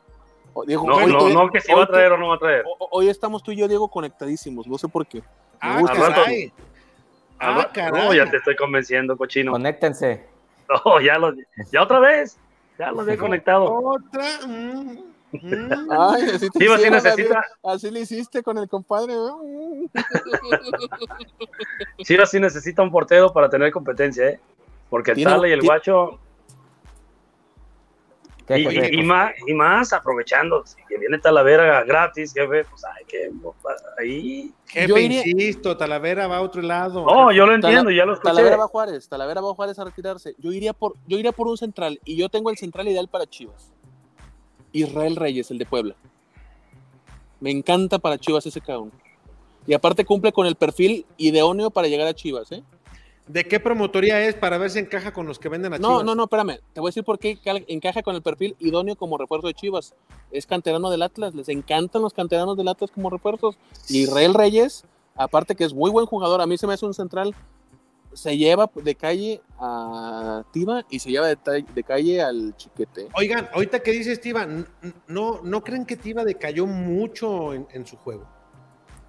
Diego, 0.67 0.87
no, 0.87 1.07
no, 1.07 1.29
no, 1.31 1.51
que 1.51 1.61
si 1.61 1.73
va 1.73 1.83
a 1.83 1.87
traer 1.87 2.13
o 2.13 2.17
no 2.17 2.29
va 2.29 2.37
a 2.37 2.39
traer. 2.39 2.65
Hoy 2.91 3.09
estamos 3.09 3.43
tú 3.43 3.51
y 3.51 3.57
yo, 3.57 3.67
Diego, 3.67 3.89
conectadísimos. 3.89 4.69
No 4.69 4.79
sé 4.79 4.87
por 4.87 5.05
qué. 5.07 5.21
ah, 5.61 5.83
caray. 5.85 6.53
Ah, 7.41 7.69
caray. 7.73 8.05
No, 8.05 8.15
ya 8.15 8.31
te 8.31 8.37
estoy 8.37 8.55
convenciendo, 8.55 9.17
cochino. 9.17 9.53
Conéctense. 9.53 10.31
No, 10.87 11.01
ya, 11.01 11.19
lo, 11.19 11.35
ya 11.71 11.83
otra 11.83 11.99
vez. 11.99 12.39
Ya 12.79 12.93
los 12.93 13.07
he 13.07 13.19
conectado. 13.19 13.65
Otra. 13.65 14.25
Mm. 14.47 15.12
Ay, 15.33 16.31
así, 16.35 16.51
te 16.51 16.91
necesita... 16.91 17.45
así, 17.63 17.91
le 17.91 18.01
hiciste 18.01 18.43
con 18.43 18.59
el 18.59 18.69
compadre. 18.69 19.15
sí, 22.05 22.17
así 22.17 22.39
necesita 22.39 22.83
un 22.83 22.91
portero 22.91 23.33
para 23.33 23.49
tener 23.49 23.73
competencia, 23.73 24.29
¿eh? 24.29 24.41
Porque 24.91 25.13
el 25.13 25.25
Tala 25.25 25.49
y 25.49 25.53
el 25.53 25.63
Guacho. 25.63 26.19
Y, 28.49 29.03
más, 29.03 29.33
y 29.47 29.55
más 29.55 29.93
aprovechando 29.95 30.63
que 30.87 30.99
viene 30.99 31.19
Talavera 31.19 31.85
gratis, 31.85 32.35
jefe, 32.35 32.65
pues 32.65 32.85
hay 32.85 33.05
que 33.07 33.31
ahí. 33.99 34.53
Jefe, 34.67 35.01
insisto, 35.01 35.77
Talavera 35.77 36.27
va 36.27 36.39
a 36.39 36.43
otro 36.43 36.61
lado. 36.61 37.07
No, 37.07 37.33
yo 37.33 37.47
lo 37.47 37.55
entiendo, 37.55 37.91
ya 37.91 38.05
lo 38.05 38.13
escuché. 38.13 38.31
Talavera 38.31 38.57
va 38.57 38.65
a 38.65 38.69
Juárez, 38.69 39.09
Talavera 39.09 39.41
va 39.41 39.51
a 39.51 39.55
Juárez 39.55 39.79
a 39.79 39.85
retirarse. 39.85 40.35
Yo 40.37 40.53
iría 40.53 40.75
por, 40.75 40.97
yo 41.07 41.19
iría 41.19 41.33
por 41.33 41.47
un 41.47 41.57
central 41.57 41.99
y 42.05 42.17
yo 42.17 42.29
tengo 42.29 42.51
el 42.51 42.59
central 42.59 42.89
ideal 42.89 43.09
para 43.09 43.27
Chivas. 43.27 43.73
Israel 44.73 45.17
Reyes, 45.17 45.51
el 45.51 45.59
de 45.59 45.67
Puebla. 45.67 45.95
Me 47.41 47.51
encanta 47.51 47.99
para 47.99 48.19
Chivas 48.19 48.47
ese 48.47 48.61
cabrón. 48.61 48.93
Y 49.67 49.75
aparte 49.75 50.05
cumple 50.05 50.33
con 50.33 50.47
el 50.47 50.57
perfil 50.57 51.07
idóneo 51.17 51.71
para 51.71 51.89
llegar 51.89 52.07
a 52.07 52.15
Chivas, 52.15 52.51
¿eh? 52.53 52.63
¿De 53.29 53.45
qué 53.45 53.61
promotoría 53.61 54.21
es 54.27 54.35
para 54.35 54.59
ver 54.59 54.71
si 54.71 54.81
encaja 54.81 55.13
con 55.13 55.27
los 55.27 55.39
que 55.39 55.49
venden 55.49 55.73
a 55.73 55.77
Chivas? 55.77 55.91
No, 55.91 56.03
no, 56.03 56.15
no, 56.15 56.25
espérame. 56.25 56.59
Te 56.73 56.81
voy 56.81 56.89
a 56.89 56.91
decir 56.91 57.05
por 57.05 57.19
qué 57.19 57.39
encaja 57.69 58.03
con 58.03 58.17
el 58.17 58.23
perfil 58.23 58.57
idóneo 58.59 58.97
como 58.97 59.17
refuerzo 59.17 59.47
de 59.47 59.55
Chivas. 59.55 59.95
Es 60.33 60.47
canterano 60.47 60.91
del 60.91 61.03
Atlas. 61.03 61.35
Les 61.35 61.49
encantan 61.49 62.03
los 62.03 62.13
canteranos 62.13 62.57
del 62.57 62.67
Atlas 62.67 62.91
como 62.91 63.11
refuerzos. 63.11 63.57
Israel 63.89 64.35
Reyes, 64.35 64.85
aparte 65.15 65.55
que 65.55 65.65
es 65.65 65.73
muy 65.73 65.91
buen 65.91 66.07
jugador, 66.07 66.41
a 66.41 66.47
mí 66.47 66.59
se 66.59 66.67
me 66.67 66.75
hace 66.75 66.85
un 66.85 66.95
central 66.95 67.35
se 68.15 68.37
lleva 68.37 68.71
de 68.75 68.95
calle 68.95 69.41
a 69.59 70.45
Tiva 70.53 70.85
y 70.91 70.99
se 70.99 71.11
lleva 71.11 71.29
de, 71.29 71.83
calle 71.83 72.23
al 72.23 72.57
Chiquete. 72.57 73.09
Oigan, 73.15 73.49
ahorita 73.53 73.81
que 73.81 73.93
dices 73.93 74.21
Tiva, 74.21 74.47
¿no, 75.07 75.41
no 75.43 75.65
creen 75.65 75.87
que 75.87 75.97
Tiva 75.97 76.25
decayó 76.25 76.67
mucho 76.67 77.55
en, 77.55 77.87
su 77.87 77.97
juego? 77.97 78.27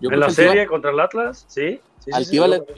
¿En 0.02 0.20
la 0.20 0.30
serie 0.30 0.68
contra 0.68 0.92
el 0.92 1.00
Atlas? 1.00 1.46
Sí. 1.48 1.80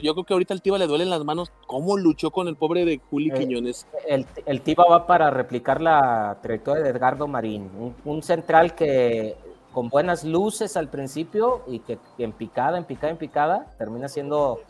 yo 0.00 0.14
creo 0.14 0.24
que 0.24 0.32
ahorita 0.32 0.54
al 0.54 0.62
Tiva 0.62 0.78
le 0.78 0.86
duelen 0.86 1.10
las 1.10 1.24
manos 1.24 1.52
cómo 1.66 1.96
luchó 1.96 2.30
con 2.30 2.48
el 2.48 2.56
pobre 2.56 2.84
de 2.84 2.98
Juli 3.10 3.30
eh, 3.30 3.34
Quiñones. 3.34 3.86
El, 4.06 4.26
el 4.46 4.60
Tiva 4.62 4.84
va 4.88 5.06
para 5.06 5.30
replicar 5.30 5.80
la 5.80 6.38
trayectoria 6.42 6.82
de 6.82 6.90
Edgardo 6.90 7.26
Marín, 7.26 7.70
un, 8.04 8.22
central 8.22 8.74
que 8.74 9.36
con 9.72 9.90
buenas 9.90 10.24
luces 10.24 10.76
al 10.76 10.88
principio 10.88 11.62
y 11.66 11.80
que 11.80 11.98
en 12.18 12.32
picada, 12.32 12.78
en 12.78 12.84
picada, 12.84 13.10
en 13.10 13.18
picada, 13.18 13.74
termina 13.76 14.08
siendo 14.08 14.60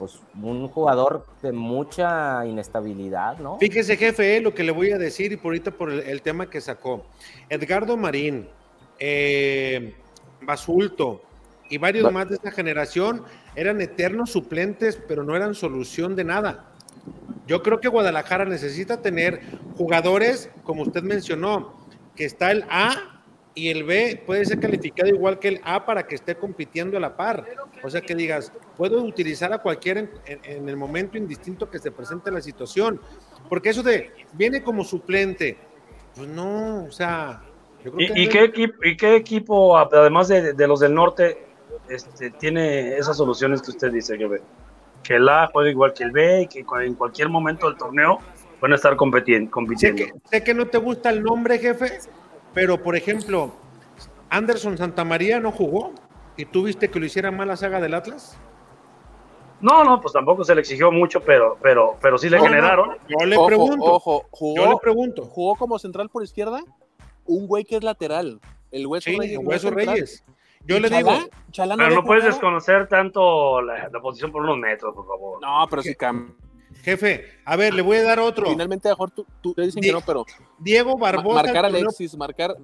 pues 0.00 0.18
un 0.42 0.66
jugador 0.66 1.26
de 1.42 1.52
mucha 1.52 2.46
inestabilidad, 2.46 3.38
¿no? 3.38 3.58
Fíjese, 3.58 3.98
jefe, 3.98 4.38
eh, 4.38 4.40
lo 4.40 4.54
que 4.54 4.64
le 4.64 4.72
voy 4.72 4.92
a 4.92 4.98
decir 4.98 5.30
y 5.30 5.36
por 5.36 5.48
ahorita 5.50 5.72
por 5.72 5.90
el, 5.90 6.22
tema 6.22 6.48
que 6.48 6.62
sacó. 6.62 7.04
Edgardo 7.50 7.98
Marín, 7.98 8.48
eh, 8.98 9.94
Basulto 10.40 11.20
y 11.68 11.76
varios 11.76 12.10
más 12.10 12.30
de 12.30 12.36
esta 12.36 12.50
generación 12.50 13.24
eran 13.54 13.82
eternos 13.82 14.30
suplentes, 14.30 14.98
pero 15.06 15.22
no 15.22 15.36
eran 15.36 15.54
solución 15.54 16.16
de 16.16 16.24
nada. 16.24 16.72
Yo 17.46 17.62
creo 17.62 17.78
que 17.80 17.88
Guadalajara 17.88 18.46
necesita 18.46 19.02
tener 19.02 19.42
jugadores, 19.76 20.48
como 20.64 20.80
usted 20.84 21.02
mencionó, 21.02 21.74
que 22.16 22.24
está 22.24 22.52
el 22.52 22.64
A 22.70 23.19
y 23.60 23.68
el 23.68 23.84
B 23.84 24.22
puede 24.24 24.46
ser 24.46 24.58
calificado 24.58 25.10
igual 25.10 25.38
que 25.38 25.48
el 25.48 25.60
A 25.64 25.84
para 25.84 26.06
que 26.06 26.14
esté 26.14 26.34
compitiendo 26.34 26.96
a 26.96 27.00
la 27.00 27.14
par. 27.14 27.44
O 27.82 27.90
sea 27.90 28.00
que 28.00 28.14
digas, 28.14 28.50
puedo 28.74 29.02
utilizar 29.02 29.52
a 29.52 29.58
cualquiera 29.58 30.08
en, 30.24 30.66
el 30.66 30.76
momento 30.78 31.18
indistinto 31.18 31.68
que 31.68 31.78
se 31.78 31.90
presente 31.90 32.30
la 32.30 32.40
situación. 32.40 32.98
Porque 33.50 33.68
eso 33.68 33.82
de 33.82 34.12
viene 34.32 34.62
como 34.62 34.82
suplente, 34.82 35.58
pues 36.16 36.26
no, 36.26 36.84
o 36.84 36.90
sea. 36.90 37.42
¿Y, 37.98 38.28
qué 38.28 38.44
equipo, 38.44 38.74
¿Y 38.82 38.96
qué 38.96 39.16
equipo, 39.16 39.76
además 39.76 40.28
de, 40.28 40.66
los 40.66 40.80
del 40.80 40.94
norte, 40.94 41.44
este, 41.90 42.30
tiene 42.30 42.96
esas 42.96 43.18
soluciones 43.18 43.60
que 43.60 43.72
usted 43.72 43.92
dice 43.92 44.16
que 44.16 44.26
ve? 44.26 44.40
Que 45.02 45.16
el 45.16 45.28
A 45.28 45.50
juega 45.52 45.68
igual 45.68 45.92
que 45.92 46.04
el 46.04 46.12
B 46.12 46.42
y 46.42 46.46
que 46.46 46.64
en 46.82 46.94
cualquier 46.94 47.28
momento 47.28 47.68
del 47.68 47.76
torneo 47.76 48.20
van 48.58 48.72
a 48.72 48.76
estar 48.76 48.96
compitiendo. 48.96 49.50
compitiendo. 49.50 50.04
sé 50.30 50.42
que 50.42 50.54
no 50.54 50.66
te 50.66 50.78
gusta 50.78 51.10
el 51.10 51.22
nombre, 51.22 51.58
jefe, 51.58 52.00
pero, 52.54 52.82
por 52.82 52.96
ejemplo, 52.96 53.52
Anderson 54.28 54.78
Santamaría 54.78 55.40
no 55.40 55.52
jugó 55.52 55.92
y 56.36 56.44
tú 56.44 56.64
viste 56.64 56.90
que 56.90 56.98
lo 56.98 57.06
hiciera 57.06 57.30
mal 57.30 57.48
la 57.48 57.56
saga 57.56 57.80
del 57.80 57.94
Atlas. 57.94 58.38
No, 59.60 59.84
no, 59.84 60.00
pues 60.00 60.14
tampoco 60.14 60.42
se 60.42 60.54
le 60.54 60.62
exigió 60.62 60.90
mucho, 60.90 61.20
pero, 61.20 61.58
pero, 61.60 61.96
pero 62.00 62.16
sí 62.16 62.30
le 62.30 62.40
generaron. 62.40 62.96
yo 63.08 63.26
le 63.26 63.36
pregunto. 63.46 63.84
Ojo, 63.84 64.26
jugó, 64.30 64.56
yo 64.56 64.70
le 64.70 64.76
pregunto. 64.78 65.24
Jugó 65.24 65.54
como 65.56 65.78
central 65.78 66.08
por 66.08 66.22
izquierda 66.22 66.62
un 67.26 67.46
güey 67.46 67.64
que 67.64 67.76
es 67.76 67.82
lateral. 67.82 68.40
El 68.70 68.86
Hueso 68.86 69.10
Reyes. 69.10 69.38
El 69.38 69.46
Hueso 69.46 69.70
Reyes. 69.70 70.24
Yo 70.66 70.78
le 70.78 70.88
digo. 70.90 71.10
pero 71.54 71.90
no 71.90 72.04
puedes 72.04 72.24
desconocer 72.24 72.86
tanto 72.86 73.62
la, 73.62 73.88
posición 74.00 74.30
por 74.30 74.42
unos 74.42 74.58
metros, 74.58 74.94
por 74.94 75.06
favor. 75.06 75.40
No, 75.40 75.66
pero 75.68 75.82
sí 75.82 75.94
cambia. 75.94 76.34
Jefe, 76.82 77.26
a 77.44 77.56
ver, 77.56 77.74
le 77.74 77.82
voy 77.82 77.98
a 77.98 78.02
dar 78.02 78.18
otro. 78.20 78.48
Finalmente, 78.48 78.88
mejor 78.88 79.10
tú, 79.10 79.26
tú 79.40 79.52
te 79.54 79.62
dicen 79.62 79.82
que 79.82 79.92
no, 79.92 80.00
pero. 80.00 80.24
Diego 80.58 80.96
Barbosa. 80.96 81.42
marcar 81.42 81.64
a 81.64 81.68
Alexis, 81.68 82.16
marcar, 82.16 82.56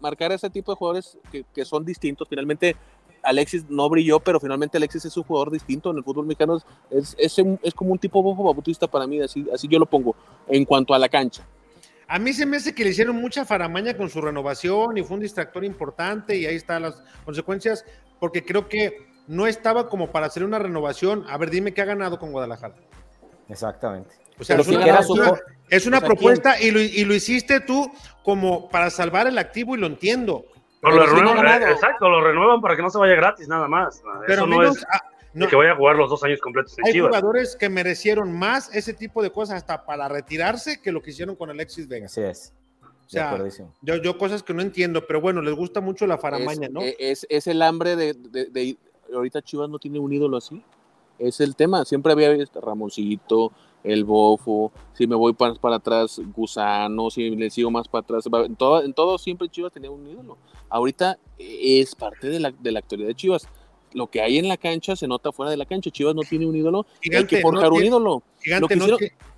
marcar 0.00 0.32
ese 0.32 0.50
tipo 0.50 0.72
de 0.72 0.76
jugadores 0.76 1.18
que, 1.30 1.64
son 1.64 1.84
distintos. 1.84 2.28
Finalmente, 2.28 2.76
Alexis 3.22 3.68
no 3.68 3.88
brilló, 3.88 4.18
pero 4.18 4.40
finalmente 4.40 4.76
Alexis 4.76 5.04
es 5.04 5.16
un 5.16 5.22
jugador 5.22 5.50
distinto 5.50 5.90
en 5.90 5.98
el 5.98 6.04
fútbol 6.04 6.26
mexicano. 6.26 6.60
Es, 6.90 7.16
es, 7.18 7.74
como 7.74 7.92
un 7.92 7.98
tipo 7.98 8.22
bojo 8.22 8.42
bautista 8.42 8.86
para 8.88 9.06
mí, 9.06 9.20
así, 9.20 9.46
así 9.52 9.68
yo 9.68 9.78
lo 9.78 9.86
pongo, 9.86 10.16
en 10.48 10.64
cuanto 10.64 10.92
a 10.94 10.98
la 10.98 11.08
cancha. 11.08 11.46
A 12.08 12.18
mí 12.18 12.32
se 12.32 12.44
me 12.44 12.56
hace 12.56 12.74
que 12.74 12.82
le 12.82 12.90
hicieron 12.90 13.14
mucha 13.14 13.44
faramaña 13.44 13.96
con 13.96 14.10
su 14.10 14.20
renovación 14.20 14.98
y 14.98 15.04
fue 15.04 15.14
un 15.14 15.22
distractor 15.22 15.64
importante 15.64 16.36
y 16.36 16.44
ahí 16.44 16.56
están 16.56 16.82
las 16.82 17.04
consecuencias, 17.24 17.84
porque 18.18 18.44
creo 18.44 18.68
que 18.68 19.06
no 19.28 19.46
estaba 19.46 19.88
como 19.88 20.10
para 20.10 20.26
hacer 20.26 20.42
una 20.42 20.58
renovación. 20.58 21.24
A 21.28 21.38
ver, 21.38 21.50
dime 21.50 21.72
qué 21.72 21.82
ha 21.82 21.84
ganado 21.84 22.18
con 22.18 22.32
Guadalajara. 22.32 22.74
Exactamente. 23.50 24.14
O 24.38 24.44
sea, 24.44 24.56
es 25.68 25.86
una, 25.86 26.00
propuesta 26.00 26.60
y 26.60 26.70
lo, 26.70 26.80
y 26.80 27.04
lo, 27.04 27.14
hiciste 27.14 27.60
tú 27.60 27.92
como 28.24 28.68
para 28.70 28.90
salvar 28.90 29.26
el 29.26 29.38
activo 29.38 29.76
y 29.76 29.78
lo 29.78 29.86
entiendo. 29.86 30.46
lo 30.82 31.06
renuevan, 31.06 31.62
exacto, 31.62 32.08
lo 32.08 32.22
renuevan 32.22 32.60
para 32.60 32.74
que 32.74 32.82
no 32.82 32.90
se 32.90 32.98
vaya 32.98 33.14
gratis 33.14 33.46
nada 33.46 33.68
más. 33.68 34.02
Pero 34.26 34.46
Eso 34.46 34.84
no 35.32 35.44
es 35.44 35.50
que 35.50 35.56
vaya 35.56 35.72
a 35.72 35.76
jugar 35.76 35.94
los 35.96 36.10
dos 36.10 36.24
años 36.24 36.40
completos. 36.40 36.74
hay 36.84 36.98
jugadores 36.98 37.54
que 37.54 37.68
merecieron 37.68 38.36
más 38.36 38.74
ese 38.74 38.94
tipo 38.94 39.22
de 39.22 39.30
cosas 39.30 39.58
hasta 39.58 39.84
para 39.84 40.08
retirarse 40.08 40.80
que 40.80 40.90
lo 40.90 41.02
que 41.02 41.10
hicieron 41.10 41.36
con 41.36 41.50
Alexis 41.50 41.86
Vega. 41.86 42.06
Así 42.06 42.22
es. 42.22 42.52
O 42.82 43.10
sea, 43.10 43.36
yo, 43.82 43.96
yo 43.96 44.16
cosas 44.18 44.42
que 44.42 44.54
no 44.54 44.62
entiendo, 44.62 45.04
pero 45.06 45.20
bueno, 45.20 45.42
les 45.42 45.54
gusta 45.54 45.80
mucho 45.80 46.06
la 46.06 46.16
faramaña, 46.16 46.68
¿no? 46.68 46.80
Es, 46.80 47.26
es, 47.28 47.46
el 47.48 47.60
hambre 47.60 47.96
de, 47.96 48.14
de, 48.14 48.46
de, 48.46 48.76
ahorita 49.12 49.42
Chivas 49.42 49.68
no 49.68 49.80
tiene 49.80 49.98
un 49.98 50.12
ídolo 50.12 50.36
así 50.36 50.62
es 51.20 51.40
el 51.40 51.54
tema. 51.54 51.84
Siempre 51.84 52.12
había 52.12 52.34
Ramoncito, 52.60 53.52
el 53.84 54.04
Bofo, 54.04 54.72
si 54.92 55.06
me 55.06 55.14
voy 55.14 55.32
para, 55.32 55.54
para 55.54 55.76
atrás, 55.76 56.20
Gusano, 56.34 57.10
si 57.10 57.30
le 57.30 57.50
sigo 57.50 57.70
más 57.70 57.88
para 57.88 58.02
atrás. 58.02 58.24
En 58.46 58.56
todo, 58.56 58.82
en 58.82 58.92
todo 58.92 59.18
siempre 59.18 59.48
Chivas 59.48 59.72
tenía 59.72 59.90
un 59.90 60.06
ídolo. 60.06 60.36
Ahorita 60.68 61.18
es 61.38 61.94
parte 61.94 62.28
de 62.28 62.40
la, 62.40 62.50
de 62.50 62.72
la 62.72 62.80
actualidad 62.80 63.08
de 63.08 63.14
Chivas. 63.14 63.48
Lo 63.92 64.08
que 64.08 64.20
hay 64.20 64.38
en 64.38 64.48
la 64.48 64.56
cancha 64.56 64.94
se 64.96 65.08
nota 65.08 65.32
fuera 65.32 65.50
de 65.50 65.56
la 65.56 65.66
cancha. 65.66 65.90
Chivas 65.90 66.14
no 66.14 66.22
tiene 66.22 66.46
un 66.46 66.56
ídolo. 66.56 66.86
hay 67.02 67.26
que 67.26 67.40
forjar 67.40 67.72
un 67.72 67.84
ídolo. 67.84 68.22
Gigante, 68.42 68.76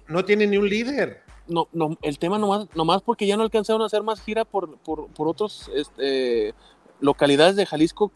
no, 0.09 0.25
tiene 0.25 0.47
ni 0.47 0.57
un 0.57 0.69
líder. 0.69 1.23
No, 1.49 1.69
no, 1.73 1.97
el 2.03 2.19
tema 2.19 2.39
nomás, 2.39 2.67
nomás 2.75 3.03
porque 3.03 3.27
ya 3.27 3.37
no 3.37 3.43
alcanzaron 3.43 3.83
a 3.83 3.87
hacer 3.87 4.03
más 4.03 4.21
gira 4.21 4.45
por, 4.45 4.77
por, 4.79 5.09
por 5.09 5.29
otras 5.29 5.71
este, 5.75 6.55
localidades 7.01 7.57
de 7.57 7.67
Jalisco 7.67 8.13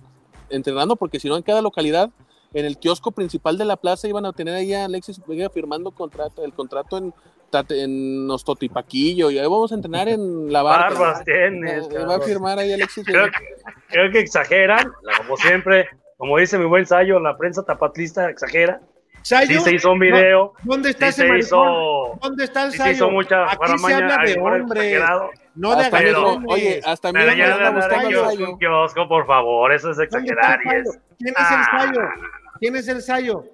entrenando, 0.49 0.97
porque 0.97 1.19
si 1.19 1.29
no 1.29 1.37
en 1.37 1.43
cada 1.43 1.63
localidad 1.63 2.11
en 2.57 2.65
el 2.65 2.79
kiosco 2.79 3.13
principal 3.13 3.59
de 3.59 3.67
la 3.67 3.77
plaza 3.77 4.09
iban 4.09 4.25
a 4.25 4.33
tener 4.33 4.55
ahí 4.55 4.73
a 4.73 4.87
Alexis 4.87 5.21
Vega 5.27 5.51
firmando 5.51 5.91
contrato, 5.91 6.43
el 6.43 6.55
contrato 6.55 6.97
en, 6.97 7.13
en 7.69 8.27
Nostotipaquillo, 8.27 9.31
y 9.31 9.39
ahí 9.39 9.45
vamos 9.45 9.73
a 9.73 9.75
entrenar 9.75 10.09
en 10.09 10.51
la 10.51 10.63
barra. 10.63 10.89
Barbas 10.89 11.25
tienes. 11.25 11.87
Eh, 11.91 12.05
va 12.07 12.17
a 12.17 12.21
firmar 12.21 12.59
ahí 12.59 12.73
Alexis 12.73 13.05
creo 13.05 13.29
creo 13.89 14.11
que 14.11 14.21
exageran, 14.21 14.91
como 15.19 15.37
siempre, 15.37 15.87
como 16.17 16.39
dice 16.39 16.59
mi 16.59 16.65
buen 16.65 16.87
Sayo, 16.87 17.21
la 17.21 17.37
prensa 17.37 17.63
tapatlista 17.63 18.31
exagera. 18.31 18.81
Sayo, 19.21 19.59
sí 19.59 19.61
se 19.61 19.75
hizo 19.75 19.93
un 19.93 19.99
video. 19.99 20.55
¿Dónde 20.63 20.91
está 20.91 21.09
ese 21.09 21.27
hizo, 21.37 22.17
¿Dónde 22.23 22.45
está 22.45 22.65
el 22.65 22.73
sí 22.73 22.79
Se 22.79 22.93
hizo 22.93 23.11
mucha 23.11 23.45
Aquí 23.51 23.79
se 23.79 23.95
habla 23.95 24.19
de 24.25 24.39
hombre. 24.39 25.01
No 25.57 25.75
de 25.75 25.83
hasta 25.83 25.99
Oye, 26.47 26.81
hasta 26.87 27.13
mí 27.13 27.19
me 27.19 27.43
anda 27.43 27.71
buscando 27.71 28.51
un 28.51 28.59
kiosco, 28.59 29.09
por 29.09 29.27
favor, 29.27 29.75
eso 29.75 29.91
es 29.91 29.99
exagerar. 29.99 30.59
¿Quién 30.63 31.35
es 31.37 31.51
el 31.51 31.65
Sayo? 31.65 32.01
¿Quién 32.61 32.77
es 32.77 32.89
el 32.89 33.03
Sayo? 33.03 33.45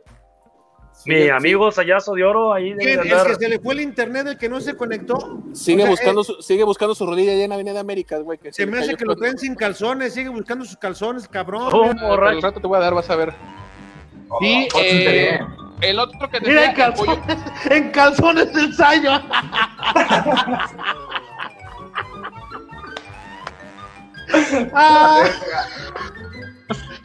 Mi 1.07 1.29
amigo 1.29 1.73
Sayazo 1.73 2.15
de 2.15 2.23
Oro 2.23 2.53
ahí. 2.53 2.75
¿Quién? 2.75 3.01
¿El 3.01 3.09
que 3.09 3.35
se 3.35 3.49
le 3.49 3.59
fue 3.59 3.75
el 3.75 3.81
internet, 3.81 4.27
el 4.29 4.39
que 4.39 4.49
no 4.49 4.61
se 4.61 4.77
conectó? 4.77 5.43
Sigue, 5.53 5.85
buscando, 5.87 6.21
eh, 6.21 6.25
su, 6.25 6.41
sigue 6.41 6.63
buscando 6.65 6.95
su 6.95 7.05
rodilla 7.07 7.33
allá 7.33 7.45
en 7.45 7.53
Avenida 7.53 7.81
América, 7.81 8.19
güey. 8.19 8.39
se, 8.51 8.67
me 8.67 8.79
hace 8.79 8.95
que 8.95 9.05
lo 9.05 9.17
traen 9.17 9.37
sin 9.37 9.57
calzones, 9.57 10.15
sigue 10.15 10.29
buscando 10.29 10.65
sus 10.65 10.77
calzones, 10.77 11.27
cabrón. 11.27 11.71
Oh, 11.73 11.91
el 12.29 12.41
rato 12.41 12.61
te 12.61 12.67
voy 12.67 12.77
a 12.77 12.81
dar, 12.81 12.95
vas 12.95 13.11
a 13.11 13.17
ver. 13.17 13.35
Sí, 14.41 14.69
eh, 14.81 15.41
el 15.81 15.99
otro 15.99 16.31
que 16.31 16.41
Mira, 16.41 16.67
en 16.67 16.75
calzones, 16.75 17.19
en 17.69 17.91
calzones 17.91 18.55
el 18.55 18.73
Sayo. 18.75 19.13
ah. 24.75 25.25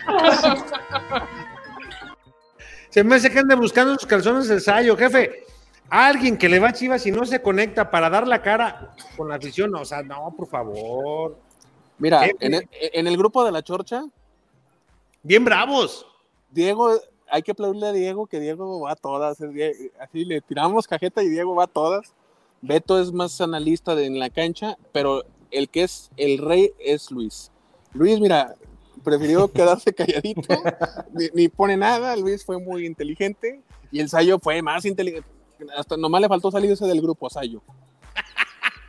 Se 2.98 3.04
me 3.04 3.14
hace 3.14 3.30
que 3.30 3.38
anda 3.38 3.56
buscando 3.56 3.94
sus 3.94 4.08
calzones 4.08 4.48
de 4.48 4.60
Sayo, 4.60 4.98
jefe. 4.98 5.46
Alguien 5.88 6.36
que 6.36 6.50
le 6.50 6.58
va 6.58 6.70
a 6.70 6.74
Chivas 6.74 7.06
y 7.06 7.12
no 7.12 7.28
se 7.28 7.40
conecta 7.44 7.92
para 7.92 8.10
dar 8.10 8.28
la 8.28 8.42
cara 8.42 8.96
con 9.16 9.30
la 9.30 9.36
afición, 9.36 9.76
o 9.76 9.86
sea, 9.86 10.02
no, 10.02 10.34
por 10.36 10.48
favor. 10.48 11.38
Mira, 12.00 12.28
en 12.40 13.08
el, 13.08 13.16
grupo 13.16 13.46
de 13.46 13.52
la 13.52 13.62
Chorcha. 13.62 14.04
Bien 15.22 15.46
bravos. 15.46 16.08
Diego, 16.50 17.00
hay 17.30 17.44
que 17.44 17.52
aplaudirle 17.52 17.86
a 17.86 17.92
Diego, 17.92 18.26
que 18.26 18.40
Diego 18.40 18.80
va 18.80 18.94
a 18.94 18.96
todas. 18.96 19.38
Así 20.00 20.26
le 20.26 20.42
tiramos 20.42 20.88
cajeta 20.88 21.22
y 21.22 21.30
Diego 21.30 21.54
va 21.54 21.66
a 21.66 21.68
todas. 21.68 22.16
Beto 22.64 23.00
es 23.00 23.12
más 23.12 23.40
analista 23.42 23.94
en 24.02 24.18
la 24.18 24.32
cancha, 24.32 24.76
pero 24.92 25.24
el 25.52 25.70
que 25.70 25.84
es 25.84 26.10
el 26.18 26.40
rey 26.40 26.72
es 26.80 27.12
Luis. 27.12 27.52
Luis, 27.94 28.20
mira, 28.20 28.56
prefirió 29.08 29.50
quedarse 29.50 29.94
calladito, 29.94 30.62
ni, 31.34 31.48
pone 31.48 31.78
nada. 31.78 32.14
Luis 32.18 32.44
fue 32.44 32.60
muy 32.60 32.86
inteligente 32.86 33.62
y 33.90 34.02
el 34.02 34.10
Sayo 34.10 34.38
fue 34.38 34.62
más 34.62 34.84
inteligente. 34.84 35.30
Hasta 35.78 35.96
nomás 35.96 36.22
le 36.22 36.28
faltó 36.28 36.52
salirse 36.52 36.86
del 36.86 37.02
grupo 37.02 37.28
a 37.28 37.30
Sayo. 37.30 37.62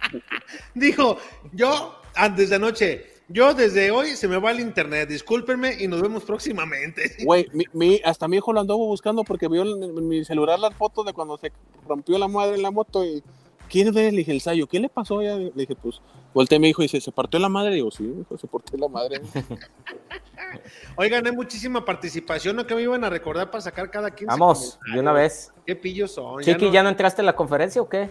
Dijo, 0.75 1.19
yo 1.53 1.95
antes 2.16 2.51
de 2.51 2.57
anoche, 2.57 3.07
yo 3.29 3.55
desde 3.55 3.93
hoy 3.93 4.16
se 4.16 4.27
me 4.27 4.39
va 4.39 4.51
el 4.51 4.59
internet, 4.59 5.09
discúlpenme 5.09 5.77
y 5.79 5.87
nos 5.87 6.03
vemos 6.03 6.25
próximamente. 6.25 7.14
Güey, 7.25 7.47
mi, 7.73 8.01
hasta 8.05 8.27
mi 8.27 8.39
hijo 8.39 8.53
lo 8.53 8.59
anduvo 8.59 8.89
buscando 8.89 9.23
porque 9.23 9.47
vio 9.47 9.62
en, 9.62 10.09
mi 10.09 10.25
celular 10.25 10.59
las 10.59 10.75
fotos 10.75 11.07
de 11.07 11.12
cuando 11.12 11.39
se 11.39 11.53
rompió 11.87 12.19
la 12.19 12.27
madre 12.27 12.57
en 12.57 12.62
la 12.62 12.73
moto 12.73 13.05
y 13.05 13.23
¿quién 13.69 13.89
es? 13.89 13.95
Le 13.95 14.11
dije, 14.11 14.33
el 14.33 14.41
Sayo, 14.41 14.66
¿qué 14.66 14.81
le 14.81 14.89
pasó? 14.89 15.23
Ya 15.23 15.37
le 15.37 15.53
dije, 15.55 15.77
pues, 15.77 16.01
volteé 16.35 16.59
mi 16.59 16.69
hijo 16.69 16.83
y 16.83 16.87
dice, 16.87 17.01
¿se 17.01 17.12
partió 17.12 17.39
la 17.39 17.49
madre? 17.49 17.75
Digo, 17.75 17.91
sí, 17.91 18.12
se 18.39 18.47
partió 18.47 18.79
la 18.79 18.89
madre. 18.89 19.21
Oigan, 20.97 21.27
hay 21.27 21.33
muchísima 21.33 21.85
participación, 21.85 22.57
¿no? 22.57 22.66
Que 22.66 22.75
me 22.75 22.83
iban 22.83 23.05
a 23.05 23.11
recordar 23.11 23.51
para 23.51 23.61
sacar 23.61 23.91
cada 23.91 24.14
15 24.14 24.27
Vamos, 24.27 24.79
de 24.93 25.01
una 25.01 25.12
vez. 25.12 25.53
¿Qué 25.66 25.77
pillos 25.77 26.12
son? 26.12 26.43
Chiqui, 26.43 26.71
¿ya 26.71 26.83
no, 26.83 26.89
entraste 26.89 27.23
en 27.23 27.27
la 27.27 27.37
conferencia 27.37 27.83
o 27.83 27.89
qué? 27.89 28.09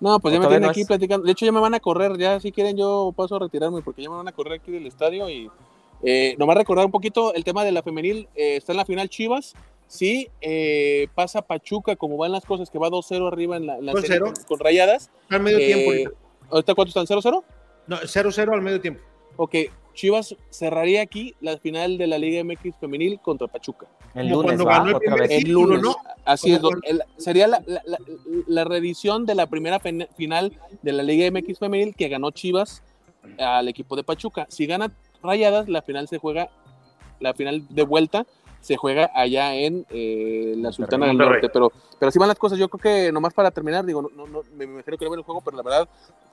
No, 0.00 0.18
pues 0.20 0.34
ya 0.34 0.40
me 0.40 0.48
tienen 0.48 0.68
aquí 0.68 0.84
platicando. 0.84 1.24
De 1.24 1.32
hecho, 1.32 1.46
ya 1.46 1.52
me 1.52 1.60
van 1.60 1.74
a 1.74 1.80
correr, 1.80 2.16
ya 2.18 2.40
si 2.40 2.52
quieren 2.52 2.76
yo 2.76 3.12
paso 3.16 3.36
a 3.36 3.38
retirarme 3.38 3.82
porque 3.82 4.02
ya 4.02 4.10
me 4.10 4.16
van 4.16 4.28
a 4.28 4.32
correr 4.32 4.54
aquí 4.54 4.72
del 4.72 4.86
estadio 4.86 5.28
y 5.30 5.50
eh, 6.02 6.34
nomás 6.38 6.56
recordar 6.56 6.84
un 6.84 6.90
poquito 6.90 7.32
el 7.32 7.44
tema 7.44 7.64
de 7.64 7.72
la 7.72 7.82
femenil. 7.82 8.28
Eh, 8.34 8.56
está 8.56 8.72
en 8.72 8.78
la 8.78 8.84
final 8.84 9.08
Chivas, 9.08 9.54
si 9.94 10.28
eh, 10.40 11.06
pasa 11.14 11.40
Pachuca, 11.40 11.94
como 11.94 12.16
van 12.16 12.32
las 12.32 12.44
cosas, 12.44 12.68
que 12.68 12.80
va 12.80 12.88
2-0 12.88 13.28
arriba 13.28 13.56
en 13.56 13.66
la, 13.66 13.92
serie 14.00 14.32
con, 14.48 14.58
rayadas. 14.58 15.08
Al 15.30 15.40
medio 15.40 15.58
tiempo. 15.58 15.92
Eh, 15.92 16.08
¿Ahorita 16.50 16.74
cuánto 16.74 17.00
están? 17.00 17.06
¿0-0? 17.06 17.44
No, 17.86 17.96
0-0 17.98 18.52
al 18.52 18.60
medio 18.60 18.80
tiempo. 18.80 19.00
Ok, 19.36 19.54
Chivas 19.94 20.34
cerraría 20.50 21.00
aquí 21.00 21.36
la 21.40 21.58
final 21.58 21.96
de 21.96 22.08
la 22.08 22.18
Liga 22.18 22.42
MX 22.42 22.76
femenil 22.80 23.20
contra 23.20 23.46
Pachuca. 23.46 23.86
El 24.16 24.30
lunes, 24.30 24.58
va, 24.66 24.82
otra 24.96 25.14
vez. 25.14 25.30
El 25.30 25.52
lunes, 25.52 25.80
¿no? 25.80 25.94
Así 26.24 26.52
es. 26.52 26.60
sería 27.16 27.46
la, 27.46 27.62
la, 28.48 28.64
reedición 28.64 29.26
de 29.26 29.36
la 29.36 29.46
primera 29.46 29.78
final 29.78 30.58
de 30.82 30.92
la 30.92 31.04
Liga 31.04 31.30
MX 31.30 31.60
femenil 31.60 31.94
que 31.94 32.08
ganó 32.08 32.32
Chivas 32.32 32.82
al 33.38 33.68
equipo 33.68 33.94
de 33.94 34.02
Pachuca. 34.02 34.46
Si 34.48 34.66
gana 34.66 34.92
Rayadas, 35.22 35.68
la 35.68 35.82
final 35.82 36.08
se 36.08 36.18
juega, 36.18 36.50
la 37.20 37.32
final 37.32 37.64
de 37.68 37.82
vuelta 37.84 38.26
se 38.64 38.78
juega 38.78 39.10
allá 39.14 39.54
en 39.54 39.84
eh, 39.90 40.54
la 40.56 40.72
Sultana 40.72 41.06
del 41.06 41.18
Norte. 41.18 41.50
Pero, 41.50 41.70
pero 41.98 42.08
así 42.08 42.18
van 42.18 42.28
las 42.28 42.38
cosas. 42.38 42.58
Yo 42.58 42.68
creo 42.70 42.80
que 42.80 43.12
nomás 43.12 43.34
para 43.34 43.50
terminar, 43.50 43.84
digo, 43.84 44.00
no, 44.00 44.26
no, 44.26 44.40
me 44.56 44.64
imagino 44.64 44.96
que 44.96 45.04
no 45.04 45.10
ver 45.10 45.18
el 45.18 45.24
juego, 45.24 45.42
pero 45.42 45.58
la 45.58 45.62
verdad 45.62 45.88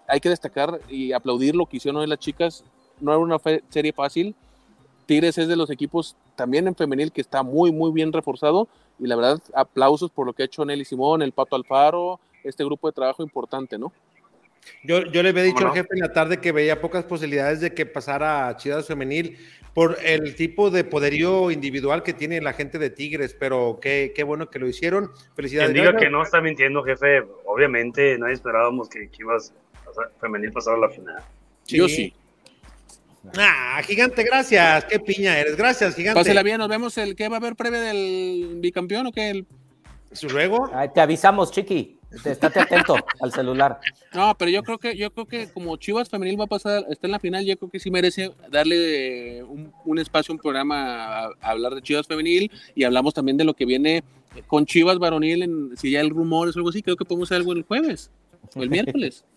hay 0.07 0.21
que 0.21 0.29
destacar 0.29 0.79
y 0.87 1.11
aplaudir 1.11 1.55
lo 1.55 1.65
que 1.65 1.75
hicieron 1.77 1.99
hoy 1.99 2.07
las 2.07 2.19
chicas. 2.19 2.63
No 3.01 3.11
era 3.11 3.19
una 3.19 3.37
serie 3.67 3.91
fácil. 3.91 4.33
Tigres 5.05 5.37
es 5.37 5.49
de 5.49 5.57
los 5.57 5.69
equipos 5.69 6.15
también 6.37 6.69
en 6.69 6.75
femenil 6.75 7.11
que 7.11 7.19
está 7.19 7.43
muy, 7.43 7.69
muy 7.73 7.91
bien 7.91 8.13
reforzado. 8.13 8.69
Y 8.97 9.07
la 9.07 9.17
verdad, 9.17 9.39
aplausos 9.53 10.09
por 10.09 10.25
lo 10.25 10.31
que 10.31 10.43
ha 10.43 10.45
hecho 10.45 10.63
Nelly 10.63 10.85
Simón, 10.85 11.21
el 11.21 11.33
Pato 11.33 11.57
Alfaro, 11.57 12.21
este 12.45 12.63
grupo 12.63 12.87
de 12.87 12.93
trabajo 12.93 13.23
importante, 13.23 13.77
¿no? 13.77 13.91
Yo, 14.83 15.03
yo 15.05 15.23
le 15.23 15.29
había 15.29 15.43
dicho 15.43 15.67
al 15.67 15.73
jefe 15.73 15.89
en 15.93 15.99
la 15.99 16.13
tarde 16.13 16.37
que 16.37 16.51
veía 16.51 16.81
pocas 16.81 17.03
posibilidades 17.03 17.61
de 17.61 17.73
que 17.73 17.85
pasara 17.85 18.47
a 18.47 18.57
Chivas 18.57 18.87
Femenil 18.87 19.37
por 19.73 19.97
el 20.03 20.35
tipo 20.35 20.69
de 20.69 20.83
poderío 20.83 21.49
individual 21.51 22.03
que 22.03 22.13
tiene 22.13 22.41
la 22.41 22.53
gente 22.53 22.77
de 22.77 22.89
Tigres, 22.89 23.35
pero 23.39 23.79
qué, 23.81 24.11
qué 24.15 24.23
bueno 24.23 24.49
que 24.49 24.59
lo 24.59 24.67
hicieron. 24.67 25.11
Felicidades. 25.35 25.71
Quien 25.71 25.85
diga 25.85 25.97
que 25.97 26.09
no 26.09 26.23
está 26.23 26.41
mintiendo, 26.41 26.83
jefe, 26.83 27.23
obviamente 27.45 28.17
nadie 28.17 28.33
esperábamos 28.33 28.89
que 28.89 29.09
Chivas 29.11 29.53
Femenil 30.19 30.51
pasara 30.51 30.77
a 30.77 30.79
la 30.81 30.89
final. 30.89 31.23
Yo 31.67 31.87
sí. 31.87 32.13
Ah, 33.37 33.81
gigante, 33.85 34.23
gracias. 34.23 34.85
Qué 34.85 34.99
piña 34.99 35.37
eres. 35.37 35.55
Gracias, 35.55 35.95
gigante. 35.95 36.19
Pásela 36.19 36.43
bien, 36.43 36.57
nos 36.57 36.67
vemos 36.67 36.97
el 36.97 37.15
que 37.15 37.29
va 37.29 37.35
a 37.35 37.39
haber 37.39 37.55
previa 37.55 37.79
del 37.79 38.57
bicampeón 38.59 39.07
o 39.07 39.11
qué? 39.11 39.29
El... 39.29 39.47
Luego. 40.33 40.69
te 40.93 40.99
avisamos, 40.99 41.51
Chiqui. 41.51 42.00
Estate 42.11 42.59
atento 42.59 42.95
al 43.21 43.31
celular. 43.31 43.79
No, 44.13 44.35
pero 44.37 44.51
yo 44.51 44.63
creo 44.63 44.77
que 44.77 44.97
yo 44.97 45.11
creo 45.11 45.25
que 45.25 45.51
como 45.51 45.77
Chivas 45.77 46.09
femenil 46.09 46.39
va 46.39 46.43
a 46.43 46.47
pasar, 46.47 46.85
está 46.89 47.07
en 47.07 47.11
la 47.11 47.19
final, 47.19 47.45
yo 47.45 47.55
creo 47.57 47.71
que 47.71 47.79
sí 47.79 47.89
merece 47.89 48.31
darle 48.49 49.43
un, 49.43 49.99
espacio, 49.99 50.33
un 50.33 50.39
programa 50.39 51.25
a, 51.25 51.29
hablar 51.41 51.73
de 51.73 51.81
Chivas 51.81 52.07
femenil 52.07 52.51
y 52.75 52.83
hablamos 52.83 53.13
también 53.13 53.37
de 53.37 53.45
lo 53.45 53.53
que 53.53 53.65
viene 53.65 54.03
con 54.47 54.65
Chivas 54.65 54.99
varonil, 54.99 55.43
en, 55.43 55.77
si 55.77 55.91
ya 55.91 56.01
el 56.01 56.09
rumor 56.09 56.49
es 56.49 56.55
algo 56.55 56.69
así, 56.69 56.81
creo 56.81 56.95
que 56.95 57.05
podemos 57.05 57.29
hacer 57.29 57.37
algo 57.37 57.53
el 57.53 57.63
jueves 57.63 58.11
o 58.55 58.63
el 58.63 58.69
miércoles. 58.69 59.25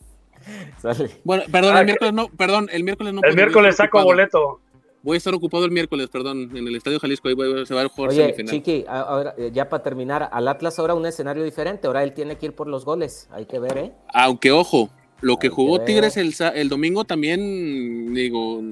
Bueno, 1.25 1.45
perdón, 1.51 1.79
el 1.79 1.85
miércoles 1.87 2.13
no, 2.13 2.29
perdón, 2.29 2.69
el 2.71 2.85
miércoles 2.85 3.15
no. 3.15 3.23
El 3.23 3.35
miércoles 3.35 3.77
saco 3.77 4.05
boleto. 4.05 4.61
Voy 5.05 5.17
a 5.17 5.19
estar 5.19 5.35
ocupado 5.35 5.67
el 5.67 5.71
miércoles, 5.71 6.09
perdón, 6.09 6.57
en 6.57 6.67
el 6.67 6.77
Estadio 6.77 6.99
Jalisco, 6.99 7.29
ahí 7.29 7.37
se 7.67 7.75
va 7.75 7.83
a 7.83 7.89
jugar 7.91 8.11
Oye, 8.13 8.35
Chiqui, 8.47 8.87
ahora, 8.89 9.35
eh, 9.37 9.51
ya 9.53 9.69
para 9.69 9.83
terminar, 9.83 10.31
al 10.33 10.49
Atlas 10.49 10.79
ahora 10.79 10.95
un 10.95 11.05
escenario 11.05 11.45
diferente, 11.45 11.87
ahora 11.87 12.03
él 12.03 12.15
tiene 12.15 12.39
que 12.39 12.47
ir 12.47 12.55
por 12.55 12.69
los 12.69 12.87
goles, 12.87 13.29
hay 13.31 13.45
que 13.45 13.59
ver, 13.59 13.77
¿eh? 13.77 13.93
Aunque, 14.15 14.51
ojo, 14.51 14.89
lo 15.21 15.37
que 15.37 15.51
jugó 15.51 15.83
Tigres 15.83 16.17
el, 16.17 16.33
el, 16.55 16.71
domingo 16.71 17.05
también, 17.05 18.15
digo, 18.15 18.63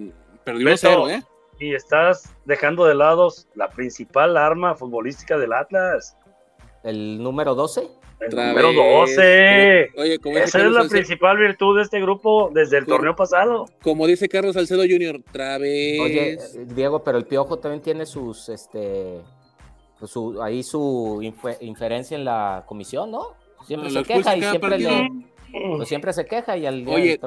perdió 0.42 0.74
cero, 0.78 1.06
¿eh? 1.10 1.22
Y 1.60 1.74
estás 1.74 2.34
dejando 2.46 2.86
de 2.86 2.94
lado 2.94 3.30
la 3.54 3.68
principal 3.68 4.38
arma 4.38 4.74
futbolística 4.74 5.36
del 5.36 5.52
Atlas. 5.52 6.16
¿El 6.82 7.22
número 7.22 7.54
12? 7.54 7.90
Número 8.30 8.72
12. 8.72 9.90
Oye, 9.96 10.18
Esa 10.42 10.58
es 10.66 10.72
la 10.72 10.88
principal 10.88 11.38
virtud 11.38 11.76
de 11.76 11.82
este 11.82 12.00
grupo 12.00 12.50
desde 12.52 12.78
el 12.78 12.86
torneo 12.86 13.16
pasado. 13.16 13.66
Como 13.82 14.06
dice 14.06 14.28
Carlos 14.28 14.54
Salcedo 14.54 14.82
Jr., 14.82 15.22
otra 15.28 15.58
vez. 15.58 16.00
Oye, 16.00 16.38
Diego, 16.74 17.02
pero 17.02 17.18
el 17.18 17.24
Piojo 17.24 17.58
también 17.58 17.82
tiene 17.82 18.06
sus, 18.06 18.48
este, 18.48 19.20
pues 19.98 20.10
su, 20.10 20.42
ahí 20.42 20.62
su 20.62 21.20
inferencia 21.60 22.16
en 22.16 22.24
la 22.24 22.64
comisión, 22.66 23.10
¿no? 23.10 23.28
Siempre 23.66 23.90
se 23.90 24.02
queja 24.02 24.36
y 24.36 24.42
siempre 24.42 24.78
le... 24.78 25.08
Pues 25.76 25.88
siempre 25.88 26.12
se 26.14 26.24
queja 26.24 26.56
y 26.56 26.64
al 26.64 26.86
Oye, 26.88 27.20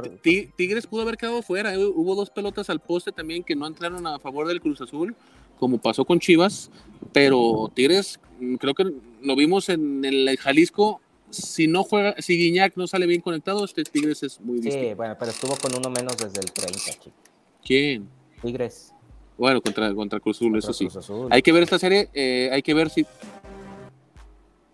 Tigres 0.56 0.88
pudo 0.88 1.04
haber 1.04 1.16
quedado 1.16 1.42
fuera. 1.44 1.74
¿eh? 1.76 1.78
Hubo 1.78 2.16
dos 2.16 2.32
pelotas 2.32 2.70
al 2.72 2.80
poste 2.80 3.12
también 3.12 3.44
que 3.44 3.56
no 3.56 3.68
entraron 3.68 4.06
a 4.08 4.18
favor 4.18 4.48
del 4.48 4.62
Cruz 4.62 4.82
Azul, 4.82 5.16
como 5.60 5.78
pasó 5.78 6.06
con 6.06 6.20
Chivas. 6.20 6.72
Pero 7.14 7.72
Tigres 7.74 8.20
creo 8.60 8.74
que 8.74 8.92
lo 9.22 9.36
vimos 9.36 9.70
en 9.70 10.04
el 10.06 10.38
Jalisco. 10.38 11.02
Si 11.30 11.68
no 11.68 11.84
juega, 11.84 12.16
si 12.20 12.38
Guiñac 12.38 12.78
no 12.78 12.88
sale 12.88 13.08
bien 13.08 13.22
conectado, 13.22 13.66
este 13.66 13.84
Tigres 13.84 14.24
es 14.24 14.40
muy 14.40 14.58
difícil. 14.58 14.90
Sí, 14.90 14.94
bueno, 14.94 15.16
pero 15.20 15.32
estuvo 15.32 15.56
con 15.58 15.76
uno 15.76 15.90
menos 15.90 16.16
desde 16.18 16.40
el 16.40 16.52
30, 16.52 16.80
chico. 17.00 17.16
¿Quién? 17.64 18.08
Tigres. 18.42 18.94
Bueno, 19.38 19.62
contra, 19.62 19.94
contra 19.94 20.20
Cruz 20.20 20.38
Azul, 20.38 20.58
eso 20.58 20.72
sí. 20.72 20.88
Hay 21.30 21.42
que 21.42 21.52
ver 21.52 21.64
esta 21.64 21.78
serie, 21.78 22.10
eh, 22.14 22.50
hay 22.54 22.62
que 22.62 22.74
ver 22.74 22.90
si. 22.90 23.06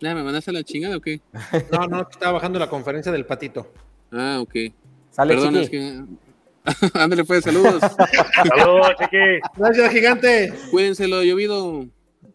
¿Me 0.02 0.14
mandaste 0.16 0.52
la 0.52 0.64
chingada 0.64 0.98
o 0.98 1.02
qué? 1.02 1.22
No, 1.72 1.88
no, 1.88 2.02
estaba 2.02 2.34
bajando 2.34 2.60
la 2.60 2.70
conferencia 2.70 3.12
del 3.12 3.26
patito. 3.26 3.72
Ah, 4.12 4.40
ok. 4.42 4.54
Sale, 5.10 5.34
Perdón, 5.34 5.56
es 5.58 5.70
que. 5.70 6.04
Ándale, 6.94 7.24
pues, 7.24 7.44
saludos. 7.44 7.82
saludos, 8.48 8.92
chiqui. 9.00 9.40
Gracias, 9.58 9.92
gigante. 9.92 10.54
Cuídense 10.70 11.08
lo 11.08 11.24
llovido. 11.24 11.88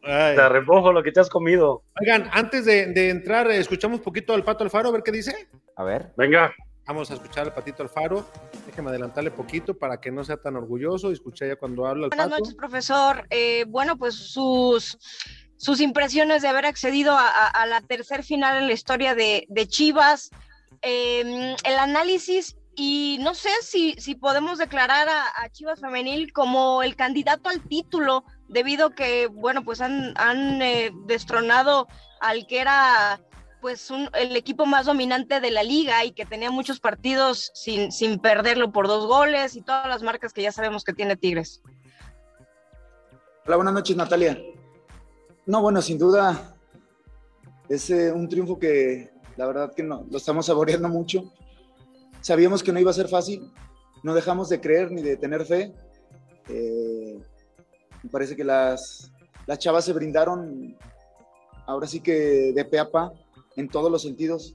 Te 0.06 0.48
remojo 0.48 0.92
lo 0.92 1.02
que 1.02 1.10
te 1.10 1.18
has 1.18 1.28
comido. 1.28 1.82
Oigan, 2.00 2.30
antes 2.32 2.64
de, 2.64 3.10
entrar, 3.10 3.50
escuchamos 3.50 3.98
un 3.98 4.04
poquito 4.04 4.34
al 4.34 4.44
Pato 4.44 4.62
Alfaro, 4.62 4.90
a 4.90 4.92
ver 4.92 5.02
qué 5.02 5.10
dice. 5.10 5.48
A 5.74 5.82
ver. 5.82 6.12
Venga. 6.16 6.54
Vamos 6.86 7.10
a 7.10 7.14
escuchar 7.14 7.46
al 7.46 7.52
Patito 7.52 7.82
Alfaro. 7.82 8.24
Déjeme 8.64 8.90
adelantarle 8.90 9.32
poquito 9.32 9.76
para 9.76 10.00
que 10.00 10.12
no 10.12 10.22
sea 10.22 10.36
tan 10.36 10.54
orgulloso 10.54 11.10
y 11.10 11.14
escuche 11.14 11.48
ya 11.48 11.56
cuando 11.56 11.84
habla 11.84 12.04
el 12.04 12.10
Buenas 12.10 12.30
noches, 12.30 12.54
profesor. 12.54 13.26
Eh, 13.30 13.64
bueno, 13.66 13.96
pues 13.96 14.14
sus, 14.14 14.96
sus 15.56 15.80
impresiones 15.80 16.42
de 16.42 16.48
haber 16.48 16.64
accedido 16.64 17.16
a, 17.18 17.66
la 17.66 17.80
tercer 17.80 18.22
final 18.22 18.58
en 18.58 18.68
la 18.68 18.72
historia 18.72 19.16
de, 19.16 19.66
Chivas. 19.66 20.30
Em, 20.82 21.56
el 21.64 21.78
análisis 21.80 22.56
y 22.76 23.16
no 23.22 23.34
sé 23.34 23.48
si, 23.62 23.94
si 23.94 24.14
podemos 24.14 24.58
declarar 24.58 25.08
a, 25.08 25.48
Chivas 25.50 25.80
Femenil 25.80 26.32
como 26.32 26.82
el 26.82 26.94
candidato 26.94 27.48
al 27.48 27.62
título, 27.62 28.24
debido 28.48 28.90
que, 28.90 29.26
bueno, 29.26 29.64
pues 29.64 29.80
han, 29.80 30.14
han 30.16 30.62
eh, 30.62 30.92
destronado 31.06 31.86
al 32.20 32.46
que 32.46 32.60
era 32.60 33.20
pues 33.60 33.90
el 33.90 34.36
equipo 34.36 34.66
más 34.66 34.86
dominante 34.86 35.40
de 35.40 35.50
la 35.50 35.62
liga 35.62 36.04
y 36.04 36.12
que 36.12 36.26
tenía 36.26 36.50
muchos 36.50 36.78
partidos 36.78 37.50
sin, 37.54 37.90
sin 37.90 38.18
perderlo 38.18 38.70
por 38.70 38.86
dos 38.86 39.06
goles 39.06 39.56
y 39.56 39.62
todas 39.62 39.88
las 39.88 40.02
marcas 40.02 40.32
que 40.32 40.42
ya 40.42 40.52
sabemos 40.52 40.84
que 40.84 40.92
tiene 40.92 41.16
Tigres. 41.16 41.62
Hola, 43.44 43.56
buenas 43.56 43.74
noches 43.74 43.96
Natalia. 43.96 44.38
No, 45.46 45.62
bueno, 45.62 45.82
sin 45.82 45.98
duda 45.98 46.54
es 47.68 47.90
eh, 47.90 48.12
un 48.12 48.28
triunfo 48.28 48.58
que 48.58 49.10
la 49.36 49.46
verdad 49.46 49.72
que 49.74 49.82
no, 49.82 50.06
lo 50.10 50.18
estamos 50.18 50.46
saboreando 50.46 50.88
mucho 50.88 51.32
Sabíamos 52.26 52.64
que 52.64 52.72
no 52.72 52.80
iba 52.80 52.90
a 52.90 52.94
ser 52.94 53.06
fácil, 53.06 53.52
no 54.02 54.12
dejamos 54.12 54.48
de 54.48 54.60
creer 54.60 54.90
ni 54.90 55.00
de 55.00 55.16
tener 55.16 55.44
fe. 55.44 55.72
Eh, 56.48 56.95
me 58.06 58.10
parece 58.12 58.36
que 58.36 58.44
las, 58.44 59.10
las 59.48 59.58
chavas 59.58 59.84
se 59.84 59.92
brindaron 59.92 60.76
ahora 61.66 61.88
sí 61.88 61.98
que 61.98 62.52
de 62.54 62.64
peapa 62.64 63.12
en 63.56 63.68
todos 63.68 63.90
los 63.90 64.02
sentidos, 64.02 64.54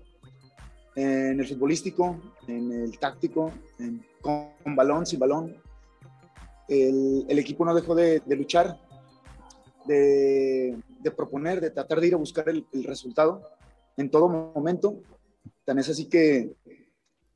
en 0.95 1.37
el 1.37 1.45
futbolístico, 1.45 2.17
en 2.47 2.71
el 2.71 2.97
táctico, 2.97 3.51
con, 4.21 4.73
balón, 4.73 5.05
sin 5.05 5.19
balón. 5.19 5.57
El, 6.69 7.37
equipo 7.37 7.65
no 7.65 7.75
dejó 7.75 7.93
de, 7.93 8.21
luchar, 8.25 8.79
de, 9.85 10.77
proponer, 11.17 11.59
de 11.59 11.71
tratar 11.71 11.99
de 11.99 12.07
ir 12.07 12.13
a 12.13 12.17
buscar 12.17 12.47
el, 12.47 12.65
el 12.71 12.85
resultado 12.85 13.41
en 13.97 14.09
todo 14.09 14.29
momento. 14.29 15.01
Tan 15.65 15.77
es 15.77 15.89
así 15.89 16.05
que 16.05 16.55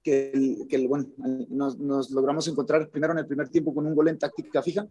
que, 0.06 0.86
bueno, 0.88 1.08
nos, 1.50 2.12
logramos 2.12 2.48
encontrar 2.48 2.88
primero 2.90 3.14
en 3.14 3.20
el 3.20 3.26
primer 3.26 3.50
tiempo 3.50 3.74
con 3.74 3.88
un 3.88 3.96
gol 3.96 4.08
en 4.08 4.20
táctica 4.20 4.62
fija 4.62 4.88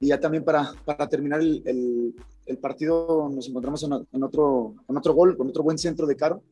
y 0.00 0.08
ya 0.08 0.18
también 0.18 0.42
para, 0.42 0.72
para 0.86 1.06
terminar 1.08 1.40
el, 1.40 2.14
el, 2.46 2.58
partido 2.58 3.28
nos 3.30 3.46
encontramos 3.48 3.82
en, 3.84 4.22
otro, 4.24 4.74
en 4.88 4.96
otro 4.96 5.12
gol, 5.12 5.36
con 5.36 5.48
otro 5.48 5.62
buen 5.62 5.76
centro 5.76 6.06
de 6.06 6.16
Caro, 6.16 6.42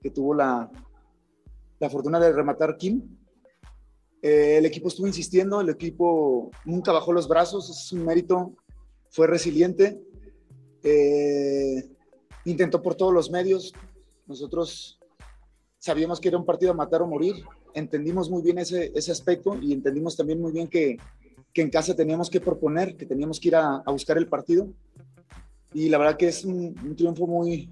que 0.00 0.10
tuvo 0.10 0.32
la, 0.32 0.70
la 1.80 1.90
fortuna 1.90 2.20
de 2.20 2.32
rematar 2.32 2.76
Kim. 2.76 3.02
Eh, 4.22 4.58
el 4.58 4.66
equipo 4.66 4.88
estuvo 4.88 5.08
insistiendo, 5.08 5.60
el 5.60 5.68
equipo 5.70 6.52
nunca 6.64 6.92
bajó 6.92 7.12
los 7.12 7.26
brazos, 7.26 7.68
es 7.68 7.92
un 7.92 8.04
mérito, 8.04 8.54
fue 9.10 9.26
resiliente, 9.26 10.00
eh, 10.84 11.90
intentó 12.44 12.80
por 12.80 12.94
todos 12.94 13.12
los 13.12 13.28
medios. 13.28 13.72
Nosotros 14.26 15.00
sabíamos 15.78 16.20
que 16.20 16.28
era 16.28 16.38
un 16.38 16.46
partido 16.46 16.70
a 16.70 16.76
matar 16.76 17.02
o 17.02 17.08
morir, 17.08 17.34
entendimos 17.74 18.30
muy 18.30 18.40
bien 18.40 18.58
ese, 18.58 18.92
ese 18.94 19.10
aspecto 19.10 19.56
y 19.60 19.72
entendimos 19.72 20.16
también 20.16 20.40
muy 20.40 20.52
bien 20.52 20.68
que, 20.68 20.96
que, 21.58 21.62
en 21.62 21.70
casa 21.70 21.94
teníamos 21.94 22.30
que 22.30 22.40
proponer, 22.40 22.96
que 22.96 23.04
teníamos 23.04 23.40
que 23.40 23.48
ir 23.48 23.56
a, 23.56 23.82
buscar 23.88 24.16
el 24.16 24.28
partido. 24.28 24.68
y 25.74 25.88
la 25.88 25.98
verdad 25.98 26.16
que 26.16 26.28
es 26.28 26.44
un, 26.44 26.94
triunfo 26.96 27.26
muy, 27.26 27.68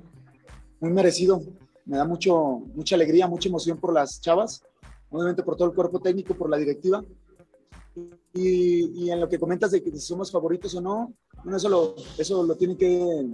muy 0.80 0.92
merecido. 0.92 1.40
Me 1.84 1.96
da 1.96 2.04
mucho, 2.04 2.62
mucha 2.74 2.96
alegría, 2.96 3.28
mucha 3.28 3.48
emoción 3.48 3.78
por 3.78 3.92
las 3.92 4.20
chavas, 4.20 4.62
obviamente 5.08 5.44
por 5.44 5.56
todo 5.56 5.68
el 5.68 5.74
cuerpo 5.74 6.00
técnico, 6.00 6.34
por 6.34 6.50
la 6.50 6.56
directiva. 6.56 7.04
Y, 8.34 9.08
en 9.08 9.20
lo 9.20 9.28
que 9.28 9.38
comentas 9.38 9.70
de 9.70 9.82
que 9.82 9.92
si 9.92 10.00
somos 10.00 10.32
favoritos 10.32 10.74
o 10.74 10.80
no, 10.80 11.14
bueno, 11.44 11.56
eso 11.56 11.68
lo, 11.68 11.94
eso 12.18 12.42
lo 12.42 12.56
tienen 12.56 12.76
que 12.76 13.24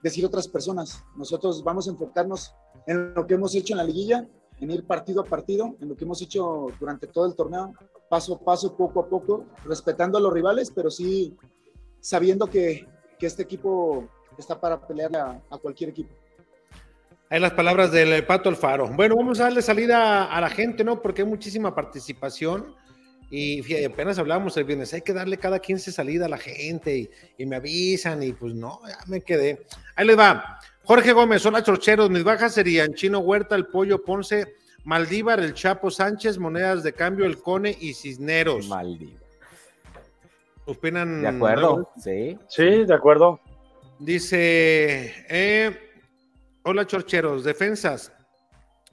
decir 0.00 0.24
otras 0.24 0.46
personas. 0.46 1.02
Nosotros 1.16 1.64
vamos 1.64 1.88
a 1.88 1.90
enfocarnos 1.90 2.54
en 2.86 3.14
lo 3.14 3.26
que 3.26 3.34
hemos 3.34 3.52
hecho 3.56 3.74
en 3.74 3.78
la 3.78 3.84
liguilla, 3.84 4.28
en 4.60 4.70
ir 4.70 4.86
partido 4.86 5.22
a 5.22 5.24
partido, 5.24 5.74
en 5.80 5.88
lo 5.88 5.96
que 5.96 6.04
hemos 6.04 6.22
hecho 6.22 6.68
durante 6.78 7.08
todo 7.08 7.26
el 7.26 7.34
torneo, 7.34 7.74
paso 8.12 8.34
a 8.34 8.44
paso, 8.44 8.76
poco 8.76 9.00
a 9.00 9.08
poco, 9.08 9.46
respetando 9.64 10.18
a 10.18 10.20
los 10.20 10.30
rivales, 10.30 10.70
pero 10.70 10.90
sí 10.90 11.34
sabiendo 11.98 12.46
que, 12.46 12.86
que 13.18 13.24
este 13.24 13.42
equipo 13.42 14.06
está 14.36 14.60
para 14.60 14.86
pelear 14.86 15.16
a, 15.16 15.56
cualquier 15.56 15.88
equipo. 15.88 16.14
Hay 17.30 17.40
las 17.40 17.52
palabras 17.52 17.90
del 17.90 18.26
Pato 18.26 18.50
Alfaro. 18.50 18.88
Bueno, 18.88 19.16
vamos 19.16 19.40
a 19.40 19.44
darle 19.44 19.62
salida 19.62 20.26
a 20.26 20.40
la 20.42 20.50
gente, 20.50 20.84
¿no? 20.84 21.00
Porque 21.00 21.22
hay 21.22 21.28
muchísima 21.28 21.74
participación. 21.74 22.74
Y 23.30 23.82
apenas 23.82 24.18
hablábamos 24.18 24.54
el 24.58 24.64
viernes, 24.64 24.92
hay 24.92 25.00
que 25.00 25.14
darle 25.14 25.38
cada 25.38 25.58
15 25.58 25.90
salida 25.90 26.26
a 26.26 26.28
la 26.28 26.36
gente 26.36 27.10
y, 27.38 27.46
me 27.46 27.56
avisan 27.56 28.22
y 28.22 28.34
pues 28.34 28.52
no, 28.52 28.78
ya 28.86 28.98
me 29.06 29.22
quedé. 29.22 29.64
Ahí 29.96 30.06
les 30.06 30.18
va. 30.18 30.58
Jorge 30.84 31.14
Gómez, 31.14 31.46
hola 31.46 31.62
chorcheros, 31.62 32.10
mis 32.10 32.24
bajas 32.24 32.52
serían 32.52 32.92
Chino 32.92 33.20
Huerta, 33.20 33.54
el 33.54 33.68
Pollo 33.68 34.04
Ponce, 34.04 34.56
Maldívar, 34.84 35.40
el 35.40 35.54
Chapo 35.54 35.90
Sánchez, 35.90 36.38
Monedas 36.38 36.82
de 36.82 36.92
Cambio, 36.92 37.24
el 37.24 37.40
Cone 37.40 37.76
y 37.80 37.94
Cisneros. 37.94 38.68
Maldívar. 38.68 39.22
¿Opinan? 40.66 41.22
De 41.22 41.28
acuerdo, 41.28 41.90
sí. 41.98 42.38
Sí, 42.48 42.84
de 42.84 42.94
acuerdo. 42.94 43.40
Dice, 43.98 45.12
eh, 45.28 45.76
hola 46.64 46.86
chorcheros, 46.86 47.44
defensas. 47.44 48.12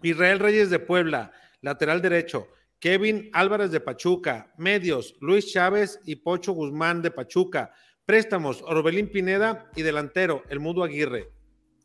Israel 0.01 0.39
Reyes 0.39 0.69
de 0.69 0.79
Puebla, 0.79 1.31
lateral 1.61 2.01
derecho. 2.01 2.47
Kevin 2.79 3.29
Álvarez 3.33 3.71
de 3.71 3.81
Pachuca, 3.81 4.53
medios, 4.57 5.15
Luis 5.19 5.51
Chávez 5.51 5.99
y 6.05 6.15
Pocho 6.17 6.53
Guzmán 6.53 7.01
de 7.01 7.11
Pachuca. 7.11 7.73
Préstamos, 8.05 8.63
Orbelín 8.63 9.11
Pineda 9.11 9.69
y 9.75 9.81
delantero, 9.81 10.43
el 10.49 10.59
Mudo 10.59 10.83
Aguirre. 10.83 11.29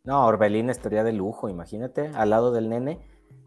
No, 0.04 0.24
Orbelín 0.26 0.70
estaría 0.70 1.02
de 1.02 1.12
lujo, 1.12 1.48
imagínate, 1.48 2.08
al 2.14 2.30
lado 2.30 2.52
del 2.52 2.68
nene. 2.68 3.00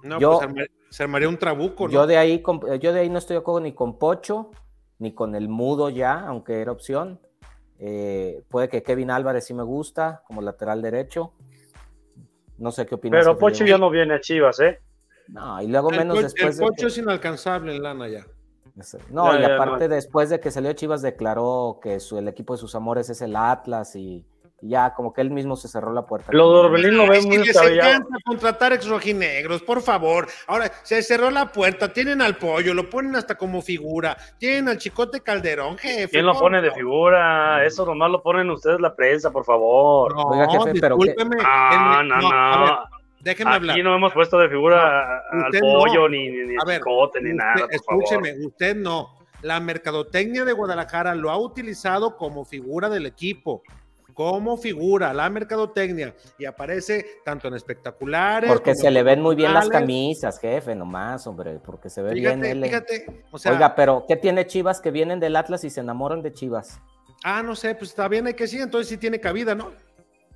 No, 0.04 0.20
yo, 0.20 0.40
pues 0.40 0.70
se 0.90 1.04
armaría 1.04 1.28
un 1.28 1.38
trabuco, 1.38 1.88
¿no? 1.88 1.94
Yo 1.94 2.08
de 2.08 2.18
ahí, 2.18 2.44
yo 2.80 2.94
de 2.94 3.00
ahí 3.00 3.10
no 3.10 3.18
estoy 3.18 3.36
de 3.36 3.40
acuerdo 3.40 3.62
ni 3.62 3.74
con 3.74 3.98
Pocho, 3.98 4.52
ni 5.00 5.14
con 5.14 5.36
el 5.36 5.50
Mudo 5.50 5.90
ya, 5.90 6.20
aunque 6.22 6.62
era 6.62 6.72
opción. 6.72 7.20
Eh, 7.80 8.44
puede 8.50 8.70
que 8.70 8.84
Kevin 8.84 9.12
Álvarez 9.12 9.46
sí 9.46 9.54
me 9.54 9.64
gusta 9.64 10.24
como 10.26 10.42
lateral 10.42 10.82
derecho. 10.82 11.34
No 12.58 12.72
sé 12.72 12.86
qué 12.86 12.96
opinas. 12.96 13.24
Pero 13.24 13.38
Pocho 13.38 13.66
ya 13.66 13.78
no 13.78 13.90
viene 13.90 14.16
a 14.16 14.22
Chivas, 14.22 14.60
¿eh? 14.60 14.80
No, 15.28 15.62
y 15.62 15.68
luego 15.68 15.92
menos 15.92 16.22
después. 16.22 16.60
El 16.60 16.66
Pocho 16.66 16.88
es 16.88 16.98
inalcanzable 16.98 17.76
en 17.76 17.84
lana 17.84 18.08
ya. 18.08 18.26
No, 19.10 19.40
y 19.40 19.44
aparte 19.44 19.88
después 19.88 20.30
de 20.30 20.40
que 20.40 20.52
salió 20.52 20.72
Chivas 20.74 21.02
declaró 21.02 21.80
que 21.82 21.98
el 22.12 22.28
equipo 22.28 22.54
de 22.54 22.60
sus 22.60 22.76
amores 22.76 23.10
es 23.10 23.22
el 23.22 23.36
Atlas 23.36 23.96
y 23.96 24.26
ya 24.62 24.94
como 24.94 25.14
que 25.14 25.22
él 25.22 25.30
mismo 25.30 25.56
se 25.56 25.68
cerró 25.68 25.94
la 25.94 26.06
puerta. 26.06 26.32
Lo 26.32 26.52
de 26.52 26.60
Orbelín 26.68 26.98
lo 26.98 27.08
ve 27.08 27.22
muy 27.22 27.38
les 27.38 27.56
encanta 27.56 28.18
contratar 28.26 28.74
ex 28.74 28.88
rojinegros, 28.88 29.62
por 29.62 29.82
favor. 29.82 30.28
Ahora, 30.48 30.72
se 30.84 31.02
cerró 31.04 31.30
la 31.30 31.52
puerta, 31.52 31.94
tienen 31.94 32.22
al 32.22 32.38
pollo, 32.38 32.74
lo 32.74 32.90
ponen 32.90 33.16
hasta 33.16 33.36
como 33.36 33.62
figura, 33.62 34.18
tienen 34.40 34.68
al 34.70 34.78
chicote 34.78 35.22
Calderón, 35.22 35.78
jefe. 35.78 36.10
¿Quién 36.10 36.26
lo 36.26 36.34
pone 36.34 36.62
de 36.62 36.72
figura? 36.72 37.64
Eso 37.66 37.86
nomás 37.86 38.10
lo 38.10 38.22
ponen 38.24 38.50
ustedes 38.50 38.80
la 38.80 38.96
prensa, 38.96 39.32
por 39.32 39.46
favor. 39.46 40.16
No, 40.16 40.24
Oiga, 40.24 40.48
jefe, 40.50 40.80
pero 40.80 40.98
Ah, 41.46 42.02
no, 42.04 42.20
no. 42.22 42.78
déjeme 43.20 43.52
hablar. 43.52 43.76
Aquí 43.76 43.84
no 43.84 43.96
hemos 43.96 44.14
puesto 44.14 44.40
de 44.40 44.50
figura 44.50 45.22
al 45.32 45.52
pollo, 45.60 46.10
ni, 46.10 46.30
ni, 46.30 46.56
chicote, 46.58 47.22
ni 47.22 47.34
nada. 47.34 47.68
escúcheme, 47.70 48.34
usted 48.46 48.76
no. 48.76 49.16
La 49.44 49.60
mercadotecnia 49.60 50.46
de 50.46 50.52
Guadalajara 50.54 51.14
lo 51.14 51.30
ha 51.30 51.38
utilizado 51.38 52.18
como 52.18 52.44
figura 52.44 52.90
del 52.90 53.06
equipo 53.06 53.62
como 54.18 54.58
figura 54.58 55.14
la 55.14 55.30
mercadotecnia 55.30 56.16
y 56.40 56.46
aparece 56.46 57.06
tanto 57.24 57.50
en 57.50 57.54
espectaculares. 57.54 58.52
Porque 58.52 58.74
se 58.74 58.90
le 58.90 59.04
ven 59.04 59.22
muy 59.22 59.36
bien 59.36 59.54
las 59.54 59.70
camisas, 59.70 60.40
jefe, 60.40 60.74
nomás, 60.74 61.28
hombre, 61.28 61.60
porque 61.64 61.88
se 61.88 62.02
ve 62.02 62.16
bien 62.16 62.44
él. 62.44 62.64
Fíjate, 62.64 63.06
Oiga, 63.32 63.76
pero 63.76 64.06
¿qué 64.08 64.16
tiene 64.16 64.48
Chivas 64.48 64.82
que 64.82 64.90
vienen 64.90 65.20
del 65.20 65.36
Atlas 65.36 65.64
y 65.66 65.70
se 65.70 65.82
enamoran 65.82 66.24
de 66.24 66.34
Chivas? 66.34 66.82
Ah, 67.24 67.44
no 67.44 67.56
sé, 67.56 67.76
pues 67.76 67.92
está 67.92 68.08
bien, 68.08 68.26
hay 68.26 68.34
que 68.34 68.48
sí, 68.48 68.58
entonces 68.58 68.90
sí 68.90 68.98
tiene 68.98 69.20
cabida, 69.20 69.54
¿no? 69.54 69.72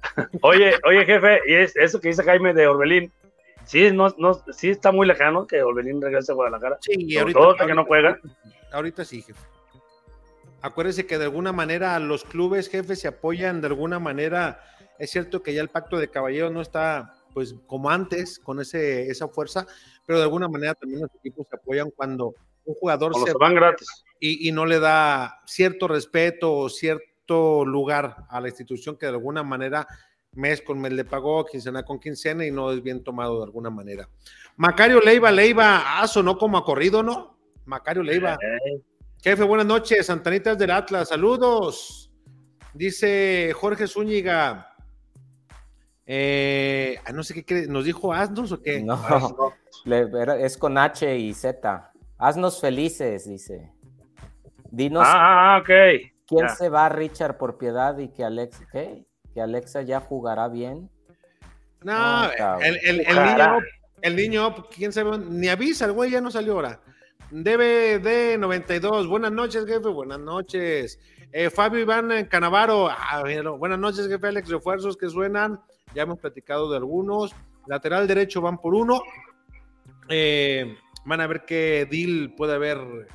oye, 0.44 0.76
oye, 0.86 1.04
jefe, 1.04 1.40
y 1.48 1.56
es 1.56 1.76
eso 1.76 2.00
que 2.00 2.10
dice 2.10 2.22
Jaime 2.22 2.54
de 2.54 2.68
Orbelín, 2.68 3.12
sí, 3.64 3.90
no, 3.92 4.14
no, 4.20 4.44
sí 4.52 4.70
está 4.70 4.92
muy 4.92 5.08
lejano 5.08 5.48
que 5.48 5.64
Orbelín 5.64 6.00
regrese 6.00 6.34
a 6.34 6.36
Guadalajara. 6.36 6.78
Sí, 6.82 6.94
y 6.98 7.18
ahorita, 7.18 7.66
que 7.66 7.74
no 7.74 7.86
juega. 7.86 8.20
Ahorita 8.72 9.04
sí, 9.04 9.24
jefe 9.24 9.42
acuérdese 10.62 11.06
que 11.06 11.18
de 11.18 11.26
alguna 11.26 11.52
manera 11.52 12.00
los 12.00 12.24
clubes 12.24 12.70
jefes 12.70 13.00
se 13.00 13.08
apoyan 13.08 13.62
de 13.62 13.68
alguna 13.68 14.00
manera. 14.00 14.64
Es 15.00 15.12
cierto 15.12 15.42
que 15.42 15.54
ya 15.54 15.62
el 15.62 15.70
pacto 15.70 15.98
de 15.98 16.10
caballeros 16.10 16.52
no 16.52 16.62
está 16.62 17.16
pues 17.34 17.56
como 17.66 17.90
antes 17.90 18.40
con 18.40 18.60
ese, 18.60 19.08
esa 19.08 19.28
fuerza, 19.28 19.66
pero 20.06 20.20
de 20.20 20.26
alguna 20.26 20.48
manera 20.48 20.74
también 20.76 21.02
los 21.02 21.16
equipos 21.16 21.48
se 21.50 21.56
apoyan 21.56 21.90
cuando 21.92 22.36
un 22.66 22.76
jugador 22.76 23.14
se 23.26 23.34
van 23.34 23.56
gratis 23.56 23.88
y, 24.20 24.48
y, 24.48 24.52
no 24.52 24.66
le 24.66 24.80
da 24.80 25.40
cierto 25.46 25.88
respeto 25.88 26.54
o 26.54 26.70
cierto 26.70 27.66
lugar 27.66 28.26
a 28.30 28.40
la 28.42 28.50
institución 28.50 28.98
que 28.98 29.08
de 29.08 29.14
alguna 29.14 29.44
manera 29.44 29.88
mes 30.34 30.62
con 30.62 30.80
mes 30.80 30.94
le 30.94 31.06
pagó, 31.06 31.46
quincena 31.46 31.84
con 31.84 32.00
quincena 32.00 32.46
y 32.46 32.52
no 32.52 32.72
es 32.72 32.84
bien 32.84 33.04
tomado 33.04 33.38
de 33.38 33.46
alguna 33.46 33.70
manera. 33.70 34.08
Macario 34.58 35.00
Leiva, 35.00 35.32
Leiva, 35.32 36.00
ah, 36.02 36.08
sonó 36.08 36.38
como 36.38 36.58
ha 36.58 36.66
corrido, 36.66 37.04
¿no? 37.04 37.38
Macario 37.66 38.04
Leiva. 38.04 38.34
Eh, 38.36 38.82
Jefe, 39.24 39.44
buenas 39.44 39.68
noches, 39.68 40.08
Santanitas 40.08 40.58
del 40.58 40.72
Atlas, 40.72 41.10
saludos. 41.10 42.12
Dice 42.74 43.54
Jorge 43.54 43.86
Zúñiga. 43.86 44.76
Eh, 46.08 46.98
ah, 47.06 47.12
no 47.12 47.22
sé 47.22 47.46
qué 47.46 47.68
¿nos 47.68 47.86
dijo 47.86 48.12
asnos 48.12 48.52
o 48.52 48.60
qué? 48.60 48.82
No, 48.82 49.00
es 50.40 50.58
con 50.58 50.76
H 50.76 51.16
y 51.20 51.36
Z. 51.36 51.94
Haznos 52.18 52.60
felices, 52.60 53.30
dice. 53.30 53.72
Dinos. 54.72 55.04
Ah, 55.06 55.56
ah 55.56 55.60
ok. 55.60 55.70
¿Quién 56.26 56.50
se 56.50 56.70
va, 56.70 56.90
Richard, 56.90 57.38
por 57.38 57.60
piedad 57.60 57.96
y 58.00 58.08
que 58.08 58.24
Alexa, 58.24 58.66
¿qué? 58.72 59.06
Que 59.36 59.42
Alexa 59.42 59.84
ya 59.84 60.00
jugará 60.00 60.48
bien. 60.48 60.90
No, 61.84 62.24
el, 62.60 62.80
el, 62.84 63.00
el, 63.02 63.24
niño, 63.24 63.60
el 64.02 64.16
niño, 64.16 64.56
quién 64.76 64.92
sabe, 64.92 65.20
ni 65.20 65.48
avisa, 65.48 65.86
el 65.86 65.92
güey 65.92 66.10
ya 66.10 66.22
no 66.22 66.32
salió 66.32 66.54
ahora. 66.54 66.80
DBD 67.32 68.38
92, 68.38 69.08
buenas 69.08 69.32
noches, 69.32 69.66
jefe, 69.66 69.88
buenas 69.88 70.20
noches. 70.20 71.00
Eh, 71.32 71.50
Fabio 71.50 71.80
Iván 71.80 72.26
Canavaro, 72.26 72.90
ah, 72.90 73.24
buenas 73.58 73.80
noches, 73.80 74.10
jefe 74.10 74.28
Alex, 74.28 74.50
refuerzos 74.50 74.98
que 74.98 75.08
suenan, 75.08 75.62
ya 75.96 76.04
hemos 76.04 76.20
platicado 76.20 76.70
de 76.70 76.76
algunos. 76.76 77.34
Lateral 77.68 78.06
derecho 78.06 78.42
van 78.42 78.58
por 78.58 78.76
uno. 78.76 79.02
Eh, 80.10 80.76
van 81.06 81.22
a 81.22 81.28
ver 81.28 81.46
qué 81.46 81.88
deal 81.90 82.34
puede 82.36 82.56
haber 82.56 83.08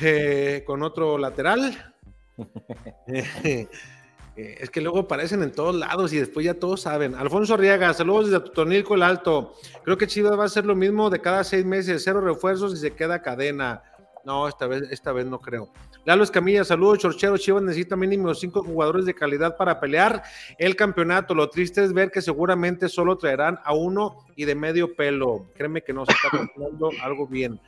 eh, 0.00 0.62
con 0.64 0.84
otro 0.84 1.18
lateral. 1.18 1.94
Eh, 4.36 4.56
es 4.60 4.70
que 4.70 4.80
luego 4.80 5.00
aparecen 5.00 5.42
en 5.42 5.52
todos 5.52 5.74
lados 5.74 6.12
y 6.12 6.18
después 6.18 6.44
ya 6.46 6.54
todos 6.54 6.82
saben. 6.82 7.14
Alfonso 7.14 7.54
Arriaga, 7.54 7.92
saludos 7.92 8.30
desde 8.30 8.40
Totonilco 8.44 8.94
el 8.94 9.02
Alto. 9.02 9.54
Creo 9.84 9.98
que 9.98 10.06
Chivas 10.06 10.38
va 10.38 10.44
a 10.44 10.48
ser 10.48 10.64
lo 10.64 10.74
mismo 10.74 11.10
de 11.10 11.20
cada 11.20 11.44
seis 11.44 11.64
meses, 11.64 12.02
cero 12.04 12.20
refuerzos 12.20 12.72
y 12.72 12.76
se 12.78 12.92
queda 12.92 13.20
cadena. 13.20 13.82
No, 14.24 14.48
esta 14.48 14.66
vez, 14.66 14.84
esta 14.90 15.12
vez 15.12 15.26
no 15.26 15.40
creo. 15.40 15.70
Lalo 16.04 16.24
Escamilla, 16.24 16.64
saludos, 16.64 16.98
Chorchero. 16.98 17.36
Chivas 17.36 17.62
necesita 17.62 17.94
mínimo 17.94 18.34
cinco 18.34 18.62
jugadores 18.62 19.04
de 19.04 19.14
calidad 19.14 19.56
para 19.56 19.78
pelear 19.78 20.22
el 20.58 20.76
campeonato. 20.76 21.34
Lo 21.34 21.50
triste 21.50 21.84
es 21.84 21.92
ver 21.92 22.10
que 22.10 22.22
seguramente 22.22 22.88
solo 22.88 23.18
traerán 23.18 23.58
a 23.64 23.74
uno 23.74 24.24
y 24.34 24.44
de 24.44 24.54
medio 24.54 24.96
pelo. 24.96 25.46
Créeme 25.54 25.82
que 25.82 25.92
no 25.92 26.06
se 26.06 26.12
está 26.12 26.30
funcionando 26.38 26.90
algo 27.02 27.26
bien. 27.26 27.60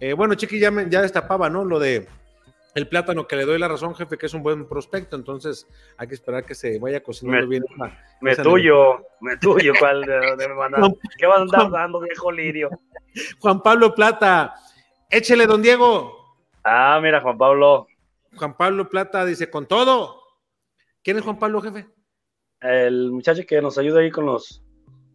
Eh, 0.00 0.12
bueno, 0.14 0.34
Chiqui 0.34 0.58
ya, 0.58 0.70
ya 0.88 1.02
destapaba, 1.02 1.48
¿no? 1.48 1.64
Lo 1.64 1.78
de 1.78 2.08
el 2.78 2.88
plátano 2.88 3.26
que 3.26 3.36
le 3.36 3.44
doy 3.44 3.58
la 3.58 3.68
razón, 3.68 3.94
jefe, 3.94 4.16
que 4.16 4.26
es 4.26 4.34
un 4.34 4.42
buen 4.42 4.66
prospecto, 4.66 5.16
entonces 5.16 5.66
hay 5.96 6.08
que 6.08 6.14
esperar 6.14 6.44
que 6.44 6.54
se 6.54 6.78
vaya 6.78 7.02
cocinando 7.02 7.46
bien. 7.48 7.64
me 8.20 8.36
tuyo, 8.36 9.04
me 9.20 9.36
tuyo, 9.36 9.72
¿cuál 9.78 10.02
de, 10.02 10.48
me 10.48 10.54
mandar? 10.54 10.90
¿Qué 11.18 11.26
vas 11.26 11.38
a 11.38 11.42
andar 11.42 11.70
dando, 11.70 12.00
viejo 12.00 12.32
lirio? 12.32 12.70
Juan 13.40 13.62
Pablo 13.62 13.94
Plata, 13.94 14.54
échele, 15.10 15.46
don 15.46 15.60
Diego. 15.60 16.38
Ah, 16.64 16.98
mira, 17.02 17.20
Juan 17.20 17.36
Pablo. 17.36 17.86
Juan 18.36 18.56
Pablo 18.56 18.88
Plata 18.88 19.24
dice, 19.24 19.50
con 19.50 19.66
todo. 19.66 20.22
¿Quién 21.02 21.16
es 21.16 21.24
Juan 21.24 21.38
Pablo, 21.38 21.60
jefe? 21.60 21.86
El 22.60 23.10
muchacho 23.10 23.42
que 23.46 23.60
nos 23.60 23.78
ayuda 23.78 24.00
ahí 24.00 24.10
con 24.10 24.26
los 24.26 24.62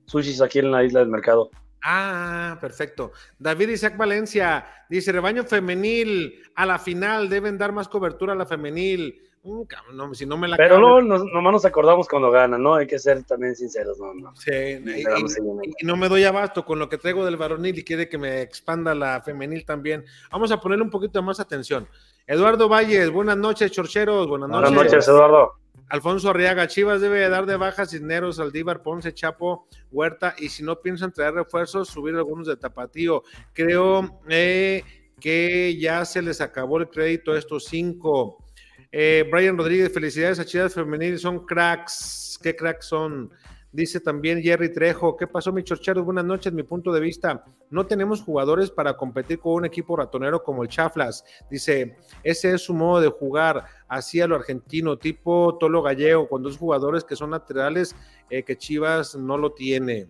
sushis 0.06 0.42
aquí 0.42 0.60
en 0.60 0.72
la 0.72 0.84
isla 0.84 1.00
del 1.00 1.10
mercado. 1.10 1.50
Ah, 1.84 2.58
perfecto. 2.62 3.12
David 3.38 3.70
Isaac 3.70 3.98
Valencia 3.98 4.66
dice: 4.90 5.12
rebaño 5.12 5.44
femenil 5.44 6.42
a 6.56 6.66
la 6.66 6.80
final, 6.80 7.30
deben 7.30 7.58
dar 7.58 7.74
más 7.74 7.90
cobertura 7.90 8.34
a 8.34 8.36
la 8.36 8.46
femenil. 8.46 9.22
Uh, 9.46 9.68
no, 9.94 10.14
si 10.14 10.26
no 10.26 10.38
me 10.38 10.48
la 10.48 10.56
Pero 10.56 10.80
luego 10.80 11.02
nomás 11.02 11.52
nos 11.52 11.66
acordamos 11.66 12.08
cuando 12.08 12.32
gana, 12.32 12.58
¿no? 12.58 12.76
Hay 12.76 12.88
que 12.88 12.98
ser 12.98 13.24
también 13.24 13.58
sinceros, 13.58 14.00
¿no? 14.00 14.14
no. 14.14 14.34
Sí, 14.38 14.52
y, 14.54 15.86
no 15.86 15.98
me 15.98 16.08
doy 16.08 16.24
abasto 16.24 16.64
con 16.64 16.80
lo 16.80 16.88
que 16.88 16.98
traigo 16.98 17.26
del 17.26 17.36
varonil 17.36 17.78
y 17.78 17.84
quiere 17.84 18.08
que 18.08 18.18
me 18.18 18.42
expanda 18.42 18.96
la 18.96 19.22
femenil 19.22 19.66
también. 19.66 20.06
Vamos 20.32 20.50
a 20.54 20.62
ponerle 20.62 20.86
un 20.86 20.90
poquito 20.90 21.22
más 21.22 21.42
atención. 21.42 21.90
Eduardo 22.26 22.70
Valles, 22.70 23.12
buenas 23.12 23.36
noches, 23.36 23.70
chorcheros, 23.70 24.30
buenas 24.30 24.48
noches. 24.48 24.74
Buenas 24.74 24.94
noches, 24.94 25.08
Eduardo. 25.10 25.63
Alfonso 25.90 26.30
Arriaga, 26.30 26.68
Chivas 26.68 27.02
debe 27.02 27.28
dar 27.30 27.46
de 27.46 27.56
baja 27.56 27.86
Cisneros, 27.86 28.40
Aldívar, 28.40 28.82
Ponce, 28.82 29.14
Chapo, 29.14 29.68
Huerta, 29.92 30.36
y 30.38 30.50
si 30.50 30.64
no 30.64 30.82
piensan 30.82 31.12
traer 31.12 31.34
refuerzos, 31.34 31.90
subir 31.90 32.16
algunos 32.16 32.48
de 32.48 32.58
Tapatío. 32.58 33.24
Creo 33.54 34.22
eh, 34.30 34.84
que 35.20 35.78
ya 35.78 36.04
se 36.06 36.22
les 36.22 36.42
acabó 36.42 36.80
el 36.80 36.90
crédito 36.90 37.34
a 37.34 37.40
estos 37.40 37.66
cinco. 37.66 38.44
Eh, 38.92 39.28
Brian 39.32 39.58
Rodríguez, 39.58 39.94
felicidades 39.94 40.40
a 40.40 40.46
Chivas 40.46 40.74
Femenil, 40.74 41.20
son 41.20 41.46
cracks. 41.46 42.40
¿Qué 42.42 42.56
cracks 42.56 42.88
son? 42.88 43.32
Dice 43.74 44.00
también 44.00 44.40
Jerry 44.44 44.72
Trejo, 44.72 45.18
¿qué 45.18 45.26
pasó, 45.26 45.52
mi 45.52 45.64
chorcheros? 45.64 46.06
Buenas 46.06 46.26
noches, 46.26 46.54
mi 46.54 46.62
punto 46.62 46.92
de 46.92 47.00
vista. 47.00 47.44
No 47.72 47.88
tenemos 47.88 48.22
jugadores 48.22 48.70
para 48.70 48.96
competir 48.96 49.40
con 49.40 49.54
un 49.54 49.66
equipo 49.66 49.96
ratonero 49.96 50.44
como 50.44 50.62
el 50.62 50.70
Chaflas. 50.70 51.26
Dice, 51.50 51.98
ese 52.24 52.54
es 52.54 52.62
su 52.62 52.76
modo 52.76 53.02
de 53.02 53.08
jugar, 53.08 53.66
así 53.88 54.22
a 54.22 54.28
lo 54.28 54.36
argentino, 54.36 55.00
tipo 55.00 55.58
Tolo 55.60 55.82
Gallego, 55.82 56.30
con 56.30 56.44
dos 56.44 56.56
jugadores 56.56 57.04
que 57.04 57.16
son 57.16 57.32
laterales, 57.32 57.96
eh, 58.30 58.44
que 58.44 58.56
Chivas 58.56 59.16
no 59.16 59.40
lo 59.40 59.54
tiene. 59.54 60.08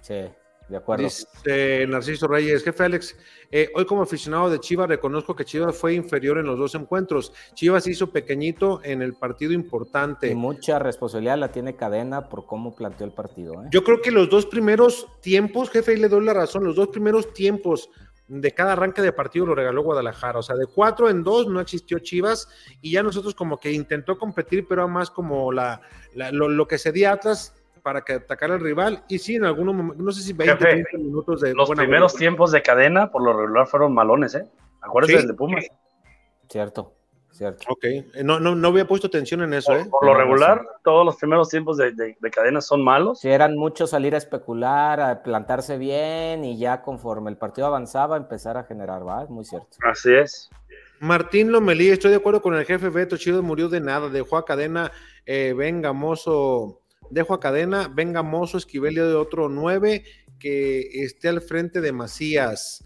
Sí. 0.00 0.24
De 0.72 0.78
acuerdo. 0.78 1.04
Dice 1.04 1.86
Narciso 1.86 2.26
Reyes, 2.26 2.64
jefe 2.64 2.82
Alex, 2.82 3.14
eh, 3.50 3.70
hoy 3.74 3.84
como 3.84 4.00
aficionado 4.00 4.48
de 4.48 4.58
Chivas 4.58 4.88
reconozco 4.88 5.36
que 5.36 5.44
Chivas 5.44 5.76
fue 5.76 5.92
inferior 5.92 6.38
en 6.38 6.46
los 6.46 6.58
dos 6.58 6.74
encuentros. 6.74 7.34
Chivas 7.52 7.86
hizo 7.86 8.10
pequeñito 8.10 8.80
en 8.82 9.02
el 9.02 9.12
partido 9.12 9.52
importante. 9.52 10.30
Y 10.30 10.34
mucha 10.34 10.78
responsabilidad 10.78 11.36
la 11.36 11.52
tiene 11.52 11.76
Cadena 11.76 12.30
por 12.30 12.46
cómo 12.46 12.74
planteó 12.74 13.06
el 13.06 13.12
partido. 13.12 13.62
¿eh? 13.62 13.68
Yo 13.70 13.84
creo 13.84 14.00
que 14.00 14.10
los 14.10 14.30
dos 14.30 14.46
primeros 14.46 15.06
tiempos, 15.20 15.68
jefe, 15.68 15.92
y 15.92 15.96
le 15.98 16.08
doy 16.08 16.24
la 16.24 16.32
razón, 16.32 16.64
los 16.64 16.74
dos 16.74 16.88
primeros 16.88 17.34
tiempos 17.34 17.90
de 18.28 18.52
cada 18.52 18.72
arranque 18.72 19.02
de 19.02 19.12
partido 19.12 19.44
lo 19.44 19.54
regaló 19.54 19.82
Guadalajara. 19.82 20.38
O 20.38 20.42
sea, 20.42 20.56
de 20.56 20.64
cuatro 20.64 21.10
en 21.10 21.22
dos 21.22 21.48
no 21.48 21.60
existió 21.60 21.98
Chivas 21.98 22.48
y 22.80 22.92
ya 22.92 23.02
nosotros 23.02 23.34
como 23.34 23.60
que 23.60 23.72
intentó 23.72 24.16
competir, 24.16 24.66
pero 24.66 24.88
más 24.88 25.10
como 25.10 25.52
la, 25.52 25.82
lo, 26.14 26.48
lo, 26.48 26.66
que 26.66 26.78
cedía 26.78 27.12
Atlas 27.12 27.54
para 27.82 28.02
que 28.02 28.14
atacara 28.14 28.54
al 28.54 28.60
rival. 28.60 29.04
Y 29.08 29.18
sí, 29.18 29.36
en 29.36 29.44
algunos 29.44 29.74
momentos, 29.74 30.04
no 30.04 30.12
sé 30.12 30.22
si 30.22 30.32
20, 30.32 30.56
30 30.56 30.98
minutos 30.98 31.40
de. 31.40 31.54
Los 31.54 31.70
primeros 31.70 32.14
tiempos 32.14 32.52
de 32.52 32.62
cadena, 32.62 33.10
por 33.10 33.22
lo 33.22 33.32
regular, 33.32 33.66
fueron 33.66 33.92
malones, 33.94 34.34
¿eh? 34.34 34.46
Acuérdense 34.80 35.18
del 35.18 35.28
de 35.28 35.34
Pumas. 35.34 35.64
Cierto, 36.48 36.94
cierto. 37.30 37.64
Ok, 37.68 37.84
eh, 37.84 38.22
no, 38.24 38.40
no, 38.40 38.54
no 38.54 38.68
había 38.68 38.86
puesto 38.86 39.06
atención 39.06 39.42
en 39.42 39.54
eso, 39.54 39.74
¿eh? 39.74 39.86
Por 39.90 40.04
lo 40.04 40.14
regular, 40.14 40.66
todos 40.84 41.04
los 41.04 41.16
primeros 41.16 41.48
tiempos 41.48 41.76
de, 41.76 41.92
de, 41.92 42.30
cadena 42.30 42.60
son 42.60 42.84
malos. 42.84 43.20
Sí, 43.20 43.28
eran 43.28 43.56
muchos 43.56 43.90
salir 43.90 44.14
a 44.14 44.18
especular, 44.18 45.00
a 45.00 45.22
plantarse 45.22 45.78
bien 45.78 46.44
y 46.44 46.58
ya 46.58 46.82
conforme 46.82 47.30
el 47.30 47.36
partido 47.36 47.66
avanzaba, 47.66 48.16
empezar 48.16 48.56
a 48.56 48.64
generar, 48.64 49.06
¿va? 49.06 49.24
Es 49.24 49.30
muy 49.30 49.44
cierto. 49.44 49.76
Así 49.84 50.12
es. 50.12 50.50
Martín 51.00 51.50
Lomelí, 51.50 51.88
estoy 51.88 52.10
de 52.10 52.18
acuerdo 52.18 52.42
con 52.42 52.54
el 52.54 52.64
jefe 52.64 52.88
Beto, 52.88 53.16
Chido 53.16 53.42
murió 53.42 53.68
de 53.68 53.80
nada, 53.80 54.08
dejó 54.08 54.36
a 54.36 54.44
cadena, 54.44 54.92
eh, 55.26 55.52
venga, 55.56 55.92
mozo 55.92 56.81
dejo 57.12 57.34
a 57.34 57.40
cadena, 57.40 57.90
venga 57.92 58.22
Mozo, 58.22 58.58
Esquivel 58.58 58.94
de 58.94 59.14
otro 59.14 59.48
9 59.48 60.04
que 60.38 61.04
esté 61.04 61.28
al 61.28 61.40
frente 61.40 61.80
de 61.80 61.92
Macías. 61.92 62.84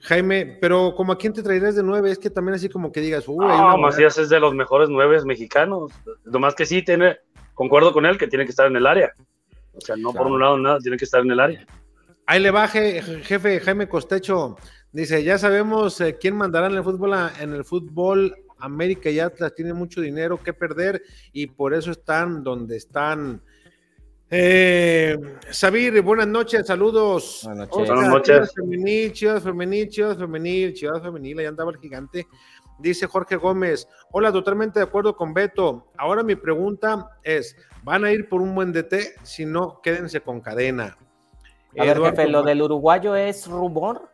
Jaime, 0.00 0.58
pero 0.60 0.94
como 0.96 1.12
a 1.12 1.18
quién 1.18 1.32
te 1.32 1.42
traerías 1.42 1.76
de 1.76 1.82
9, 1.82 2.10
es 2.10 2.18
que 2.18 2.30
también 2.30 2.54
así 2.54 2.68
como 2.68 2.92
que 2.92 3.00
digas, 3.00 3.24
uy, 3.28 3.46
no, 3.46 3.78
Macías 3.78 4.18
es 4.18 4.28
de 4.28 4.40
los 4.40 4.54
mejores 4.54 4.88
9 4.88 5.24
mexicanos, 5.24 5.92
más 6.24 6.54
que 6.54 6.66
sí 6.66 6.82
tiene, 6.82 7.18
concuerdo 7.54 7.92
con 7.92 8.04
él 8.04 8.18
que 8.18 8.26
tiene 8.26 8.44
que 8.44 8.50
estar 8.50 8.66
en 8.66 8.76
el 8.76 8.86
área. 8.86 9.12
O 9.74 9.80
sea, 9.80 9.96
no 9.96 10.12
por 10.12 10.26
un 10.26 10.40
lado 10.40 10.58
nada, 10.58 10.78
tiene 10.78 10.96
que 10.96 11.04
estar 11.04 11.22
en 11.22 11.30
el 11.30 11.40
área. 11.40 11.66
Ahí 12.26 12.40
le 12.40 12.50
baje, 12.50 13.00
jefe 13.22 13.60
Jaime 13.60 13.88
Costecho. 13.88 14.56
Dice, 14.92 15.24
ya 15.24 15.38
sabemos 15.38 16.00
eh, 16.00 16.18
quién 16.20 16.36
mandará 16.36 16.66
en 16.66 16.74
el 16.74 16.84
fútbol, 16.84 17.14
en 17.40 17.54
el 17.54 17.64
fútbol 17.64 18.34
América 18.58 19.10
y 19.10 19.18
Atlas 19.18 19.54
tiene 19.54 19.72
mucho 19.72 20.00
dinero 20.00 20.42
que 20.42 20.52
perder 20.52 21.02
y 21.32 21.46
por 21.48 21.74
eso 21.74 21.90
están 21.90 22.42
donde 22.42 22.76
están. 22.76 23.42
Eh, 24.34 25.14
Sabir, 25.50 26.00
buenas 26.00 26.26
noches, 26.26 26.66
saludos. 26.66 27.42
Buenas 27.44 27.68
noches. 27.68 27.88
buenas 27.88 28.08
noches. 28.08 28.54
Femenil, 28.54 29.12
Chivas 29.12 29.42
femenil, 29.42 29.90
Chivas 29.90 30.16
femenil, 30.16 30.72
Chivas 30.72 31.02
femenil, 31.02 31.38
ahí 31.38 31.44
andaba 31.44 31.70
el 31.70 31.76
gigante. 31.76 32.26
Dice 32.78 33.06
Jorge 33.06 33.36
Gómez, 33.36 33.86
hola, 34.10 34.32
totalmente 34.32 34.78
de 34.78 34.86
acuerdo 34.86 35.14
con 35.14 35.34
Beto. 35.34 35.88
Ahora 35.98 36.22
mi 36.22 36.34
pregunta 36.34 37.10
es, 37.22 37.54
¿van 37.82 38.06
a 38.06 38.10
ir 38.10 38.26
por 38.30 38.40
un 38.40 38.54
buen 38.54 38.72
DT? 38.72 39.16
Si 39.22 39.44
no, 39.44 39.82
quédense 39.82 40.22
con 40.22 40.40
cadena. 40.40 40.96
A 41.78 41.84
ver, 41.84 42.00
jefe, 42.00 42.26
¿lo 42.26 42.42
del 42.42 42.62
uruguayo 42.62 43.14
es 43.14 43.46
rumor? 43.46 44.11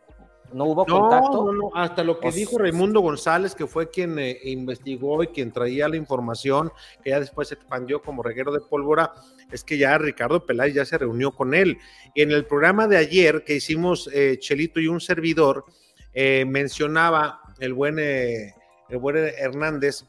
¿No 0.53 0.65
hubo 0.65 0.85
contacto? 0.85 1.45
No, 1.45 1.53
no, 1.53 1.71
hasta 1.75 2.03
lo 2.03 2.19
que 2.19 2.31
dijo 2.31 2.57
Raimundo 2.57 3.01
González, 3.01 3.55
que 3.55 3.67
fue 3.67 3.89
quien 3.89 4.17
eh, 4.19 4.39
investigó 4.43 5.23
y 5.23 5.27
quien 5.27 5.51
traía 5.51 5.87
la 5.87 5.97
información, 5.97 6.71
que 7.03 7.11
ya 7.11 7.19
después 7.19 7.49
se 7.49 7.55
expandió 7.55 8.01
como 8.01 8.23
reguero 8.23 8.51
de 8.51 8.59
pólvora, 8.59 9.13
es 9.51 9.63
que 9.63 9.77
ya 9.77 9.97
Ricardo 9.97 10.45
Peláez 10.45 10.73
ya 10.73 10.85
se 10.85 10.97
reunió 10.97 11.31
con 11.31 11.53
él. 11.53 11.77
En 12.15 12.31
el 12.31 12.45
programa 12.45 12.87
de 12.87 12.97
ayer 12.97 13.43
que 13.43 13.55
hicimos 13.55 14.09
eh, 14.13 14.37
Chelito 14.39 14.79
y 14.79 14.87
un 14.87 15.01
servidor, 15.01 15.65
eh, 16.13 16.45
mencionaba 16.47 17.41
el 17.59 17.73
buen, 17.73 17.99
el 17.99 18.97
buen 18.99 19.17
Hernández 19.17 20.05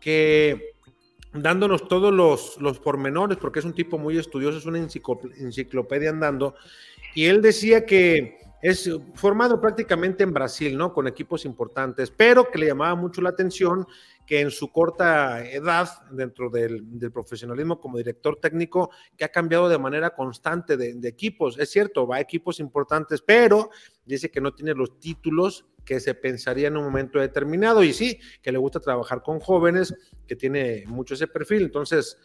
que 0.00 0.74
dándonos 1.32 1.86
todos 1.88 2.12
los, 2.12 2.56
los 2.60 2.78
pormenores, 2.80 3.38
porque 3.38 3.60
es 3.60 3.64
un 3.64 3.74
tipo 3.74 3.98
muy 3.98 4.18
estudioso, 4.18 4.58
es 4.58 4.66
una 4.66 4.78
enciclopedia 4.78 6.10
andando, 6.10 6.54
y 7.14 7.26
él 7.26 7.42
decía 7.42 7.86
que 7.86 8.38
es 8.62 8.90
formado 9.14 9.60
prácticamente 9.60 10.22
en 10.22 10.32
Brasil, 10.32 10.76
¿no? 10.76 10.92
Con 10.92 11.06
equipos 11.06 11.44
importantes, 11.44 12.10
pero 12.10 12.50
que 12.50 12.58
le 12.58 12.66
llamaba 12.66 12.94
mucho 12.94 13.22
la 13.22 13.30
atención 13.30 13.86
que 14.26 14.40
en 14.40 14.52
su 14.52 14.70
corta 14.70 15.44
edad, 15.44 15.88
dentro 16.12 16.50
del, 16.50 16.86
profesionalismo 17.12 17.80
como 17.80 17.96
director 17.96 18.36
técnico, 18.36 18.90
que 19.16 19.24
ha 19.24 19.28
cambiado 19.28 19.68
de 19.68 19.76
manera 19.76 20.10
constante 20.10 20.76
de, 20.76 21.08
equipos. 21.08 21.58
Es 21.58 21.70
cierto, 21.70 22.06
va 22.06 22.16
a 22.16 22.20
equipos 22.20 22.60
importantes, 22.60 23.22
pero 23.22 23.70
dice 24.04 24.30
que 24.30 24.40
no 24.40 24.54
tiene 24.54 24.74
los 24.74 25.00
títulos 25.00 25.66
que 25.84 25.98
se 25.98 26.14
pensaría 26.14 26.68
en 26.68 26.76
un 26.76 26.84
momento 26.84 27.18
determinado. 27.18 27.82
Y 27.82 27.92
sí, 27.92 28.20
que 28.40 28.52
le 28.52 28.58
gusta 28.58 28.78
trabajar 28.78 29.22
con 29.22 29.40
jóvenes, 29.40 29.92
que 30.28 30.36
tiene 30.36 30.84
mucho 30.86 31.14
ese 31.14 31.26
perfil. 31.26 31.62
Entonces, 31.62 32.16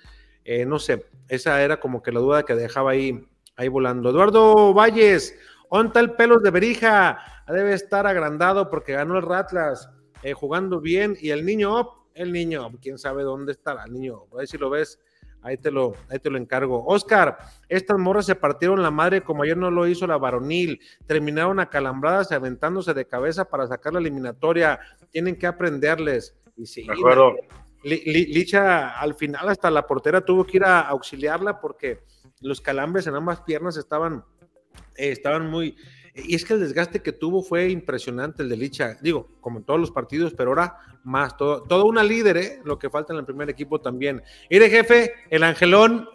eh, 0.44 0.64
no 0.64 0.78
sé, 0.78 1.08
esa 1.28 1.64
era 1.64 1.80
como 1.80 2.04
que 2.04 2.12
la 2.12 2.20
duda 2.20 2.44
que 2.44 2.54
dejaba 2.54 2.92
ahí, 2.92 3.28
ahí 3.56 3.68
volando. 3.68 4.12
Eduardo 4.12 4.76
Valles. 4.76 5.34
¿Dónde 5.72 6.00
el 6.00 6.12
pelos 6.12 6.42
de 6.44 6.52
Berija? 6.52 7.20
Debe 7.48 7.74
estar 7.74 8.08
agrandado 8.08 8.70
porque 8.70 8.94
ganó 8.94 9.18
el 9.18 9.24
Ratlas, 9.24 9.90
eh, 10.24 10.34
jugando 10.34 10.80
bien. 10.82 11.16
Y 11.20 11.30
el 11.30 11.46
niño, 11.46 12.08
el 12.14 12.32
niño, 12.32 12.72
quién 12.82 12.98
sabe 12.98 13.24
dónde 13.24 13.52
estará 13.52 13.86
el 13.86 13.94
niño. 13.94 14.24
A 14.32 14.38
ver 14.38 14.48
si 14.48 14.58
lo 14.58 14.70
ves, 14.70 15.00
ahí 15.42 15.58
te 15.58 15.72
lo, 15.72 15.94
ahí 16.10 16.20
te 16.20 16.30
lo 16.30 16.38
encargo. 16.38 16.86
Oscar, 16.86 17.38
estas 17.70 17.98
morras 17.98 18.26
se 18.26 18.36
partieron 18.36 18.82
la 18.82 18.92
madre 18.92 19.22
como 19.22 19.44
ayer 19.44 19.58
no 19.58 19.70
lo 19.70 19.88
hizo 19.88 20.08
la 20.08 20.18
varonil. 20.18 20.80
Terminaron 21.06 21.60
acalambradas 21.60 22.32
y 22.32 22.36
aventándose 22.36 22.94
de 22.94 23.06
cabeza 23.06 23.46
para 23.46 23.68
sacar 23.68 23.94
la 23.94 24.00
eliminatoria. 24.00 24.80
Tienen 25.12 25.38
que 25.38 25.48
aprenderles. 25.48 26.36
Y 26.58 26.66
sí, 26.66 26.88
acuerdo. 26.90 27.36
Licha 27.84 29.00
al 29.00 29.14
final 29.14 29.48
hasta 29.48 29.70
la 29.70 29.86
portera 29.86 30.26
tuvo 30.26 30.44
que 30.44 30.58
ir 30.58 30.64
a 30.64 30.82
auxiliarla 30.82 31.62
porque 31.62 32.00
los 32.42 32.60
calambres 32.60 33.06
en 33.06 33.14
ambas 33.14 33.42
piernas 33.42 33.78
estaban 33.78 34.26
eh, 34.96 35.12
estaban 35.12 35.50
muy... 35.50 35.76
Y 36.14 36.34
es 36.34 36.46
que 36.46 36.54
el 36.54 36.62
desgaste 36.62 37.02
que 37.02 37.12
tuvo 37.12 37.44
fue 37.44 37.70
impresionante 37.70 38.42
el 38.42 38.48
de 38.48 38.56
Licha, 38.56 38.98
digo, 39.02 39.28
como 39.42 39.60
en 39.60 39.66
todos 39.66 39.80
los 39.80 39.92
partidos, 39.92 40.34
pero 40.34 40.52
ahora 40.52 40.78
más, 41.04 41.36
todo, 41.36 41.64
todo 41.64 41.86
una 41.86 42.04
líder, 42.04 42.38
¿eh? 42.38 42.62
lo 42.64 42.80
que 42.80 42.90
falta 42.90 43.12
en 43.12 43.20
el 43.20 43.26
primer 43.26 43.50
equipo 43.50 43.82
también. 43.82 44.24
Mire, 44.50 44.70
jefe, 44.70 45.14
el 45.30 45.44
Angelón. 45.44 46.08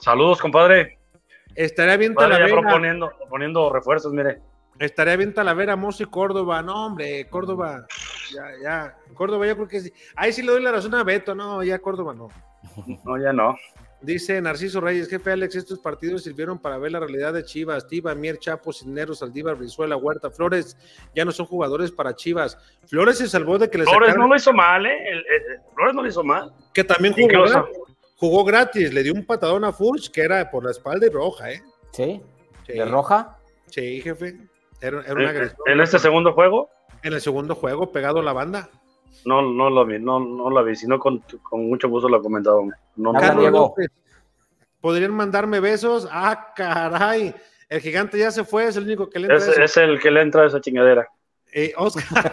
Saludos, 0.00 0.40
compadre. 0.40 0.98
Estaría 1.54 1.96
bien 1.96 2.14
Talavera. 2.14 2.60
proponiendo, 2.60 3.12
proponiendo 3.16 3.72
refuerzos, 3.72 4.12
mire. 4.12 4.40
Estaría 4.78 5.16
bien 5.16 5.32
Talavera, 5.32 5.76
Mozo 5.76 6.02
y 6.02 6.06
Córdoba. 6.06 6.62
No, 6.62 6.86
hombre, 6.86 7.28
Córdoba. 7.28 7.86
Ya, 8.34 8.44
ya. 8.62 8.98
Córdoba, 9.14 9.46
yo 9.46 9.54
creo 9.54 9.68
que 9.68 9.80
sí. 9.80 9.92
Ahí 10.16 10.32
sí 10.32 10.42
le 10.42 10.50
doy 10.50 10.62
la 10.62 10.72
razón 10.72 10.94
a 10.94 11.04
Beto. 11.04 11.34
No, 11.34 11.62
ya 11.62 11.78
Córdoba 11.78 12.14
no. 12.14 12.28
No, 13.04 13.16
ya 13.22 13.32
no. 13.32 13.54
Dice 14.04 14.40
Narciso 14.40 14.80
Reyes, 14.80 15.08
jefe 15.08 15.32
Alex, 15.32 15.56
estos 15.56 15.78
partidos 15.78 16.24
sirvieron 16.24 16.58
para 16.58 16.76
ver 16.76 16.92
la 16.92 17.00
realidad 17.00 17.32
de 17.32 17.44
Chivas. 17.44 17.86
Tiva, 17.88 18.14
Mier, 18.14 18.38
Chapo, 18.38 18.72
Cisneros, 18.72 19.20
Saldívar, 19.20 19.56
Brizuela, 19.56 19.96
Huerta, 19.96 20.30
Flores, 20.30 20.76
ya 21.14 21.24
no 21.24 21.32
son 21.32 21.46
jugadores 21.46 21.90
para 21.90 22.14
Chivas. 22.14 22.58
Flores 22.86 23.18
se 23.18 23.28
salvó 23.28 23.58
de 23.58 23.70
que 23.70 23.78
le 23.78 23.84
Flores 23.84 24.16
no 24.16 24.28
lo 24.28 24.36
hizo 24.36 24.52
mal, 24.52 24.84
¿eh? 24.84 25.24
Flores 25.74 25.94
no 25.94 26.02
lo 26.02 26.08
hizo 26.08 26.22
mal. 26.22 26.52
Que 26.74 26.84
también 26.84 27.14
jugó, 27.14 27.68
jugó 28.16 28.44
gratis, 28.44 28.92
le 28.92 29.02
dio 29.02 29.14
un 29.14 29.24
patadón 29.24 29.64
a 29.64 29.72
Furch 29.72 30.10
que 30.10 30.20
era 30.20 30.50
por 30.50 30.64
la 30.64 30.70
espalda 30.70 31.06
y 31.06 31.10
roja, 31.10 31.50
¿eh? 31.50 31.62
Sí. 31.92 32.20
¿De 32.66 32.84
roja? 32.84 33.38
Sí, 33.70 34.02
jefe. 34.02 34.36
Era, 34.80 34.98
una 34.98 35.30
agresión. 35.30 35.58
¿En 35.66 35.80
este 35.80 35.98
segundo 35.98 36.32
juego? 36.34 36.70
En 37.02 37.14
el 37.14 37.20
segundo 37.20 37.54
juego, 37.54 37.90
pegado 37.90 38.20
a 38.20 38.22
la 38.22 38.32
banda. 38.32 38.68
No, 39.24 39.42
no 39.42 39.70
lo 39.70 39.86
vi, 39.86 39.98
no, 39.98 40.20
no 40.20 40.50
la 40.50 40.62
vi, 40.62 40.76
sino 40.76 40.98
con, 40.98 41.22
con 41.42 41.66
mucho 41.68 41.88
gusto 41.88 42.08
lo 42.08 42.22
comentado. 42.22 42.64
No, 42.96 43.12
Carlos 43.12 43.50
López, 43.50 43.88
¿podrían 44.80 45.12
mandarme 45.12 45.60
besos? 45.60 46.08
Ah, 46.10 46.52
caray, 46.54 47.34
el 47.68 47.80
gigante 47.80 48.18
ya 48.18 48.30
se 48.30 48.44
fue, 48.44 48.66
es 48.66 48.76
el 48.76 48.84
único 48.84 49.08
que 49.08 49.18
le 49.18 49.32
entra. 49.32 49.52
Es, 49.52 49.58
es 49.58 49.76
el 49.76 50.00
que 50.00 50.10
le 50.10 50.22
entra 50.22 50.42
a 50.42 50.46
esa 50.46 50.60
chingadera. 50.60 51.08
Eh, 51.56 51.72
Oscar, 51.76 52.32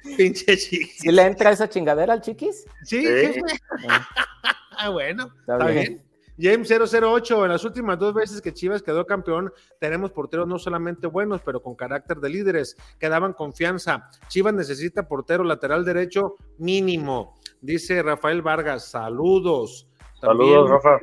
pinche 0.16 0.56
chiquis. 0.56 0.98
¿Sí 0.98 1.12
le 1.12 1.22
entra 1.22 1.52
esa 1.52 1.68
chingadera 1.68 2.12
al 2.12 2.20
chiquis? 2.20 2.66
Sí, 2.82 3.06
sí. 3.06 3.40
ah, 4.76 4.88
bueno, 4.88 5.30
está, 5.38 5.66
bien. 5.66 6.02
James 6.40 6.70
008, 6.70 7.44
en 7.44 7.50
las 7.50 7.64
últimas 7.64 7.98
dos 7.98 8.14
veces 8.14 8.40
que 8.40 8.54
Chivas 8.54 8.82
quedó 8.82 9.04
campeón, 9.04 9.52
tenemos 9.78 10.10
porteros 10.10 10.48
no 10.48 10.58
solamente 10.58 11.06
buenos, 11.06 11.42
pero 11.42 11.62
con 11.62 11.74
carácter 11.74 12.18
de 12.18 12.30
líderes, 12.30 12.76
que 12.98 13.10
daban 13.10 13.34
confianza. 13.34 14.08
Chivas 14.28 14.54
necesita 14.54 15.06
portero 15.06 15.44
lateral 15.44 15.84
derecho 15.84 16.36
mínimo, 16.56 17.38
dice 17.60 18.02
Rafael 18.02 18.40
Vargas. 18.40 18.90
Saludos. 18.90 19.86
Saludos, 20.18 20.70
Rafa. 20.70 20.98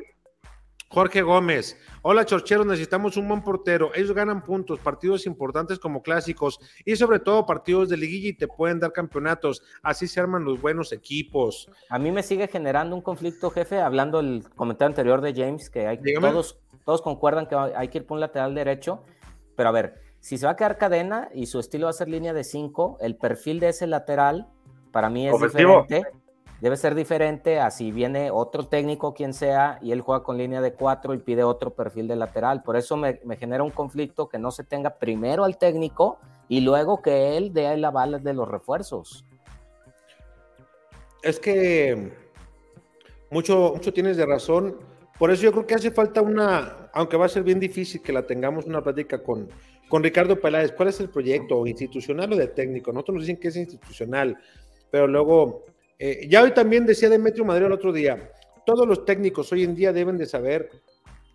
Jorge 0.90 1.20
Gómez, 1.20 1.76
hola 2.00 2.24
Chorcheros, 2.24 2.64
necesitamos 2.64 3.18
un 3.18 3.28
buen 3.28 3.42
portero. 3.42 3.90
Ellos 3.94 4.12
ganan 4.12 4.42
puntos, 4.42 4.80
partidos 4.80 5.26
importantes 5.26 5.78
como 5.78 6.02
clásicos 6.02 6.58
y 6.86 6.96
sobre 6.96 7.18
todo 7.18 7.44
partidos 7.44 7.90
de 7.90 7.98
liguilla 7.98 8.30
y 8.30 8.32
te 8.32 8.48
pueden 8.48 8.80
dar 8.80 8.92
campeonatos. 8.92 9.62
Así 9.82 10.08
se 10.08 10.18
arman 10.18 10.44
los 10.44 10.62
buenos 10.62 10.92
equipos. 10.92 11.70
A 11.90 11.98
mí 11.98 12.10
me 12.10 12.22
sigue 12.22 12.48
generando 12.48 12.96
un 12.96 13.02
conflicto, 13.02 13.50
jefe, 13.50 13.80
hablando 13.80 14.16
del 14.22 14.48
comentario 14.56 14.88
anterior 14.88 15.20
de 15.20 15.34
James, 15.34 15.68
que 15.68 15.86
hay, 15.86 16.00
todos, 16.20 16.58
todos 16.86 17.02
concuerdan 17.02 17.46
que 17.46 17.54
hay 17.54 17.88
que 17.88 17.98
ir 17.98 18.06
por 18.06 18.14
un 18.14 18.20
lateral 18.20 18.54
derecho, 18.54 19.02
pero 19.56 19.68
a 19.68 19.72
ver, 19.72 20.00
si 20.20 20.38
se 20.38 20.46
va 20.46 20.52
a 20.52 20.56
quedar 20.56 20.78
cadena 20.78 21.28
y 21.34 21.46
su 21.46 21.60
estilo 21.60 21.84
va 21.84 21.90
a 21.90 21.92
ser 21.92 22.08
línea 22.08 22.32
de 22.32 22.44
5, 22.44 22.96
el 23.02 23.14
perfil 23.16 23.60
de 23.60 23.68
ese 23.68 23.86
lateral 23.86 24.48
para 24.90 25.10
mí 25.10 25.28
es 25.28 25.38
diferente 25.38 26.02
debe 26.60 26.76
ser 26.76 26.94
diferente 26.94 27.60
a 27.60 27.70
si 27.70 27.92
viene 27.92 28.30
otro 28.30 28.66
técnico, 28.66 29.14
quien 29.14 29.32
sea, 29.32 29.78
y 29.80 29.92
él 29.92 30.00
juega 30.00 30.24
con 30.24 30.38
línea 30.38 30.60
de 30.60 30.72
cuatro 30.72 31.14
y 31.14 31.18
pide 31.18 31.44
otro 31.44 31.70
perfil 31.70 32.08
de 32.08 32.16
lateral. 32.16 32.62
Por 32.62 32.76
eso 32.76 32.96
me, 32.96 33.18
genera 33.38 33.62
un 33.62 33.70
conflicto 33.70 34.28
que 34.28 34.38
no 34.38 34.50
se 34.50 34.64
tenga 34.64 34.98
primero 34.98 35.44
al 35.44 35.58
técnico 35.58 36.18
y 36.48 36.60
luego 36.60 37.00
que 37.00 37.36
él 37.36 37.52
dé 37.52 37.76
la 37.76 37.90
bala 37.90 38.18
de 38.18 38.34
los 38.34 38.48
refuerzos. 38.48 39.24
Es 41.22 41.38
que 41.38 42.12
mucho, 43.30 43.72
mucho 43.74 43.92
tienes 43.92 44.16
de 44.16 44.26
razón. 44.26 44.76
Por 45.18 45.30
eso 45.30 45.42
yo 45.42 45.52
creo 45.52 45.66
que 45.66 45.74
hace 45.74 45.90
falta 45.90 46.22
una, 46.22 46.90
aunque 46.92 47.16
va 47.16 47.26
a 47.26 47.28
ser 47.28 47.42
bien 47.42 47.60
difícil 47.60 48.02
que 48.02 48.12
la 48.12 48.26
tengamos 48.26 48.66
una 48.66 48.82
plática 48.82 49.22
con, 49.22 49.48
con 49.88 50.02
Ricardo 50.02 50.40
Peláez. 50.40 50.72
¿Cuál 50.72 50.88
es 50.88 51.00
el 51.00 51.10
proyecto? 51.10 51.66
¿Institucional 51.66 52.32
o 52.32 52.36
de 52.36 52.48
técnico? 52.48 52.92
Nosotros 52.92 53.16
nos 53.16 53.26
dicen 53.26 53.40
que 53.40 53.48
es 53.48 53.56
institucional, 53.56 54.38
pero 54.90 55.08
luego 55.08 55.64
eh, 55.98 56.26
ya 56.28 56.42
hoy 56.42 56.52
también 56.52 56.86
decía 56.86 57.08
Demetrio 57.08 57.44
Madrid 57.44 57.66
el 57.66 57.72
otro 57.72 57.92
día, 57.92 58.30
todos 58.64 58.86
los 58.86 59.04
técnicos 59.04 59.50
hoy 59.52 59.64
en 59.64 59.74
día 59.74 59.92
deben 59.92 60.18
de 60.18 60.26
saber 60.26 60.70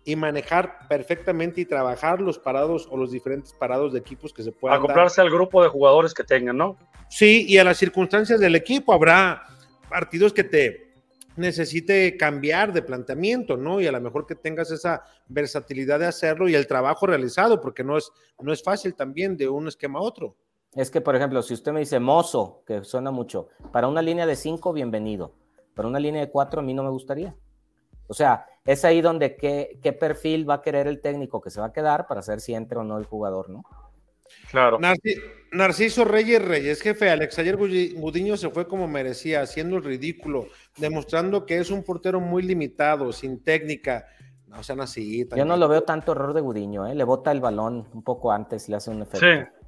y 0.04 0.16
manejar 0.16 0.86
perfectamente 0.88 1.62
y 1.62 1.64
trabajar 1.64 2.20
los 2.20 2.38
parados 2.38 2.86
o 2.90 2.96
los 2.96 3.10
diferentes 3.10 3.52
parados 3.54 3.92
de 3.92 3.98
equipos 3.98 4.32
que 4.32 4.42
se 4.42 4.52
puedan 4.52 4.78
acoplarse 4.78 5.20
al 5.20 5.30
grupo 5.30 5.62
de 5.62 5.68
jugadores 5.68 6.12
que 6.12 6.24
tengan, 6.24 6.56
¿no? 6.56 6.76
Sí, 7.08 7.46
y 7.48 7.58
a 7.58 7.64
las 7.64 7.78
circunstancias 7.78 8.38
del 8.38 8.54
equipo 8.54 8.92
habrá 8.92 9.42
partidos 9.88 10.32
que 10.32 10.44
te 10.44 10.84
necesite 11.36 12.16
cambiar 12.16 12.72
de 12.72 12.82
planteamiento, 12.82 13.56
¿no? 13.56 13.80
Y 13.80 13.86
a 13.86 13.92
lo 13.92 14.00
mejor 14.00 14.26
que 14.26 14.34
tengas 14.34 14.70
esa 14.70 15.02
versatilidad 15.26 15.98
de 15.98 16.06
hacerlo 16.06 16.48
y 16.48 16.54
el 16.54 16.66
trabajo 16.66 17.06
realizado, 17.06 17.60
porque 17.60 17.82
no 17.82 17.96
es, 17.96 18.10
no 18.40 18.52
es 18.52 18.62
fácil 18.62 18.94
también 18.94 19.36
de 19.36 19.48
un 19.48 19.68
esquema 19.68 19.98
a 19.98 20.02
otro. 20.02 20.36
Es 20.76 20.90
que, 20.90 21.00
por 21.00 21.14
ejemplo, 21.14 21.40
si 21.42 21.54
usted 21.54 21.72
me 21.72 21.80
dice 21.80 22.00
mozo, 22.00 22.62
que 22.66 22.82
suena 22.82 23.10
mucho, 23.10 23.48
para 23.72 23.86
una 23.86 24.02
línea 24.02 24.26
de 24.26 24.34
cinco, 24.34 24.72
bienvenido. 24.72 25.32
Para 25.74 25.88
una 25.88 26.00
línea 26.00 26.20
de 26.20 26.30
cuatro, 26.30 26.60
a 26.60 26.62
mí 26.64 26.74
no 26.74 26.82
me 26.82 26.90
gustaría. 26.90 27.34
O 28.06 28.14
sea, 28.14 28.46
es 28.64 28.84
ahí 28.84 29.00
donde 29.00 29.36
qué, 29.36 29.78
qué 29.82 29.92
perfil 29.92 30.48
va 30.48 30.54
a 30.54 30.62
querer 30.62 30.86
el 30.86 31.00
técnico 31.00 31.40
que 31.40 31.50
se 31.50 31.60
va 31.60 31.66
a 31.66 31.72
quedar 31.72 32.06
para 32.06 32.22
saber 32.22 32.40
si 32.40 32.54
entra 32.54 32.80
o 32.80 32.84
no 32.84 32.98
el 32.98 33.04
jugador, 33.04 33.50
¿no? 33.50 33.64
Claro. 34.50 34.78
Narciso 35.52 36.04
Reyes 36.04 36.44
Reyes, 36.44 36.80
jefe, 36.80 37.08
Alex, 37.08 37.38
ayer 37.38 37.56
Gudiño 37.56 38.36
se 38.36 38.50
fue 38.50 38.66
como 38.66 38.88
merecía, 38.88 39.42
haciendo 39.42 39.76
el 39.76 39.84
ridículo, 39.84 40.46
demostrando 40.76 41.46
que 41.46 41.58
es 41.58 41.70
un 41.70 41.82
portero 41.82 42.20
muy 42.20 42.42
limitado, 42.42 43.12
sin 43.12 43.42
técnica. 43.42 44.06
No 44.48 44.62
sean 44.62 44.80
así. 44.80 45.26
Yo 45.36 45.44
no 45.44 45.56
lo 45.56 45.68
veo 45.68 45.82
tanto 45.82 46.12
error 46.12 46.32
de 46.32 46.40
Gudiño, 46.40 46.86
¿eh? 46.86 46.94
le 46.94 47.04
bota 47.04 47.32
el 47.32 47.40
balón 47.40 47.88
un 47.92 48.02
poco 48.02 48.32
antes, 48.32 48.68
le 48.68 48.76
hace 48.76 48.90
un 48.90 49.02
efecto. 49.02 49.26
Sí. 49.26 49.63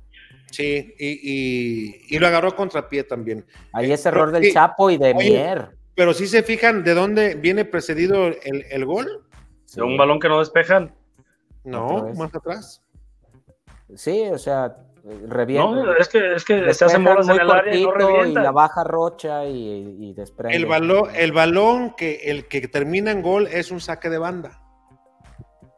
Sí, 0.50 0.94
y, 0.98 2.18
lo 2.18 2.26
agarró 2.26 2.54
contra 2.54 2.88
pie 2.88 3.04
también. 3.04 3.44
Ahí 3.72 3.92
es 3.92 4.06
error 4.06 4.30
del 4.32 4.52
Chapo 4.52 4.90
y 4.90 4.96
de 4.96 5.14
Mier. 5.14 5.70
Pero 5.94 6.12
si 6.12 6.26
se 6.26 6.42
fijan 6.42 6.84
de 6.84 6.94
dónde 6.94 7.34
viene 7.34 7.64
precedido 7.64 8.26
el, 8.26 8.84
gol. 8.84 9.24
De 9.74 9.82
un 9.82 9.96
balón 9.96 10.20
que 10.20 10.28
no 10.28 10.38
despejan. 10.38 10.94
No, 11.64 12.12
más 12.14 12.34
atrás. 12.34 12.82
Sí, 13.94 14.28
o 14.30 14.38
sea, 14.38 14.76
revienta. 15.26 15.70
No, 15.70 15.96
es 15.96 16.08
que, 16.08 16.34
es 16.34 16.44
que 16.44 16.74
se 16.74 16.84
hacen 16.84 17.04
bolas 17.04 17.28
en 17.28 17.40
el 17.40 17.50
área 17.50 17.74
y 17.74 17.84
no 17.84 18.24
Y 18.24 18.32
la 18.32 18.52
baja 18.52 18.84
rocha 18.84 19.46
y, 19.46 19.96
y 20.00 20.12
desprende. 20.12 20.56
El 20.56 20.66
balón, 20.66 21.08
el 21.14 21.32
balón 21.32 21.94
que, 21.96 22.16
el 22.24 22.46
que 22.46 22.68
termina 22.68 23.10
en 23.10 23.22
gol 23.22 23.46
es 23.46 23.70
un 23.70 23.80
saque 23.80 24.10
de 24.10 24.18
banda. 24.18 24.60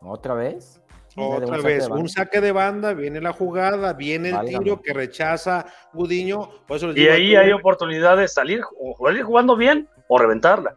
¿Otra 0.00 0.34
vez? 0.34 0.77
Otra 1.18 1.58
vez, 1.58 1.88
un 1.88 2.08
saque 2.08 2.40
de 2.40 2.52
banda, 2.52 2.94
viene 2.94 3.20
la 3.20 3.32
jugada, 3.32 3.92
viene 3.92 4.30
el 4.30 4.46
tiro 4.46 4.80
que 4.80 4.92
rechaza 4.92 5.66
Gudiño. 5.92 6.48
y 6.94 7.08
ahí 7.08 7.36
hay 7.36 7.52
oportunidad 7.52 8.16
de 8.16 8.28
salir, 8.28 8.62
o 8.78 8.94
jugando 8.94 9.56
bien 9.56 9.88
o 10.08 10.18
reventarla. 10.18 10.76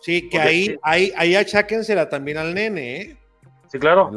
Sí, 0.00 0.28
que 0.28 0.40
ahí, 0.40 0.78
ahí, 0.82 1.12
ahí 1.16 1.36
acháquensela 1.36 2.08
también 2.08 2.38
al 2.38 2.54
nene, 2.54 2.96
¿eh? 2.96 3.16
Sí, 3.68 3.78
claro. 3.78 4.10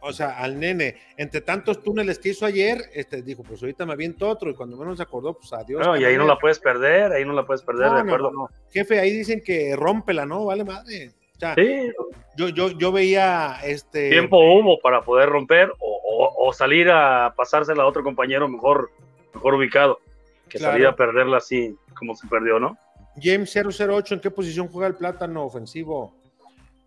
o 0.00 0.12
sea, 0.12 0.38
al 0.38 0.60
nene, 0.60 0.96
entre 1.16 1.40
tantos 1.40 1.82
túneles 1.82 2.20
que 2.20 2.28
hizo 2.28 2.46
ayer, 2.46 2.78
este 2.94 3.22
dijo, 3.22 3.42
pues 3.42 3.60
ahorita 3.60 3.84
me 3.84 3.94
aviento 3.94 4.28
otro, 4.28 4.50
y 4.50 4.54
cuando 4.54 4.76
menos 4.76 4.98
se 4.98 5.02
acordó, 5.02 5.34
pues 5.34 5.52
adiós. 5.52 5.84
No, 5.84 5.96
y 5.96 6.04
ahí 6.04 6.16
no 6.16 6.26
la 6.26 6.38
puedes 6.38 6.60
perder, 6.60 7.12
ahí 7.12 7.24
no 7.24 7.32
la 7.32 7.44
puedes 7.44 7.62
perder, 7.62 7.90
de 7.90 8.00
acuerdo. 8.00 8.30
Jefe, 8.70 9.00
ahí 9.00 9.10
dicen 9.10 9.42
que 9.44 9.74
rómpela, 9.74 10.24
¿no? 10.24 10.44
Vale 10.44 10.64
madre 10.64 11.12
sí. 11.56 11.92
yo, 12.36 12.48
yo, 12.48 12.70
yo 12.70 12.92
veía 12.92 13.56
este. 13.64 14.10
Tiempo 14.10 14.38
hubo 14.38 14.78
para 14.80 15.02
poder 15.02 15.28
romper 15.28 15.72
o, 15.78 16.52
salir 16.52 16.90
a 16.90 17.32
pasársela 17.36 17.82
a 17.82 17.86
otro 17.86 18.02
compañero 18.02 18.46
mejor, 18.48 18.90
mejor 19.32 19.54
ubicado, 19.54 20.00
que 20.48 20.58
salía 20.58 20.90
a 20.90 20.96
perderla 20.96 21.38
así 21.38 21.74
como 21.94 22.14
se 22.14 22.26
perdió, 22.28 22.58
¿no? 22.58 22.76
James 23.20 23.54
008, 23.54 24.14
¿en 24.14 24.20
qué 24.20 24.30
posición 24.30 24.68
juega 24.68 24.88
el 24.88 24.94
plátano 24.94 25.44
ofensivo? 25.44 26.14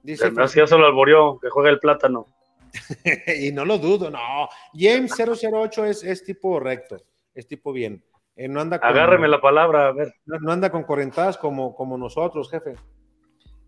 Dice. 0.03 0.31
Así 0.37 0.59
ya 0.59 0.67
solo 0.67 0.85
alborió, 0.85 1.39
que 1.39 1.49
juega 1.49 1.69
el 1.69 1.79
plátano. 1.79 2.27
y 3.41 3.51
no 3.51 3.65
lo 3.65 3.77
dudo, 3.77 4.11
no. 4.11 4.49
James 4.73 5.13
008 5.17 5.85
es, 5.85 6.03
es 6.03 6.23
tipo 6.23 6.59
recto, 6.59 6.97
es 7.33 7.47
tipo 7.47 7.71
bien. 7.71 8.03
Eh, 8.35 8.47
no 8.47 8.59
anda 8.59 8.77
Agárreme 8.77 9.27
la 9.27 9.39
palabra, 9.39 9.87
a 9.87 9.91
ver. 9.93 10.13
No, 10.25 10.39
no, 10.39 10.51
anda 10.51 10.69
con 10.69 10.83
correntadas 10.83 11.37
como, 11.37 11.73
como 11.73 11.97
nosotros, 11.97 12.49
jefe. 12.49 12.75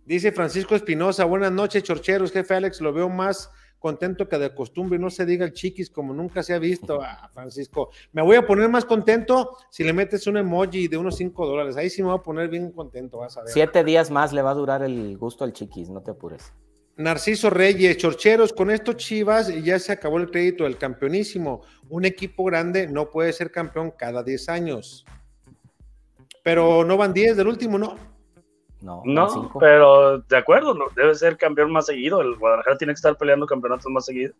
Dice 0.07 0.31
Francisco 0.31 0.73
Espinosa, 0.73 1.25
buenas 1.25 1.51
noches, 1.51 1.83
chorcheros, 1.83 2.31
jefe 2.31 2.53
Alex, 2.53 2.79
lo 2.79 2.93
veo 2.93 3.09
más 3.09 3.51
contento 3.77 4.29
que 4.29 4.37
de 4.37 4.55
costumbre, 4.55 4.97
no 4.97 5.09
se 5.09 5.25
diga 5.25 5.43
el 5.43 5.51
chiquis 5.51 5.89
como 5.89 6.13
nunca 6.13 6.43
se 6.43 6.53
ha 6.53 6.59
visto, 6.59 7.01
ah, 7.03 7.29
Francisco. 7.33 7.89
Me 8.13 8.21
voy 8.21 8.37
a 8.37 8.47
poner 8.47 8.69
más 8.69 8.85
contento 8.85 9.57
si 9.69 9.83
le 9.83 9.91
metes 9.91 10.25
un 10.25 10.37
emoji 10.37 10.87
de 10.87 10.95
unos 10.95 11.17
5 11.17 11.45
dólares, 11.45 11.75
ahí 11.75 11.89
sí 11.89 12.01
me 12.01 12.07
voy 12.07 12.19
a 12.19 12.23
poner 12.23 12.47
bien 12.47 12.71
contento, 12.71 13.17
vas 13.17 13.35
a 13.35 13.41
ver. 13.41 13.49
Siete 13.51 13.83
días 13.83 14.09
más 14.09 14.31
le 14.31 14.41
va 14.41 14.51
a 14.51 14.53
durar 14.53 14.81
el 14.81 15.17
gusto 15.17 15.43
al 15.43 15.51
chiquis, 15.51 15.89
no 15.89 16.01
te 16.01 16.11
apures. 16.11 16.53
Narciso 16.95 17.49
Reyes, 17.49 17.97
Chorcheros, 17.97 18.53
con 18.53 18.71
esto 18.71 18.93
Chivas 18.93 19.53
ya 19.61 19.77
se 19.77 19.91
acabó 19.91 20.19
el 20.19 20.31
crédito 20.31 20.63
del 20.63 20.77
campeonísimo. 20.77 21.63
Un 21.89 22.05
equipo 22.05 22.45
grande 22.45 22.87
no 22.87 23.11
puede 23.11 23.33
ser 23.33 23.51
campeón 23.51 23.91
cada 23.91 24.23
10 24.23 24.47
años. 24.47 25.05
Pero 26.45 26.85
no 26.85 26.95
van 26.95 27.13
10 27.13 27.35
del 27.35 27.47
último, 27.49 27.77
¿no? 27.77 28.16
No, 28.87 29.01
no 29.05 29.51
pero 29.59 30.19
de 30.19 30.37
acuerdo, 30.37 30.73
no, 30.73 30.85
debe 30.95 31.13
ser 31.13 31.35
campeón 31.35 31.71
más 31.73 31.87
seguido. 31.87 32.21
El 32.21 32.35
Guadalajara 32.35 32.77
tiene 32.77 32.93
que 32.93 32.97
estar 32.97 33.17
peleando 33.17 33.45
campeonatos 33.45 33.91
más 33.91 34.05
seguido. 34.05 34.33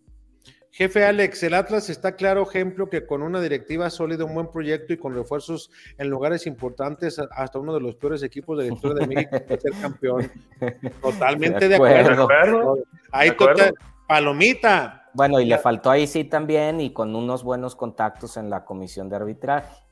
Jefe 0.72 1.03
Alex, 1.03 1.44
el 1.44 1.53
Atlas 1.53 1.90
está 1.90 2.15
claro 2.15 2.44
ejemplo 2.44 2.90
que 2.90 3.06
con 3.06 3.24
una 3.24 3.41
directiva 3.41 3.90
sólida, 3.90 4.24
un 4.24 4.36
buen 4.36 4.48
proyecto 4.48 4.94
y 4.94 4.98
con 4.98 5.14
refuerzos 5.15 5.69
en 5.98 6.10
lugares 6.10 6.48
importantes, 6.48 7.19
hasta 7.19 7.60
uno 7.60 7.74
de 7.74 7.82
los 7.82 7.95
peores 7.95 8.24
equipos 8.24 8.57
de 8.57 8.69
la 8.69 8.74
historia 8.74 9.06
de 9.06 9.15
México 9.15 9.38
puede 9.45 9.60
ser 9.60 9.72
campeón. 9.82 10.32
Totalmente 11.02 11.68
de 11.68 11.76
acuerdo. 11.76 12.78
Ahí 13.11 13.32
total, 13.32 13.74
palomita. 14.07 15.10
Bueno, 15.14 15.41
y 15.41 15.45
le 15.45 15.57
faltó 15.57 15.90
ahí 15.90 16.07
sí 16.07 16.24
también 16.24 16.80
y 16.80 16.94
con 16.94 17.15
unos 17.15 17.44
buenos 17.44 17.76
contactos 17.76 18.38
en 18.38 18.49
la 18.49 18.64
comisión 18.64 19.10
de 19.10 19.15
arbitraje. 19.18 19.84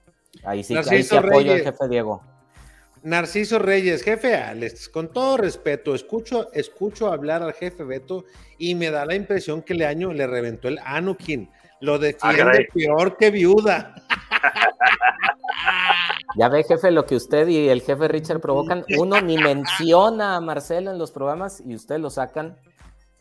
Ahí 0.43 0.63
sí, 0.63 0.77
ahí 0.77 1.03
sí 1.03 1.17
apoyo 1.17 1.51
al 1.51 1.61
jefe 1.61 1.87
Diego. 1.89 2.34
Narciso 3.05 3.59
Reyes, 3.59 4.01
jefe 4.01 4.35
Alex, 4.35 4.89
con 4.89 5.13
todo 5.13 5.37
respeto, 5.37 5.93
escucho, 5.93 6.51
escucho 6.53 7.13
hablar 7.13 7.43
al 7.43 7.53
jefe 7.53 7.83
Beto 7.83 8.25
y 8.57 8.73
me 8.73 8.89
da 8.89 9.05
la 9.05 9.13
impresión 9.13 9.61
que 9.61 9.75
le 9.75 9.85
año 9.85 10.11
le 10.11 10.25
reventó 10.25 10.67
el 10.67 10.79
Anukin. 10.83 11.51
Lo 11.81 11.99
defiende 11.99 12.67
ah, 12.67 12.73
peor 12.73 13.15
que 13.15 13.29
viuda. 13.29 13.93
Ya 16.35 16.49
ve, 16.49 16.63
jefe, 16.63 16.89
lo 16.89 17.05
que 17.05 17.15
usted 17.15 17.47
y 17.47 17.69
el 17.69 17.81
jefe 17.81 18.07
Richard 18.07 18.41
provocan. 18.41 18.83
Uno 18.97 19.21
ni 19.21 19.37
menciona 19.37 20.35
a 20.35 20.41
Marcelo 20.41 20.89
en 20.89 20.97
los 20.97 21.11
programas 21.11 21.61
y 21.63 21.75
usted 21.75 21.99
lo 21.99 22.09
sacan. 22.09 22.57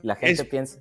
La 0.00 0.16
gente 0.16 0.46
piensa. 0.46 0.80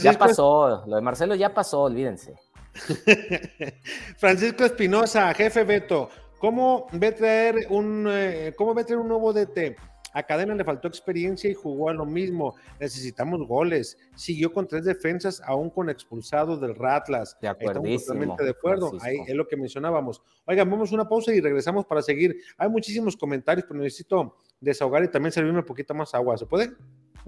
ya 0.00 0.12
pasó, 0.12 0.84
lo 0.86 0.94
de 0.94 1.02
Marcelo 1.02 1.34
ya 1.34 1.52
pasó, 1.52 1.82
olvídense. 1.82 2.34
Francisco 4.18 4.64
Espinosa, 4.64 5.34
jefe 5.34 5.64
Beto, 5.64 6.10
¿cómo 6.38 6.86
ve 6.92 7.12
traer 7.12 7.66
un, 7.70 8.06
eh, 8.08 8.52
¿cómo 8.56 8.74
ve 8.74 8.84
traer 8.84 9.00
un 9.00 9.08
nuevo 9.08 9.32
DT? 9.32 9.76
A 10.16 10.22
Cadena 10.22 10.54
le 10.54 10.64
faltó 10.64 10.88
experiencia 10.88 11.50
y 11.50 11.52
jugó 11.52 11.90
a 11.90 11.92
lo 11.92 12.06
mismo. 12.06 12.54
Necesitamos 12.80 13.46
goles. 13.46 13.98
Siguió 14.14 14.50
con 14.50 14.66
tres 14.66 14.86
defensas, 14.86 15.42
aún 15.44 15.68
con 15.68 15.90
expulsado 15.90 16.56
del 16.56 16.74
Ratlas. 16.74 17.36
De 17.38 17.48
acuerdo. 17.48 17.82
Totalmente 17.82 18.42
de 18.42 18.50
acuerdo. 18.50 18.92
Ahí 19.02 19.18
es 19.26 19.34
lo 19.34 19.46
que 19.46 19.58
mencionábamos. 19.58 20.22
Oigan, 20.46 20.70
vamos 20.70 20.90
a 20.90 20.94
una 20.94 21.06
pausa 21.06 21.34
y 21.34 21.40
regresamos 21.42 21.84
para 21.84 22.00
seguir. 22.00 22.34
Hay 22.56 22.70
muchísimos 22.70 23.14
comentarios, 23.14 23.66
pero 23.68 23.78
necesito 23.78 24.38
desahogar 24.58 25.04
y 25.04 25.08
también 25.08 25.32
servirme 25.32 25.58
un 25.58 25.66
poquito 25.66 25.92
más 25.92 26.14
agua. 26.14 26.38
¿Se 26.38 26.46
puede? 26.46 26.72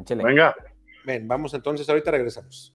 Venga. 0.08 0.54
Ven, 1.04 1.28
vamos 1.28 1.52
entonces, 1.52 1.86
ahorita 1.90 2.10
regresamos. 2.10 2.74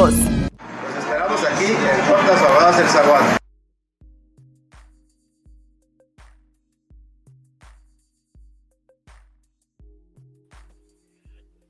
Los 0.01 0.15
esperamos 0.15 1.43
aquí 1.43 1.65
en 1.65 2.07
Tortas 2.09 2.41
Ahogadas 2.41 2.79
El 2.79 2.87
Zaguán. 2.87 3.37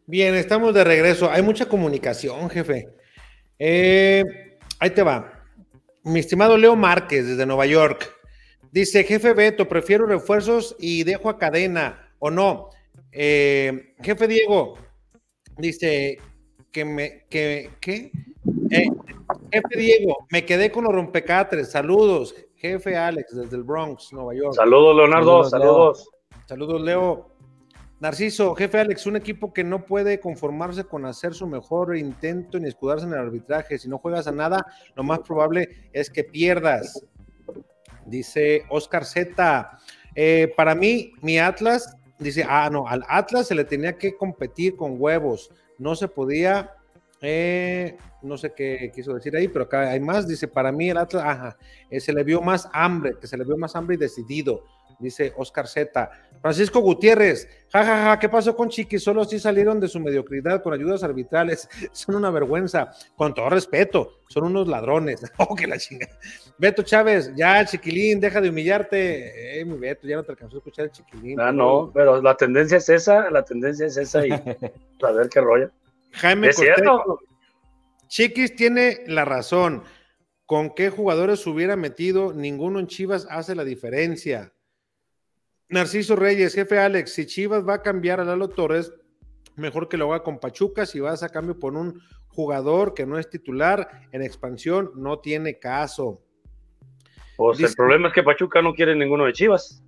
Bien, 0.06 0.34
estamos 0.36 0.74
de 0.74 0.86
regreso. 0.86 1.30
Hay 1.30 1.42
mucha 1.42 1.66
comunicación, 1.66 2.50
jefe. 2.50 2.88
Eh, 3.60 4.24
ahí 4.80 4.92
te 4.92 5.04
va. 5.04 5.44
Mi 6.04 6.22
estimado 6.22 6.58
Leo 6.58 6.78
Márquez, 6.78 7.28
desde 7.28 7.46
Nueva 7.46 7.66
York. 7.66 8.16
Dice, 8.72 9.04
jefe 9.04 9.34
Beto, 9.34 9.68
prefiero 9.68 10.06
refuerzos 10.06 10.78
y 10.80 11.04
dejo 11.04 11.30
a 11.30 11.38
cadena, 11.38 12.14
¿o 12.20 12.32
no? 12.32 12.70
Eh, 13.12 13.94
jefe 14.02 14.30
Diego, 14.30 14.78
dice, 15.58 16.18
que 16.72 16.86
me, 16.86 17.26
que, 17.30 17.70
¿qué? 17.80 18.12
Eh, 18.72 18.88
jefe 19.52 19.78
Diego, 19.78 20.26
me 20.32 20.46
quedé 20.46 20.72
con 20.72 20.84
los 20.86 20.94
rompecatres. 20.94 21.72
Saludos, 21.72 22.34
jefe 22.56 22.96
Alex, 22.96 23.36
desde 23.36 23.58
el 23.58 23.64
Bronx, 23.64 24.12
Nueva 24.14 24.34
York. 24.34 24.54
Saludos, 24.56 24.96
Leonardo, 24.96 25.44
saludos. 25.44 26.10
Saludos, 26.46 26.82
Leo. 26.82 27.32
Narciso, 28.00 28.56
jefe 28.56 28.80
Alex, 28.80 29.06
un 29.06 29.16
equipo 29.16 29.54
que 29.54 29.64
no 29.64 29.86
puede 29.86 30.20
conformarse 30.20 30.86
con 30.86 31.06
hacer 31.06 31.36
su 31.36 31.46
mejor 31.46 31.96
intento 31.96 32.60
ni 32.60 32.68
escudarse 32.68 33.06
en 33.06 33.14
el 33.14 33.20
arbitraje. 33.20 33.78
Si 33.78 33.88
no 33.88 34.00
juegas 34.00 34.26
a 34.26 34.32
nada, 34.32 34.66
lo 34.96 35.04
más 35.04 35.20
probable 35.20 35.90
es 35.94 36.10
que 36.10 36.24
pierdas. 36.24 37.06
Dice 38.08 38.64
Oscar 38.70 39.06
Z. 39.06 39.78
Eh, 40.16 40.52
para 40.58 40.74
mí, 40.74 41.14
mi 41.22 41.38
Atlas, 41.38 41.96
dice, 42.18 42.44
ah, 42.48 42.70
no, 42.72 42.88
al 42.88 43.04
Atlas 43.08 43.48
se 43.48 43.56
le 43.56 43.66
tenía 43.66 43.96
que 43.98 44.16
competir 44.16 44.76
con 44.76 44.96
huevos 45.00 45.52
no 45.82 45.96
se 45.96 46.08
podía, 46.08 46.76
eh, 47.22 47.98
no 48.22 48.38
sé 48.38 48.54
qué 48.56 48.92
quiso 48.94 49.16
decir 49.16 49.36
ahí, 49.36 49.48
pero 49.48 49.66
acá 49.66 49.90
hay 49.90 50.00
más, 50.00 50.28
dice, 50.28 50.48
para 50.48 50.72
mí 50.72 50.92
el 50.92 50.98
Atlas, 50.98 51.24
ajá, 51.26 51.58
eh, 51.90 52.00
se 52.00 52.14
le 52.14 52.24
vio 52.24 52.40
más 52.40 52.70
hambre, 52.72 53.16
que 53.20 53.26
se 53.26 53.36
le 53.36 53.44
vio 53.44 53.58
más 53.58 53.76
hambre 53.76 53.96
y 53.96 54.00
decidido, 54.00 54.64
dice 55.02 55.34
Oscar 55.36 55.68
Z. 55.68 56.12
Francisco 56.42 56.80
Gutiérrez, 56.80 57.48
jajaja, 57.72 57.98
ja, 57.98 58.06
ja, 58.06 58.20
¿qué 58.20 58.30
pasó 58.30 58.56
con 58.56 58.70
Chiqui? 58.70 58.98
Solo 58.98 59.22
así 59.22 59.40
salieron 59.40 59.80
de 59.80 59.88
su 59.88 60.00
mediocridad 60.00 60.64
con 60.64 60.74
ayudas 60.74 61.04
arbitrales, 61.04 61.70
son 61.92 62.16
una 62.16 62.32
vergüenza, 62.32 62.92
con 63.16 63.34
todo 63.34 63.50
respeto, 63.50 64.20
son 64.28 64.46
unos 64.46 64.68
ladrones, 64.68 65.22
oh, 65.38 65.56
que 65.56 65.68
la 65.68 65.78
chinga. 65.78 66.08
Beto 66.58 66.84
Chávez, 66.84 67.32
ya 67.36 67.64
Chiquilín, 67.66 68.20
deja 68.20 68.42
de 68.42 68.50
humillarte, 68.50 69.60
eh, 69.60 69.66
mi 69.66 69.78
Beto, 69.78 70.08
ya 70.08 70.16
no 70.16 70.24
te 70.24 70.32
alcanzó 70.32 70.58
a 70.58 70.60
escuchar 70.60 70.86
el 70.86 70.92
Chiquilín. 70.92 71.40
Ah, 71.40 71.52
no, 71.52 71.92
pero 71.94 72.22
la 72.22 72.36
tendencia 72.36 72.78
es 72.78 72.90
esa, 72.90 73.30
la 73.30 73.44
tendencia 73.44 73.86
es 73.86 73.98
esa 73.98 74.26
y 74.26 74.32
a 75.02 75.12
ver 75.12 75.30
qué 75.30 75.42
rollo. 75.42 75.70
Jaime 76.14 76.50
es 76.50 76.58
cierto. 76.58 77.20
Chiquis 78.08 78.56
tiene 78.56 79.04
la 79.08 79.24
razón. 79.24 79.84
¿Con 80.46 80.72
qué 80.72 80.90
jugadores 80.90 81.48
hubiera 81.48 81.78
metido? 81.78 82.34
Ninguno 82.34 82.80
en 82.82 82.88
Chivas 82.88 83.26
hace 83.30 83.56
la 83.56 83.64
diferencia. 83.64 84.52
Narciso 85.72 86.18
Reyes, 86.18 86.54
jefe 86.54 86.78
Alex, 86.78 87.14
si 87.14 87.26
Chivas 87.26 87.68
va 87.68 87.76
a 87.76 87.82
cambiar 87.82 88.20
a 88.20 88.26
Lalo 88.26 88.50
Torres, 88.50 88.94
mejor 89.56 89.88
que 89.88 89.98
lo 89.98 90.14
haga 90.14 90.22
con 90.22 90.40
Pachuca. 90.40 90.86
Si 90.86 91.00
vas 91.00 91.24
a 91.24 91.30
cambio 91.30 91.58
por 91.58 91.76
un 91.76 92.02
jugador 92.28 92.94
que 92.94 93.06
no 93.06 93.18
es 93.18 93.30
titular 93.30 93.88
en 94.12 94.22
expansión, 94.22 94.92
no 94.96 95.20
tiene 95.20 95.60
caso. 95.60 96.22
Pues 97.38 97.60
el 97.62 97.74
problema 97.74 98.10
es 98.10 98.14
que 98.14 98.22
Pachuca 98.22 98.62
no 98.62 98.74
quiere 98.74 98.96
ninguno 98.96 99.26
de 99.26 99.34
Chivas. 99.34 99.82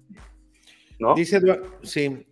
¿No? 1.00 1.16
Dice, 1.16 1.42
sí, 1.82 2.26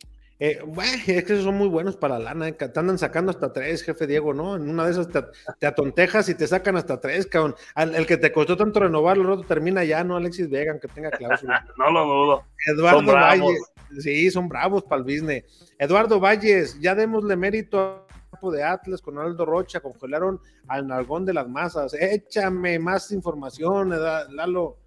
eh, 0.43 0.59
es 1.05 1.23
que 1.23 1.39
son 1.39 1.55
muy 1.55 1.67
buenos 1.67 1.95
para 1.95 2.17
la 2.17 2.33
lana, 2.33 2.47
eh, 2.47 2.53
te 2.53 2.79
andan 2.79 2.97
sacando 2.97 3.29
hasta 3.29 3.53
tres, 3.53 3.83
jefe 3.83 4.07
Diego, 4.07 4.33
¿no? 4.33 4.55
En 4.55 4.67
una 4.67 4.85
de 4.85 4.91
esas 4.91 5.07
te, 5.07 5.67
atontejas 5.67 6.29
y 6.29 6.33
te 6.33 6.47
sacan 6.47 6.75
hasta 6.77 6.99
tres, 6.99 7.27
cabrón. 7.27 7.53
el 7.75 8.07
que 8.07 8.17
te 8.17 8.31
costó 8.31 8.57
tanto 8.57 8.79
renovar, 8.79 9.17
el 9.17 9.27
rato 9.27 9.43
termina 9.43 9.83
ya, 9.83 10.03
¿no? 10.03 10.17
Alexis 10.17 10.49
Vega, 10.49 10.79
que 10.79 10.87
tenga 10.87 11.11
cláusula. 11.11 11.63
no 11.77 11.91
lo 11.91 12.05
dudo. 12.05 12.43
Eduardo 12.65 13.13
Valles, 13.13 13.71
sí, 13.99 14.31
son 14.31 14.49
bravos 14.49 14.81
para 14.81 14.97
el 14.97 15.03
business. 15.03 15.75
Eduardo 15.77 16.19
Valles, 16.19 16.79
ya 16.81 16.95
démosle 16.95 17.35
mérito 17.35 18.07
al 18.41 18.51
de 18.51 18.63
Atlas 18.63 18.99
con 18.99 19.19
Aldo 19.19 19.45
Rocha, 19.45 19.79
congelaron 19.79 20.41
al 20.67 20.87
Nalgón 20.87 21.23
de 21.23 21.35
las 21.35 21.47
Masas. 21.47 21.93
Échame 21.93 22.79
más 22.79 23.11
información, 23.11 23.91
Lalo. 23.91 24.77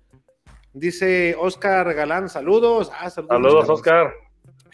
Dice 0.73 1.37
Oscar 1.39 1.95
Galán, 1.95 2.29
saludos. 2.29 2.91
Ah, 2.93 3.09
saludos, 3.09 3.37
saludos 3.37 3.69
Oscar. 3.69 4.13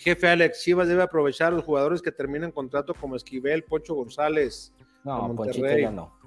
Jefe 0.01 0.29
Alex, 0.29 0.63
Chivas 0.63 0.89
debe 0.89 1.03
aprovechar 1.03 1.49
a 1.49 1.57
los 1.57 1.65
jugadores 1.65 2.01
que 2.01 2.11
terminan 2.11 2.53
contrato 2.53 2.95
como 2.95 3.17
Esquivel, 3.17 3.65
Pocho 3.65 3.95
González. 3.95 4.73
No, 5.05 5.35
Ponchito 5.37 5.67
ya 5.77 5.91
no. 5.91 6.19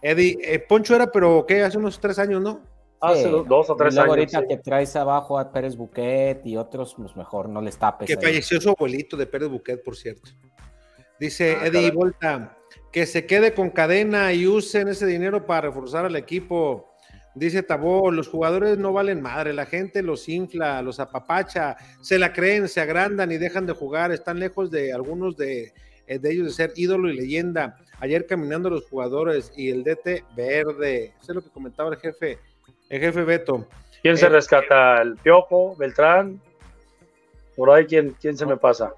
Eddie, 0.00 0.38
eh, 0.40 0.60
Poncho 0.60 0.94
era, 0.94 1.10
pero 1.10 1.44
¿qué? 1.46 1.62
Hace 1.64 1.78
unos 1.78 1.98
tres 1.98 2.18
años, 2.20 2.40
¿no? 2.40 2.60
Hace 3.00 3.28
dos 3.28 3.70
o 3.70 3.74
tres 3.76 3.94
y 3.96 3.98
años. 3.98 4.08
ahorita 4.08 4.46
que 4.46 4.56
traes 4.58 4.94
abajo 4.94 5.36
a 5.36 5.50
Pérez 5.50 5.76
Buquet 5.76 6.46
y 6.46 6.56
otros, 6.56 6.94
pues 6.96 7.16
mejor 7.16 7.48
no 7.48 7.60
les 7.60 7.76
tapes. 7.76 8.06
Que 8.06 8.14
ahí. 8.14 8.22
falleció 8.22 8.60
su 8.60 8.70
abuelito 8.70 9.16
de 9.16 9.26
Pérez 9.26 9.48
Buquet, 9.48 9.82
por 9.82 9.96
cierto. 9.96 10.30
Dice 11.18 11.56
Ah, 11.60 11.66
Eddie. 11.66 11.90
Volta, 11.90 12.56
que 12.92 13.04
se 13.06 13.26
quede 13.26 13.52
con 13.52 13.70
cadena 13.70 14.32
y 14.32 14.46
usen 14.46 14.86
ese 14.86 15.06
dinero 15.06 15.44
para 15.44 15.62
reforzar 15.62 16.04
al 16.04 16.14
equipo. 16.14 16.86
Dice 17.34 17.62
Tabó, 17.62 18.10
los 18.10 18.26
jugadores 18.28 18.78
no 18.78 18.92
valen 18.92 19.20
madre, 19.22 19.52
la 19.52 19.66
gente 19.66 20.02
los 20.02 20.28
infla, 20.28 20.82
los 20.82 20.98
apapacha, 20.98 21.76
se 22.00 22.18
la 22.18 22.32
creen, 22.32 22.68
se 22.68 22.80
agrandan 22.80 23.30
y 23.30 23.38
dejan 23.38 23.66
de 23.66 23.74
jugar, 23.74 24.10
están 24.12 24.40
lejos 24.40 24.70
de 24.70 24.92
algunos 24.92 25.36
de, 25.36 25.72
eh, 26.06 26.18
de 26.18 26.32
ellos 26.32 26.46
de 26.46 26.52
ser 26.52 26.72
ídolo 26.74 27.08
y 27.10 27.16
leyenda. 27.16 27.76
Ayer 28.00 28.26
caminando 28.26 28.70
los 28.70 28.86
jugadores 28.88 29.52
y 29.56 29.70
el 29.70 29.84
DT 29.84 30.24
verde, 30.36 31.12
eso 31.20 31.32
es 31.32 31.34
lo 31.36 31.42
que 31.42 31.50
comentaba 31.50 31.90
el 31.90 31.96
jefe, 32.00 32.38
el 32.88 33.00
jefe 33.00 33.22
Beto. 33.24 33.66
¿Quién 34.02 34.16
se 34.16 34.26
Eh, 34.26 34.30
rescata? 34.30 35.02
¿El 35.02 35.16
Piojo? 35.16 35.76
¿Beltrán? 35.76 36.40
Por 37.56 37.70
ahí, 37.70 37.86
¿quién, 37.86 38.16
quién 38.20 38.36
se 38.36 38.46
me 38.46 38.56
pasa? 38.56 38.92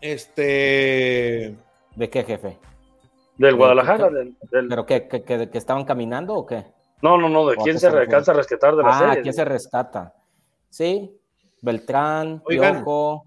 Este, 0.00 1.54
¿De 1.96 2.10
qué, 2.10 2.22
jefe? 2.24 2.58
¿Del 3.38 3.56
Guadalajara? 3.56 4.08
¿qué- 4.08 4.14
Del, 4.14 4.36
del- 4.50 4.68
¿Pero 4.68 4.86
qué, 4.86 5.08
que, 5.08 5.22
que- 5.22 5.50
que 5.50 5.58
estaban 5.58 5.84
caminando 5.84 6.34
o 6.34 6.46
qué? 6.46 6.64
No, 7.02 7.18
no, 7.18 7.28
no, 7.28 7.46
¿de 7.48 7.56
¿O 7.56 7.60
a 7.60 7.64
quién 7.64 7.78
se 7.78 7.88
alcanza 7.88 8.30
a 8.32 8.34
rescatar 8.36 8.76
de 8.76 8.82
la 8.82 8.88
Ah, 8.90 8.98
serie? 9.08 9.22
¿quién 9.22 9.34
se 9.34 9.44
rescata? 9.44 10.14
Sí, 10.70 11.14
Beltrán, 11.60 12.42
Oigan, 12.46 12.76
Piojo, 12.76 13.24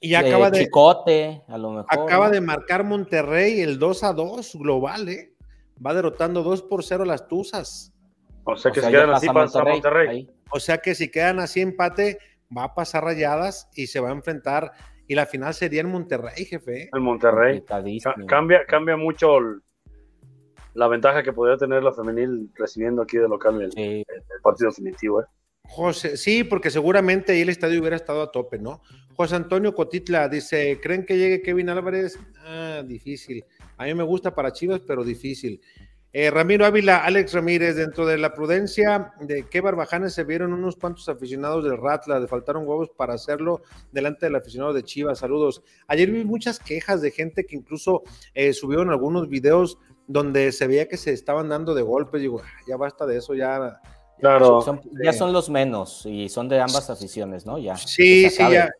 y 0.00 0.10
ya 0.10 0.20
eh, 0.20 0.28
acaba 0.28 0.50
de, 0.50 0.64
Chicote, 0.64 1.42
a 1.48 1.56
lo 1.56 1.70
mejor. 1.70 1.86
Acaba 1.88 2.28
de 2.28 2.40
marcar 2.40 2.84
Monterrey 2.84 3.60
el 3.60 3.78
2 3.78 4.04
a 4.04 4.12
2 4.12 4.56
global, 4.56 5.08
¿eh? 5.08 5.32
Va 5.84 5.94
derrotando 5.94 6.42
2 6.42 6.62
por 6.62 6.84
0 6.84 7.04
a 7.04 7.06
las 7.06 7.26
Tuzas. 7.26 7.92
O 8.44 8.56
sea 8.56 8.70
que 8.72 8.80
O 8.80 8.82
sea, 8.82 8.90
se 8.90 8.92
ya 8.96 8.98
quedan 9.04 9.14
así 9.14 9.26
pasa 9.28 9.32
para 9.60 9.72
Monterrey. 9.72 10.06
Monterrey. 10.06 10.30
O 10.50 10.60
sea 10.60 10.78
que 10.78 10.94
si 10.94 11.10
quedan 11.10 11.40
así 11.40 11.60
empate, 11.62 12.18
va 12.56 12.64
a 12.64 12.74
pasar 12.74 13.04
rayadas 13.04 13.68
y 13.74 13.86
se 13.86 14.00
va 14.00 14.10
a 14.10 14.12
enfrentar. 14.12 14.72
Y 15.06 15.14
la 15.14 15.26
final 15.26 15.54
sería 15.54 15.80
en 15.80 15.90
Monterrey, 15.90 16.44
jefe. 16.44 16.90
En 16.92 17.02
Monterrey. 17.02 17.62
Cambia, 18.26 18.64
cambia 18.66 18.96
mucho 18.96 19.38
el- 19.38 19.62
la 20.74 20.88
ventaja 20.88 21.22
que 21.22 21.32
podría 21.32 21.56
tener 21.56 21.82
la 21.82 21.92
femenil 21.92 22.50
recibiendo 22.54 23.02
aquí 23.02 23.16
de 23.16 23.28
local 23.28 23.62
el, 23.62 23.72
Sí, 23.72 24.04
el 24.08 24.40
partido 24.42 24.70
definitivo. 24.70 25.22
¿eh? 25.22 25.24
José, 25.66 26.16
sí, 26.16 26.44
porque 26.44 26.70
seguramente 26.70 27.32
ahí 27.32 27.40
el 27.40 27.48
estadio 27.48 27.80
hubiera 27.80 27.96
estado 27.96 28.22
a 28.22 28.30
tope, 28.30 28.58
¿no? 28.58 28.82
José 29.16 29.36
Antonio 29.36 29.74
Cotitla 29.74 30.28
dice: 30.28 30.78
¿Creen 30.82 31.06
que 31.06 31.16
llegue 31.16 31.42
Kevin 31.42 31.70
Álvarez? 31.70 32.18
Ah, 32.44 32.82
difícil. 32.84 33.44
A 33.78 33.84
mí 33.84 33.94
me 33.94 34.02
gusta 34.02 34.34
para 34.34 34.52
Chivas, 34.52 34.80
pero 34.86 35.04
difícil. 35.04 35.60
Eh, 36.16 36.30
Ramiro 36.30 36.64
Ávila, 36.64 36.98
Alex 36.98 37.32
Ramírez, 37.32 37.74
dentro 37.74 38.06
de 38.06 38.18
la 38.18 38.34
prudencia 38.34 39.14
de 39.20 39.48
qué 39.48 39.60
barbajanes 39.60 40.14
se 40.14 40.22
vieron 40.22 40.52
unos 40.52 40.76
cuantos 40.76 41.08
aficionados 41.08 41.64
del 41.64 41.76
Ratla, 41.76 42.20
le 42.20 42.28
faltaron 42.28 42.68
huevos 42.68 42.90
para 42.90 43.14
hacerlo 43.14 43.62
delante 43.90 44.26
del 44.26 44.36
aficionado 44.36 44.72
de 44.72 44.84
Chivas. 44.84 45.18
Saludos. 45.18 45.64
Ayer 45.88 46.12
vi 46.12 46.24
muchas 46.24 46.60
quejas 46.60 47.00
de 47.02 47.10
gente 47.10 47.44
que 47.46 47.56
incluso 47.56 48.04
eh, 48.32 48.52
subieron 48.52 48.90
algunos 48.90 49.28
videos 49.28 49.78
donde 50.06 50.52
se 50.52 50.66
veía 50.66 50.88
que 50.88 50.96
se 50.96 51.12
estaban 51.12 51.48
dando 51.48 51.74
de 51.74 51.82
golpes. 51.82 52.20
Digo, 52.20 52.40
"Ah, 52.44 52.48
ya 52.66 52.76
basta 52.76 53.06
de 53.06 53.18
eso, 53.18 53.34
ya. 53.34 53.80
Claro. 54.20 54.62
son- 54.62 54.80
ya 55.02 55.12
son 55.12 55.32
los 55.32 55.50
menos 55.50 56.06
y 56.06 56.28
son 56.28 56.48
de 56.48 56.60
ambas 56.60 56.88
aficiones, 56.88 57.44
¿no? 57.44 57.58
Ya. 57.58 57.76
Sí, 57.76 58.30
sí, 58.30 58.42
acabe, 58.42 58.54
ya. 58.54 58.70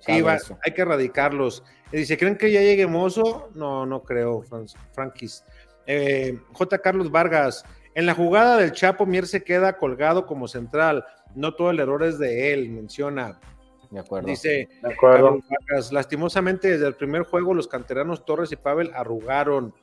Sí, 0.00 0.22
va, 0.22 0.38
hay 0.64 0.72
que 0.72 0.82
erradicarlos. 0.82 1.64
Y 1.92 1.98
dice, 1.98 2.16
¿creen 2.16 2.38
que 2.38 2.50
ya 2.50 2.60
llegue 2.60 2.86
Mozo? 2.86 3.50
No, 3.54 3.84
no 3.86 4.02
creo, 4.04 4.42
Fran- 4.44 4.66
Frankis. 4.92 5.44
Eh, 5.86 6.38
J. 6.52 6.78
Carlos 6.78 7.10
Vargas, 7.10 7.64
en 7.94 8.06
la 8.06 8.14
jugada 8.14 8.56
del 8.56 8.72
Chapo, 8.72 9.04
Mier 9.04 9.26
se 9.26 9.42
queda 9.42 9.76
colgado 9.76 10.26
como 10.26 10.46
central. 10.48 11.04
No 11.34 11.54
todo 11.54 11.70
el 11.70 11.80
error 11.80 12.02
es 12.04 12.18
de 12.18 12.54
él, 12.54 12.70
menciona. 12.70 13.40
De 13.90 13.98
acuerdo. 14.00 14.28
Dice 14.28 14.68
De 14.82 14.92
acuerdo. 14.92 15.26
Carlos 15.26 15.44
Vargas, 15.50 15.92
lastimosamente 15.92 16.68
desde 16.70 16.86
el 16.86 16.94
primer 16.94 17.24
juego 17.24 17.52
los 17.52 17.66
canteranos 17.68 18.24
Torres 18.24 18.52
y 18.52 18.56
Pavel 18.56 18.90
arrugaron. 18.94 19.74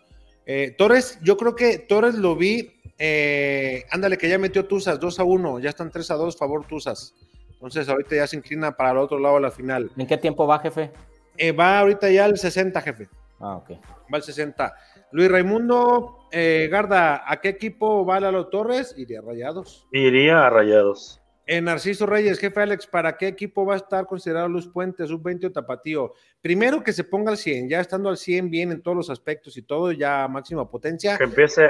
Eh, 0.46 0.76
Torres, 0.78 1.20
yo 1.22 1.38
creo 1.38 1.56
que 1.56 1.78
Torres 1.80 2.16
lo 2.16 2.36
vi, 2.36 2.72
eh, 2.98 3.86
ándale 3.92 4.18
que 4.18 4.30
ya 4.30 4.38
metió 4.38 4.66
Tuzas 4.66 5.00
2 5.00 5.20
a 5.20 5.24
1, 5.24 5.60
ya 5.60 5.70
están 5.70 5.92
3 5.92 6.12
a 6.12 6.16
2, 6.16 6.38
favor 6.38 6.66
Tuzas. 6.66 7.16
Entonces 7.54 7.88
ahorita 7.88 8.16
ya 8.16 8.28
se 8.28 8.38
inclina 8.38 8.76
para 8.76 8.92
el 8.92 8.98
otro 8.98 9.20
lado 9.20 9.36
de 9.36 9.42
la 9.42 9.52
final. 9.52 9.92
¿En 9.96 10.08
qué 10.08 10.18
tiempo 10.18 10.48
va, 10.48 10.60
jefe? 10.60 10.92
Eh, 11.38 11.52
va 11.52 11.80
ahorita 11.80 12.10
ya 12.10 12.26
al 12.26 12.38
60, 12.38 12.82
jefe. 12.82 13.08
Ah, 13.40 13.58
ok. 13.58 13.72
Va 14.12 14.18
al 14.18 14.24
60. 14.24 14.74
Luis 15.12 15.30
Raimundo 15.30 16.28
eh, 16.32 16.68
Garda, 16.72 17.24
¿a 17.26 17.40
qué 17.40 17.50
equipo 17.50 18.06
va 18.06 18.20
Lalo 18.20 18.48
Torres? 18.48 18.96
Iría 18.98 19.20
a 19.20 19.22
Rayados. 19.22 19.88
Iría 19.92 20.48
a 20.48 20.50
Rayados. 20.50 21.21
Eh, 21.48 21.60
Narciso 21.60 22.06
Reyes, 22.06 22.40
jefe 22.40 22.62
Alex, 22.62 22.88
¿para 22.88 23.18
qué 23.18 23.28
equipo 23.28 23.66
va 23.66 23.74
a 23.74 23.78
estar 23.78 24.06
considerado 24.06 24.48
Luz 24.48 24.68
Puente, 24.72 25.06
sub-20 25.06 25.46
o 25.48 25.52
Tapatío? 25.52 26.14
Primero 26.42 26.84
que 26.84 26.94
se 26.94 27.04
ponga 27.04 27.32
al 27.32 27.38
100, 27.38 27.68
ya 27.68 27.80
estando 27.82 28.10
al 28.10 28.18
100 28.18 28.50
bien 28.50 28.72
en 28.72 28.82
todos 28.82 28.96
los 28.96 29.10
aspectos 29.10 29.58
y 29.58 29.64
todo, 29.64 29.92
ya 29.92 30.28
máxima 30.28 30.70
potencia. 30.70 31.18
Que 31.18 31.24
empiece, 31.26 31.70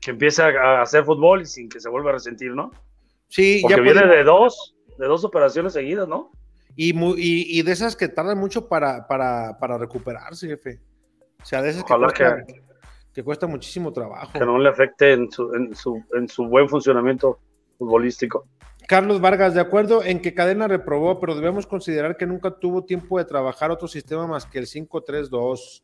que 0.00 0.10
empiece 0.10 0.42
a 0.42 0.82
hacer 0.82 1.04
fútbol 1.04 1.42
y 1.42 1.46
sin 1.46 1.68
que 1.68 1.80
se 1.80 1.88
vuelva 1.88 2.10
a 2.10 2.14
resentir, 2.14 2.50
¿no? 2.52 2.70
Sí, 3.28 3.60
Porque 3.62 3.76
ya 3.76 3.82
viene 3.82 4.00
podemos- 4.00 4.16
de 4.16 4.24
dos, 4.24 4.76
de 4.98 5.06
dos 5.06 5.24
operaciones 5.24 5.72
seguidas, 5.72 6.08
¿no? 6.08 6.30
y, 6.80 6.92
mu- 6.92 7.16
y, 7.16 7.58
y 7.58 7.62
de 7.62 7.72
esas 7.72 7.96
que 7.96 8.06
tardan 8.08 8.38
mucho 8.38 8.68
para, 8.68 9.06
para, 9.08 9.58
para 9.58 9.78
recuperarse, 9.78 10.46
jefe. 10.46 10.78
O 11.42 11.44
sea, 11.44 11.60
de 11.60 11.70
esas 11.70 11.82
que 11.84 11.94
cuesta, 11.94 12.44
que 13.12 13.22
cuesta 13.24 13.46
muchísimo 13.48 13.92
trabajo. 13.92 14.32
Que 14.38 14.44
no 14.44 14.58
le 14.58 14.68
afecte 14.68 15.12
en 15.12 15.28
su, 15.30 15.52
en 15.54 15.74
su, 15.74 16.00
en 16.14 16.28
su 16.28 16.46
buen 16.46 16.68
funcionamiento 16.68 17.40
futbolístico. 17.78 18.46
Carlos 18.86 19.20
Vargas, 19.20 19.54
de 19.54 19.60
acuerdo 19.60 20.02
en 20.02 20.20
que 20.20 20.34
Cadena 20.34 20.66
reprobó, 20.66 21.20
pero 21.20 21.34
debemos 21.34 21.66
considerar 21.66 22.16
que 22.16 22.26
nunca 22.26 22.50
tuvo 22.58 22.84
tiempo 22.84 23.18
de 23.18 23.24
trabajar 23.24 23.70
otro 23.70 23.86
sistema 23.86 24.26
más 24.26 24.46
que 24.46 24.58
el 24.58 24.66
5-3-2. 24.66 25.82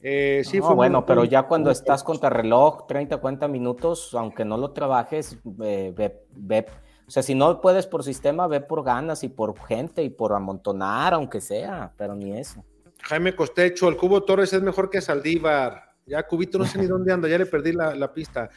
Eh, 0.00 0.42
sí, 0.44 0.58
No, 0.58 0.66
fue 0.66 0.74
bueno, 0.74 1.00
muy- 1.00 1.06
pero 1.06 1.24
ya 1.24 1.42
cuando 1.44 1.70
estás 1.70 2.02
contra 2.04 2.30
reloj, 2.30 2.86
30, 2.86 3.18
40 3.18 3.48
minutos, 3.48 4.14
aunque 4.14 4.44
no 4.44 4.56
lo 4.56 4.70
trabajes, 4.70 5.38
eh, 5.62 5.92
ve, 5.96 6.22
ve- 6.36 6.66
o 7.06 7.10
sea, 7.10 7.22
si 7.22 7.34
no 7.34 7.60
puedes 7.60 7.86
por 7.86 8.02
sistema, 8.04 8.46
ve 8.46 8.60
por 8.60 8.84
ganas 8.84 9.24
y 9.24 9.28
por 9.28 9.58
gente 9.66 10.02
y 10.02 10.10
por 10.10 10.32
amontonar, 10.32 11.14
aunque 11.14 11.40
sea, 11.40 11.92
pero 11.96 12.14
ni 12.14 12.38
eso. 12.38 12.64
Jaime 13.02 13.34
Costecho, 13.34 13.88
el 13.88 13.96
Cubo 13.96 14.22
Torres 14.22 14.52
es 14.52 14.62
mejor 14.62 14.88
que 14.90 15.00
Saldívar. 15.00 15.84
Ya 16.06 16.22
Cubito 16.26 16.58
no 16.58 16.64
sé 16.64 16.78
ni 16.78 16.86
dónde 16.86 17.12
anda, 17.12 17.28
ya 17.28 17.36
le 17.38 17.46
perdí 17.46 17.72
la, 17.72 17.94
la 17.94 18.12
pista. 18.12 18.48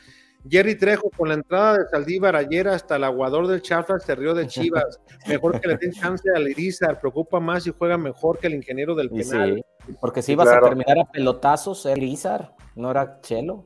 Jerry 0.49 0.76
Trejo, 0.76 1.09
con 1.15 1.30
la 1.30 1.35
entrada 1.35 1.77
de 1.77 1.89
Saldívar 1.89 2.35
ayer 2.35 2.68
hasta 2.68 2.95
el 2.95 3.03
aguador 3.03 3.47
del 3.47 3.61
Chafra 3.61 3.99
se 3.99 4.15
rió 4.15 4.34
de 4.34 4.47
Chivas. 4.47 4.99
Mejor 5.27 5.59
que 5.59 5.68
le 5.68 5.77
den 5.77 5.91
chance 5.91 6.27
al 6.35 6.47
Irizar, 6.49 6.99
preocupa 6.99 7.39
más 7.39 7.68
y 7.68 7.73
juega 7.77 7.97
mejor 7.97 8.39
que 8.39 8.47
el 8.47 8.55
ingeniero 8.55 8.95
del 8.95 9.09
penal. 9.09 9.63
sí, 9.85 9.93
porque 9.99 10.22
si 10.22 10.34
ibas 10.34 10.47
claro. 10.47 10.65
a 10.65 10.69
terminar 10.69 10.99
a 10.99 11.11
pelotazos, 11.11 11.85
era 11.85 12.01
Izar, 12.01 12.55
no 12.76 12.91
era 12.91 13.22
Chelo. 13.22 13.65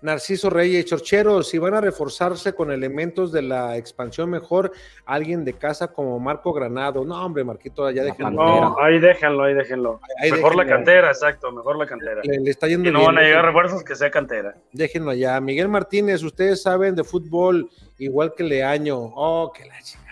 Narciso 0.00 0.48
Reyes, 0.48 0.84
Chorcheros, 0.84 1.48
si 1.48 1.58
van 1.58 1.74
a 1.74 1.80
reforzarse 1.80 2.52
con 2.52 2.70
elementos 2.70 3.32
de 3.32 3.42
la 3.42 3.76
expansión 3.76 4.30
mejor, 4.30 4.72
alguien 5.04 5.44
de 5.44 5.54
casa 5.54 5.88
como 5.88 6.18
Marco 6.20 6.52
Granado. 6.52 7.04
No, 7.04 7.24
hombre, 7.24 7.44
Marquito, 7.44 7.90
ya 7.90 8.04
déjenlo. 8.04 8.30
No, 8.30 8.76
ahí 8.80 8.98
déjenlo, 8.98 9.44
ahí 9.44 9.54
déjenlo. 9.54 10.00
Ahí 10.20 10.30
mejor 10.30 10.54
la 10.56 10.66
cantera, 10.66 11.08
exacto, 11.08 11.50
mejor 11.50 11.78
la 11.78 11.86
cantera. 11.86 12.20
Le, 12.22 12.38
le 12.38 12.50
está 12.50 12.68
yendo 12.68 12.88
Si 12.88 12.92
no 12.92 13.00
bien, 13.00 13.14
van 13.14 13.24
a 13.24 13.26
llegar 13.26 13.44
refuerzos, 13.44 13.82
que 13.82 13.96
sea 13.96 14.10
cantera. 14.10 14.54
Déjenlo 14.72 15.10
allá. 15.10 15.40
Miguel 15.40 15.68
Martínez, 15.68 16.22
ustedes 16.22 16.62
saben 16.62 16.94
de 16.94 17.04
fútbol 17.04 17.68
igual 17.98 18.34
que 18.36 18.44
Leaño. 18.44 18.96
Oh, 18.98 19.52
que 19.52 19.64
la 19.64 19.80
chica. 19.82 20.02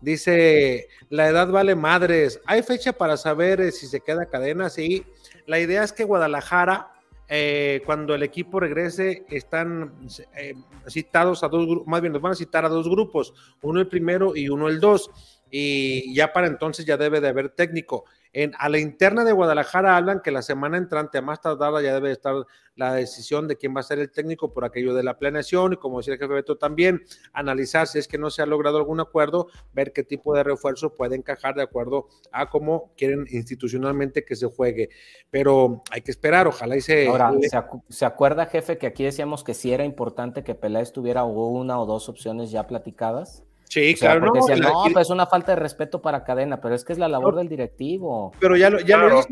Dice, 0.00 0.88
la 1.10 1.28
edad 1.28 1.48
vale 1.48 1.74
madres. 1.74 2.40
¿Hay 2.46 2.62
fecha 2.62 2.92
para 2.92 3.16
saber 3.16 3.60
eh, 3.60 3.70
si 3.70 3.86
se 3.86 4.00
queda 4.00 4.26
cadena? 4.26 4.70
Sí. 4.70 5.04
La 5.46 5.58
idea 5.58 5.82
es 5.82 5.92
que 5.92 6.04
Guadalajara, 6.04 6.90
eh, 7.32 7.80
cuando 7.86 8.12
el 8.12 8.24
equipo 8.24 8.58
regrese, 8.58 9.24
están 9.30 9.92
eh, 10.36 10.54
citados 10.88 11.44
a 11.44 11.48
dos 11.48 11.64
grupos, 11.64 11.86
más 11.86 12.00
bien 12.00 12.12
los 12.12 12.20
van 12.20 12.32
a 12.32 12.34
citar 12.34 12.64
a 12.64 12.68
dos 12.68 12.88
grupos, 12.88 13.32
uno 13.62 13.78
el 13.78 13.86
primero 13.86 14.34
y 14.34 14.48
uno 14.48 14.66
el 14.66 14.80
dos. 14.80 15.10
Y 15.48 16.12
ya 16.12 16.32
para 16.32 16.48
entonces 16.48 16.84
ya 16.84 16.96
debe 16.96 17.20
de 17.20 17.28
haber 17.28 17.50
técnico. 17.50 18.04
En, 18.32 18.52
a 18.58 18.68
la 18.68 18.78
interna 18.78 19.24
de 19.24 19.32
Guadalajara 19.32 19.96
hablan 19.96 20.20
que 20.20 20.30
la 20.30 20.42
semana 20.42 20.76
entrante, 20.76 21.18
a 21.18 21.22
más 21.22 21.40
tardar, 21.40 21.72
ya 21.82 21.94
debe 21.94 22.12
estar 22.12 22.34
la 22.76 22.94
decisión 22.94 23.48
de 23.48 23.56
quién 23.56 23.74
va 23.74 23.80
a 23.80 23.82
ser 23.82 23.98
el 23.98 24.10
técnico 24.10 24.52
por 24.52 24.64
aquello 24.64 24.94
de 24.94 25.02
la 25.02 25.18
planeación 25.18 25.72
y 25.72 25.76
como 25.76 25.98
decía 25.98 26.14
el 26.14 26.20
jefe 26.20 26.32
Beto 26.32 26.56
también, 26.56 27.02
analizar 27.32 27.88
si 27.88 27.98
es 27.98 28.06
que 28.06 28.18
no 28.18 28.30
se 28.30 28.40
ha 28.40 28.46
logrado 28.46 28.78
algún 28.78 29.00
acuerdo, 29.00 29.48
ver 29.72 29.92
qué 29.92 30.04
tipo 30.04 30.34
de 30.34 30.44
refuerzo 30.44 30.94
puede 30.94 31.16
encajar 31.16 31.56
de 31.56 31.62
acuerdo 31.62 32.06
a 32.30 32.48
cómo 32.48 32.92
quieren 32.96 33.26
institucionalmente 33.30 34.24
que 34.24 34.36
se 34.36 34.46
juegue. 34.46 34.90
Pero 35.30 35.82
hay 35.90 36.02
que 36.02 36.12
esperar, 36.12 36.46
ojalá 36.46 36.76
y 36.76 36.80
se... 36.80 37.08
Ahora, 37.08 37.32
¿se, 37.42 37.56
acu- 37.56 37.82
se 37.88 38.04
acuerda, 38.04 38.46
jefe, 38.46 38.78
que 38.78 38.86
aquí 38.86 39.04
decíamos 39.04 39.44
que 39.44 39.54
sí 39.54 39.72
era 39.72 39.84
importante 39.84 40.44
que 40.44 40.54
Peláez 40.54 40.92
tuviera 40.92 41.24
una 41.24 41.80
o 41.80 41.84
dos 41.86 42.08
opciones 42.08 42.50
ya 42.50 42.66
platicadas? 42.68 43.44
Sí, 43.70 43.94
claro. 43.94 44.26
no, 44.26 44.32
decían, 44.32 44.58
no, 44.58 44.82
pues 44.92 45.06
es 45.06 45.10
una 45.10 45.26
falta 45.26 45.52
de 45.52 45.56
respeto 45.56 46.02
para 46.02 46.24
cadena, 46.24 46.60
pero 46.60 46.74
es 46.74 46.84
que 46.84 46.92
es 46.92 46.98
la 46.98 47.06
labor 47.06 47.36
del 47.36 47.48
directivo. 47.48 48.32
Pero 48.40 48.56
ya 48.56 48.68
lo, 48.68 48.80
ya 48.80 48.96
lo 48.96 49.20
hizo, 49.20 49.28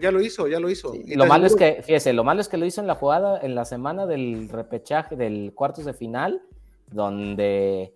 ya 0.00 0.10
lo 0.10 0.20
hizo, 0.22 0.48
ya 0.48 0.60
lo 0.60 0.70
hizo. 0.70 0.94
lo 1.14 1.26
malo 1.26 1.46
es 1.46 1.54
que, 1.54 1.82
fíjese, 1.82 2.14
lo 2.14 2.24
malo 2.24 2.40
es 2.40 2.48
que 2.48 2.56
lo 2.56 2.64
hizo 2.64 2.80
en 2.80 2.86
la 2.86 2.94
jugada, 2.94 3.38
en 3.42 3.54
la 3.54 3.66
semana 3.66 4.06
del 4.06 4.48
repechaje, 4.48 5.14
del 5.14 5.52
cuartos 5.54 5.84
de 5.84 5.92
final, 5.92 6.40
donde 6.86 7.92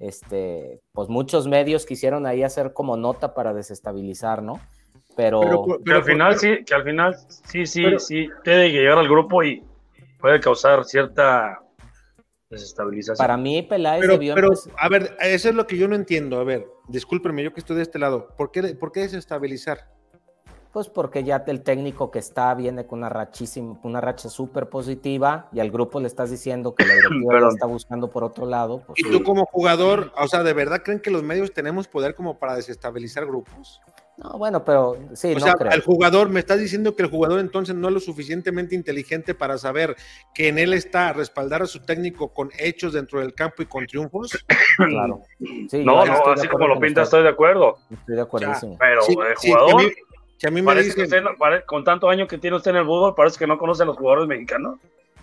este, 0.00 0.80
pues 0.92 1.08
muchos 1.08 1.46
medios 1.46 1.86
quisieron 1.86 2.26
ahí 2.26 2.42
hacer 2.42 2.72
como 2.72 2.96
nota 2.96 3.32
para 3.32 3.54
desestabilizar, 3.54 4.42
¿no? 4.42 4.60
Pero, 5.14 5.78
pero, 5.84 5.98
al 5.98 6.04
final 6.04 6.36
sí, 6.36 6.64
que 6.64 6.74
al 6.74 6.82
final 6.82 7.14
sí, 7.28 7.66
sí, 7.66 7.84
sí, 7.98 8.28
tiene 8.42 8.72
que 8.72 8.78
llegar 8.80 8.98
al 8.98 9.08
grupo 9.08 9.44
y 9.44 9.62
puede 10.18 10.40
causar 10.40 10.84
cierta 10.84 11.60
desestabilización. 12.50 13.18
Para 13.18 13.36
mí, 13.36 13.62
Peláez 13.62 14.00
pero, 14.00 14.18
pero 14.18 14.50
a 14.78 14.88
ver, 14.88 15.16
eso 15.20 15.48
es 15.48 15.54
lo 15.54 15.66
que 15.66 15.76
yo 15.76 15.88
no 15.88 15.94
entiendo. 15.94 16.38
A 16.38 16.44
ver, 16.44 16.66
discúlpeme, 16.88 17.42
yo 17.42 17.52
que 17.52 17.60
estoy 17.60 17.76
de 17.76 17.82
este 17.82 17.98
lado. 17.98 18.28
¿Por 18.36 18.50
qué, 18.50 18.62
por 18.74 18.92
qué 18.92 19.00
desestabilizar? 19.00 19.94
Pues 20.72 20.88
porque 20.88 21.24
ya 21.24 21.42
el 21.46 21.62
técnico 21.62 22.10
que 22.10 22.18
está 22.18 22.52
viene 22.54 22.86
con 22.86 22.98
una 22.98 23.08
rachísima, 23.08 23.80
una 23.82 24.00
racha 24.02 24.28
súper 24.28 24.68
positiva 24.68 25.48
y 25.50 25.60
al 25.60 25.70
grupo 25.70 26.00
le 26.00 26.06
estás 26.06 26.30
diciendo 26.30 26.74
que 26.74 26.84
la 26.84 26.94
directiva 26.96 27.40
lo 27.40 27.48
está 27.48 27.66
buscando 27.66 28.10
por 28.10 28.24
otro 28.24 28.44
lado. 28.44 28.82
Pues 28.86 28.98
¿Y 28.98 29.10
tú 29.10 29.22
como 29.22 29.46
jugador, 29.46 30.12
o 30.18 30.28
sea, 30.28 30.42
de 30.42 30.52
verdad 30.52 30.82
creen 30.84 31.00
que 31.00 31.10
los 31.10 31.22
medios 31.22 31.54
tenemos 31.54 31.88
poder 31.88 32.14
como 32.14 32.38
para 32.38 32.54
desestabilizar 32.56 33.24
grupos? 33.24 33.80
No, 34.18 34.38
bueno, 34.38 34.64
pero 34.64 34.96
sí, 35.12 35.34
o 35.34 35.40
sea, 35.40 35.54
el 35.72 35.82
jugador, 35.82 36.30
me 36.30 36.40
estás 36.40 36.58
diciendo 36.58 36.96
que 36.96 37.02
el 37.02 37.10
jugador 37.10 37.38
entonces 37.38 37.74
no 37.74 37.88
es 37.88 37.94
lo 37.94 38.00
suficientemente 38.00 38.74
inteligente 38.74 39.34
para 39.34 39.58
saber 39.58 39.94
que 40.34 40.48
en 40.48 40.58
él 40.58 40.72
está 40.72 41.08
a 41.08 41.12
respaldar 41.12 41.60
a 41.60 41.66
su 41.66 41.82
técnico 41.82 42.32
con 42.32 42.50
hechos 42.58 42.94
dentro 42.94 43.20
del 43.20 43.34
campo 43.34 43.62
y 43.62 43.66
con 43.66 43.86
triunfos. 43.86 44.44
Claro. 44.76 45.22
no, 45.38 46.06
no, 46.06 46.26
así 46.32 46.48
como 46.48 46.68
lo 46.68 46.78
pinta, 46.78 47.02
estoy 47.02 47.22
de 47.22 47.30
acuerdo. 47.30 47.78
Estoy 47.90 48.16
de 48.16 48.20
acuerdo. 48.22 48.52
pero 48.78 49.00
el 49.06 49.34
jugador 49.36 49.92
a 50.44 50.50
mí 50.50 50.62
me 50.62 50.82
dicen, 50.82 51.24
con 51.66 51.84
tantos 51.84 52.10
años 52.10 52.28
que 52.28 52.38
tiene 52.38 52.56
usted 52.56 52.72
en 52.72 52.78
el 52.78 52.84
fútbol, 52.84 53.14
parece 53.14 53.38
que 53.38 53.46
no 53.46 53.58
conoce 53.58 53.82
a 53.82 53.86
los 53.86 53.96
jugadores 53.96 54.28
mexicanos. 54.28 54.78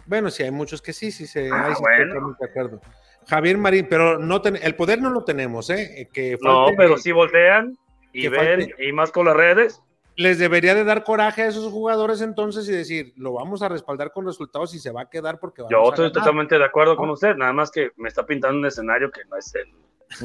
Bueno, 0.06 0.30
sí, 0.30 0.44
hay 0.44 0.52
muchos 0.52 0.82
que 0.82 0.92
sí, 0.92 1.12
sí, 1.12 1.28
se, 1.28 1.50
ah, 1.52 1.68
de 1.68 2.46
acuerdo. 2.46 2.82
Javier 3.28 3.58
Marín, 3.58 3.88
pero 3.90 4.20
no 4.20 4.42
el 4.44 4.76
poder 4.76 5.02
no 5.02 5.10
lo 5.10 5.24
tenemos, 5.24 5.70
¿eh? 5.70 6.10
Que 6.12 6.38
no, 6.42 6.68
pero 6.76 6.98
si 6.98 7.12
voltean 7.12 7.78
y 8.14 8.28
ven, 8.28 8.74
y 8.78 8.92
más 8.92 9.12
con 9.12 9.26
las 9.26 9.36
redes. 9.36 9.82
Les 10.16 10.38
debería 10.38 10.76
de 10.76 10.84
dar 10.84 11.04
coraje 11.04 11.42
a 11.42 11.48
esos 11.48 11.72
jugadores 11.72 12.22
entonces 12.22 12.70
y 12.70 12.72
decir, 12.72 13.14
lo 13.18 13.34
vamos 13.34 13.64
a 13.64 13.70
respaldar 13.70 14.12
con 14.12 14.28
resultados 14.28 14.76
y 14.76 14.80
se 14.80 14.92
va 14.92 15.02
a 15.02 15.10
quedar 15.10 15.40
porque 15.40 15.64
Yo 15.70 15.90
estoy 15.90 16.12
totalmente 16.12 16.58
de 16.58 16.66
acuerdo 16.66 16.96
con 16.96 17.10
usted, 17.10 17.36
nada 17.36 17.52
más 17.52 17.72
que 17.72 17.90
me 17.98 18.10
está 18.10 18.24
pintando 18.24 18.60
un 18.60 18.66
escenario 18.66 19.10
que 19.10 19.22
no 19.26 19.38
es 19.38 19.54
el... 19.56 19.68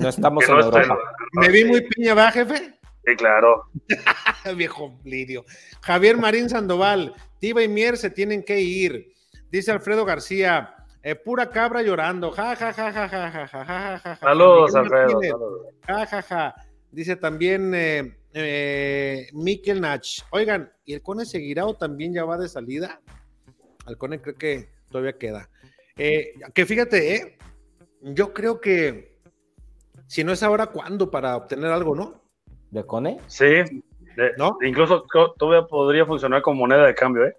No 0.03 0.11
estamos 0.11 0.47
en 0.47 0.57
Europa. 0.57 0.99
¿Me 1.33 1.49
vi 1.49 1.65
muy 1.65 1.81
piña, 1.81 2.13
va, 2.13 2.31
jefe? 2.31 2.79
Sí, 3.07 3.17
claro. 3.17 3.65
Viejo 4.57 4.99
Lidio. 5.05 5.47
Javier 5.81 6.19
Marín 6.19 6.51
Sandoval, 6.51 7.15
Tiva 7.39 7.63
y 7.63 7.69
Mier 7.69 7.97
se 7.97 8.11
tienen 8.11 8.45
que 8.45 8.61
ir. 8.61 9.15
Dice 9.51 9.73
Alfredo 9.73 10.05
García, 10.05 10.75
pura 11.25 11.49
cabra 11.49 11.81
llorando. 11.81 12.31
Ja, 12.33 12.55
ja, 12.55 12.73
ja, 12.73 12.93
ja, 12.93 13.09
ja, 13.09 13.31
ja, 13.31 13.47
ja, 13.49 13.65
ja, 13.65 13.99
ja. 13.99 14.17
Saludos, 14.17 14.75
Alfredo. 14.75 15.21
Ja, 15.87 16.07
ja, 16.07 16.23
ja. 16.23 16.55
Dice 16.91 17.17
también 17.17 17.75
eh, 17.75 18.19
eh, 18.35 19.29
Mikel 19.33 19.81
Nach. 19.81 20.07
Oigan, 20.31 20.73
¿y 20.85 20.95
el 20.95 21.03
Cone 21.03 21.25
seguirá 21.25 21.67
o 21.67 21.75
también 21.75 22.13
ya 22.13 22.25
va 22.25 22.39
de 22.39 22.49
salida? 22.49 23.01
Al 23.87 23.97
Cone 23.97 24.21
creo 24.21 24.37
que 24.37 24.71
todavía 24.91 25.19
queda. 25.19 25.51
Eh, 25.97 26.35
que 26.55 26.67
fíjate, 26.67 27.17
eh, 27.17 27.39
yo 28.03 28.33
creo 28.33 28.61
que 28.61 29.19
si 30.07 30.25
no 30.25 30.33
es 30.33 30.43
ahora, 30.43 30.67
¿cuándo 30.67 31.11
para 31.11 31.37
obtener 31.37 31.71
algo, 31.71 31.95
no? 31.95 32.23
¿De 32.71 32.85
Cone? 32.85 33.19
Sí, 33.27 33.63
¿no? 34.37 34.59
Incluso 34.63 35.05
todavía 35.39 35.67
podría 35.67 36.07
funcionar 36.07 36.43
como 36.43 36.61
moneda 36.61 36.87
de 36.87 36.95
cambio, 36.95 37.27
¿eh? 37.27 37.37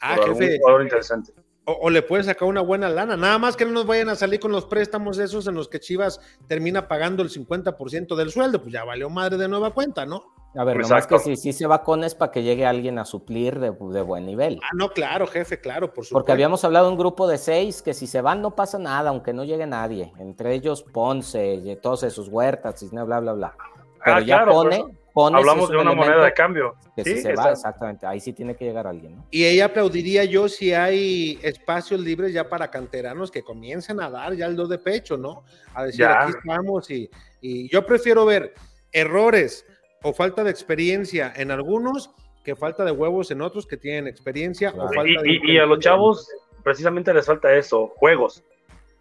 Ah, 0.00 0.16
jefe. 0.24 0.58
interesante. 0.82 1.32
O, 1.70 1.90
le 1.90 2.00
puede 2.02 2.24
sacar 2.24 2.48
una 2.48 2.62
buena 2.62 2.88
lana. 2.88 3.16
Nada 3.16 3.38
más 3.38 3.54
que 3.54 3.66
no 3.66 3.72
nos 3.72 3.86
vayan 3.86 4.08
a 4.08 4.16
salir 4.16 4.40
con 4.40 4.52
los 4.52 4.64
préstamos 4.64 5.18
esos 5.18 5.46
en 5.46 5.54
los 5.54 5.68
que 5.68 5.80
Chivas 5.80 6.18
termina 6.46 6.88
pagando 6.88 7.22
el 7.22 7.28
50% 7.28 8.16
del 8.16 8.30
sueldo. 8.30 8.62
Pues 8.62 8.72
ya 8.72 8.84
valió 8.84 9.10
madre 9.10 9.36
de 9.36 9.48
nueva 9.48 9.72
cuenta, 9.72 10.06
¿no? 10.06 10.32
A 10.56 10.64
ver, 10.64 10.78
nomás 10.78 11.06
que 11.06 11.18
si, 11.18 11.36
si 11.36 11.52
se 11.52 11.66
va 11.66 11.82
con 11.82 12.04
es 12.04 12.14
para 12.14 12.32
que 12.32 12.42
llegue 12.42 12.64
alguien 12.64 12.98
a 12.98 13.04
suplir 13.04 13.60
de, 13.60 13.70
de, 13.70 14.02
buen 14.02 14.24
nivel. 14.24 14.58
Ah, 14.62 14.70
no, 14.74 14.88
claro, 14.88 15.26
jefe, 15.26 15.60
claro, 15.60 15.88
por 15.88 16.06
supuesto. 16.06 16.14
Porque 16.14 16.32
habíamos 16.32 16.64
hablado 16.64 16.86
de 16.86 16.92
un 16.92 16.98
grupo 16.98 17.28
de 17.28 17.36
seis 17.36 17.82
que 17.82 17.92
si 17.92 18.06
se 18.06 18.22
van 18.22 18.40
no 18.40 18.56
pasa 18.56 18.78
nada, 18.78 19.10
aunque 19.10 19.34
no 19.34 19.44
llegue 19.44 19.66
nadie. 19.66 20.12
Entre 20.18 20.54
ellos 20.54 20.82
Ponce, 20.82 21.78
todos 21.82 22.02
esos 22.02 22.28
huertas, 22.28 22.82
bla, 22.90 23.04
bla, 23.04 23.20
bla, 23.20 23.32
bla. 23.34 23.56
Pero 24.02 24.16
ah, 24.16 24.20
ya 24.20 24.44
pone, 24.46 24.84
Hablamos 25.26 25.70
de 25.70 25.76
una 25.76 25.94
moneda 25.94 26.24
de 26.24 26.32
cambio. 26.32 26.74
sí, 26.96 27.18
se 27.18 27.34
va, 27.34 27.50
exactamente. 27.50 28.06
Ahí 28.06 28.20
sí 28.20 28.32
tiene 28.32 28.54
que 28.54 28.64
llegar 28.64 28.86
alguien. 28.86 29.16
¿no? 29.16 29.26
Y 29.30 29.44
ella 29.44 29.66
aplaudiría 29.66 30.24
yo 30.24 30.48
si 30.48 30.72
hay 30.72 31.38
espacios 31.42 32.00
libres 32.00 32.32
ya 32.32 32.48
para 32.48 32.70
canteranos 32.70 33.30
que 33.30 33.42
comiencen 33.42 34.00
a 34.00 34.10
dar 34.10 34.34
ya 34.34 34.46
el 34.46 34.56
do 34.56 34.66
de 34.66 34.78
pecho, 34.78 35.16
¿no? 35.16 35.42
A 35.74 35.84
decir, 35.84 36.04
aquí 36.04 36.32
estamos 36.36 36.90
y, 36.90 37.10
y 37.40 37.68
yo 37.68 37.84
prefiero 37.84 38.24
ver 38.24 38.54
errores 38.92 39.66
o 40.02 40.12
falta 40.12 40.44
de 40.44 40.50
experiencia 40.50 41.32
en 41.34 41.50
algunos 41.50 42.10
que 42.44 42.56
falta 42.56 42.84
de 42.84 42.92
huevos 42.92 43.30
en 43.30 43.42
otros 43.42 43.66
que 43.66 43.76
tienen 43.76 44.06
experiencia. 44.06 44.72
O 44.76 44.92
falta 44.92 45.22
y, 45.24 45.52
y, 45.52 45.58
a 45.58 45.66
los 45.66 45.80
chavos 45.80 46.28
precisamente 46.62 47.12
les 47.12 47.26
falta 47.26 47.52
eso, 47.54 47.88
juegos. 47.96 48.42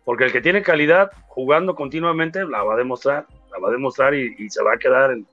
Porque 0.03 0.23
el 0.23 0.31
que 0.31 0.41
tiene 0.41 0.61
calidad 0.61 1.11
jugando 1.27 1.76
continuamente 1.76 2.45
la 2.45 2.64
va 2.64 2.76
a 2.76 2.77
demostrar, 2.77 3.27
la 3.52 3.60
va 3.60 3.69
a 3.69 3.72
demostrar 3.72 4.14
y, 4.14 4.35
y 4.38 4.49
se 4.49 4.64
va 4.64 4.73
a 4.73 4.77
quedar 4.77 5.11
en, 5.11 5.27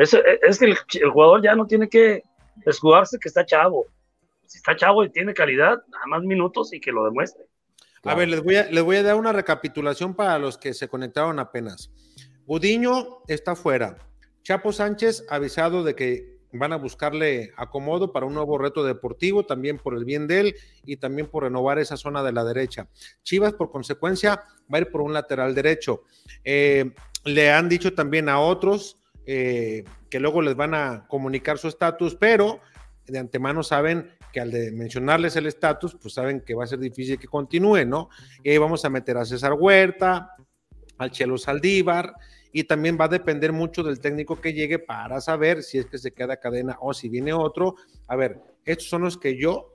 es, 0.00 0.14
es 0.14 0.58
que 0.58 0.64
el, 0.64 1.10
jugador 1.10 1.42
ya 1.42 1.54
no 1.54 1.66
tiene 1.66 1.88
que 1.88 2.22
escudarse 2.64 3.18
que 3.18 3.28
está 3.28 3.44
chavo. 3.44 3.86
Si 4.46 4.58
está 4.58 4.74
chavo 4.74 5.04
y 5.04 5.10
tiene 5.10 5.34
calidad, 5.34 5.82
nada 5.88 6.06
más 6.06 6.22
minutos 6.22 6.72
y 6.72 6.80
que 6.80 6.90
lo 6.90 7.04
demuestre. 7.04 7.44
A 8.04 8.14
ver, 8.14 8.28
les 8.28 8.42
voy 8.42 8.56
a, 8.56 8.64
les 8.70 8.82
voy 8.82 8.96
a 8.96 9.02
dar 9.02 9.16
una 9.16 9.32
recapitulación 9.32 10.14
para 10.14 10.38
los 10.38 10.56
que 10.56 10.72
se 10.72 10.88
conectaron 10.88 11.38
apenas. 11.38 11.90
Gudiño 12.46 13.22
está 13.28 13.54
fuera. 13.54 13.98
Chapo 14.42 14.72
Sánchez 14.72 15.26
avisado 15.28 15.84
de 15.84 15.94
que 15.94 16.40
van 16.52 16.72
a 16.72 16.76
buscarle 16.76 17.52
acomodo 17.56 18.10
para 18.10 18.24
un 18.24 18.34
nuevo 18.34 18.56
reto 18.56 18.82
deportivo, 18.82 19.44
también 19.44 19.76
por 19.76 19.94
el 19.94 20.04
bien 20.06 20.26
de 20.26 20.40
él 20.40 20.54
y 20.84 20.96
también 20.96 21.28
por 21.28 21.44
renovar 21.44 21.78
esa 21.78 21.98
zona 21.98 22.22
de 22.22 22.32
la 22.32 22.42
derecha. 22.42 22.88
Chivas, 23.22 23.52
por 23.52 23.70
consecuencia, 23.70 24.42
va 24.72 24.78
a 24.78 24.80
ir 24.80 24.90
por 24.90 25.02
un 25.02 25.12
lateral 25.12 25.54
derecho. 25.54 26.04
Eh, 26.42 26.92
le 27.24 27.52
han 27.52 27.68
dicho 27.68 27.94
también 27.94 28.30
a 28.30 28.40
otros 28.40 28.99
eh, 29.32 29.84
que 30.08 30.18
luego 30.18 30.42
les 30.42 30.56
van 30.56 30.74
a 30.74 31.06
comunicar 31.06 31.56
su 31.56 31.68
estatus, 31.68 32.16
pero 32.16 32.58
de 33.06 33.16
antemano 33.16 33.62
saben 33.62 34.10
que 34.32 34.40
al 34.40 34.50
de 34.50 34.72
mencionarles 34.72 35.36
el 35.36 35.46
estatus, 35.46 35.96
pues 36.02 36.14
saben 36.14 36.40
que 36.40 36.52
va 36.52 36.64
a 36.64 36.66
ser 36.66 36.80
difícil 36.80 37.16
que 37.16 37.28
continúe, 37.28 37.84
¿no? 37.86 38.08
Y 38.42 38.50
ahí 38.50 38.58
vamos 38.58 38.84
a 38.84 38.90
meter 38.90 39.16
a 39.16 39.24
César 39.24 39.52
Huerta, 39.52 40.34
al 40.98 41.12
Chelo 41.12 41.38
Saldívar, 41.38 42.12
y 42.50 42.64
también 42.64 42.98
va 43.00 43.04
a 43.04 43.08
depender 43.08 43.52
mucho 43.52 43.84
del 43.84 44.00
técnico 44.00 44.40
que 44.40 44.52
llegue 44.52 44.80
para 44.80 45.20
saber 45.20 45.62
si 45.62 45.78
es 45.78 45.86
que 45.86 45.98
se 45.98 46.10
queda 46.10 46.38
cadena 46.38 46.76
o 46.80 46.92
si 46.92 47.08
viene 47.08 47.32
otro. 47.32 47.76
A 48.08 48.16
ver, 48.16 48.40
estos 48.64 48.88
son 48.88 49.02
los 49.02 49.16
que 49.16 49.40
yo 49.40 49.72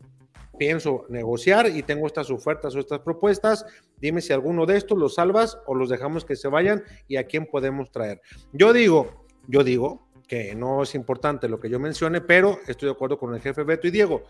pienso 0.57 1.05
negociar 1.07 1.67
y 1.67 1.81
tengo 1.81 2.07
estas 2.07 2.29
ofertas 2.29 2.75
o 2.75 2.79
estas 2.79 2.99
propuestas. 2.99 3.65
Dime 4.01 4.19
si 4.19 4.33
alguno 4.33 4.65
de 4.65 4.75
estos 4.75 4.97
los 4.97 5.15
salvas 5.15 5.57
o 5.65 5.75
los 5.75 5.87
dejamos 5.87 6.25
que 6.25 6.35
se 6.35 6.49
vayan 6.49 6.83
y 7.07 7.15
a 7.15 7.25
quién 7.25 7.45
podemos 7.45 7.89
traer. 7.89 8.21
Yo 8.51 8.73
digo, 8.73 9.24
yo 9.47 9.63
digo 9.63 10.07
que 10.27 10.55
no 10.55 10.83
es 10.83 10.95
importante 10.95 11.47
lo 11.47 11.59
que 11.59 11.69
yo 11.69 11.79
mencione, 11.79 12.21
pero 12.21 12.59
estoy 12.67 12.87
de 12.87 12.93
acuerdo 12.93 13.17
con 13.17 13.33
el 13.33 13.41
jefe 13.41 13.63
Beto 13.63 13.87
y 13.87 13.91
Diego, 13.91 14.23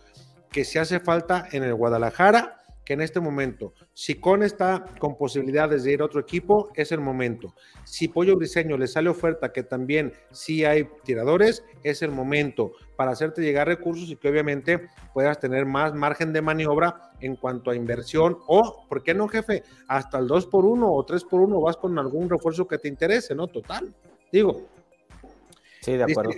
que 0.52 0.66
si 0.66 0.78
hace 0.78 1.00
falta 1.00 1.48
en 1.52 1.64
el 1.64 1.74
Guadalajara, 1.74 2.62
que 2.86 2.94
en 2.94 3.02
este 3.02 3.20
momento, 3.20 3.74
si 3.94 4.16
Con 4.16 4.44
está 4.44 4.86
con 5.00 5.18
posibilidades 5.18 5.84
de 5.84 5.94
ir 5.94 6.02
a 6.02 6.06
otro 6.06 6.22
equipo, 6.22 6.70
es 6.76 6.92
el 6.92 7.02
momento. 7.02 7.56
Si 7.84 8.08
Pollo 8.08 8.36
Briseño 8.36 8.78
le 8.78 8.88
sale 8.88 9.10
oferta 9.10 9.52
que 9.52 9.64
también 9.64 10.14
sí 10.32 10.64
hay 10.64 10.88
tiradores, 11.04 11.66
es 11.84 12.04
el 12.04 12.12
momento 12.12 12.74
para 12.96 13.12
hacerte 13.12 13.42
llegar 13.42 13.68
recursos 13.68 14.10
y 14.10 14.16
que 14.16 14.30
obviamente 14.30 14.88
puedas 15.14 15.40
tener 15.40 15.66
más 15.66 15.96
margen 15.96 16.32
de 16.32 16.44
maniobra 16.44 17.12
en 17.20 17.36
cuanto 17.36 17.72
a 17.72 17.76
inversión 17.76 18.38
o, 18.48 18.86
¿por 18.88 19.02
qué 19.02 19.16
no, 19.16 19.28
jefe? 19.28 19.64
Hasta 19.88 20.20
el 20.20 20.28
2 20.28 20.46
por 20.46 20.66
1 20.66 20.94
o 20.94 21.04
3 21.04 21.24
por 21.24 21.42
1 21.42 21.60
vas 21.60 21.78
con 21.78 21.98
algún 21.98 22.30
refuerzo 22.30 22.68
que 22.68 22.78
te 22.78 22.88
interese, 22.88 23.34
¿no? 23.34 23.48
Total. 23.48 23.94
Digo, 24.32 24.68
Sí, 25.86 25.98
de 25.98 26.04
acuerdo. 26.04 26.32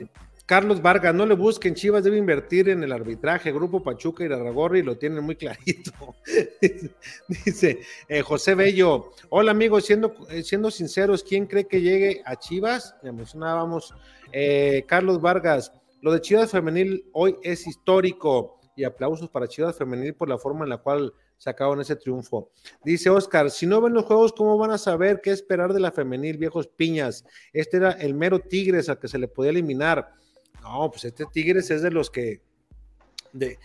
Carlos 0.46 0.82
Vargas, 0.82 1.14
no 1.16 1.26
le 1.26 1.36
busquen, 1.36 1.74
Chivas 1.74 2.04
debe 2.04 2.18
invertir 2.18 2.70
en 2.70 2.84
el 2.84 2.92
arbitraje, 2.92 3.52
Grupo 3.52 3.82
Pachuca 3.82 4.24
y 4.24 4.28
Raragorri 4.28 4.82
lo 4.82 4.98
tienen 4.98 5.24
muy 5.24 5.36
clarito. 5.36 6.16
Dice 7.46 7.80
eh, 8.08 8.22
José 8.22 8.56
Bello, 8.56 9.12
hola 9.30 9.52
amigos, 9.52 9.86
siendo, 9.86 10.16
eh, 10.30 10.44
siendo 10.44 10.70
sinceros, 10.72 11.24
¿quién 11.24 11.48
cree 11.48 11.68
que 11.68 11.82
llegue 11.82 12.22
a 12.26 12.38
Chivas? 12.38 12.96
Ya 13.04 13.12
mencionábamos, 13.12 13.94
eh, 14.32 14.84
Carlos 14.88 15.22
Vargas, 15.22 15.72
lo 16.02 16.12
de 16.14 16.22
Chivas 16.22 16.52
Femenil 16.52 17.06
hoy 17.14 17.36
es 17.44 17.68
histórico 17.68 18.60
y 18.76 18.84
aplausos 18.84 19.30
para 19.30 19.48
Chivas 19.48 19.78
Femenil 19.78 20.14
por 20.14 20.30
la 20.30 20.38
forma 20.38 20.64
en 20.64 20.70
la 20.70 20.78
cual 20.78 21.14
sacaron 21.38 21.80
ese 21.82 21.96
triunfo. 21.96 22.52
Dice 22.84 23.10
Oscar, 23.10 23.52
si 23.52 23.66
no 23.66 23.82
ven 23.82 23.94
los 23.94 24.06
juegos, 24.06 24.34
¿cómo 24.34 24.58
van 24.58 24.72
a 24.72 24.78
saber 24.78 25.22
qué 25.22 25.32
esperar 25.32 25.74
de 25.74 25.80
la 25.80 25.92
femenil, 25.92 26.38
viejos 26.38 26.68
piñas? 26.68 27.26
Este 27.54 27.78
era 27.78 27.92
el 27.92 28.14
mero 28.14 28.40
Tigres 28.40 28.90
al 28.90 29.00
que 29.00 29.08
se 29.08 29.20
le 29.20 29.28
podía 29.28 29.52
eliminar. 29.52 30.14
No, 30.62 30.90
pues 30.92 31.06
este 31.06 31.26
Tigres 31.32 31.72
es 31.72 31.82
de 31.82 31.92
los 31.92 32.10
que 32.10 32.42
de, 33.34 33.58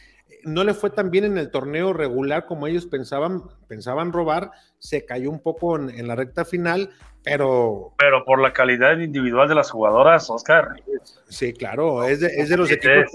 no 0.44 0.64
le 0.64 0.74
fue 0.74 0.90
tan 0.90 1.10
bien 1.10 1.24
en 1.24 1.38
el 1.38 1.50
torneo 1.50 1.92
regular 1.92 2.46
como 2.46 2.66
ellos 2.66 2.86
pensaban, 2.86 3.42
pensaban 3.68 4.12
robar, 4.12 4.50
se 4.78 5.04
cayó 5.04 5.30
un 5.30 5.40
poco 5.40 5.76
en, 5.76 6.06
la 6.06 6.16
recta 6.16 6.44
final, 6.44 6.90
pero... 7.22 7.94
Pero 7.98 8.24
por 8.24 8.40
la 8.40 8.52
calidad 8.52 8.98
individual 8.98 9.48
de 9.48 9.54
las 9.54 9.70
jugadoras, 9.70 10.28
Oscar. 10.30 10.68
Sí, 11.28 11.52
claro, 11.52 12.04
es 12.04 12.20
de, 12.20 12.56
los 12.56 12.70
equipos... 12.70 13.12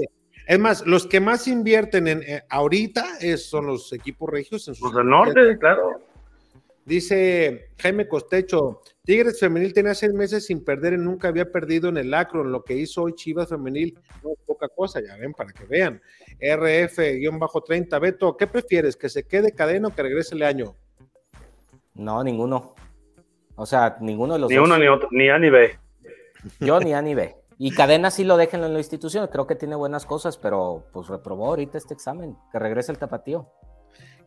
es 0.48 0.60
más, 0.60 0.86
los 0.88 1.06
que 1.06 1.19
más 1.19 1.48
invierten 1.48 2.07
en 2.07 2.24
eh, 2.24 2.44
ahorita 2.49 3.06
son 3.38 3.68
los 3.68 3.91
equipos 3.91 4.30
regios. 4.30 4.68
En 4.68 4.76
sus 4.76 4.86
los 4.86 4.95
del 4.95 5.10
norte, 5.10 5.57
claro. 5.60 6.02
Dice 6.86 7.72
Jaime 7.80 8.07
Costecho, 8.07 8.82
Tigres 9.03 9.41
Femenil 9.41 9.74
tenía 9.74 9.94
seis 9.94 10.14
meses 10.14 10.45
sin 10.45 10.64
perder 10.64 10.94
y 10.94 10.98
nunca 10.98 11.28
había 11.28 11.52
perdido 11.52 11.90
en 11.90 11.98
el 11.98 12.14
Acron. 12.14 12.49
Lo 12.49 12.64
que 12.64 12.76
hizo 12.76 13.03
hoy 13.03 13.14
Chivas 13.14 13.49
Femenil 13.49 13.99
no 14.24 14.32
es 14.32 14.40
poca 14.45 14.69
cosa, 14.69 15.02
ya 15.02 15.18
ven, 15.18 15.34
para 15.34 15.52
que 15.52 15.65
vean. 15.65 16.02
RF-30, 16.40 17.99
Beto, 17.99 18.38
¿qué 18.38 18.48
prefieres? 18.48 18.95
¿Que 18.95 19.10
se 19.10 19.24
quede 19.24 19.52
cadena 19.52 19.90
o 19.90 19.95
que 19.95 20.02
regrese 20.02 20.34
el 20.34 20.44
año? 20.44 20.78
No, 21.94 22.24
ninguno. 22.24 22.74
O 23.56 23.65
sea, 23.65 23.98
ninguno 23.99 24.36
de 24.36 24.40
los 24.40 24.49
ni 24.49 24.56
dos. 24.56 24.64
Ni 24.64 24.74
uno 24.74 24.80
ni 24.82 24.88
otro, 24.88 25.10
ni 25.11 25.28
A 25.28 25.38
ni 25.38 25.49
B. 25.49 25.78
Yo 26.61 26.80
ni 26.80 26.94
A 26.94 27.02
ni 27.02 27.15
B. 27.15 27.36
Y 27.57 27.71
cadena 27.71 28.11
sí 28.11 28.23
lo 28.23 28.38
dejen 28.38 28.63
en 28.63 28.73
la 28.73 28.79
institución, 28.79 29.27
creo 29.27 29.47
que 29.47 29.55
tiene 29.55 29.75
buenas 29.75 30.05
cosas, 30.05 30.38
pero 30.38 30.85
pues 30.93 31.07
reprobó 31.07 31.47
ahorita 31.47 31.77
este 31.77 31.93
examen, 31.93 32.38
que 32.51 32.59
regrese 32.59 32.91
el 32.91 32.99
tapatío 32.99 33.51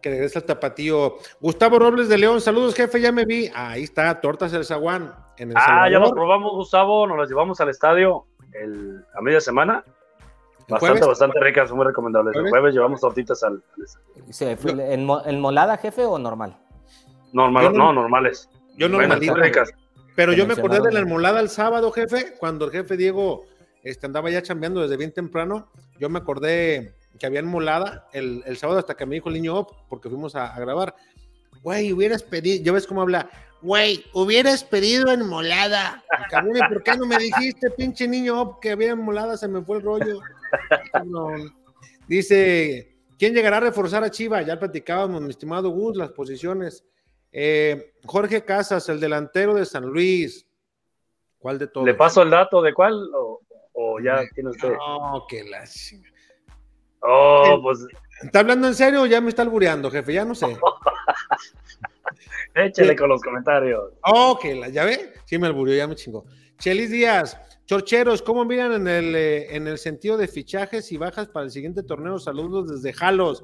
que 0.00 0.10
regresa 0.10 0.38
el 0.38 0.44
tapatío. 0.44 1.16
Gustavo 1.40 1.78
Robles 1.78 2.08
de 2.08 2.18
León, 2.18 2.40
saludos, 2.40 2.74
jefe, 2.74 3.00
ya 3.00 3.12
me 3.12 3.24
vi. 3.24 3.50
Ahí 3.54 3.84
está, 3.84 4.20
Tortas 4.20 4.52
el 4.52 4.64
Zaguán. 4.64 5.14
En 5.36 5.50
el 5.50 5.56
ah, 5.56 5.88
ya 5.90 5.98
nos 5.98 6.12
probamos, 6.12 6.52
Gustavo, 6.52 7.06
nos 7.06 7.18
las 7.18 7.28
llevamos 7.28 7.60
al 7.60 7.68
estadio 7.68 8.26
el, 8.52 9.04
a 9.14 9.20
media 9.20 9.40
semana. 9.40 9.84
Bastante, 10.68 11.04
bastante 11.04 11.40
ricas, 11.40 11.72
muy 11.72 11.84
recomendables. 11.84 12.36
El 12.36 12.48
jueves 12.48 12.74
llevamos 12.74 13.00
tortitas 13.00 13.42
al, 13.42 13.62
estadio. 14.28 14.80
¿en, 14.80 15.40
molada, 15.40 15.76
jefe, 15.76 16.04
o 16.04 16.18
normal? 16.18 16.56
Normal, 17.32 17.72
no, 17.72 17.92
normales. 17.92 18.48
Yo 18.76 18.88
normalito. 18.88 19.34
Ricas. 19.34 19.70
Pero 20.20 20.34
yo 20.34 20.46
me 20.46 20.52
acordé 20.52 20.82
de 20.82 20.92
la 20.92 21.02
molada 21.06 21.40
el 21.40 21.48
sábado, 21.48 21.90
jefe, 21.92 22.34
cuando 22.38 22.66
el 22.66 22.70
jefe 22.70 22.98
Diego 22.98 23.46
este, 23.82 24.04
andaba 24.04 24.28
ya 24.28 24.42
chambeando 24.42 24.82
desde 24.82 24.98
bien 24.98 25.12
temprano. 25.12 25.70
Yo 25.98 26.10
me 26.10 26.18
acordé 26.18 26.92
que 27.18 27.24
habían 27.24 27.46
molada 27.46 28.06
el, 28.12 28.42
el, 28.44 28.58
sábado 28.58 28.78
hasta 28.78 28.98
que 28.98 29.06
me 29.06 29.14
dijo 29.14 29.30
el 29.30 29.36
niño 29.36 29.56
op, 29.56 29.72
porque 29.88 30.10
fuimos 30.10 30.36
a, 30.36 30.54
grabar. 30.60 30.94
Güey, 31.62 31.94
hubieras 31.94 32.22
pedido, 32.22 32.62
ya 32.62 32.72
ves 32.72 32.86
cómo 32.86 33.00
habla, 33.00 33.30
güey, 33.62 34.04
hubieras 34.12 34.62
pedido 34.62 35.10
en 35.10 35.26
molada. 35.26 36.04
Cabrón, 36.28 36.58
¿por 36.68 36.82
qué 36.82 36.98
no 36.98 37.06
me 37.06 37.16
dijiste, 37.16 37.70
pinche 37.70 38.06
niño 38.06 38.42
op, 38.42 38.60
que 38.60 38.72
había 38.72 38.90
en 38.90 38.98
molada? 38.98 39.38
Se 39.38 39.48
me 39.48 39.62
fue 39.62 39.78
el 39.78 39.82
rollo. 39.82 40.20
Dice, 42.08 42.94
¿quién 43.18 43.32
llegará 43.32 43.56
a 43.56 43.60
reforzar 43.60 44.04
a 44.04 44.10
Chiva? 44.10 44.42
Ya 44.42 44.58
platicábamos, 44.58 45.22
mi 45.22 45.30
estimado 45.30 45.70
Gus, 45.70 45.96
las 45.96 46.10
posiciones. 46.10 46.84
Eh, 47.32 47.92
Jorge 48.04 48.44
Casas, 48.44 48.88
el 48.88 49.00
delantero 49.00 49.54
de 49.54 49.64
San 49.64 49.84
Luis. 49.84 50.46
¿Cuál 51.38 51.58
de 51.58 51.68
todos? 51.68 51.86
¿Le 51.86 51.94
paso 51.94 52.22
el 52.22 52.30
dato 52.30 52.60
de 52.60 52.74
cuál 52.74 52.94
o, 53.14 54.00
ya 54.00 54.22
tiene 54.34 54.50
usted? 54.50 54.72
No, 54.72 55.24
que 55.28 55.44
la 55.44 55.64
Oh, 57.02 57.60
pues. 57.62 57.86
¿Está 58.22 58.40
hablando 58.40 58.68
en 58.68 58.74
serio 58.74 59.02
o 59.02 59.06
ya 59.06 59.20
me 59.20 59.30
está 59.30 59.42
albureando, 59.42 59.90
jefe? 59.90 60.12
Ya 60.12 60.24
no 60.24 60.34
sé. 60.34 60.46
Échale 62.54 62.94
con 62.94 63.08
los 63.08 63.22
comentarios. 63.22 63.94
Ok, 64.02 64.44
ya 64.70 64.84
ve. 64.84 65.14
Sí, 65.24 65.38
me 65.38 65.46
albureó, 65.46 65.74
ya 65.74 65.86
me 65.86 65.94
chingó. 65.94 66.26
Chelis 66.58 66.90
Díaz, 66.90 67.40
Chorcheros, 67.64 68.20
¿cómo 68.20 68.44
miran 68.44 68.72
en 68.72 68.88
el, 68.88 69.14
eh, 69.14 69.56
en 69.56 69.66
el 69.66 69.78
sentido 69.78 70.18
de 70.18 70.28
fichajes 70.28 70.92
y 70.92 70.98
bajas 70.98 71.28
para 71.28 71.46
el 71.46 71.50
siguiente 71.50 71.82
torneo? 71.82 72.18
Saludos 72.18 72.68
desde 72.68 72.92
Jalos. 72.92 73.42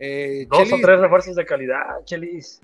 Eh, 0.00 0.48
Dos 0.50 0.72
o 0.72 0.76
tres 0.82 0.98
refuerzos 0.98 1.36
de 1.36 1.46
calidad, 1.46 1.84
Chelis. 2.04 2.60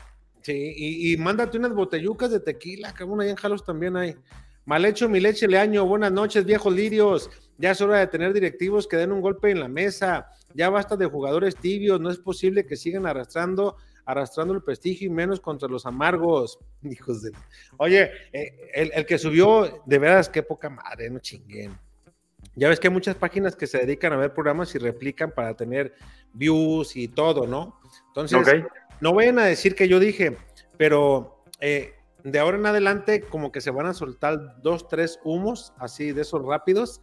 Sí, 0.46 0.74
y, 0.76 1.12
y, 1.12 1.16
mándate 1.16 1.58
unas 1.58 1.74
botellucas 1.74 2.30
de 2.30 2.38
tequila, 2.38 2.94
cabrón, 2.94 3.20
ahí 3.20 3.30
en 3.30 3.34
Jalos 3.34 3.64
también 3.64 3.96
hay. 3.96 4.14
Mal 4.64 4.84
hecho, 4.84 5.08
mi 5.08 5.18
leche 5.18 5.48
Leaño, 5.48 5.84
buenas 5.84 6.12
noches, 6.12 6.44
viejos 6.44 6.72
lirios. 6.72 7.28
Ya 7.58 7.72
es 7.72 7.80
hora 7.80 7.98
de 7.98 8.06
tener 8.06 8.32
directivos 8.32 8.86
que 8.86 8.96
den 8.96 9.10
un 9.10 9.20
golpe 9.20 9.50
en 9.50 9.58
la 9.58 9.66
mesa. 9.66 10.28
Ya 10.54 10.70
basta 10.70 10.96
de 10.96 11.06
jugadores 11.06 11.56
tibios. 11.56 12.00
No 12.00 12.10
es 12.10 12.18
posible 12.18 12.64
que 12.64 12.76
sigan 12.76 13.06
arrastrando, 13.06 13.74
arrastrando 14.04 14.54
el 14.54 14.62
prestigio 14.62 15.08
y 15.08 15.10
menos 15.10 15.40
contra 15.40 15.68
los 15.68 15.84
amargos. 15.84 16.60
Hijos 16.84 17.22
de. 17.22 17.32
Oye, 17.78 18.08
eh, 18.32 18.70
el, 18.72 19.04
que 19.04 19.18
subió, 19.18 19.82
de 19.84 19.98
veras, 19.98 20.28
qué 20.28 20.44
poca 20.44 20.70
madre, 20.70 21.10
no 21.10 21.18
chinguen. 21.18 21.76
Ya 22.54 22.68
ves 22.68 22.78
que 22.78 22.86
hay 22.86 22.94
muchas 22.94 23.16
páginas 23.16 23.56
que 23.56 23.66
se 23.66 23.78
dedican 23.78 24.12
a 24.12 24.16
ver 24.16 24.32
programas 24.32 24.72
y 24.76 24.78
replican 24.78 25.32
para 25.32 25.56
tener 25.56 25.92
views 26.32 26.94
y 26.94 27.08
todo, 27.08 27.48
¿no? 27.48 27.80
Entonces, 28.08 28.64
no 29.00 29.14
vayan 29.14 29.38
a 29.38 29.44
decir 29.44 29.74
que 29.74 29.88
yo 29.88 29.98
dije, 29.98 30.36
pero 30.76 31.42
eh, 31.60 31.94
de 32.24 32.38
ahora 32.38 32.56
en 32.56 32.66
adelante 32.66 33.22
como 33.22 33.52
que 33.52 33.60
se 33.60 33.70
van 33.70 33.86
a 33.86 33.94
soltar 33.94 34.60
dos, 34.62 34.88
tres 34.88 35.20
humos 35.24 35.72
así 35.78 36.12
de 36.12 36.22
esos 36.22 36.44
rápidos 36.44 37.00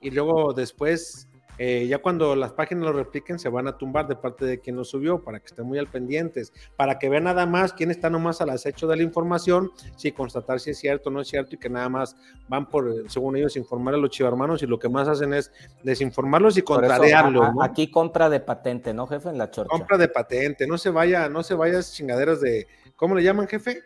y 0.00 0.10
luego 0.10 0.52
después, 0.52 1.28
eh, 1.58 1.86
ya 1.88 1.98
cuando 1.98 2.34
las 2.34 2.52
páginas 2.52 2.84
lo 2.84 2.92
repliquen, 2.92 3.38
se 3.38 3.48
van 3.48 3.68
a 3.68 3.78
tumbar 3.78 4.08
de 4.08 4.16
parte 4.16 4.44
de 4.44 4.60
quien 4.60 4.76
lo 4.76 4.84
subió 4.84 5.22
para 5.22 5.38
que 5.38 5.46
estén 5.46 5.66
muy 5.66 5.78
al 5.78 5.88
pendientes, 5.88 6.52
para 6.76 6.98
que 6.98 7.08
vean 7.08 7.24
nada 7.24 7.46
más 7.46 7.72
quién 7.72 7.90
está 7.90 8.10
nomás 8.10 8.40
al 8.40 8.50
acecho 8.50 8.86
de 8.86 8.96
la 8.96 9.02
información, 9.02 9.70
si 9.96 10.12
constatar 10.12 10.60
si 10.60 10.70
es 10.70 10.78
cierto 10.78 11.10
o 11.10 11.12
no 11.12 11.20
es 11.20 11.28
cierto 11.28 11.54
y 11.54 11.58
que 11.58 11.70
nada 11.70 11.88
más 11.88 12.16
van 12.48 12.68
por, 12.68 13.08
según 13.08 13.36
ellos, 13.36 13.56
informar 13.56 13.94
a 13.94 13.98
los 13.98 14.10
chivarmanos 14.10 14.62
y 14.62 14.66
lo 14.66 14.78
que 14.78 14.88
más 14.88 15.08
hacen 15.08 15.32
es 15.34 15.52
desinformarlos 15.82 16.56
y 16.56 16.62
contrariarlos. 16.62 17.48
Aquí 17.62 17.90
compra 17.90 18.28
de 18.28 18.40
patente, 18.40 18.92
¿no, 18.92 19.06
jefe? 19.06 19.28
En 19.28 19.38
la 19.38 19.50
chorcha. 19.50 19.68
Compra 19.70 19.96
de 19.96 20.08
patente, 20.08 20.66
no 20.66 20.78
se 20.78 20.90
vaya, 20.90 21.28
no 21.28 21.42
se 21.42 21.54
vaya 21.54 21.82
chingaderas 21.82 22.40
de, 22.40 22.66
¿cómo 22.96 23.14
le 23.14 23.22
llaman, 23.22 23.46
jefe? 23.46 23.82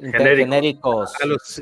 Genéricos. 0.00 1.12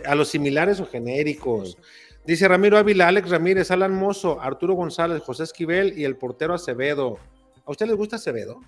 A 0.07 0.15
los, 0.15 0.29
similares 0.29 0.81
o 0.81 0.87
genéricos. 0.87 1.77
Dice 2.25 2.47
Ramiro 2.47 2.77
Ávila, 2.77 3.09
Alex 3.09 3.31
Ramírez, 3.31 3.71
Alan 3.71 3.95
Mozo, 3.95 4.41
Arturo 4.41 4.75
González, 4.75 5.23
José 5.23 5.45
Esquivel 5.45 5.99
y 5.99 6.05
el 6.05 6.17
portero 6.17 6.55
Acevedo. 6.55 7.19
¿A 7.65 7.71
usted 7.71 7.87
les 7.87 7.97
gusta 7.97 8.17
Acevedo? 8.17 8.61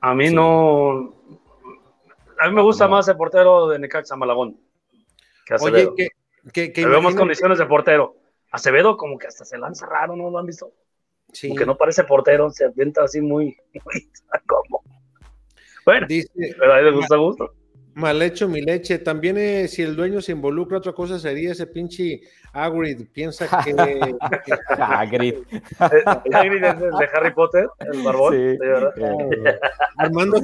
A 0.00 0.14
mí 0.14 0.30
no. 0.30 1.14
A 2.40 2.48
mí 2.48 2.54
me 2.54 2.62
gusta 2.62 2.88
más 2.88 3.08
el 3.08 3.16
portero 3.16 3.68
de 3.68 3.78
Necaxa 3.78 4.16
Malagón 4.16 4.58
que 5.44 5.54
Acevedo. 5.54 5.92
Oye, 5.92 6.08
que, 6.52 6.72
que, 6.72 6.86
vemos 6.86 7.14
condiciones 7.14 7.58
de 7.58 7.66
portero. 7.66 8.16
Acevedo 8.50 8.96
como 8.96 9.18
que 9.18 9.26
hasta 9.26 9.44
se 9.44 9.58
lanza 9.58 9.86
raro, 9.86 10.16
¿no 10.16 10.30
lo 10.30 10.38
han 10.38 10.46
visto? 10.46 10.72
Sí. 11.32 11.48
Como 11.48 11.58
que 11.58 11.66
no 11.66 11.76
parece 11.76 12.04
portero, 12.04 12.50
se 12.50 12.64
avienta 12.64 13.02
así 13.02 13.20
muy, 13.20 13.56
muy 13.84 14.10
como. 14.46 14.82
Bueno, 15.84 16.06
Dice, 16.06 16.30
pero 16.58 16.72
a 16.72 16.78
él 16.78 16.86
le 16.86 16.92
gusta 16.92 17.16
gusto. 17.16 17.54
Mal 17.98 18.22
hecho 18.22 18.48
mi 18.48 18.60
leche. 18.60 19.00
También 19.00 19.36
eh, 19.38 19.66
si 19.66 19.82
el 19.82 19.96
dueño 19.96 20.22
se 20.22 20.30
involucra, 20.30 20.78
otra 20.78 20.92
cosa 20.92 21.18
sería 21.18 21.50
ese 21.50 21.66
pinche 21.66 22.20
Agrid. 22.52 23.08
Piensa 23.12 23.48
que. 23.64 23.74
Agrid. 24.78 25.34
Agrid 26.32 26.62
es 26.62 26.74
el 26.74 26.90
de 26.92 27.08
Harry 27.12 27.34
Potter, 27.34 27.66
el 27.80 28.02
barbón. 28.04 28.34
Sí. 28.34 28.56
Armando 29.96 30.40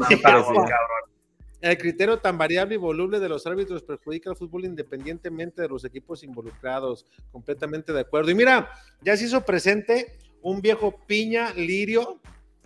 El 1.61 1.79
criterio 1.79 2.19
tan 2.19 2.37
variable 2.37 2.75
y 2.75 2.79
voluble 2.79 3.21
de 3.21 3.29
los 3.29 3.47
árbitros 3.47 3.85
perjudica 3.85 4.31
al 4.31 4.37
fútbol 4.37 4.65
independientemente 4.65 5.63
de 5.63 5.69
los 5.69 5.85
equipos 5.85 6.25
involucrados. 6.25 7.07
Completamente 7.31 7.93
de 7.93 8.01
acuerdo. 8.01 8.33
Y 8.33 8.35
mira, 8.35 8.69
ya 9.01 9.17
se 9.17 9.27
hizo 9.27 9.45
presente 9.45 10.19
un 10.43 10.61
viejo 10.61 10.93
piña 11.07 11.53
lirio 11.55 12.21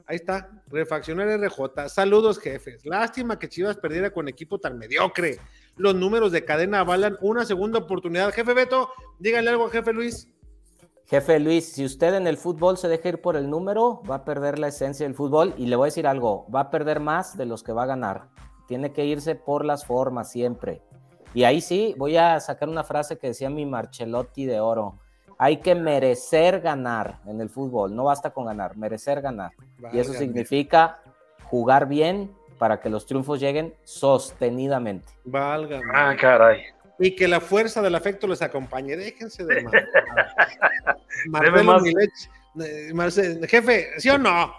Ahí 0.08 0.16
está, 0.16 0.48
Refaccionar 0.68 1.28
RJ. 1.28 1.90
Saludos, 1.90 2.38
jefes. 2.38 2.80
Lástima 2.86 3.38
que 3.38 3.46
Chivas 3.46 3.76
perdiera 3.76 4.10
con 4.10 4.26
equipo 4.26 4.58
tan 4.58 4.78
mediocre. 4.78 5.38
Los 5.76 5.94
números 5.94 6.32
de 6.32 6.46
cadena 6.46 6.80
avalan 6.80 7.18
una 7.20 7.44
segunda 7.44 7.80
oportunidad. 7.80 8.32
Jefe 8.32 8.54
Beto, 8.54 8.88
dígale 9.18 9.50
algo 9.50 9.66
a 9.66 9.70
jefe 9.70 9.92
Luis. 9.92 10.26
Jefe 11.04 11.38
Luis, 11.38 11.74
si 11.74 11.84
usted 11.84 12.14
en 12.14 12.26
el 12.26 12.38
fútbol 12.38 12.78
se 12.78 12.88
deja 12.88 13.10
ir 13.10 13.20
por 13.20 13.36
el 13.36 13.50
número, 13.50 14.02
va 14.10 14.16
a 14.16 14.24
perder 14.24 14.58
la 14.58 14.68
esencia 14.68 15.04
del 15.04 15.14
fútbol 15.14 15.52
y 15.58 15.66
le 15.66 15.76
voy 15.76 15.84
a 15.84 15.92
decir 15.92 16.06
algo, 16.06 16.46
va 16.50 16.60
a 16.60 16.70
perder 16.70 17.00
más 17.00 17.36
de 17.36 17.44
los 17.44 17.62
que 17.62 17.72
va 17.72 17.82
a 17.82 17.86
ganar. 17.86 18.30
Tiene 18.66 18.94
que 18.94 19.04
irse 19.04 19.34
por 19.34 19.62
las 19.62 19.84
formas 19.84 20.30
siempre. 20.32 20.82
Y 21.34 21.44
ahí 21.44 21.60
sí, 21.60 21.94
voy 21.98 22.16
a 22.16 22.40
sacar 22.40 22.70
una 22.70 22.82
frase 22.82 23.18
que 23.18 23.26
decía 23.26 23.50
mi 23.50 23.66
Marcelotti 23.66 24.46
de 24.46 24.58
oro 24.58 25.00
hay 25.38 25.58
que 25.58 25.74
merecer 25.76 26.60
ganar 26.60 27.20
en 27.24 27.40
el 27.40 27.48
fútbol, 27.48 27.94
no 27.94 28.04
basta 28.04 28.30
con 28.30 28.46
ganar, 28.46 28.76
merecer 28.76 29.22
ganar. 29.22 29.52
Y 29.92 29.98
eso 29.98 30.12
significa 30.12 31.00
jugar 31.44 31.88
bien 31.88 32.34
para 32.58 32.80
que 32.80 32.90
los 32.90 33.06
triunfos 33.06 33.40
lleguen 33.40 33.74
sostenidamente. 33.84 35.12
Valga. 35.24 35.80
Ah, 35.94 36.14
caray. 36.18 36.62
Y 36.98 37.14
que 37.14 37.28
la 37.28 37.40
fuerza 37.40 37.80
del 37.80 37.94
afecto 37.94 38.26
les 38.26 38.42
acompañe. 38.42 38.96
Déjense 38.96 39.44
de 39.44 39.64
Marcelo 41.26 41.64
más. 42.94 43.18
Eh, 43.18 43.40
jefe, 43.48 43.88
¿sí 43.98 44.10
o 44.10 44.18
no? 44.18 44.52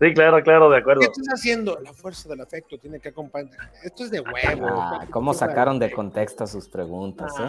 Sí, 0.00 0.14
claro, 0.14 0.42
claro, 0.42 0.70
de 0.70 0.78
acuerdo. 0.78 1.00
¿Qué 1.00 1.06
estás 1.06 1.26
haciendo? 1.34 1.78
La 1.80 1.92
fuerza 1.92 2.28
del 2.28 2.40
afecto 2.40 2.78
tiene 2.78 3.00
que 3.00 3.08
acompañar. 3.10 3.56
Esto 3.82 4.04
es 4.04 4.10
de 4.10 4.20
huevo. 4.20 4.68
Ah, 4.68 5.06
¿Cómo 5.10 5.34
sacaron 5.34 5.78
de 5.78 5.90
contexto 5.90 6.46
sus 6.46 6.68
preguntas? 6.68 7.32
Eh? 7.38 7.48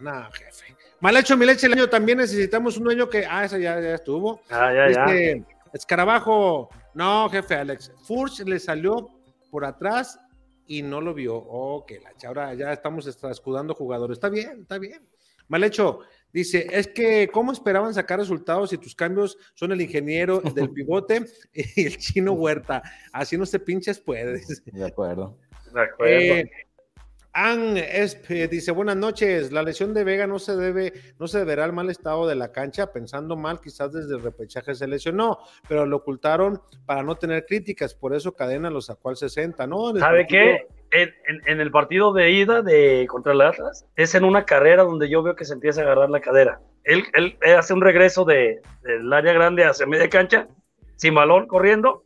No, 0.00 0.24
jefe. 0.32 0.76
Mal 1.00 1.16
hecho, 1.16 1.36
mi 1.36 1.46
leche 1.46 1.66
el 1.66 1.74
año 1.74 1.88
también 1.88 2.18
necesitamos 2.18 2.76
un 2.76 2.84
dueño 2.84 3.08
que. 3.08 3.26
Ah, 3.26 3.44
esa 3.44 3.58
ya, 3.58 3.80
ya 3.80 3.94
estuvo. 3.94 4.40
Ah, 4.50 4.72
ya, 4.72 4.90
ya. 4.90 5.44
Escarabajo. 5.72 6.68
No, 6.94 7.28
jefe 7.30 7.54
Alex. 7.54 7.92
Furch 8.04 8.40
le 8.40 8.58
salió 8.58 9.08
por 9.50 9.64
atrás 9.64 10.18
y 10.66 10.82
no 10.82 11.00
lo 11.00 11.14
vio. 11.14 11.36
Ok, 11.36 11.92
la 12.02 12.28
ahora 12.28 12.54
ya 12.54 12.72
estamos 12.72 13.06
escudando 13.06 13.74
jugadores. 13.74 14.16
Está 14.16 14.28
bien, 14.28 14.60
está 14.62 14.78
bien. 14.78 15.08
Mal 15.48 15.64
hecho. 15.64 16.00
Dice, 16.30 16.66
es 16.70 16.88
que, 16.88 17.30
¿cómo 17.32 17.52
esperaban 17.52 17.94
sacar 17.94 18.18
resultados 18.18 18.68
si 18.68 18.76
tus 18.76 18.94
cambios 18.94 19.38
son 19.54 19.72
el 19.72 19.80
ingeniero 19.80 20.40
del 20.40 20.70
pivote 20.70 21.24
y 21.54 21.86
el 21.86 21.96
chino 21.96 22.32
Huerta? 22.34 22.82
Así 23.12 23.38
no 23.38 23.46
se 23.46 23.58
pinches 23.58 23.98
puedes. 23.98 24.62
De 24.66 24.84
acuerdo. 24.84 25.38
De 25.72 25.80
acuerdo. 25.80 26.14
Eh, 26.14 26.50
Espe 27.38 28.48
dice, 28.48 28.72
buenas 28.72 28.96
noches, 28.96 29.52
la 29.52 29.62
lesión 29.62 29.94
de 29.94 30.02
Vega 30.02 30.26
no 30.26 30.40
se 30.40 30.56
debe, 30.56 30.92
no 31.20 31.28
se 31.28 31.38
deberá 31.38 31.64
al 31.64 31.72
mal 31.72 31.88
estado 31.88 32.26
de 32.26 32.34
la 32.34 32.50
cancha, 32.50 32.92
pensando 32.92 33.36
mal, 33.36 33.60
quizás 33.60 33.92
desde 33.92 34.16
el 34.16 34.22
repechaje 34.22 34.74
se 34.74 34.88
lesionó, 34.88 35.38
pero 35.68 35.86
lo 35.86 35.98
ocultaron 35.98 36.60
para 36.84 37.04
no 37.04 37.14
tener 37.14 37.46
críticas, 37.46 37.94
por 37.94 38.12
eso 38.12 38.34
Cadena 38.34 38.70
lo 38.70 38.80
sacó 38.80 39.10
al 39.10 39.16
60, 39.16 39.68
¿no? 39.68 39.94
¿Sabe 39.96 40.26
qué? 40.26 40.66
En, 40.90 41.12
en, 41.46 41.60
el 41.60 41.70
partido 41.70 42.12
de 42.12 42.30
ida 42.30 42.62
de 42.62 43.06
contra 43.08 43.32
el 43.34 43.40
Atlas, 43.42 43.86
es 43.94 44.14
en 44.14 44.24
una 44.24 44.44
carrera 44.44 44.82
donde 44.82 45.08
yo 45.08 45.22
veo 45.22 45.36
que 45.36 45.44
se 45.44 45.52
empieza 45.52 45.82
a 45.82 45.84
agarrar 45.84 46.10
la 46.10 46.20
cadera. 46.20 46.60
Él, 46.82 47.04
él, 47.12 47.36
hace 47.56 47.72
un 47.72 47.82
regreso 47.82 48.24
de, 48.24 48.62
del 48.82 49.12
área 49.12 49.32
grande 49.32 49.64
hacia 49.64 49.86
media 49.86 50.08
cancha, 50.08 50.48
sin 50.96 51.14
balón, 51.14 51.46
corriendo, 51.46 52.04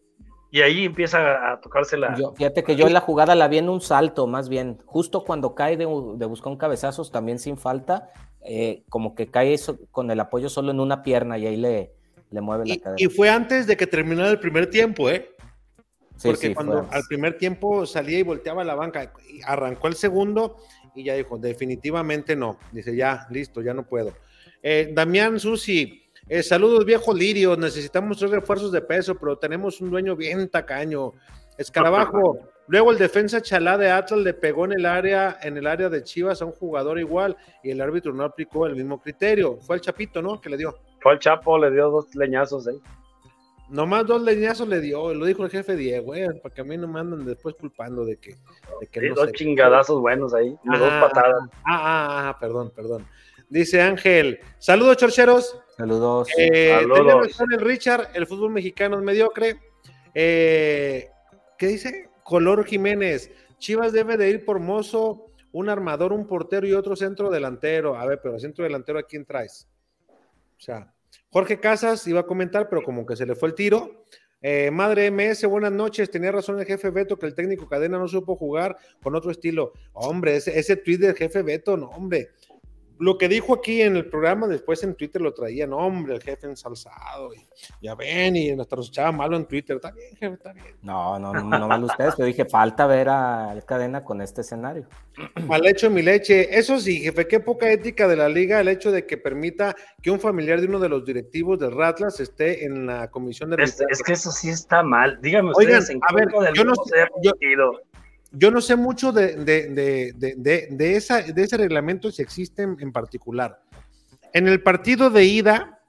y 0.53 0.61
ahí 0.61 0.85
empieza 0.85 1.51
a 1.51 1.61
tocarse 1.63 1.97
la. 1.97 2.15
fíjate 2.37 2.63
que 2.63 2.77
yo 2.77 2.87
en 2.87 2.93
la 2.93 3.01
jugada 3.01 3.35
la 3.35 3.49
vi 3.49 3.57
en 3.57 3.71
un 3.71 3.81
salto, 3.81 4.27
más 4.27 4.51
bien, 4.51 4.79
justo 4.85 5.25
cuando 5.25 5.55
cae 5.55 5.79
de, 5.79 5.87
de 5.87 6.27
buscar 6.27 6.53
un 6.53 6.59
cabezazos, 6.59 7.11
también 7.11 7.39
sin 7.39 7.57
falta, 7.57 8.11
eh, 8.45 8.83
como 8.91 9.15
que 9.15 9.29
cae 9.29 9.55
eso, 9.55 9.79
con 9.91 10.11
el 10.11 10.21
apoyo 10.21 10.51
solo 10.51 10.71
en 10.71 10.79
una 10.79 11.03
pierna 11.03 11.39
y 11.39 11.47
ahí 11.47 11.57
le, 11.57 11.95
le 12.31 12.41
mueve 12.43 12.67
la 12.67 12.77
cadera. 12.77 13.03
Y 13.03 13.07
fue 13.07 13.31
antes 13.31 13.67
de 13.67 13.79
que 13.79 13.87
terminara 13.87 14.29
el 14.29 14.39
primer 14.39 14.69
tiempo, 14.69 15.09
¿eh? 15.09 15.35
Porque 16.23 16.55
cuando 16.55 16.87
al 16.91 17.03
primer 17.09 17.39
tiempo 17.39 17.87
salía 17.87 18.19
y 18.19 18.23
volteaba 18.23 18.63
la 18.63 18.75
banca, 18.75 19.11
arrancó 19.47 19.89
el 19.89 19.95
segundo 19.95 20.59
y 20.95 21.05
ya 21.05 21.15
dijo, 21.15 21.39
definitivamente 21.39 22.37
no. 22.37 22.59
Dice, 22.73 22.95
ya, 22.95 23.27
listo, 23.31 23.63
ya 23.63 23.73
no 23.73 23.85
puedo. 23.87 24.13
Eh, 24.63 24.93
Damián 24.95 25.41
Susi, 25.41 26.02
eh, 26.29 26.43
saludos, 26.43 26.85
viejo 26.85 27.13
Lirio. 27.13 27.57
Necesitamos 27.57 28.19
tres 28.19 28.31
refuerzos 28.31 28.73
de 28.73 28.81
peso, 28.81 29.15
pero 29.15 29.37
tenemos 29.37 29.81
un 29.81 29.91
dueño 29.91 30.17
bien 30.17 30.49
tacaño. 30.49 31.13
Escarabajo. 31.59 32.39
Luego 32.69 32.93
el 32.93 32.99
defensa 32.99 33.43
Chalá 33.43 33.77
de 33.77 33.91
Atlas 33.91 34.21
le 34.21 34.35
pegó 34.35 34.65
en 34.65 34.73
el 34.73 34.87
área, 34.87 35.37
en 35.43 35.57
el 35.57 35.67
área 35.67 35.89
de 35.89 36.05
Chivas 36.05 36.41
a 36.41 36.45
un 36.45 36.53
jugador 36.53 36.99
igual 36.99 37.37
y 37.63 37.71
el 37.71 37.81
árbitro 37.81 38.13
no 38.13 38.25
aplicó 38.25 38.67
el 38.67 38.77
mismo 38.77 39.01
criterio. 39.01 39.59
Fue 39.61 39.77
el 39.77 39.83
Chapito, 39.83 40.23
¿no? 40.23 40.41
Que 40.41 40.49
le 40.49 40.57
dio. 40.57 40.79
Fue 41.01 41.13
el 41.13 41.19
Chapo, 41.19 41.59
le 41.59 41.71
dio 41.71 41.91
dos 41.91 42.15
leñazos 42.15 42.69
ahí. 42.69 42.81
Nomás 43.69 44.07
dos 44.07 44.23
leñazos 44.23 44.69
le 44.69 44.81
dio, 44.81 45.15
lo 45.15 45.25
dijo 45.25 45.45
el 45.45 45.51
jefe 45.51 45.77
Diego, 45.77 46.15
eh, 46.15 46.29
para 46.43 46.55
que 46.55 46.61
a 46.61 46.65
mí 46.65 46.77
no 46.77 46.87
me 46.87 47.01
andan 47.01 47.25
después 47.25 47.55
culpando 47.55 48.05
de 48.05 48.19
que. 48.19 48.35
De 48.93 49.09
dos 49.11 49.33
chingadazos 49.33 50.01
buenos 50.01 50.35
ahí, 50.35 50.51
dos 50.63 50.81
ah, 50.83 51.09
patadas. 51.09 51.43
Ah, 51.65 51.81
ah, 51.81 52.29
ah, 52.29 52.39
perdón, 52.39 52.71
perdón. 52.77 53.07
Dice 53.49 53.81
Ángel, 53.81 54.41
saludos 54.59 54.99
chorcheros. 54.99 55.62
Saludos. 55.77 56.29
Eh, 56.37 56.71
Saludos. 56.71 57.41
el 57.51 57.61
Richard, 57.61 58.09
el 58.15 58.27
fútbol 58.27 58.51
mexicano 58.51 58.97
es 58.97 59.03
mediocre. 59.03 59.57
Eh, 60.15 61.09
¿Qué 61.57 61.67
dice? 61.67 62.11
Color 62.23 62.65
Jiménez. 62.65 63.31
Chivas 63.59 63.93
debe 63.93 64.17
de 64.17 64.29
ir 64.29 64.45
por 64.45 64.59
mozo, 64.59 65.27
un 65.53 65.69
armador, 65.69 66.13
un 66.13 66.27
portero 66.27 66.67
y 66.67 66.73
otro 66.73 66.97
centro 66.97 67.31
delantero. 67.31 67.97
A 67.97 68.07
ver, 68.07 68.21
pero 68.23 68.39
centro 68.39 68.65
delantero, 68.65 68.99
¿a 68.99 69.05
quién 69.05 69.25
traes? 69.25 69.69
O 70.09 70.61
sea, 70.61 70.93
Jorge 71.31 71.59
Casas 71.59 72.07
iba 72.07 72.21
a 72.21 72.27
comentar, 72.27 72.69
pero 72.69 72.83
como 72.83 73.07
que 73.07 73.17
se 73.17 73.27
le 73.27 73.35
fue 73.35 73.49
el 73.49 73.55
tiro. 73.55 74.05
Eh, 74.43 74.71
madre 74.73 75.11
MS, 75.11 75.47
buenas 75.47 75.73
noches. 75.73 76.11
Tenía 76.11 76.33
razón 76.33 76.59
el 76.59 76.67
jefe 76.67 76.91
Beto 76.91 77.17
que 77.17 77.27
el 77.27 77.35
técnico 77.35 77.69
Cadena 77.69 77.99
no 77.99 78.09
supo 78.09 78.37
jugar 78.37 78.77
con 79.03 79.15
otro 79.15 79.31
estilo. 79.31 79.73
Hombre, 79.93 80.37
ese, 80.37 80.59
ese 80.59 80.77
tweet 80.77 80.99
del 80.99 81.15
jefe 81.15 81.43
Beto, 81.43 81.77
no, 81.77 81.87
hombre 81.91 82.31
lo 82.99 83.19
que 83.19 83.29
dijo 83.29 83.55
aquí 83.55 83.83
en 83.83 83.97
el 83.97 84.07
programa, 84.07 84.47
después 84.47 84.83
en 84.83 84.95
Twitter 84.95 85.21
lo 85.21 85.33
traía, 85.33 85.67
no, 85.67 85.79
hombre, 85.79 86.15
el 86.15 86.23
jefe 86.23 86.47
ensalzado, 86.47 87.35
y 87.35 87.41
ya 87.81 87.95
ven, 87.95 88.37
y 88.37 88.55
nos 88.55 88.67
echaba 88.89 89.13
malo 89.13 89.37
en 89.37 89.47
Twitter, 89.47 89.77
está 89.77 89.91
bien, 89.91 90.15
jefe, 90.17 90.35
está 90.35 90.53
bien. 90.53 90.77
No, 90.83 91.19
no, 91.19 91.33
no, 91.33 91.43
no 91.43 91.69
mal 91.69 91.85
ustedes, 91.85 92.15
pero 92.17 92.27
dije, 92.27 92.45
falta 92.45 92.87
ver 92.87 93.09
a 93.09 93.55
cadena 93.67 94.05
con 94.05 94.21
este 94.21 94.41
escenario. 94.43 94.87
Mal 95.47 95.67
hecho 95.67 95.91
mi 95.91 96.03
leche, 96.03 96.59
eso 96.59 96.79
sí, 96.81 97.01
jefe, 97.01 97.29
qué 97.29 97.41
poca 97.41 97.71
ética 97.71 98.09
de 98.09 98.17
la 98.17 98.29
liga 98.29 98.61
el 98.61 98.69
hecho 98.69 98.91
de 98.91 99.07
que 99.07 99.19
permita 99.19 99.77
que 100.01 100.11
un 100.11 100.19
familiar 100.19 100.61
de 100.61 100.67
uno 100.67 100.79
de 100.79 100.89
los 100.89 101.05
directivos 101.05 101.59
del 101.59 101.73
Ratlas 101.73 102.19
esté 102.21 102.65
en 102.65 102.87
la 102.87 103.11
comisión 103.11 103.51
de... 103.51 103.63
Es, 103.63 103.79
es 103.89 104.03
que 104.03 104.13
eso 104.13 104.31
sí 104.31 104.49
está 104.49 104.83
mal, 104.83 105.19
díganme 105.21 105.51
ustedes, 105.51 105.91
en 105.91 106.01
a 106.09 106.15
ver, 106.15 106.29
yo 106.55 106.65
no 106.65 106.75
sé, 106.75 106.97
yo 107.23 107.33
no 108.33 108.61
sé 108.61 108.77
mucho 108.77 109.13
de, 109.13 109.37
de, 109.37 110.97
esa, 110.97 111.23
de 111.23 111.43
ese 111.43 111.57
reglamento 111.57 112.11
si 112.11 112.23
existe 112.23 112.63
en, 112.63 112.93
particular. 112.93 113.61
En 114.33 114.49
el 114.49 114.63
partido 114.63 115.11
de 115.11 115.25
ida, 115.25 115.81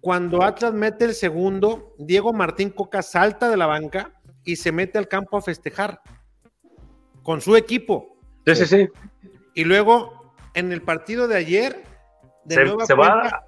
cuando 0.00 0.42
Atlas 0.42 0.72
mete 0.72 1.04
el 1.04 1.14
segundo, 1.14 1.94
Diego 1.98 2.32
Martín 2.32 2.70
Coca 2.70 3.02
salta 3.02 3.50
de 3.50 3.56
la 3.56 3.66
banca 3.66 4.12
y 4.44 4.56
se 4.56 4.70
mete 4.70 4.98
al 4.98 5.08
campo 5.08 5.36
a 5.36 5.42
festejar 5.42 6.00
con 7.22 7.40
su 7.40 7.56
equipo. 7.56 8.16
Sí, 8.46 8.54
sí, 8.54 8.66
sí. 8.66 8.88
Y 9.54 9.64
luego, 9.64 10.34
en 10.54 10.72
el 10.72 10.82
partido 10.82 11.26
de 11.26 11.36
ayer, 11.36 11.82
de 12.44 12.54
se, 12.86 12.94
va 12.94 13.42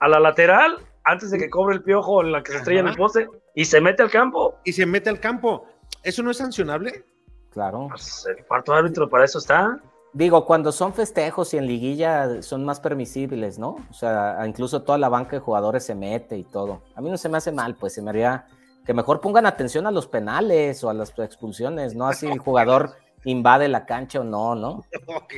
a, 0.00 0.08
la 0.08 0.20
lateral 0.20 0.76
antes 1.04 1.30
de 1.30 1.38
que 1.38 1.48
cobre 1.48 1.76
el 1.76 1.82
piojo 1.82 2.20
en 2.22 2.32
la 2.32 2.42
que 2.42 2.52
se 2.52 2.58
estrella 2.58 2.80
en 2.80 2.88
el 2.88 2.96
poste 2.96 3.28
y 3.54 3.64
se 3.64 3.80
mete 3.80 4.02
al 4.02 4.10
campo. 4.10 4.58
Y 4.64 4.72
se 4.72 4.84
mete 4.86 5.08
al 5.08 5.20
campo. 5.20 5.66
¿Eso 6.02 6.22
no 6.22 6.32
es 6.32 6.36
sancionable? 6.36 7.04
Claro. 7.52 7.88
Pues 7.90 8.26
el 8.26 8.44
cuarto 8.46 8.72
árbitro 8.72 9.08
para 9.08 9.24
eso 9.24 9.38
está. 9.38 9.78
Digo, 10.12 10.44
cuando 10.44 10.72
son 10.72 10.92
festejos 10.92 11.54
y 11.54 11.58
en 11.58 11.66
liguilla 11.66 12.42
son 12.42 12.64
más 12.64 12.80
permisibles, 12.80 13.58
¿no? 13.58 13.76
O 13.90 13.94
sea, 13.94 14.38
incluso 14.46 14.82
toda 14.82 14.98
la 14.98 15.08
banca 15.08 15.36
de 15.36 15.40
jugadores 15.40 15.84
se 15.84 15.94
mete 15.94 16.36
y 16.36 16.44
todo. 16.44 16.82
A 16.94 17.00
mí 17.00 17.10
no 17.10 17.16
se 17.16 17.28
me 17.28 17.38
hace 17.38 17.50
mal, 17.50 17.76
pues 17.76 17.94
se 17.94 18.02
me 18.02 18.10
haría 18.10 18.46
que 18.84 18.92
mejor 18.92 19.20
pongan 19.20 19.46
atención 19.46 19.86
a 19.86 19.90
los 19.90 20.06
penales 20.06 20.82
o 20.84 20.90
a 20.90 20.94
las 20.94 21.16
expulsiones, 21.18 21.94
no 21.94 22.08
así 22.08 22.26
el 22.26 22.38
jugador 22.38 22.90
invade 23.24 23.68
la 23.68 23.86
cancha 23.86 24.20
o 24.20 24.24
no, 24.24 24.54
¿no? 24.54 24.82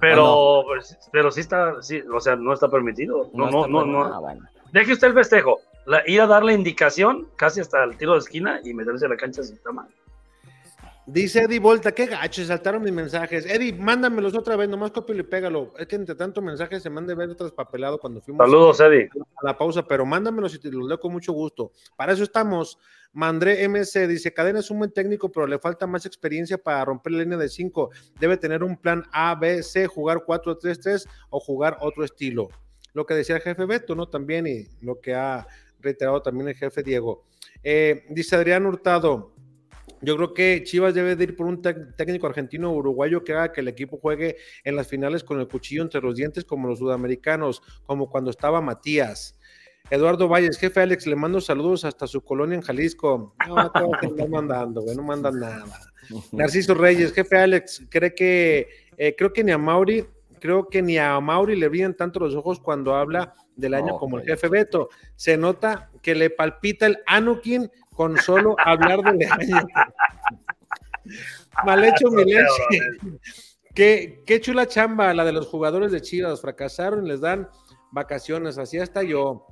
Pero, 0.00 0.62
pues, 0.66 0.98
pero 1.12 1.30
sí 1.30 1.40
está, 1.40 1.82
sí, 1.82 2.00
o 2.00 2.20
sea, 2.20 2.34
no 2.34 2.54
está 2.54 2.70
permitido. 2.70 3.28
No, 3.34 3.50
no, 3.50 3.66
no, 3.66 3.84
no. 3.84 4.04
Ah, 4.04 4.34
Deje 4.72 4.94
usted 4.94 5.08
el 5.08 5.12
festejo, 5.12 5.58
ir 6.06 6.22
a 6.22 6.26
darle 6.26 6.54
indicación 6.54 7.28
casi 7.36 7.60
hasta 7.60 7.84
el 7.84 7.98
tiro 7.98 8.14
de 8.14 8.20
esquina 8.20 8.60
y 8.64 8.72
meterse 8.72 9.04
a 9.04 9.10
la 9.10 9.18
cancha 9.18 9.42
si 9.42 9.52
está 9.52 9.72
mal. 9.72 9.88
Dice 11.12 11.40
Eddie 11.40 11.58
Volta, 11.58 11.90
qué 11.90 12.06
gacho, 12.06 12.44
saltaron 12.44 12.84
mis 12.84 12.92
mensajes. 12.92 13.44
Eddie, 13.44 13.72
mándamelos 13.72 14.32
otra 14.36 14.54
vez, 14.54 14.68
nomás 14.68 14.92
copio 14.92 15.16
y 15.16 15.24
pégalo. 15.24 15.74
Es 15.76 15.88
que 15.88 15.96
entre 15.96 16.14
tanto 16.14 16.40
mensaje 16.40 16.78
se 16.78 16.88
mande 16.88 17.16
ver 17.16 17.34
traspapelado 17.34 17.98
cuando 17.98 18.20
fuimos 18.20 18.46
Saludos, 18.46 18.78
Eddie. 18.78 19.10
a 19.42 19.46
la 19.46 19.58
pausa, 19.58 19.84
pero 19.84 20.06
mándamelos 20.06 20.54
y 20.54 20.60
te 20.60 20.70
los 20.70 20.86
leo 20.86 21.00
con 21.00 21.10
mucho 21.10 21.32
gusto. 21.32 21.72
Para 21.96 22.12
eso 22.12 22.22
estamos. 22.22 22.78
Mandré 23.12 23.66
MC 23.68 24.06
dice: 24.06 24.32
Cadena 24.32 24.60
es 24.60 24.70
un 24.70 24.78
buen 24.78 24.92
técnico, 24.92 25.32
pero 25.32 25.48
le 25.48 25.58
falta 25.58 25.84
más 25.84 26.06
experiencia 26.06 26.58
para 26.58 26.84
romper 26.84 27.12
la 27.14 27.24
línea 27.24 27.38
de 27.38 27.48
5. 27.48 27.90
Debe 28.20 28.36
tener 28.36 28.62
un 28.62 28.76
plan 28.76 29.02
A, 29.10 29.34
B, 29.34 29.64
C, 29.64 29.88
jugar 29.88 30.18
4-3-3 30.24 31.08
o 31.30 31.40
jugar 31.40 31.76
otro 31.80 32.04
estilo. 32.04 32.50
Lo 32.92 33.04
que 33.04 33.14
decía 33.14 33.34
el 33.34 33.42
jefe 33.42 33.64
Beto, 33.64 33.96
¿no? 33.96 34.06
También, 34.06 34.46
y 34.46 34.68
lo 34.80 35.00
que 35.00 35.14
ha 35.14 35.44
reiterado 35.80 36.22
también 36.22 36.46
el 36.46 36.54
jefe 36.54 36.84
Diego. 36.84 37.24
Eh, 37.64 38.04
dice 38.10 38.36
Adrián 38.36 38.64
Hurtado. 38.64 39.39
Yo 40.00 40.16
creo 40.16 40.34
que 40.34 40.62
Chivas 40.64 40.94
debe 40.94 41.16
de 41.16 41.24
ir 41.24 41.36
por 41.36 41.46
un 41.46 41.60
técnico 41.62 42.26
argentino 42.26 42.70
o 42.70 42.74
uruguayo 42.74 43.24
que 43.24 43.32
haga 43.32 43.52
que 43.52 43.60
el 43.60 43.68
equipo 43.68 43.98
juegue 43.98 44.36
en 44.64 44.76
las 44.76 44.88
finales 44.88 45.24
con 45.24 45.40
el 45.40 45.48
cuchillo 45.48 45.82
entre 45.82 46.00
los 46.00 46.16
dientes 46.16 46.44
como 46.44 46.68
los 46.68 46.78
sudamericanos, 46.78 47.62
como 47.84 48.08
cuando 48.08 48.30
estaba 48.30 48.60
Matías. 48.60 49.36
Eduardo 49.90 50.28
Valles, 50.28 50.58
jefe 50.58 50.80
Alex, 50.80 51.06
le 51.06 51.16
mando 51.16 51.40
saludos 51.40 51.84
hasta 51.84 52.06
su 52.06 52.22
colonia 52.22 52.54
en 52.54 52.62
Jalisco. 52.62 53.34
No, 53.48 53.72
todo 53.72 54.28
mandando, 54.28 54.82
güey, 54.82 54.96
no 54.96 55.02
mandan 55.02 55.40
nada. 55.40 55.92
Narciso 56.32 56.74
Reyes, 56.74 57.12
jefe 57.12 57.36
Alex, 57.36 57.82
cree 57.88 58.14
que, 58.14 58.68
eh, 58.96 59.14
creo 59.16 59.32
que 59.32 59.42
ni 59.42 59.50
a 59.50 59.58
Mauri, 59.58 60.06
creo 60.38 60.68
que 60.68 60.80
ni 60.80 60.96
a 60.96 61.18
Mauri 61.18 61.56
le 61.56 61.68
brillan 61.68 61.94
tanto 61.94 62.20
los 62.20 62.34
ojos 62.34 62.60
cuando 62.60 62.94
habla 62.94 63.34
del 63.56 63.74
año 63.74 63.98
como 63.98 64.18
el 64.18 64.24
jefe 64.24 64.48
Beto. 64.48 64.88
Se 65.16 65.36
nota 65.36 65.90
que 66.02 66.14
le 66.14 66.30
palpita 66.30 66.86
el 66.86 66.98
Anukin 67.06 67.70
con 68.00 68.16
solo 68.16 68.56
hablar 68.64 69.06
año. 69.06 69.28
Mal 71.66 71.84
hecho, 71.84 72.10
mi 72.10 72.24
leche. 72.24 72.80
Qué, 73.74 74.22
qué 74.24 74.40
chula 74.40 74.66
chamba 74.66 75.12
la 75.12 75.22
de 75.22 75.32
los 75.32 75.48
jugadores 75.48 75.92
de 75.92 76.00
Chivas. 76.00 76.40
Fracasaron 76.40 77.04
y 77.04 77.10
les 77.10 77.20
dan 77.20 77.50
vacaciones. 77.92 78.56
Así 78.56 78.78
hasta 78.78 79.02
yo. 79.02 79.46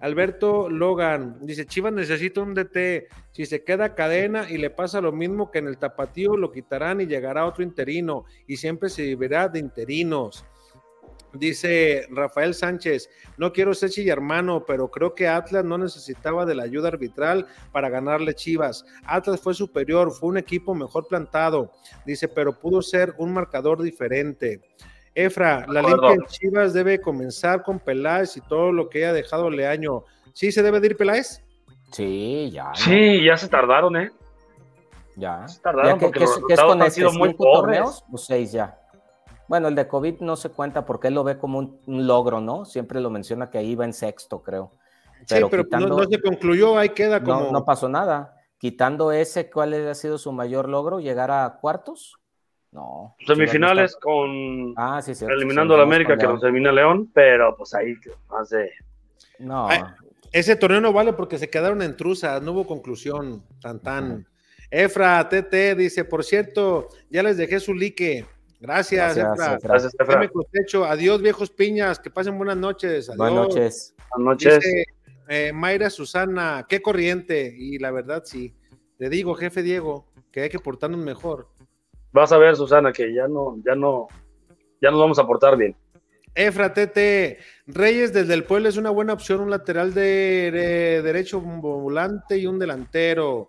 Alberto 0.00 0.68
Logan 0.68 1.38
dice: 1.42 1.64
Chivas 1.64 1.92
necesita 1.92 2.40
un 2.40 2.54
DT. 2.54 3.06
Si 3.30 3.46
se 3.46 3.62
queda 3.62 3.94
cadena 3.94 4.50
y 4.50 4.58
le 4.58 4.70
pasa 4.70 5.00
lo 5.00 5.12
mismo 5.12 5.52
que 5.52 5.60
en 5.60 5.68
el 5.68 5.78
tapatío, 5.78 6.36
lo 6.36 6.50
quitarán 6.50 7.02
y 7.02 7.06
llegará 7.06 7.46
otro 7.46 7.62
interino. 7.62 8.24
Y 8.48 8.56
siempre 8.56 8.88
se 8.88 9.02
vivirá 9.02 9.46
de 9.46 9.60
interinos. 9.60 10.44
Dice 11.34 12.06
Rafael 12.10 12.52
Sánchez, 12.54 13.08
no 13.38 13.52
quiero 13.52 13.72
ser 13.72 13.90
hermano, 14.08 14.64
pero 14.66 14.90
creo 14.90 15.14
que 15.14 15.28
Atlas 15.28 15.64
no 15.64 15.78
necesitaba 15.78 16.44
de 16.44 16.54
la 16.54 16.64
ayuda 16.64 16.88
arbitral 16.88 17.46
para 17.72 17.88
ganarle 17.88 18.34
Chivas. 18.34 18.84
Atlas 19.04 19.40
fue 19.40 19.54
superior, 19.54 20.12
fue 20.12 20.28
un 20.28 20.36
equipo 20.36 20.74
mejor 20.74 21.06
plantado. 21.06 21.72
Dice, 22.04 22.28
pero 22.28 22.58
pudo 22.58 22.82
ser 22.82 23.14
un 23.16 23.32
marcador 23.32 23.82
diferente. 23.82 24.60
Efra, 25.14 25.66
la 25.68 25.82
limpia 25.82 26.12
en 26.12 26.24
Chivas 26.26 26.72
debe 26.72 27.00
comenzar 27.00 27.62
con 27.62 27.78
Peláez 27.78 28.36
y 28.36 28.40
todo 28.42 28.72
lo 28.72 28.88
que 28.88 28.98
haya 28.98 29.12
dejado 29.12 29.50
Leaño. 29.50 30.04
¿Sí 30.32 30.52
se 30.52 30.62
debe 30.62 30.80
de 30.80 30.88
ir 30.88 30.96
Peláez? 30.96 31.42
Sí, 31.92 32.50
ya. 32.50 32.72
Sí, 32.74 33.22
ya 33.24 33.36
se 33.36 33.48
tardaron, 33.48 33.96
¿eh? 33.96 34.10
Ya. 35.16 35.46
Se 35.46 35.60
tardaron 35.60 35.98
que, 35.98 36.06
porque 36.06 36.20
que, 36.20 36.24
los 36.24 36.46
que 36.46 36.54
es 36.54 36.60
con 36.60 36.80
han 36.80 36.88
este, 36.88 37.00
sido 37.00 37.12
muy 37.12 37.34
pobres. 37.34 37.78
torneos 37.78 38.04
o 38.10 38.16
seis 38.16 38.52
ya. 38.52 38.78
Bueno, 39.48 39.68
el 39.68 39.74
de 39.74 39.86
COVID 39.88 40.20
no 40.20 40.36
se 40.36 40.50
cuenta 40.50 40.84
porque 40.84 41.08
él 41.08 41.14
lo 41.14 41.24
ve 41.24 41.38
como 41.38 41.58
un, 41.58 41.80
un 41.86 42.06
logro, 42.06 42.40
¿no? 42.40 42.64
Siempre 42.64 43.00
lo 43.00 43.10
menciona 43.10 43.50
que 43.50 43.58
ahí 43.58 43.74
va 43.74 43.84
en 43.84 43.92
sexto, 43.92 44.42
creo. 44.42 44.72
sí, 45.26 45.36
pero 45.50 45.64
no- 45.70 45.86
no, 45.88 46.04
se 46.04 46.20
concluyó, 46.20 46.78
ahí 46.78 46.90
queda 46.90 47.20
no, 47.20 47.24
como. 47.26 47.52
no 47.52 47.64
pasó 47.64 47.88
nada. 47.88 48.36
Quitando 48.58 49.10
ese, 49.12 49.50
¿cuál 49.50 49.74
ha 49.88 49.94
sido 49.94 50.18
su 50.18 50.30
mayor 50.32 50.68
logro? 50.68 51.00
¿Llegar 51.00 51.30
a 51.30 51.58
cuartos? 51.60 52.16
No. 52.70 53.16
Semifinales 53.26 53.96
con 53.96 54.72
Ah, 54.76 55.02
sí, 55.02 55.14
cierto, 55.14 55.34
eliminando 55.34 55.74
a 55.74 55.78
la 55.78 55.82
América 55.82 56.16
que 56.16 56.26
nos 56.26 56.42
elimina 56.42 56.72
León, 56.72 57.10
pero 57.12 57.54
pues 57.56 57.74
ahí 57.74 57.94
más 58.30 58.48
de 58.48 58.70
No, 59.38 59.68
Ay, 59.68 59.82
Ese 60.32 60.56
torneo 60.56 60.80
no 60.80 60.92
vale 60.92 61.12
porque 61.12 61.36
se 61.38 61.50
quedaron 61.50 61.82
en 61.82 61.96
truzas, 61.96 62.40
no 62.40 62.52
hubo 62.52 62.66
conclusión. 62.66 63.42
Tan 63.60 63.80
tan. 63.80 64.26
Efra, 64.70 65.28
TT 65.28 65.74
dice, 65.76 66.04
por 66.06 66.24
cierto, 66.24 66.88
ya 67.10 67.22
les 67.22 67.36
dejé 67.36 67.60
su 67.60 67.74
like. 67.74 68.24
Gracias, 68.62 69.16
Gracias, 69.16 69.40
Efra. 69.40 69.58
Gracias, 69.60 69.94
Efra. 69.98 70.28
Costecho, 70.28 70.84
adiós, 70.84 71.20
viejos 71.20 71.50
piñas, 71.50 71.98
que 71.98 72.10
pasen 72.10 72.38
buenas 72.38 72.56
noches. 72.56 73.08
Adiós. 73.08 73.18
buenas 73.18 73.34
noches. 73.34 73.94
Buenas 74.10 74.24
noches. 74.24 74.60
Dice 74.60 74.84
eh, 75.26 75.52
Mayra 75.52 75.90
Susana, 75.90 76.64
qué 76.68 76.80
corriente. 76.80 77.52
Y 77.58 77.80
la 77.80 77.90
verdad, 77.90 78.22
sí. 78.24 78.54
Le 78.98 79.08
digo, 79.08 79.34
jefe 79.34 79.64
Diego, 79.64 80.06
que 80.30 80.42
hay 80.42 80.48
que 80.48 80.60
portarnos 80.60 81.00
mejor. 81.00 81.48
Vas 82.12 82.30
a 82.30 82.38
ver, 82.38 82.54
Susana, 82.54 82.92
que 82.92 83.12
ya 83.12 83.26
no, 83.26 83.60
ya 83.66 83.74
no, 83.74 84.06
ya 84.80 84.92
nos 84.92 85.00
vamos 85.00 85.18
a 85.18 85.26
portar 85.26 85.56
bien. 85.56 85.74
Efra 86.32 86.72
TT, 86.72 87.40
Reyes 87.66 88.12
desde 88.12 88.34
el 88.34 88.44
pueblo 88.44 88.68
es 88.68 88.76
una 88.76 88.90
buena 88.90 89.12
opción, 89.12 89.40
un 89.40 89.50
lateral 89.50 89.92
de, 89.92 90.52
de 90.52 91.02
derecho, 91.02 91.40
un 91.40 91.60
volante 91.60 92.38
y 92.38 92.46
un 92.46 92.60
delantero. 92.60 93.48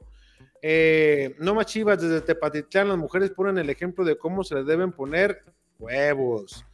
Eh, 0.66 1.36
no 1.40 1.54
más 1.56 1.66
chivas, 1.66 2.02
desde 2.02 2.22
Tepatitlán 2.22 2.88
las 2.88 2.98
mujeres 2.98 3.32
ponen 3.32 3.58
el 3.58 3.70
ejemplo 3.70 4.06
de 4.06 4.18
cómo 4.18 4.46
se 4.46 4.56
les 4.56 4.66
deben 4.66 4.94
poner 4.94 5.44
huevos. 5.78 6.66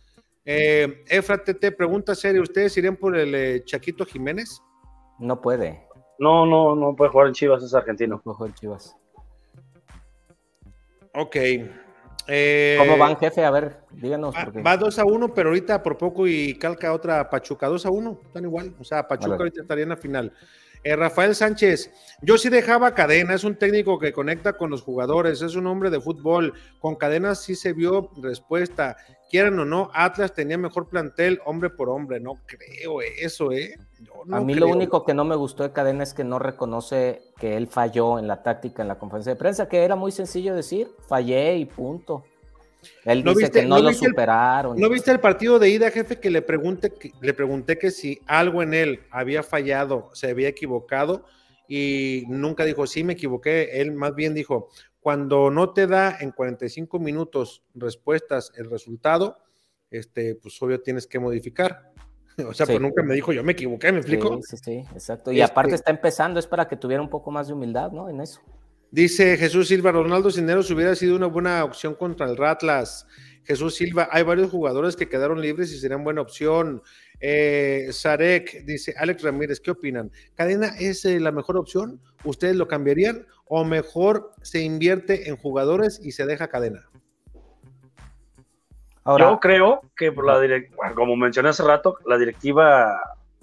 Eh, 0.45 1.03
Efra 1.07 1.44
TT, 1.44 1.72
pregunta 1.76 2.14
seria, 2.14 2.40
¿ustedes 2.40 2.78
irían 2.78 2.95
por 2.95 3.18
el 3.18 3.34
eh, 3.34 3.64
Chaquito 3.66 4.06
Jiménez? 4.06 4.61
No 5.18 5.41
puede. 5.41 5.88
No, 6.20 6.45
no, 6.45 6.76
no 6.76 6.95
puede 6.95 7.10
jugar 7.10 7.28
en 7.30 7.34
Chivas, 7.34 7.64
es 7.64 7.74
argentino. 7.74 8.22
Ojo 8.26 8.45
el 8.45 8.53
Chivas. 8.53 8.95
Ok. 11.16 11.36
Eh, 12.28 12.76
¿Cómo 12.78 12.95
van, 12.95 13.18
jefe? 13.18 13.44
A 13.44 13.49
ver, 13.49 13.80
díganos. 13.90 14.36
Va, 14.36 14.45
porque- 14.45 14.61
va 14.61 14.78
2 14.78 14.99
a 14.99 15.06
1, 15.06 15.34
pero 15.34 15.49
ahorita 15.49 15.82
por 15.82 15.98
poco 15.98 16.28
y 16.28 16.53
calca 16.60 16.94
otra 16.94 17.28
Pachuca 17.28 17.68
2 17.68 17.88
a 17.88 17.90
1, 17.90 18.20
están 18.24 18.44
igual. 18.44 18.76
O 18.80 18.84
sea, 18.84 19.07
Pachuca 19.07 19.36
ahorita 19.36 19.61
estaría 19.64 19.84
en 19.84 19.90
la 19.90 19.98
final. 19.98 20.32
Eh, 20.84 20.95
Rafael 20.95 21.35
Sánchez, 21.35 21.91
yo 22.22 22.38
sí 22.38 22.49
dejaba 22.49 22.95
cadena, 22.95 23.34
es 23.34 23.43
un 23.43 23.56
técnico 23.56 23.99
que 23.99 24.14
conecta 24.14 24.53
con 24.53 24.69
los 24.69 24.81
jugadores, 24.81 25.41
es 25.41 25.56
un 25.56 25.68
hombre 25.68 25.89
de 25.89 25.99
fútbol. 25.99 26.53
Con 26.80 26.95
cadenas 26.95 27.41
sí 27.41 27.56
se 27.56 27.73
vio 27.73 28.11
respuesta. 28.22 28.95
Quieran 29.30 29.60
o 29.60 29.65
no, 29.65 29.91
Atlas 29.93 30.34
tenía 30.34 30.57
mejor 30.57 30.88
plantel 30.88 31.41
hombre 31.45 31.69
por 31.69 31.89
hombre. 31.89 32.19
No 32.19 32.39
creo 32.45 33.01
eso, 33.01 33.51
¿eh? 33.51 33.76
No 34.26 34.38
a 34.38 34.41
mí 34.41 34.56
lo 34.56 34.68
único 34.68 35.03
que 35.03 35.14
no 35.14 35.26
me 35.26 35.35
gustó 35.35 35.64
de 35.64 35.72
Cadena 35.73 36.03
es 36.03 36.14
que 36.14 36.23
no 36.23 36.39
reconoce 36.39 37.22
que 37.38 37.57
él 37.57 37.68
falló 37.68 38.18
en 38.18 38.27
la 38.27 38.41
táctica 38.41 38.81
en 38.81 38.88
la 38.88 38.97
conferencia 38.97 39.34
de 39.34 39.39
prensa, 39.39 39.68
que 39.68 39.84
era 39.84 39.95
muy 39.95 40.11
sencillo 40.11 40.56
decir, 40.56 40.89
fallé 41.07 41.57
y 41.57 41.65
punto. 41.65 42.23
Él 43.06 43.23
¿No 43.23 43.31
dice 43.31 43.45
viste- 43.47 43.60
que 43.61 43.65
no, 43.65 43.76
no 43.77 43.81
lo 43.84 43.89
viste 43.89 44.06
el- 44.06 44.11
superaron. 44.11 44.80
¿No 44.80 44.89
viste 44.89 45.11
el 45.11 45.19
partido 45.19 45.60
de 45.60 45.69
ida, 45.69 45.91
jefe? 45.91 46.19
Que 46.19 46.30
le 46.30 46.41
pregunté 46.41 46.91
que, 46.91 47.11
le 47.22 47.34
pregunté 47.34 47.77
que 47.77 47.91
si 47.91 48.19
algo 48.26 48.61
en 48.64 48.73
él 48.73 49.01
había 49.11 49.43
fallado, 49.43 50.10
se 50.14 50.30
había 50.30 50.47
equivocado 50.47 51.26
y 51.68 52.23
nunca 52.27 52.64
dijo, 52.65 52.88
sí, 52.88 53.03
me 53.03 53.14
equivoqué. 53.14 53.81
Él 53.81 53.91
más 53.91 54.15
bien 54.15 54.34
dijo, 54.34 54.69
cuando 55.01 55.49
no 55.51 55.72
te 55.73 55.88
da 55.88 56.18
en 56.19 56.31
45 56.31 56.99
minutos 56.99 57.64
respuestas 57.76 58.51
el 58.57 58.69
resultado, 58.69 59.38
este, 59.91 60.35
pues 60.35 60.61
obvio 60.61 60.81
tienes 60.81 61.07
que 61.07 61.19
modificar. 61.19 61.91
O 62.47 62.53
sea, 62.53 62.65
Sí. 62.65 62.72
pues 62.72 62.81
nunca 62.81 63.03
me 63.03 63.15
dijo, 63.15 63.34
yo 63.34 63.43
me 63.43 63.51
equivoqué, 63.51 63.91
¿me 63.91 63.97
explico? 63.97 64.39
Sí, 64.43 64.56
sí, 64.56 64.64
sí, 64.64 64.77
exacto. 64.93 65.30
Y 65.34 65.41
Este- 65.41 65.51
aparte 65.51 65.76
está 65.76 65.91
empezando, 65.91 66.39
es 66.39 66.47
para 66.47 66.69
que 66.69 66.77
tuviera 66.77 67.01
un 67.03 67.10
poco 67.10 67.31
más 67.31 67.47
de 67.47 67.53
humildad, 67.53 67.91
¿no? 67.91 68.07
En 68.07 68.22
eso. 68.22 68.39
Dice 68.91 69.38
Jesús 69.38 69.68
Silva, 69.68 69.91
Ronaldo 69.91 70.32
Cineros 70.32 70.72
hubiera 70.72 70.95
sido 70.95 71.16
una 71.16 71.28
buena 71.28 71.64
opción 71.64 71.94
contra 71.94 72.28
el 72.28 72.38
Ratlas. 72.38 73.06
Jesús 73.44 73.76
Silva, 73.76 74.10
hay 74.11 74.24
varios 74.24 74.49
jugadores 74.49 74.95
que 74.95 75.07
quedaron 75.07 75.41
libres 75.41 75.72
y 75.72 75.80
serían 75.80 76.03
buena 76.03 76.22
opción. 76.22 76.82
Eh, 77.20 77.88
Sarek 77.91 78.64
dice, 78.66 78.94
Alex 78.98 79.24
Ramírez, 79.24 79.60
¿qué 79.60 79.72
opinan? 79.72 80.11
¿Cadena 80.36 80.72
es 80.80 81.06
eh, 81.06 81.20
la 81.20 81.32
mejor 81.32 81.57
opción? 81.57 81.99
¿Ustedes 82.24 82.56
lo 82.56 82.68
cambiarían? 82.68 83.26
¿O 83.45 83.64
mejor 83.64 84.32
se 84.41 84.61
invierte 84.61 85.30
en 85.30 85.38
jugadores 85.38 85.99
y 86.03 86.11
se 86.11 86.26
deja 86.26 86.48
cadena? 86.48 86.90
Ahora, 89.03 89.32
Yo 89.32 89.40
creo 89.40 89.82
que 89.95 90.11
por 90.11 90.26
la 90.26 90.40
direc- 90.41 90.76
bueno, 90.76 90.95
como 90.95 91.16
mencioné 91.16 91.49
hace 91.49 91.64
rato, 91.64 91.98
la 92.06 92.18
directiva 92.18 92.99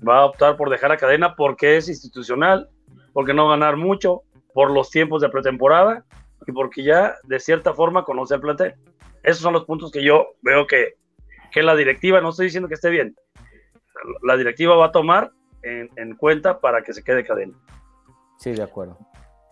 va 0.07 0.19
a 0.19 0.25
optar 0.27 0.57
por 0.57 0.71
dejar 0.71 0.93
a 0.93 0.97
cadena 0.97 1.35
porque 1.35 1.77
es 1.77 1.89
institucional, 1.89 2.69
porque 3.13 3.35
no 3.35 3.49
ganar 3.49 3.77
mucho, 3.77 4.23
por 4.57 4.71
los 4.71 4.89
tiempos 4.89 5.21
de 5.21 5.29
pretemporada 5.29 6.07
y 6.47 6.53
porque 6.53 6.83
ya 6.83 7.17
de 7.25 7.39
cierta 7.39 7.75
forma 7.75 8.05
conoce 8.05 8.37
el 8.37 8.41
plantel. 8.41 8.75
Esos 9.23 9.43
son 9.43 9.53
los 9.53 9.67
puntos 9.67 9.91
que 9.91 10.03
yo 10.03 10.29
veo 10.41 10.67
que, 10.67 10.95
que 11.53 11.63
la 11.63 11.77
directiva, 11.77 12.23
no 12.23 12.31
estoy 12.31 12.47
diciendo 12.47 12.67
que 12.67 12.77
esté 12.77 12.89
bien, 12.89 13.15
la 14.23 14.35
directiva 14.39 14.75
va 14.75 14.87
a 14.87 14.93
tomar 14.93 15.31
en, 15.63 15.91
en 15.97 16.17
cuenta 16.17 16.59
para 16.59 16.83
que 16.83 16.95
se 16.95 17.05
quede 17.05 17.23
cadena. 17.23 17.53
sí, 18.39 18.53
de 18.53 18.63
acuerdo. 18.63 18.97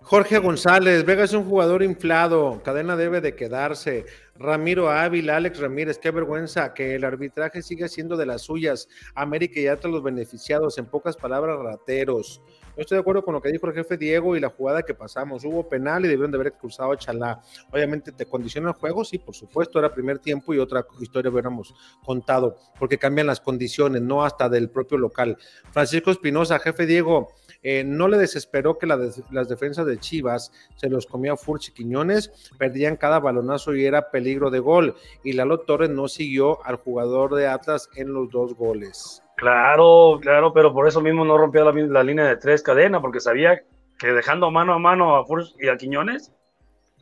Jorge 0.07 0.37
González, 0.37 1.07
Vega 1.07 1.25
es 1.25 1.33
un 1.33 1.45
jugador 1.45 1.83
inflado, 1.83 2.61
cadena 2.63 2.95
debe 2.95 3.23
de 3.23 3.35
quedarse. 3.35 4.05
Ramiro 4.37 4.91
Ávila, 4.91 5.37
Alex 5.37 5.59
Ramírez, 5.59 5.99
qué 5.99 6.11
vergüenza 6.11 6.75
que 6.75 6.97
el 6.97 7.05
arbitraje 7.05 7.63
siga 7.63 7.89
siendo 7.89 8.19
de 8.19 8.27
las 8.27 8.43
suyas. 8.43 8.87
América 9.15 9.61
y 9.61 9.67
Atlas 9.67 9.91
los 9.91 10.03
beneficiados, 10.03 10.77
en 10.77 10.85
pocas 10.85 11.17
palabras, 11.17 11.59
rateros. 11.59 12.43
Yo 12.77 12.83
estoy 12.83 12.97
de 12.97 13.01
acuerdo 13.01 13.25
con 13.25 13.33
lo 13.33 13.41
que 13.41 13.51
dijo 13.51 13.67
el 13.67 13.73
jefe 13.73 13.97
Diego 13.97 14.37
y 14.37 14.41
la 14.41 14.51
jugada 14.51 14.83
que 14.83 14.93
pasamos. 14.93 15.43
Hubo 15.45 15.67
penal 15.71 16.05
y 16.05 16.09
debieron 16.09 16.33
de 16.33 16.37
haber 16.37 16.53
cruzado 16.53 16.93
a 16.93 16.99
Chalá. 16.99 17.41
Obviamente 17.71 18.13
te 18.13 18.27
condiciona 18.27 18.69
el 18.69 18.75
juego, 18.75 19.05
sí, 19.05 19.19
por 19.19 19.35
supuesto, 19.35 19.79
era 19.79 19.95
primer 19.95 20.19
tiempo 20.19 20.53
y 20.53 20.59
otra 20.59 20.85
historia 21.01 21.31
hubiéramos 21.31 21.75
contado, 22.05 22.59
porque 22.79 22.99
cambian 22.99 23.29
las 23.29 23.41
condiciones, 23.41 24.03
no 24.03 24.23
hasta 24.23 24.51
del 24.51 24.69
propio 24.69 24.99
local. 24.99 25.39
Francisco 25.71 26.11
Espinosa, 26.11 26.59
jefe 26.59 26.85
Diego, 26.85 27.33
eh, 27.67 27.83
no 27.83 28.09
le 28.09 28.19
desesperó 28.19 28.79
que 28.79 28.87
las 28.87 29.49
defensas 29.49 29.87
de 29.87 29.99
Chivas 29.99 30.53
se 30.77 30.91
los 30.91 31.07
comía 31.07 31.35
Furch 31.35 31.71
y 31.71 31.73
Quiñones, 31.73 32.53
perdían 32.59 32.97
cada 32.97 33.21
balonazo 33.21 33.75
y 33.75 33.87
era 33.87 34.11
peligro 34.11 34.51
de 34.51 34.59
gol. 34.59 34.95
Y 35.25 35.33
Lalo 35.33 35.61
Torres 35.61 35.89
no 35.89 36.07
siguió 36.07 36.63
al 36.67 36.77
jugador 36.77 37.35
de 37.35 37.47
Atlas 37.47 37.89
en 37.97 38.13
los 38.13 38.31
dos 38.31 38.55
goles. 38.55 39.23
Claro, 39.39 40.19
claro, 40.21 40.53
pero 40.53 40.75
por 40.75 40.87
eso 40.87 41.01
mismo 41.01 41.25
no 41.25 41.39
rompía 41.39 41.65
la, 41.65 42.03
línea 42.05 42.27
de 42.27 42.37
tres 42.37 42.63
cadena, 42.63 43.01
porque 43.01 43.19
sabía 43.19 43.63
que 43.99 44.13
dejando 44.13 44.51
mano 44.51 44.75
a 44.75 44.79
mano 44.79 45.17
a 45.17 45.25
Furch 45.25 45.55
y 45.59 45.69
a 45.69 45.79
Quiñones, 45.79 46.33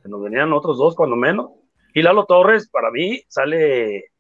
se 0.01 0.09
nos 0.09 0.23
venían 0.23 0.53
otros 0.53 0.79
dos 0.79 0.95
cuando 0.95 1.17
menos. 1.17 1.51
Y 1.93 2.03
Lalo 2.03 2.25
Torres, 2.25 2.69
para 2.71 2.93
mí, 2.93 3.21
sale 3.27 4.13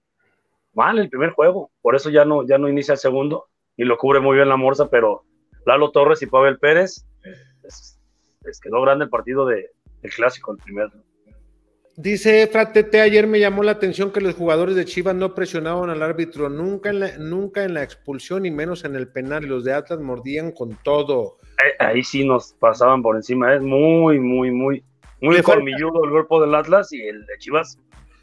mal 0.74 0.98
el 0.98 1.08
primer 1.08 1.30
juego, 1.30 1.70
por 1.80 1.94
eso 1.94 2.10
ya 2.10 2.24
no, 2.24 2.44
ya 2.44 2.58
no 2.58 2.68
inicia 2.68 2.92
el 2.92 2.98
segundo 2.98 3.46
y 3.76 3.84
lo 3.84 3.96
cubre 3.96 4.20
muy 4.20 4.36
bien 4.36 4.48
la 4.48 4.56
Morsa, 4.56 4.90
pero 4.90 5.24
Lalo 5.66 5.90
Torres 5.90 6.22
y 6.22 6.26
Pavel 6.26 6.58
Pérez, 6.58 7.04
les, 7.62 7.98
les 8.44 8.60
quedó 8.60 8.80
grande 8.82 9.04
el 9.04 9.10
partido 9.10 9.46
de, 9.46 9.70
del 10.02 10.12
clásico, 10.12 10.52
el 10.52 10.58
primero. 10.58 10.90
Dice 11.96 12.46
Fratete, 12.46 13.02
ayer 13.02 13.26
me 13.26 13.38
llamó 13.38 13.62
la 13.62 13.72
atención 13.72 14.10
que 14.12 14.22
los 14.22 14.34
jugadores 14.34 14.74
de 14.76 14.86
Chivas 14.86 15.14
no 15.14 15.34
presionaban 15.34 15.90
al 15.90 16.02
árbitro, 16.02 16.48
nunca 16.48 16.88
en 16.88 17.00
la, 17.00 17.18
nunca 17.18 17.64
en 17.64 17.74
la 17.74 17.82
expulsión 17.82 18.46
y 18.46 18.50
menos 18.50 18.84
en 18.84 18.96
el 18.96 19.08
penal. 19.08 19.44
Los 19.44 19.64
de 19.64 19.74
Atlas 19.74 20.00
mordían 20.00 20.52
con 20.52 20.78
todo. 20.82 21.36
Eh, 21.62 21.74
Ahí 21.78 22.02
sí 22.02 22.24
nos 22.26 22.54
pasaban 22.54 23.02
por 23.02 23.16
encima, 23.16 23.54
es 23.54 23.60
muy, 23.60 24.18
muy, 24.18 24.50
muy, 24.50 24.82
muy 25.20 25.36
Le 25.36 25.42
falta- 25.42 25.62
el 25.70 26.10
cuerpo 26.10 26.40
del 26.40 26.54
Atlas 26.54 26.90
y 26.94 27.02
el 27.02 27.26
de 27.26 27.38
Chivas, 27.38 27.78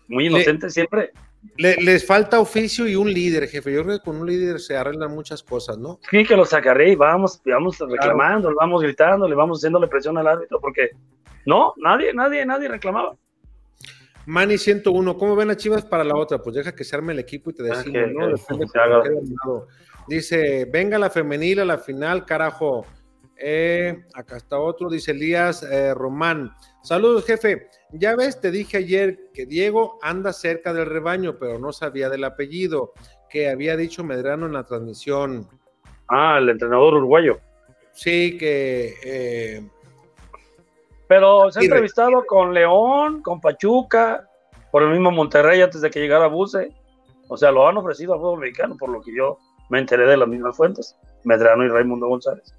muy 0.07 0.25
inocente 0.25 0.71
siempre. 0.71 1.11
Les 1.57 2.05
falta 2.05 2.39
oficio 2.39 2.87
y 2.87 2.95
un 2.95 3.11
líder, 3.11 3.47
jefe. 3.47 3.71
Yo 3.71 3.83
creo 3.83 3.97
que 3.97 4.03
con 4.03 4.17
un 4.17 4.27
líder 4.27 4.59
se 4.59 4.75
arreglan 4.75 5.11
muchas 5.11 5.43
cosas, 5.43 5.77
¿no? 5.77 5.99
Sí, 6.09 6.23
que 6.23 6.35
lo 6.35 6.45
sacaré 6.45 6.91
y 6.91 6.95
vamos, 6.95 7.41
vamos 7.45 7.77
reclamando, 7.79 8.53
vamos 8.55 8.81
gritando, 8.81 9.27
le 9.27 9.35
vamos 9.35 9.59
haciéndole 9.59 9.87
presión 9.87 10.17
al 10.17 10.27
árbitro, 10.27 10.59
porque 10.59 10.91
no, 11.45 11.73
nadie, 11.77 12.13
nadie, 12.13 12.45
nadie 12.45 12.67
reclamaba. 12.67 13.15
Mani 14.25 14.57
101, 14.57 15.17
¿cómo 15.17 15.35
ven 15.35 15.49
a 15.49 15.57
Chivas 15.57 15.83
para 15.83 16.03
la 16.03 16.15
otra? 16.15 16.37
Pues 16.39 16.55
deja 16.55 16.75
que 16.75 16.83
se 16.83 16.95
arme 16.95 17.13
el 17.13 17.19
equipo 17.19 17.49
y 17.49 17.53
te 17.53 17.63
decimos, 17.63 18.11
¿no? 18.13 19.65
Dice, 20.07 20.65
venga 20.65 20.99
la 20.99 21.09
femenil 21.09 21.59
a 21.59 21.65
la 21.65 21.77
final, 21.77 22.25
carajo. 22.25 22.85
Eh, 23.37 24.05
acá 24.13 24.37
está 24.37 24.59
otro, 24.59 24.89
dice 24.89 25.11
Elías 25.11 25.63
eh, 25.63 25.93
Román. 25.93 26.51
Saludos, 26.81 27.25
jefe. 27.25 27.69
Ya 27.91 28.15
ves, 28.15 28.39
te 28.39 28.51
dije 28.51 28.77
ayer 28.77 29.19
que 29.33 29.45
Diego 29.45 29.97
anda 30.01 30.31
cerca 30.31 30.73
del 30.73 30.85
rebaño, 30.85 31.37
pero 31.37 31.59
no 31.59 31.73
sabía 31.73 32.09
del 32.09 32.23
apellido 32.23 32.93
que 33.29 33.49
había 33.49 33.75
dicho 33.75 34.03
Medrano 34.03 34.45
en 34.45 34.53
la 34.53 34.65
transmisión. 34.65 35.47
Ah, 36.07 36.37
el 36.39 36.49
entrenador 36.49 36.95
uruguayo. 36.95 37.39
Sí, 37.91 38.37
que. 38.37 38.93
Eh, 39.03 39.67
pero 41.07 41.51
se 41.51 41.59
ha 41.59 41.63
entrevistado 41.63 42.23
con 42.25 42.53
León, 42.53 43.21
con 43.21 43.41
Pachuca, 43.41 44.29
por 44.71 44.83
el 44.83 44.89
mismo 44.89 45.11
Monterrey 45.11 45.61
antes 45.61 45.81
de 45.81 45.89
que 45.89 45.99
llegara 45.99 46.27
Buse. 46.27 46.71
O 47.27 47.37
sea, 47.37 47.51
lo 47.51 47.67
han 47.67 47.77
ofrecido 47.77 48.13
al 48.13 48.19
fútbol 48.19 48.39
mexicano, 48.39 48.77
por 48.77 48.89
lo 48.89 49.01
que 49.01 49.15
yo 49.15 49.37
me 49.69 49.79
enteré 49.79 50.05
de 50.05 50.17
las 50.17 50.27
mismas 50.27 50.55
fuentes. 50.55 50.95
Medrano 51.23 51.65
y 51.65 51.67
Raimundo 51.67 52.07
González 52.07 52.53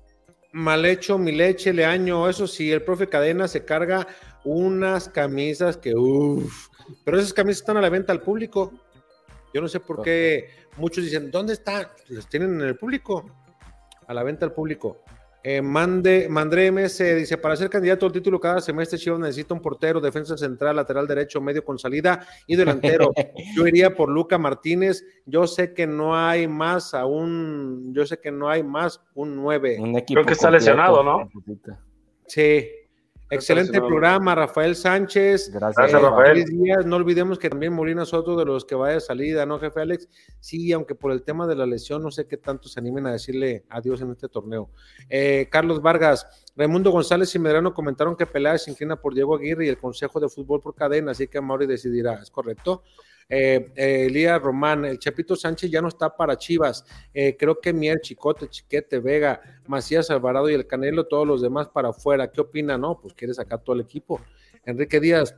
mal 0.53 0.85
hecho, 0.85 1.19
mi 1.19 1.33
leche, 1.33 1.73
le 1.73 1.85
año, 1.85 2.29
eso 2.29 2.47
sí, 2.47 2.71
el 2.71 2.83
profe 2.83 3.09
Cadena 3.09 3.49
se 3.49 3.65
carga 3.65 4.07
unas 4.45 5.09
camisas 5.09 5.77
que, 5.77 5.95
uff, 5.95 6.69
pero 7.05 7.19
esas 7.19 7.33
camisas 7.33 7.61
están 7.61 7.77
a 7.77 7.81
la 7.81 7.89
venta 7.89 8.13
al 8.13 8.23
público. 8.23 8.73
Yo 9.53 9.61
no 9.61 9.69
sé 9.69 9.81
por 9.81 10.03
qué 10.03 10.49
muchos 10.77 11.05
dicen, 11.05 11.31
¿dónde 11.31 11.55
están? 11.55 11.87
Los 12.09 12.29
tienen 12.29 12.61
en 12.61 12.69
el 12.69 12.77
público, 12.77 13.31
a 14.07 14.15
la 14.15 14.23
venta 14.23 14.47
al 14.47 14.53
público. 14.53 15.03
Eh, 15.43 15.62
mande, 15.62 16.29
Mandré 16.29 16.71
MS 16.71 17.17
dice: 17.17 17.39
Para 17.39 17.57
ser 17.57 17.71
candidato 17.71 18.07
al 18.07 18.12
título 18.12 18.39
cada 18.39 18.61
semestre, 18.61 18.99
Chivas 18.99 19.19
necesita 19.19 19.55
un 19.55 19.62
portero, 19.62 20.01
defensa 20.01 20.37
central, 20.37 20.77
lateral 20.77 21.07
derecho, 21.07 21.41
medio 21.41 21.65
con 21.65 21.79
salida 21.79 22.27
y 22.47 22.57
delantero. 22.57 23.11
Yo 23.57 23.67
iría 23.67 23.95
por 23.95 24.11
Luca 24.11 24.37
Martínez. 24.39 25.05
Yo 25.25 25.47
sé 25.47 25.73
que 25.73 25.87
no 25.87 26.17
hay 26.17 26.47
más 26.47 26.93
aún, 26.95 27.93
yo 27.95 28.05
sé 28.05 28.19
que 28.19 28.31
no 28.33 28.49
hay 28.49 28.62
más 28.62 29.01
un 29.15 29.37
9. 29.37 30.05
Creo 30.07 30.25
que 30.25 30.33
está 30.33 30.51
lesionado, 30.51 31.03
¿no? 31.03 31.31
Sí, 32.27 32.67
Excelente 33.31 33.81
programa, 33.81 34.35
Rafael 34.35 34.74
Sánchez. 34.74 35.52
Gracias, 35.52 35.93
Rafael. 35.93 36.44
No 36.85 36.97
olvidemos 36.97 37.39
que 37.39 37.48
también 37.48 37.73
Molina 37.73 38.02
es 38.02 38.12
otro 38.12 38.36
de 38.36 38.44
los 38.44 38.65
que 38.65 38.74
va 38.74 38.90
de 38.90 39.01
salida, 39.01 39.47
¿no, 39.47 39.61
jefe 39.61 39.81
Alex? 39.81 40.09
Sí, 40.40 40.73
aunque 40.73 40.97
por 40.97 41.12
el 41.12 41.23
tema 41.23 41.47
de 41.47 41.55
la 41.55 41.65
lesión, 41.65 42.02
no 42.02 42.11
sé 42.11 42.27
qué 42.27 42.36
tanto 42.36 42.69
se 42.69 42.81
animen 42.81 43.07
a 43.07 43.12
decirle 43.12 43.65
adiós 43.69 44.01
en 44.01 44.11
este 44.11 44.28
torneo. 44.28 44.70
Eh, 45.09 45.48
Carlos 45.48 45.81
Vargas, 45.81 46.27
Raimundo 46.57 46.90
González 46.90 47.32
y 47.35 47.39
Medrano 47.39 47.73
comentaron 47.73 48.16
que 48.16 48.27
Peláez 48.27 48.65
se 48.65 48.73
inclina 48.73 48.97
por 48.97 49.15
Diego 49.15 49.36
Aguirre 49.36 49.66
y 49.66 49.69
el 49.69 49.78
Consejo 49.78 50.19
de 50.19 50.28
Fútbol 50.28 50.61
por 50.61 50.74
cadena, 50.74 51.12
así 51.12 51.28
que 51.28 51.40
Mauri 51.40 51.66
decidirá, 51.66 52.15
¿es 52.15 52.31
correcto? 52.31 52.82
Eh, 53.31 53.70
eh, 53.77 54.07
Elías 54.07 54.43
Román, 54.43 54.85
el 54.85 54.98
Chapito 54.98 55.36
Sánchez 55.36 55.70
ya 55.70 55.81
no 55.81 55.89
está 55.89 56.15
para 56.15 56.36
Chivas. 56.36 56.85
Eh, 57.15 57.36
creo 57.39 57.61
que 57.61 57.73
Mier, 57.73 58.01
Chicote, 58.01 58.48
Chiquete, 58.48 58.98
Vega, 58.98 59.40
Macías 59.69 60.11
Alvarado 60.11 60.51
y 60.51 60.55
el 60.55 60.66
Canelo, 60.66 61.07
todos 61.07 61.27
los 61.27 61.40
demás 61.40 61.69
para 61.69 61.90
afuera. 61.90 62.31
¿Qué 62.31 62.40
opina? 62.40 62.77
No, 62.77 63.01
pues 63.01 63.15
quiere 63.15 63.32
sacar 63.32 63.61
todo 63.61 63.77
el 63.77 63.82
equipo. 63.82 64.20
Enrique 64.65 64.98
Díaz, 64.98 65.36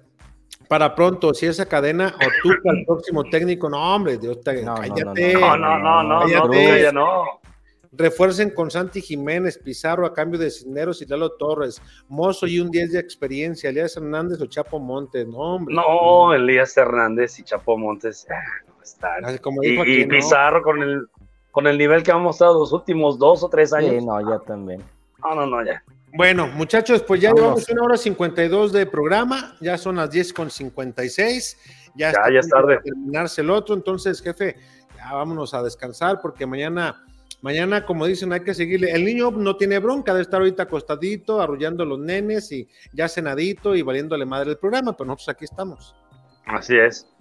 para 0.68 0.94
pronto, 0.94 1.34
si 1.34 1.46
esa 1.46 1.66
cadena 1.66 2.14
o 2.16 2.26
tú 2.42 2.50
el 2.64 2.84
próximo 2.86 3.24
técnico, 3.24 3.68
no, 3.68 3.94
hombre, 3.94 4.16
Dios 4.16 4.40
te 4.40 4.64
cállate. 4.64 5.34
No, 5.34 5.56
no, 5.56 5.78
no, 5.78 6.02
no, 6.02 6.26
no, 6.26 6.92
no, 6.92 7.24
Refuercen 7.92 8.50
con 8.50 8.70
Santi 8.70 9.02
Jiménez, 9.02 9.58
Pizarro 9.58 10.06
a 10.06 10.14
cambio 10.14 10.38
de 10.38 10.50
Cisneros 10.50 11.02
y 11.02 11.06
Lalo 11.06 11.32
Torres, 11.32 11.82
Mozo 12.08 12.46
y 12.46 12.58
un 12.58 12.70
10 12.70 12.92
de 12.92 12.98
experiencia, 12.98 13.68
Elías 13.68 13.96
Hernández 13.96 14.40
o 14.40 14.46
Chapo 14.46 14.78
Montes, 14.78 15.26
no, 15.26 15.38
hombre. 15.38 15.74
No, 15.74 16.32
Elías 16.32 16.74
Hernández 16.76 17.38
y 17.38 17.42
Chapo 17.42 17.76
Montes 17.76 18.26
ah, 18.30 18.34
no 18.66 18.82
están. 18.82 19.22
y, 19.62 20.06
Pizarro 20.06 20.62
con 20.62 20.82
el 20.82 21.06
con 21.52 21.66
el 21.66 21.78
nivel 21.78 22.02
que 22.02 22.10
hemos 22.10 22.22
mostrado 22.22 22.58
los 22.58 22.72
últimos 22.72 23.18
dos 23.18 23.44
o 23.44 23.48
tres 23.48 23.72
años. 23.72 23.90
Sí, 23.90 24.04
no, 24.04 24.18
ya 24.28 24.38
también. 24.40 24.82
No, 25.22 25.34
no, 25.34 25.46
no, 25.46 25.64
ya. 25.64 25.84
Bueno, 26.14 26.46
muchachos, 26.46 27.02
pues 27.02 27.20
ya 27.20 27.32
llevamos 27.32 27.68
una 27.68 27.82
hora 27.84 27.96
52 27.96 28.72
de 28.72 28.86
programa, 28.86 29.54
ya 29.60 29.78
son 29.78 29.96
las 29.96 30.10
10 30.10 30.32
con 30.32 30.50
56, 30.50 31.58
ya, 31.94 32.12
ya, 32.12 32.32
ya 32.32 32.40
es 32.40 32.48
tarde. 32.48 32.80
terminarse 32.82 33.40
el 33.40 33.50
otro, 33.50 33.74
entonces, 33.74 34.20
jefe, 34.20 34.56
ya 34.96 35.12
vámonos 35.12 35.54
a 35.54 35.62
descansar 35.62 36.20
porque 36.20 36.44
mañana 36.44 37.02
Mañana, 37.42 37.84
como 37.84 38.06
dicen, 38.06 38.32
hay 38.32 38.40
que 38.40 38.54
seguirle. 38.54 38.92
El 38.92 39.04
niño 39.04 39.32
no 39.32 39.56
tiene 39.56 39.80
bronca 39.80 40.14
de 40.14 40.22
estar 40.22 40.40
ahorita 40.40 40.62
acostadito, 40.62 41.42
arrullando 41.42 41.84
los 41.84 41.98
nenes 41.98 42.50
y 42.52 42.68
ya 42.92 43.08
cenadito 43.08 43.74
y 43.74 43.82
valiéndole 43.82 44.24
madre 44.24 44.52
el 44.52 44.58
programa, 44.58 44.96
pero 44.96 45.08
nosotros 45.08 45.28
aquí 45.30 45.44
estamos. 45.44 45.94
Así 46.46 46.76
es. 46.76 47.11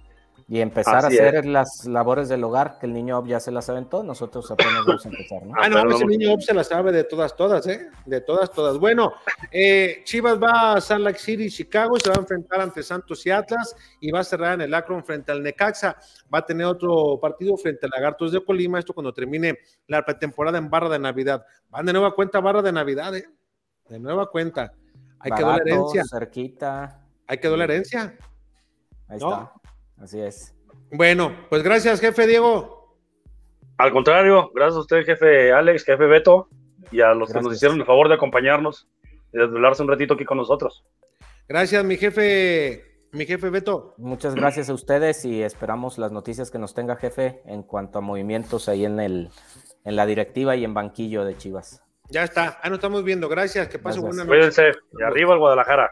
Y 0.51 0.59
empezar 0.59 1.05
a 1.05 1.07
hacer 1.07 1.45
las 1.45 1.85
labores 1.85 2.27
del 2.27 2.43
hogar, 2.43 2.77
que 2.77 2.85
el 2.85 2.91
niño 2.91 3.25
ya 3.25 3.39
se 3.39 3.51
las 3.51 3.69
aventó, 3.69 4.03
nosotros 4.03 4.51
apenas 4.51 4.85
vamos 4.85 5.05
a 5.05 5.07
empezar, 5.07 5.45
¿no? 5.45 5.53
Ah, 5.57 5.69
no, 5.69 5.89
ese 5.89 6.05
niño 6.05 6.35
se 6.41 6.53
las 6.53 6.67
sabe 6.67 6.91
de 6.91 7.05
todas, 7.05 7.37
todas, 7.37 7.65
¿eh? 7.67 7.89
De 8.05 8.19
todas, 8.19 8.51
todas. 8.51 8.77
Bueno, 8.77 9.13
eh, 9.49 10.01
Chivas 10.03 10.37
va 10.43 10.73
a 10.73 10.81
Salt 10.81 11.05
Lake 11.05 11.19
City, 11.19 11.49
Chicago, 11.49 11.97
se 11.97 12.09
va 12.09 12.17
a 12.17 12.19
enfrentar 12.19 12.59
ante 12.59 12.83
Santos 12.83 13.25
y 13.25 13.29
Atlas 13.29 13.73
y 14.01 14.11
va 14.11 14.19
a 14.19 14.23
cerrar 14.25 14.55
en 14.55 14.61
el 14.63 14.73
Akron 14.73 15.05
frente 15.05 15.31
al 15.31 15.41
Necaxa. 15.41 15.95
Va 16.23 16.39
a 16.39 16.45
tener 16.45 16.67
otro 16.67 17.17
partido 17.21 17.55
frente 17.55 17.85
al 17.85 17.91
Lagartos 17.95 18.33
de 18.33 18.43
Colima, 18.43 18.77
esto 18.77 18.93
cuando 18.93 19.13
termine 19.13 19.57
la 19.87 20.03
pretemporada 20.03 20.57
en 20.57 20.69
Barra 20.69 20.89
de 20.89 20.99
Navidad. 20.99 21.45
Van 21.69 21.85
de 21.85 21.93
nueva 21.93 22.13
cuenta 22.13 22.41
Barra 22.41 22.61
de 22.61 22.73
Navidad, 22.73 23.15
¿eh? 23.15 23.25
De 23.87 23.99
nueva 23.99 24.29
cuenta. 24.29 24.73
Hay 25.17 25.31
que 25.31 25.43
dar 25.43 25.61
herencia. 25.61 26.03
cerquita. 26.03 26.99
Hay 27.25 27.37
que 27.37 27.47
dar 27.47 27.61
herencia. 27.61 28.17
Ahí 29.07 29.15
está. 29.15 29.53
Así 30.01 30.19
es. 30.19 30.55
Bueno, 30.91 31.35
pues 31.49 31.63
gracias, 31.63 32.01
jefe 32.01 32.27
Diego. 32.27 32.97
Al 33.77 33.91
contrario, 33.91 34.51
gracias 34.53 34.77
a 34.77 34.79
usted, 34.81 35.05
jefe 35.05 35.51
Alex, 35.51 35.85
jefe 35.85 36.05
Beto, 36.05 36.49
y 36.91 37.01
a 37.01 37.13
los 37.13 37.31
que 37.31 37.41
nos 37.41 37.53
hicieron 37.53 37.79
el 37.79 37.85
favor 37.85 38.09
de 38.09 38.15
acompañarnos 38.15 38.87
y 39.33 39.37
desvelarse 39.37 39.81
un 39.81 39.89
ratito 39.89 40.15
aquí 40.15 40.25
con 40.25 40.37
nosotros. 40.37 40.83
Gracias, 41.47 41.83
mi 41.83 41.97
jefe, 41.97 43.05
mi 43.11 43.25
jefe 43.25 43.49
Beto. 43.49 43.95
Muchas 43.97 44.35
gracias 44.35 44.69
a 44.69 44.73
ustedes 44.73 45.25
y 45.25 45.41
esperamos 45.41 45.97
las 45.97 46.11
noticias 46.11 46.51
que 46.51 46.59
nos 46.59 46.73
tenga, 46.73 46.95
jefe, 46.95 47.41
en 47.45 47.63
cuanto 47.63 47.99
a 47.99 48.01
movimientos 48.01 48.69
ahí 48.69 48.85
en 48.85 48.99
el 48.99 49.29
en 49.83 49.95
la 49.95 50.05
directiva 50.05 50.55
y 50.55 50.63
en 50.63 50.73
banquillo 50.73 51.25
de 51.25 51.37
Chivas. 51.37 51.81
Ya 52.09 52.23
está, 52.23 52.59
ahí 52.61 52.69
nos 52.69 52.77
estamos 52.77 53.03
viendo. 53.03 53.29
Gracias, 53.29 53.67
que 53.67 53.79
pase 53.79 53.99
buena 53.99 54.23
noche. 54.23 54.27
Cuídense, 54.27 54.71
y 54.99 55.03
arriba 55.03 55.33
el 55.33 55.39
Guadalajara. 55.39 55.91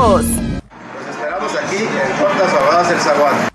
Los 0.00 0.24
esperamos 0.24 1.52
aquí 1.56 1.76
en 1.76 2.18
Tortas 2.18 2.54
Ahogadas 2.54 2.90
El 2.90 3.00
Zaguán. 3.00 3.49